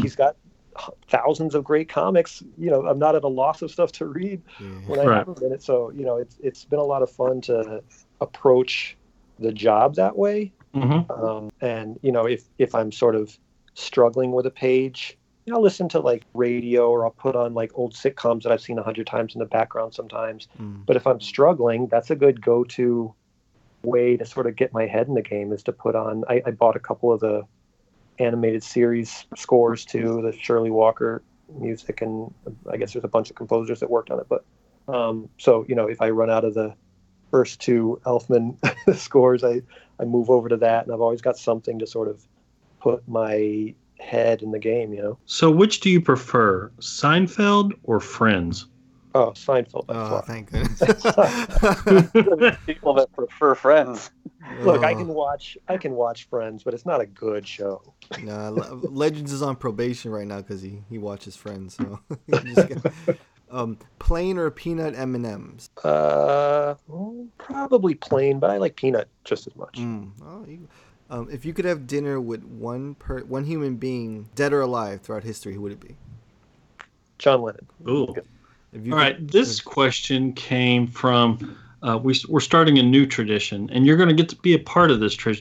he's 0.00 0.16
got 0.16 0.36
thousands 1.08 1.54
of 1.54 1.64
great 1.64 1.88
comics. 1.88 2.42
You 2.56 2.70
know 2.70 2.86
I'm 2.86 2.98
not 2.98 3.14
at 3.16 3.24
a 3.24 3.28
loss 3.28 3.62
of 3.62 3.70
stuff 3.70 3.92
to 3.92 4.06
read 4.06 4.42
Yeah. 4.60 4.66
when 4.86 5.00
I 5.00 5.04
Right. 5.06 5.18
have 5.18 5.28
a 5.28 5.40
minute. 5.40 5.62
So 5.62 5.90
you 5.90 6.04
know, 6.04 6.16
it's 6.16 6.36
it's 6.42 6.64
been 6.64 6.78
a 6.78 6.84
lot 6.84 7.02
of 7.02 7.10
fun 7.10 7.40
to 7.42 7.82
approach 8.20 8.96
the 9.38 9.52
job 9.52 9.94
that 9.96 10.16
way. 10.16 10.52
Mhm. 10.74 11.10
Um, 11.10 11.50
and 11.60 11.98
you 12.02 12.12
know, 12.12 12.26
if 12.26 12.48
if 12.58 12.74
I'm 12.74 12.92
sort 12.92 13.14
of 13.16 13.36
struggling 13.74 14.32
with 14.32 14.46
a 14.46 14.50
page, 14.50 15.18
I'll 15.52 15.62
listen 15.62 15.88
to 15.90 16.00
like 16.00 16.24
radio 16.34 16.90
or 16.90 17.04
I'll 17.04 17.10
put 17.10 17.36
on 17.36 17.54
like 17.54 17.72
old 17.74 17.94
sitcoms 17.94 18.42
that 18.42 18.52
I've 18.52 18.60
seen 18.60 18.78
a 18.78 18.82
hundred 18.82 19.06
times 19.06 19.34
in 19.34 19.38
the 19.38 19.46
background 19.46 19.94
sometimes. 19.94 20.48
Mm. 20.60 20.84
But 20.86 20.96
if 20.96 21.06
I'm 21.06 21.20
struggling, 21.20 21.86
that's 21.86 22.10
a 22.10 22.16
good 22.16 22.40
go-to 22.40 23.14
way 23.82 24.16
to 24.16 24.26
sort 24.26 24.46
of 24.46 24.56
get 24.56 24.72
my 24.72 24.86
head 24.86 25.08
in 25.08 25.14
the 25.14 25.22
game 25.22 25.52
is 25.52 25.62
to 25.64 25.72
put 25.72 25.94
on. 25.94 26.24
I, 26.28 26.42
I 26.46 26.50
bought 26.50 26.76
a 26.76 26.80
couple 26.80 27.12
of 27.12 27.20
the 27.20 27.42
animated 28.18 28.62
series 28.62 29.26
scores 29.36 29.84
too, 29.84 30.22
the 30.22 30.32
Shirley 30.32 30.70
Walker 30.70 31.22
music, 31.48 32.02
and 32.02 32.32
I 32.70 32.76
guess 32.76 32.92
there's 32.92 33.04
a 33.04 33.08
bunch 33.08 33.30
of 33.30 33.36
composers 33.36 33.80
that 33.80 33.90
worked 33.90 34.10
on 34.10 34.20
it. 34.20 34.26
But 34.28 34.44
um, 34.92 35.28
so 35.38 35.64
you 35.68 35.74
know, 35.74 35.86
if 35.86 36.00
I 36.00 36.10
run 36.10 36.30
out 36.30 36.44
of 36.44 36.54
the 36.54 36.74
first 37.30 37.60
two 37.60 38.00
Elfman 38.04 38.56
scores, 38.96 39.44
I 39.44 39.62
I 40.00 40.04
move 40.04 40.30
over 40.30 40.48
to 40.48 40.56
that, 40.58 40.84
and 40.84 40.92
I've 40.92 41.00
always 41.00 41.20
got 41.20 41.38
something 41.38 41.78
to 41.78 41.86
sort 41.86 42.08
of 42.08 42.22
put 42.80 43.06
my 43.08 43.74
head 44.00 44.42
in 44.42 44.50
the 44.52 44.58
game. 44.58 44.92
You 44.92 45.02
know, 45.02 45.18
So 45.26 45.50
which 45.50 45.80
do 45.80 45.90
you 45.90 46.00
prefer, 46.00 46.70
Seinfeld 46.80 47.72
or 47.82 48.00
Friends? 48.00 48.66
Oh, 49.14 49.30
Seinfeld. 49.30 49.86
By 49.86 49.94
Oh, 49.96 50.08
far. 50.10 50.22
thank 50.22 50.50
goodness. 50.52 50.80
People 52.66 52.94
that 52.94 53.08
prefer 53.12 53.54
Friends. 53.54 54.10
Look, 54.60 54.82
I 54.84 54.92
Oh. 54.94 54.96
can 54.98 55.08
watch. 55.08 55.58
I 55.68 55.76
can 55.76 55.92
watch 55.92 56.28
Friends, 56.28 56.62
but 56.62 56.74
it's 56.74 56.86
not 56.86 57.00
a 57.00 57.06
good 57.06 57.46
show. 57.46 57.94
Nah, 58.22 58.48
Legends 58.50 59.32
is 59.32 59.42
on 59.42 59.56
probation 59.56 60.10
right 60.10 60.26
now 60.26 60.38
because 60.38 60.62
he, 60.62 60.82
he 60.88 60.98
watches 60.98 61.36
Friends. 61.36 61.74
So 61.76 62.00
he 62.26 62.32
just 62.54 62.68
get- 62.68 63.18
um, 63.50 63.78
plain 63.98 64.36
or 64.38 64.50
peanut 64.50 64.94
M 64.94 65.14
and 65.14 65.24
M's. 65.26 65.70
Uh, 65.82 66.74
well, 66.86 67.26
probably 67.38 67.94
plain, 67.94 68.38
but 68.38 68.50
I 68.50 68.58
like 68.58 68.76
peanut 68.76 69.08
just 69.24 69.46
as 69.46 69.56
much. 69.56 69.78
Mm. 69.78 70.10
Oh, 70.22 70.44
you, 70.46 70.68
um, 71.10 71.28
if 71.30 71.44
you 71.44 71.52
could 71.52 71.64
have 71.64 71.86
dinner 71.86 72.20
with 72.20 72.44
one 72.44 72.94
per 72.96 73.20
one 73.20 73.44
human 73.44 73.76
being, 73.76 74.28
dead 74.34 74.52
or 74.52 74.60
alive, 74.60 75.00
throughout 75.00 75.24
history, 75.24 75.54
who 75.54 75.60
would 75.62 75.72
it 75.72 75.80
be? 75.80 75.96
John 77.18 77.42
Lennon. 77.42 77.66
Ooh. 77.88 78.14
If 78.72 78.86
you 78.86 78.92
All 78.92 78.98
could- 78.98 79.04
right. 79.04 79.28
This 79.28 79.60
question 79.60 80.32
came 80.32 80.86
from. 80.86 81.56
Uh, 81.80 81.96
we, 81.96 82.20
we're 82.28 82.40
starting 82.40 82.76
a 82.78 82.82
new 82.82 83.06
tradition, 83.06 83.70
and 83.72 83.86
you're 83.86 83.96
going 83.96 84.08
to 84.08 84.14
get 84.14 84.28
to 84.28 84.36
be 84.36 84.52
a 84.52 84.58
part 84.58 84.90
of 84.90 84.98
this 84.98 85.14
tra- 85.14 85.36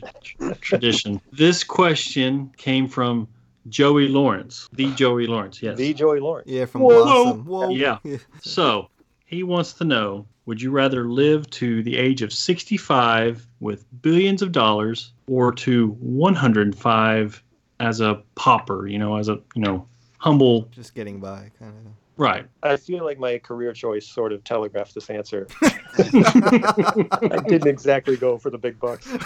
tradition. 0.62 1.20
This 1.34 1.64
question 1.64 2.52
came 2.58 2.88
from 2.88 3.28
Joey 3.70 4.08
Lawrence, 4.08 4.70
the 4.72 4.92
Joey 4.94 5.26
Lawrence. 5.26 5.64
Yes. 5.64 5.78
The 5.80 5.96
Joey 5.96 6.20
Lawrence. 6.20 6.48
Yeah, 6.48 6.66
from 6.66 6.82
Whoa. 6.82 7.04
Blossom. 7.04 7.46
Whoa. 7.46 7.70
Yeah. 7.72 7.98
So 8.42 8.90
he 9.26 9.42
wants 9.42 9.74
to 9.74 9.84
know 9.84 10.28
Would 10.46 10.62
you 10.62 10.70
rather 10.70 11.06
live 11.06 11.50
to 11.52 11.82
the 11.82 11.98
age 11.98 12.22
of 12.22 12.32
65 12.32 13.47
with 13.60 13.86
billions 14.02 14.42
of 14.42 14.52
dollars 14.52 15.14
or 15.28 15.52
to 15.52 15.90
105 16.00 17.44
as 17.80 18.02
a 18.02 18.22
pauper, 18.36 18.88
you 18.88 18.98
know, 18.98 19.18
as 19.18 19.30
a, 19.30 19.40
you 19.56 19.62
know, 19.62 19.88
humble. 20.18 20.64
Just 20.72 20.96
getting 20.96 21.20
by, 21.20 21.52
kind 21.60 21.74
of. 21.86 21.92
Right. 22.18 22.48
I 22.64 22.78
feel 22.78 23.06
like 23.06 23.20
my 23.20 23.38
career 23.38 23.74
choice 23.74 24.08
sort 24.08 24.34
of 24.34 24.44
telegraphed 24.44 24.96
this 24.96 25.10
answer. 25.10 25.48
I 25.64 27.44
didn't 27.48 27.68
exactly 27.68 28.18
go 28.18 28.40
for 28.40 28.50
the 28.50 28.58
big 28.58 28.80
bucks. 28.80 29.08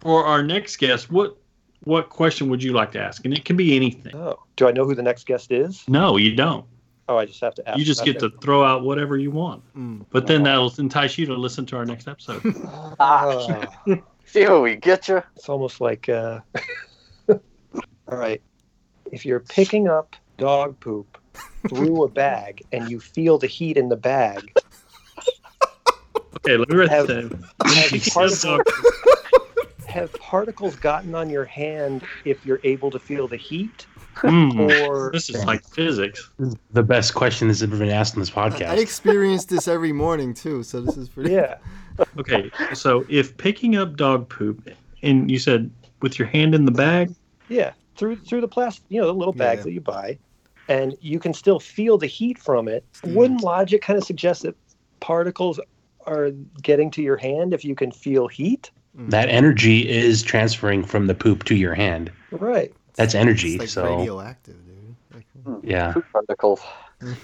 For 0.00 0.24
our 0.24 0.42
next 0.42 0.76
guest, 0.76 1.12
what 1.12 1.36
what 1.84 2.08
question 2.08 2.48
would 2.48 2.62
you 2.62 2.72
like 2.72 2.92
to 2.92 3.00
ask? 3.00 3.24
And 3.24 3.32
it 3.32 3.44
can 3.44 3.56
be 3.56 3.76
anything. 3.76 4.14
Oh, 4.16 4.40
do 4.56 4.66
I 4.66 4.72
know 4.72 4.84
who 4.84 4.94
the 4.94 5.02
next 5.02 5.26
guest 5.26 5.52
is? 5.52 5.84
No, 5.88 6.16
you 6.16 6.34
don't. 6.34 6.64
Oh, 7.08 7.16
I 7.16 7.26
just 7.26 7.40
have 7.40 7.54
to 7.56 7.68
ask. 7.68 7.78
You 7.78 7.84
just 7.84 8.04
get 8.04 8.18
to 8.20 8.30
throw 8.40 8.64
out 8.64 8.84
whatever 8.84 9.16
you 9.16 9.30
want. 9.30 9.62
Mm. 9.76 10.06
But 10.10 10.26
then 10.26 10.44
that'll 10.44 10.72
entice 10.78 11.18
you 11.18 11.26
to 11.26 11.34
listen 11.34 11.66
to 11.66 11.76
our 11.76 11.84
next 11.84 12.08
episode. 12.08 12.42
Ah, 13.00 13.66
See 14.24 14.42
how 14.42 14.62
we 14.62 14.76
get 14.76 15.08
you? 15.08 15.22
it's 15.36 15.48
almost 15.48 15.80
like. 15.80 16.08
Uh... 16.08 16.40
All 17.28 18.18
right, 18.18 18.40
if 19.10 19.24
you're 19.26 19.40
picking 19.40 19.88
up 19.88 20.16
dog 20.36 20.78
poop 20.80 21.18
through 21.68 22.04
a 22.04 22.08
bag 22.08 22.62
and 22.72 22.90
you 22.90 23.00
feel 23.00 23.38
the 23.38 23.46
heat 23.46 23.76
in 23.76 23.88
the 23.88 23.96
bag, 23.96 24.52
Okay, 26.44 26.56
let 26.56 26.68
me 26.68 26.76
write 26.76 26.88
Have- 26.88 27.06
that 27.06 27.30
have 27.64 28.12
particles, 28.12 28.44
have 29.86 30.12
particles 30.14 30.74
gotten 30.76 31.14
on 31.14 31.30
your 31.30 31.44
hand 31.44 32.02
if 32.24 32.44
you're 32.44 32.60
able 32.64 32.90
to 32.90 32.98
feel 32.98 33.28
the 33.28 33.36
heat, 33.36 33.86
Hmm, 34.14 34.60
or 34.88 35.10
this 35.14 35.28
is 35.30 35.44
like 35.44 35.64
physics. 35.68 36.30
The 36.72 36.82
best 36.82 37.14
question 37.14 37.48
that's 37.48 37.62
ever 37.62 37.76
been 37.76 37.88
asked 37.88 38.14
on 38.14 38.20
this 38.20 38.30
podcast. 38.30 38.68
I 38.68 38.76
podcast. 38.76 38.82
experience 38.82 39.44
this 39.46 39.68
every 39.68 39.92
morning 39.92 40.34
too, 40.34 40.62
so 40.62 40.80
this 40.80 40.96
is 40.96 41.08
pretty. 41.08 41.32
yeah, 41.32 41.56
Okay, 42.18 42.50
so 42.74 43.04
if 43.08 43.36
picking 43.36 43.76
up 43.76 43.96
dog 43.96 44.28
poop, 44.28 44.68
and 45.02 45.30
you 45.30 45.38
said 45.38 45.70
with 46.00 46.18
your 46.18 46.28
hand 46.28 46.54
in 46.54 46.64
the 46.64 46.70
bag, 46.72 47.14
yeah, 47.48 47.72
through 47.96 48.16
through 48.16 48.40
the 48.40 48.48
plastic, 48.48 48.84
you 48.88 49.00
know, 49.00 49.06
the 49.06 49.14
little 49.14 49.32
bags 49.34 49.60
Yeah. 49.60 49.64
that 49.64 49.72
you 49.72 49.80
buy, 49.80 50.18
and 50.68 50.96
you 51.00 51.18
can 51.18 51.34
still 51.34 51.58
feel 51.60 51.98
the 51.98 52.06
heat 52.06 52.38
from 52.38 52.68
it. 52.68 52.84
Mm. 53.02 53.14
Wouldn't 53.14 53.42
logic 53.42 53.82
kind 53.82 53.98
of 53.98 54.04
suggest 54.04 54.42
that 54.42 54.54
particles 55.00 55.58
are 56.06 56.30
getting 56.62 56.90
to 56.92 57.02
your 57.02 57.16
hand 57.16 57.52
if 57.54 57.64
you 57.64 57.74
can 57.74 57.90
feel 57.92 58.28
heat? 58.28 58.70
that 58.94 59.30
energy 59.30 59.88
is 59.88 60.22
transferring 60.22 60.84
from 60.84 61.06
the 61.06 61.14
poop 61.14 61.44
to 61.44 61.54
your 61.54 61.72
hand. 61.74 62.12
Right. 62.30 62.74
That's 62.94 63.14
energy. 63.14 63.54
It's 63.54 63.60
like 63.60 63.68
so 63.68 63.84
radioactive, 63.96 64.56
dude. 64.66 64.96
Like, 65.14 65.26
hmm. 65.44 65.56
yeah, 65.68 65.92
Poop 65.92 66.04
particles. 66.12 66.60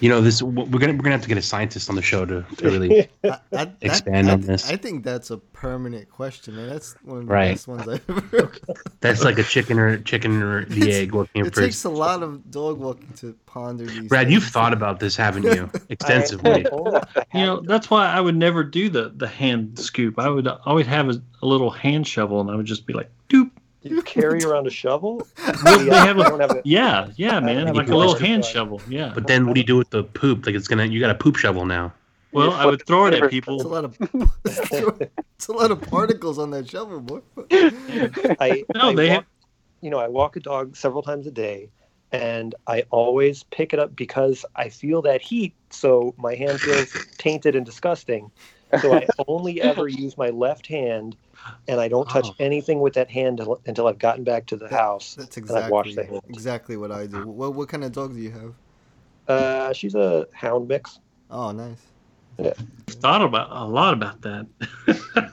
you 0.01 0.09
know 0.09 0.19
this. 0.19 0.41
We're 0.41 0.51
gonna 0.65 0.93
we're 0.93 0.97
gonna 1.03 1.11
have 1.11 1.21
to 1.21 1.27
get 1.29 1.37
a 1.37 1.41
scientist 1.41 1.89
on 1.89 1.95
the 1.95 2.01
show 2.01 2.25
to, 2.25 2.43
to 2.57 2.65
really. 2.69 3.01
I, 3.23 3.29
I, 3.29 3.39
that- 3.51 3.75
Expand 3.81 4.29
I, 4.29 4.33
on 4.33 4.41
this. 4.41 4.69
I 4.69 4.75
think 4.75 5.03
that's 5.05 5.31
a 5.31 5.37
permanent 5.37 6.09
question, 6.09 6.55
man. 6.55 6.69
That's 6.69 6.95
one 7.03 7.19
of 7.19 7.25
the 7.27 7.31
Right. 7.33 7.51
best 7.51 7.67
ones 7.67 7.87
I've 7.87 8.09
ever 8.09 8.21
heard. 8.21 8.59
That's 8.99 9.23
like 9.23 9.37
a 9.39 9.43
chicken 9.43 9.79
or 9.79 9.97
chicken 9.99 10.41
or 10.43 10.65
the 10.69 10.81
It's- 10.81 10.95
egg 10.97 11.13
working 11.13 11.45
It 11.45 11.53
for. 11.55 11.61
takes 11.61 11.85
a 11.85 11.89
lot 11.89 12.23
of 12.23 12.51
dog 12.51 12.77
walking 12.79 13.13
to 13.17 13.33
ponder 13.45 13.85
these. 13.85 14.09
Brad, 14.09 14.29
you've 14.29 14.43
thought 14.43 14.73
about 14.73 14.99
this, 14.99 15.15
haven't 15.15 15.43
you? 15.43 15.69
Extensively. 15.89 16.65
you 17.33 17.45
know, 17.45 17.61
that's 17.61 17.89
why 17.89 18.07
I 18.07 18.19
would 18.19 18.35
never 18.35 18.63
do 18.63 18.89
the 18.89 19.13
the 19.15 19.27
hand 19.27 19.79
scoop. 19.79 20.19
I 20.19 20.29
would 20.29 20.47
always 20.65 20.87
have 20.87 21.09
a, 21.09 21.21
a 21.41 21.45
little 21.45 21.69
hand 21.71 22.05
shovel, 22.07 22.41
and 22.41 22.51
I 22.51 22.55
would 22.55 22.65
just 22.65 22.85
be 22.85 22.93
like, 22.93 23.09
doop. 23.29 23.51
You 23.83 24.01
carry 24.01 24.43
around 24.47 24.67
a 24.67 24.69
shovel? 24.71 25.25
They 25.63 25.85
have 25.85 26.17
I 26.19 26.25
a- 26.25 26.29
don't 26.29 26.39
have 26.39 26.51
a, 26.51 26.61
Yeah, 26.65 27.09
yeah, 27.15 27.39
man, 27.39 27.67
have 27.67 27.75
like 27.75 27.87
a 27.89 27.93
a 27.93 27.95
little 27.95 28.15
hand 28.15 28.43
for 28.45 28.51
shovel. 28.51 28.81
Yeah. 28.89 29.11
But 29.13 29.27
then 29.27 29.45
what 29.45 29.55
do 29.55 29.61
you 29.61 29.65
do 29.67 29.77
with 29.77 29.89
the 29.89 30.03
poop? 30.03 30.45
Like 30.45 30.55
it's 30.55 30.67
gonna 30.67 30.85
you 30.85 30.99
got 30.99 31.09
a 31.11 31.15
poop 31.15 31.35
shovel 31.37 31.65
now. 31.65 31.93
Well, 32.31 32.51
I 32.53 32.65
would 32.67 32.85
throw 32.85 33.05
it 33.07 33.13
at 33.15 33.23
It's 33.23 33.25
a 33.25 33.29
people. 33.29 33.57
lot 33.59 33.85
of 33.85 33.97
it's 34.45 35.47
a 35.47 35.51
lot 35.51 35.71
of 35.71 35.81
particles 35.81 36.37
on 36.37 36.51
that 36.51 36.69
shovel, 36.69 36.99
boy. 36.99 37.21
I, 38.39 38.63
No, 38.75 38.89
I 38.89 38.95
they 38.95 39.07
walk, 39.09 39.15
have- 39.15 39.25
you 39.81 39.89
know, 39.89 39.97
I 39.99 40.07
walk 40.07 40.35
a 40.35 40.39
dog 40.39 40.75
several 40.75 41.01
times 41.01 41.25
a 41.25 41.31
day, 41.31 41.69
and 42.11 42.53
I 42.67 42.83
always 42.91 43.43
pick 43.43 43.73
it 43.73 43.79
up 43.79 43.95
because 43.95 44.45
I 44.55 44.69
feel 44.69 45.01
that 45.03 45.21
heat. 45.21 45.53
So 45.71 46.13
my 46.17 46.35
hand 46.35 46.59
feels 46.59 46.91
tainted 47.17 47.55
and 47.55 47.65
disgusting. 47.65 48.29
So 48.81 48.93
I 48.93 49.07
only 49.27 49.59
ever 49.61 49.87
use 49.87 50.15
my 50.17 50.29
left 50.29 50.67
hand, 50.67 51.15
and 51.67 51.79
I 51.79 51.87
don't 51.87 52.09
touch 52.09 52.27
Oh. 52.29 52.35
anything 52.39 52.79
with 52.79 52.93
that 52.95 53.09
hand 53.09 53.39
until, 53.39 53.59
until 53.65 53.87
I've 53.87 53.99
gotten 53.99 54.23
back 54.23 54.45
to 54.47 54.55
the 54.57 54.67
house. 54.69 55.15
That's 55.15 55.37
and 55.37 55.47
washed 55.69 55.89
exactly 55.89 55.93
the 55.93 56.03
hand. 56.11 56.21
exactly 56.29 56.77
what 56.77 56.91
I 56.91 57.05
do. 57.07 57.27
What 57.27 57.53
what 57.55 57.69
kind 57.69 57.83
of 57.83 57.91
dog 57.91 58.13
do 58.13 58.19
you 58.19 58.31
have? 58.31 58.53
Uh, 59.27 59.73
she's 59.73 59.95
a 59.95 60.27
hound 60.33 60.67
mix. 60.67 60.99
Oh, 61.29 61.51
nice. 61.51 61.77
Thought 62.87 63.21
about 63.21 63.49
a 63.51 63.65
lot 63.65 63.93
about 63.93 64.21
that. 64.21 64.47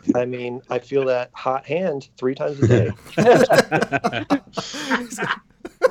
I 0.16 0.24
mean, 0.24 0.61
I 0.69 0.81
feel 0.81 1.05
that 1.07 1.31
hot 1.33 1.65
hand 1.65 2.09
three 2.19 2.35
times 2.35 2.59
a 2.62 2.66
day. 2.69 2.91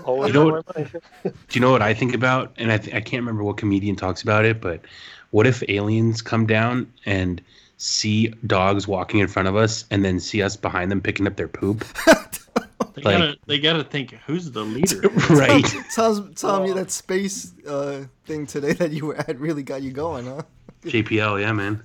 Always 0.04 0.28
You 0.28 0.34
know 0.34 0.46
what- 0.46 0.76
Do 0.76 1.32
you 1.54 1.62
know 1.62 1.72
what 1.72 1.82
I 1.82 1.94
think 1.94 2.14
about? 2.14 2.54
And 2.58 2.72
I, 2.72 2.78
th- 2.78 2.96
I 2.96 3.00
can't 3.02 3.22
remember 3.22 3.44
what 3.44 3.58
comedian 3.58 3.96
talks 3.96 4.22
about 4.22 4.46
it, 4.46 4.62
but 4.62 4.82
what 5.32 5.48
if 5.48 5.64
aliens 5.70 6.22
come 6.22 6.46
down 6.46 6.92
and 7.06 7.42
see 7.77 8.27
dogs 8.47 8.88
walking 8.88 9.19
in 9.19 9.27
front 9.27 9.47
of 9.47 9.56
us 9.56 9.85
and 9.91 10.03
then 10.06 10.19
see 10.19 10.41
us 10.41 10.56
behind 10.56 10.91
them 10.91 11.02
picking 11.02 11.27
up 11.27 11.35
their 11.35 11.47
poop? 11.47 11.85
They 12.93 13.02
Like- 13.02 13.18
gotta 13.18 13.35
they 13.45 13.60
gotta 13.60 13.84
think 13.84 14.11
who's 14.26 14.52
the 14.52 14.64
leader. 14.76 15.02
right. 15.30 15.65
Tom, 15.93 16.34
Tom, 16.34 16.65
you 16.65 16.73
that 16.76 16.91
space 16.91 17.52
uh, 17.68 18.06
thing 18.26 18.45
today 18.45 18.72
that 18.73 18.91
you 18.91 19.06
were 19.07 19.18
at 19.18 19.38
really 19.38 19.64
got 19.64 19.81
you 19.81 19.91
going, 19.91 20.26
huh? 20.26 20.43
JPL, 20.85 21.41
yeah, 21.41 21.52
man. 21.52 21.81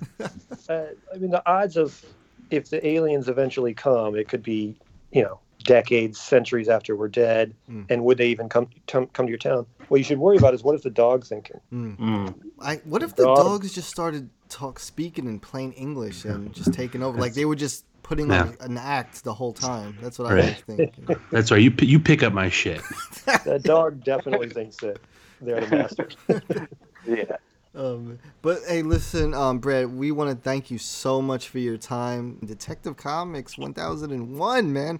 uh, 0.69 0.83
I 1.13 1.17
mean, 1.17 1.31
the 1.31 1.41
odds 1.49 1.75
of 1.75 2.01
if 2.49 2.69
the 2.69 2.85
aliens 2.85 3.27
eventually 3.27 3.73
come, 3.73 4.15
it 4.15 4.29
could 4.29 4.43
be, 4.43 4.73
you 5.11 5.23
know, 5.23 5.39
decades, 5.63 6.19
centuries 6.19 6.69
after 6.69 6.95
we're 6.95 7.07
dead, 7.07 7.53
Mm. 7.69 7.85
and 7.89 8.03
would 8.03 8.17
they 8.17 8.27
even 8.29 8.49
come 8.49 8.67
come, 8.87 9.07
come 9.07 9.25
to 9.25 9.29
your 9.29 9.37
town? 9.39 9.65
What 9.87 9.97
you 9.97 10.03
should 10.03 10.19
worry 10.19 10.37
about 10.37 10.53
is 10.53 10.63
what 10.63 10.75
if 10.75 10.83
the 10.83 10.89
dog's 10.89 11.29
thinking? 11.29 11.59
Mm. 11.73 12.33
I 12.61 12.75
what 12.85 13.03
if 13.03 13.15
the 13.15 13.23
Dog. 13.25 13.37
dogs 13.37 13.73
just 13.73 13.89
started 13.89 14.29
talk 14.49 14.79
speaking 14.79 15.25
in 15.25 15.39
plain 15.39 15.71
English 15.73 16.25
and 16.25 16.53
just 16.53 16.73
taking 16.73 17.03
over? 17.03 17.17
Like 17.19 17.33
they 17.33 17.45
were 17.45 17.55
just 17.55 17.85
putting 18.03 18.31
on 18.31 18.55
an 18.59 18.77
act 18.77 19.23
the 19.23 19.33
whole 19.33 19.53
time. 19.53 19.97
That's 20.01 20.19
what 20.19 20.31
I 20.31 20.35
Right. 20.35 20.63
was 20.67 20.77
thinking. 20.77 21.15
That's 21.31 21.51
right. 21.51 21.61
You 21.61 21.71
p- 21.71 21.85
you 21.85 21.99
pick 21.99 22.23
up 22.23 22.33
my 22.33 22.49
shit. 22.49 22.81
That 23.45 23.63
dog 23.63 24.03
definitely 24.03 24.49
thinks 24.49 24.77
that 24.77 24.97
they're 25.41 25.61
the 25.61 25.75
masters. 25.75 26.17
Yeah. 27.07 27.37
Um, 27.73 28.19
but 28.41 28.59
hey, 28.67 28.81
listen, 28.83 29.33
um, 29.33 29.59
Brad, 29.59 29.87
we 29.95 30.11
want 30.11 30.29
to 30.29 30.35
thank 30.35 30.69
you 30.69 30.77
so 30.77 31.21
much 31.21 31.47
for 31.47 31.57
your 31.57 31.77
time. 31.77 32.37
Detective 32.45 32.97
Comics 32.97 33.57
1001, 33.57 34.73
man. 34.73 34.99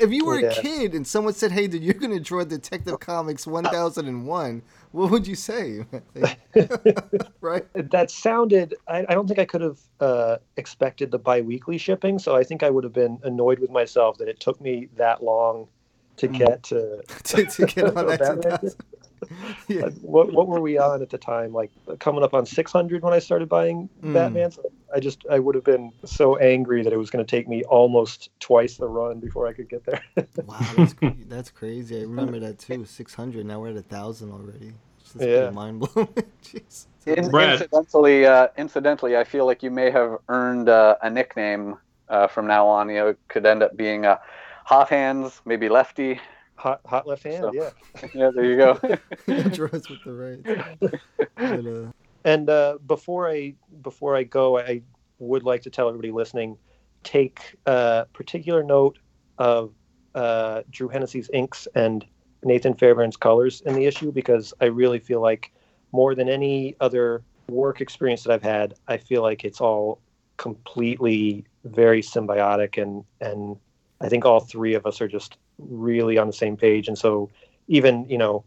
If 0.00 0.10
you 0.12 0.24
were 0.26 0.40
Yeah. 0.40 0.48
a 0.48 0.54
kid 0.54 0.94
and 0.94 1.06
someone 1.06 1.34
said, 1.34 1.52
"Hey, 1.52 1.66
dude, 1.66 1.82
you're 1.82 1.94
gonna 1.94 2.20
draw 2.20 2.44
Detective 2.44 2.98
Comics 3.00 3.46
1001," 3.46 4.62
what 4.92 5.10
would 5.10 5.26
you 5.26 5.34
say? 5.34 5.84
right? 7.40 7.66
That 7.90 8.10
sounded. 8.10 8.74
I, 8.88 9.04
I 9.08 9.14
don't 9.14 9.26
think 9.26 9.38
I 9.38 9.44
could 9.44 9.60
have 9.60 9.78
uh, 10.00 10.36
expected 10.56 11.10
the 11.10 11.18
biweekly 11.18 11.78
shipping, 11.78 12.18
so 12.18 12.34
I 12.34 12.42
think 12.42 12.62
I 12.62 12.70
would 12.70 12.84
have 12.84 12.92
been 12.92 13.18
annoyed 13.22 13.58
with 13.58 13.70
myself 13.70 14.18
that 14.18 14.28
it 14.28 14.40
took 14.40 14.60
me 14.60 14.88
that 14.96 15.22
long 15.22 15.68
to 16.16 16.28
Mm. 16.28 16.38
get 16.38 16.62
to. 16.64 17.02
to, 17.24 17.44
to 17.46 17.66
get 17.66 17.84
on 17.96 18.06
that 18.06 18.18
Batman. 18.18 18.58
2000. 18.58 18.74
yeah. 19.68 19.88
What 20.02 20.32
what 20.32 20.46
were 20.48 20.60
we 20.60 20.78
on 20.78 21.02
at 21.02 21.10
the 21.10 21.18
time? 21.18 21.52
Like 21.52 21.70
coming 21.98 22.22
up 22.22 22.34
on 22.34 22.46
600 22.46 23.02
when 23.02 23.12
I 23.12 23.18
started 23.18 23.48
buying 23.48 23.88
Mm. 24.02 24.12
Batman. 24.14 24.50
So 24.50 24.62
I 24.94 25.00
just 25.00 25.24
I 25.30 25.38
would 25.38 25.54
have 25.54 25.64
been 25.64 25.92
so 26.04 26.36
angry 26.36 26.82
that 26.82 26.92
it 26.92 26.96
was 26.96 27.10
going 27.10 27.24
to 27.24 27.30
take 27.30 27.48
me 27.48 27.64
almost 27.64 28.30
twice 28.40 28.76
the 28.76 28.88
run 28.88 29.20
before 29.20 29.46
I 29.46 29.52
could 29.52 29.68
get 29.68 29.84
there. 29.84 30.02
Wow, 30.46 30.58
that's, 30.76 30.92
cra- 30.92 31.16
that's 31.26 31.50
crazy. 31.50 31.98
I 31.98 32.02
remember 32.02 32.38
that 32.40 32.58
too. 32.58 32.84
600. 32.84 33.44
Now 33.46 33.60
we're 33.60 33.70
at 33.70 33.76
a 33.76 33.82
thousand 33.82 34.30
already. 34.32 34.72
Just 35.02 35.16
Yeah. 35.20 35.50
mind 35.50 35.80
blowing. 35.80 36.08
Jeez. 36.42 36.86
In, 37.06 37.34
incidentally, 37.34 38.26
uh, 38.26 38.48
incidentally, 38.56 39.16
I 39.16 39.24
feel 39.24 39.46
like 39.46 39.62
you 39.62 39.70
may 39.70 39.90
have 39.90 40.18
earned 40.28 40.68
uh, 40.68 40.96
a 41.02 41.08
nickname 41.10 41.76
uh, 42.08 42.26
from 42.26 42.46
now 42.46 42.66
on. 42.66 42.88
You 42.88 42.94
know, 42.96 43.08
it 43.08 43.18
could 43.28 43.46
end 43.46 43.62
up 43.62 43.76
being 43.76 44.04
uh, 44.06 44.16
Hot 44.64 44.88
Hands, 44.88 45.40
maybe 45.44 45.68
Lefty. 45.68 46.20
Hot, 46.56 46.80
hot 46.86 47.06
left 47.06 47.22
hand, 47.22 47.44
So- 47.44 47.52
yeah. 47.52 47.70
Yeah, 48.14 48.30
there 48.34 48.44
you 48.44 48.56
go. 48.56 48.74
Draws 49.50 49.88
with 49.88 50.02
the 50.04 50.12
right. 50.12 50.70
But, 50.78 51.66
uh, 51.66 51.92
And 52.24 52.48
uh, 52.50 52.78
before 52.86 53.30
I 53.30 53.54
before 53.82 54.16
I 54.16 54.22
go, 54.24 54.58
I 54.58 54.82
would 55.18 55.44
like 55.44 55.62
to 55.62 55.70
tell 55.70 55.88
everybody 55.88 56.10
listening, 56.10 56.58
take 57.04 57.40
uh, 57.66 58.04
particular 58.12 58.62
note 58.62 58.98
of 59.38 59.72
uh, 60.14 60.62
Drew 60.70 60.88
Hennessy's 60.88 61.30
inks 61.32 61.68
and 61.74 62.04
Nathan 62.42 62.74
Fairbairn's 62.74 63.16
colors 63.16 63.60
in 63.66 63.74
the 63.74 63.84
issue 63.86 64.10
because 64.12 64.52
I 64.60 64.66
really 64.66 64.98
feel 64.98 65.20
like 65.20 65.52
more 65.92 66.14
than 66.14 66.28
any 66.28 66.74
other 66.80 67.22
work 67.48 67.80
experience 67.80 68.24
that 68.24 68.32
I've 68.32 68.42
had, 68.42 68.74
I 68.88 68.96
feel 68.96 69.22
like 69.22 69.44
it's 69.44 69.60
all 69.60 70.00
completely 70.36 71.44
very 71.64 72.02
symbiotic 72.02 72.80
and 72.80 73.04
and 73.20 73.56
I 74.00 74.08
think 74.08 74.24
all 74.24 74.40
three 74.40 74.74
of 74.74 74.84
us 74.86 75.00
are 75.00 75.08
just 75.08 75.38
really 75.58 76.18
on 76.18 76.26
the 76.26 76.32
same 76.32 76.56
page. 76.56 76.88
And 76.88 76.98
so 76.98 77.30
even 77.68 78.08
you 78.08 78.18
know 78.18 78.44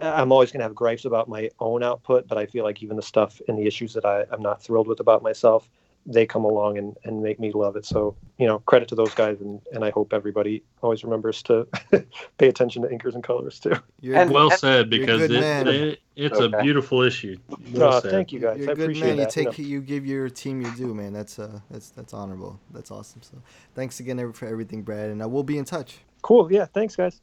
I'm 0.00 0.30
always 0.30 0.52
going 0.52 0.60
to 0.60 0.64
have 0.64 0.74
gripes 0.74 1.06
about 1.06 1.28
my 1.28 1.48
own 1.58 1.82
output, 1.82 2.28
but 2.28 2.36
I 2.36 2.44
feel 2.46 2.64
like 2.64 2.82
even 2.82 2.96
the 2.96 3.02
stuff 3.02 3.40
and 3.48 3.58
the 3.58 3.66
issues 3.66 3.94
that 3.94 4.04
I, 4.04 4.24
I'm 4.30 4.42
not 4.42 4.62
thrilled 4.62 4.88
with 4.88 5.00
about 5.00 5.22
myself, 5.22 5.70
they 6.04 6.26
come 6.26 6.44
along 6.44 6.76
and, 6.76 6.94
and 7.04 7.22
make 7.22 7.40
me 7.40 7.50
love 7.50 7.76
it. 7.76 7.86
So, 7.86 8.14
you 8.36 8.46
know, 8.46 8.58
credit 8.60 8.88
to 8.88 8.94
those 8.94 9.14
guys. 9.14 9.40
And, 9.40 9.58
and 9.72 9.82
I 9.82 9.90
hope 9.90 10.12
everybody 10.12 10.62
always 10.82 11.02
remembers 11.02 11.42
to 11.44 11.66
pay 12.38 12.48
attention 12.48 12.82
to 12.82 12.88
inkers 12.88 13.14
and 13.14 13.24
colors 13.24 13.58
too. 13.58 13.72
you're, 14.02 14.16
And- 14.16 14.30
Well 14.30 14.50
said, 14.50 14.90
because 14.90 15.22
it, 15.22 15.30
it, 15.32 16.00
it's 16.14 16.38
Okay. 16.40 16.54
a 16.58 16.62
beautiful 16.62 17.00
issue. 17.00 17.38
Well 17.72 17.94
Uh, 17.94 18.00
thank 18.02 18.32
you 18.32 18.38
guys. 18.40 18.58
you're 18.58 18.68
I 18.68 18.72
a 18.72 18.76
good 18.76 18.82
appreciate 18.84 19.08
man. 19.08 19.16
You 19.16 19.24
that. 19.24 19.30
take 19.30 19.58
know. 19.58 19.64
you 19.64 19.80
give 19.80 20.04
your 20.04 20.28
team 20.28 20.60
your 20.60 20.72
due, 20.72 20.92
man. 20.92 21.14
That's 21.14 21.38
uh 21.38 21.60
that's 21.70 21.88
that's 21.88 22.12
honorable. 22.12 22.60
That's 22.70 22.90
awesome. 22.90 23.22
So 23.22 23.38
thanks 23.74 23.98
again 23.98 24.32
for 24.34 24.46
everything, 24.46 24.82
Brad, 24.82 25.08
and 25.08 25.22
uh, 25.22 25.28
we'll 25.28 25.42
be 25.42 25.56
in 25.56 25.64
touch. 25.64 26.00
Cool. 26.22 26.52
Yeah. 26.52 26.66
Thanks, 26.66 26.96
guys. 26.96 27.20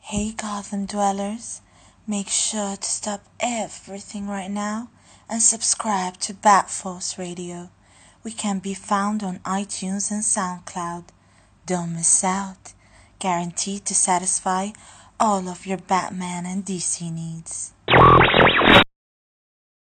Hey 0.00 0.32
Gotham 0.32 0.86
dwellers, 0.86 1.62
make 2.06 2.28
sure 2.28 2.76
to 2.76 2.88
stop 2.88 3.24
everything 3.40 4.28
right 4.28 4.50
now 4.50 4.88
and 5.28 5.42
subscribe 5.42 6.18
to 6.18 6.32
Bat 6.34 6.70
Force 6.70 7.18
Radio. 7.18 7.70
We 8.22 8.30
can 8.30 8.60
be 8.60 8.74
found 8.74 9.22
on 9.22 9.40
iTunes 9.40 10.10
and 10.10 10.22
SoundCloud. 10.22 11.06
Don't 11.66 11.94
miss 11.94 12.22
out. 12.22 12.72
Guaranteed 13.18 13.84
to 13.86 13.94
satisfy 13.94 14.70
all 15.18 15.48
of 15.48 15.66
your 15.66 15.78
Batman 15.78 16.46
and 16.46 16.64
DC 16.64 17.12
needs. 17.12 17.72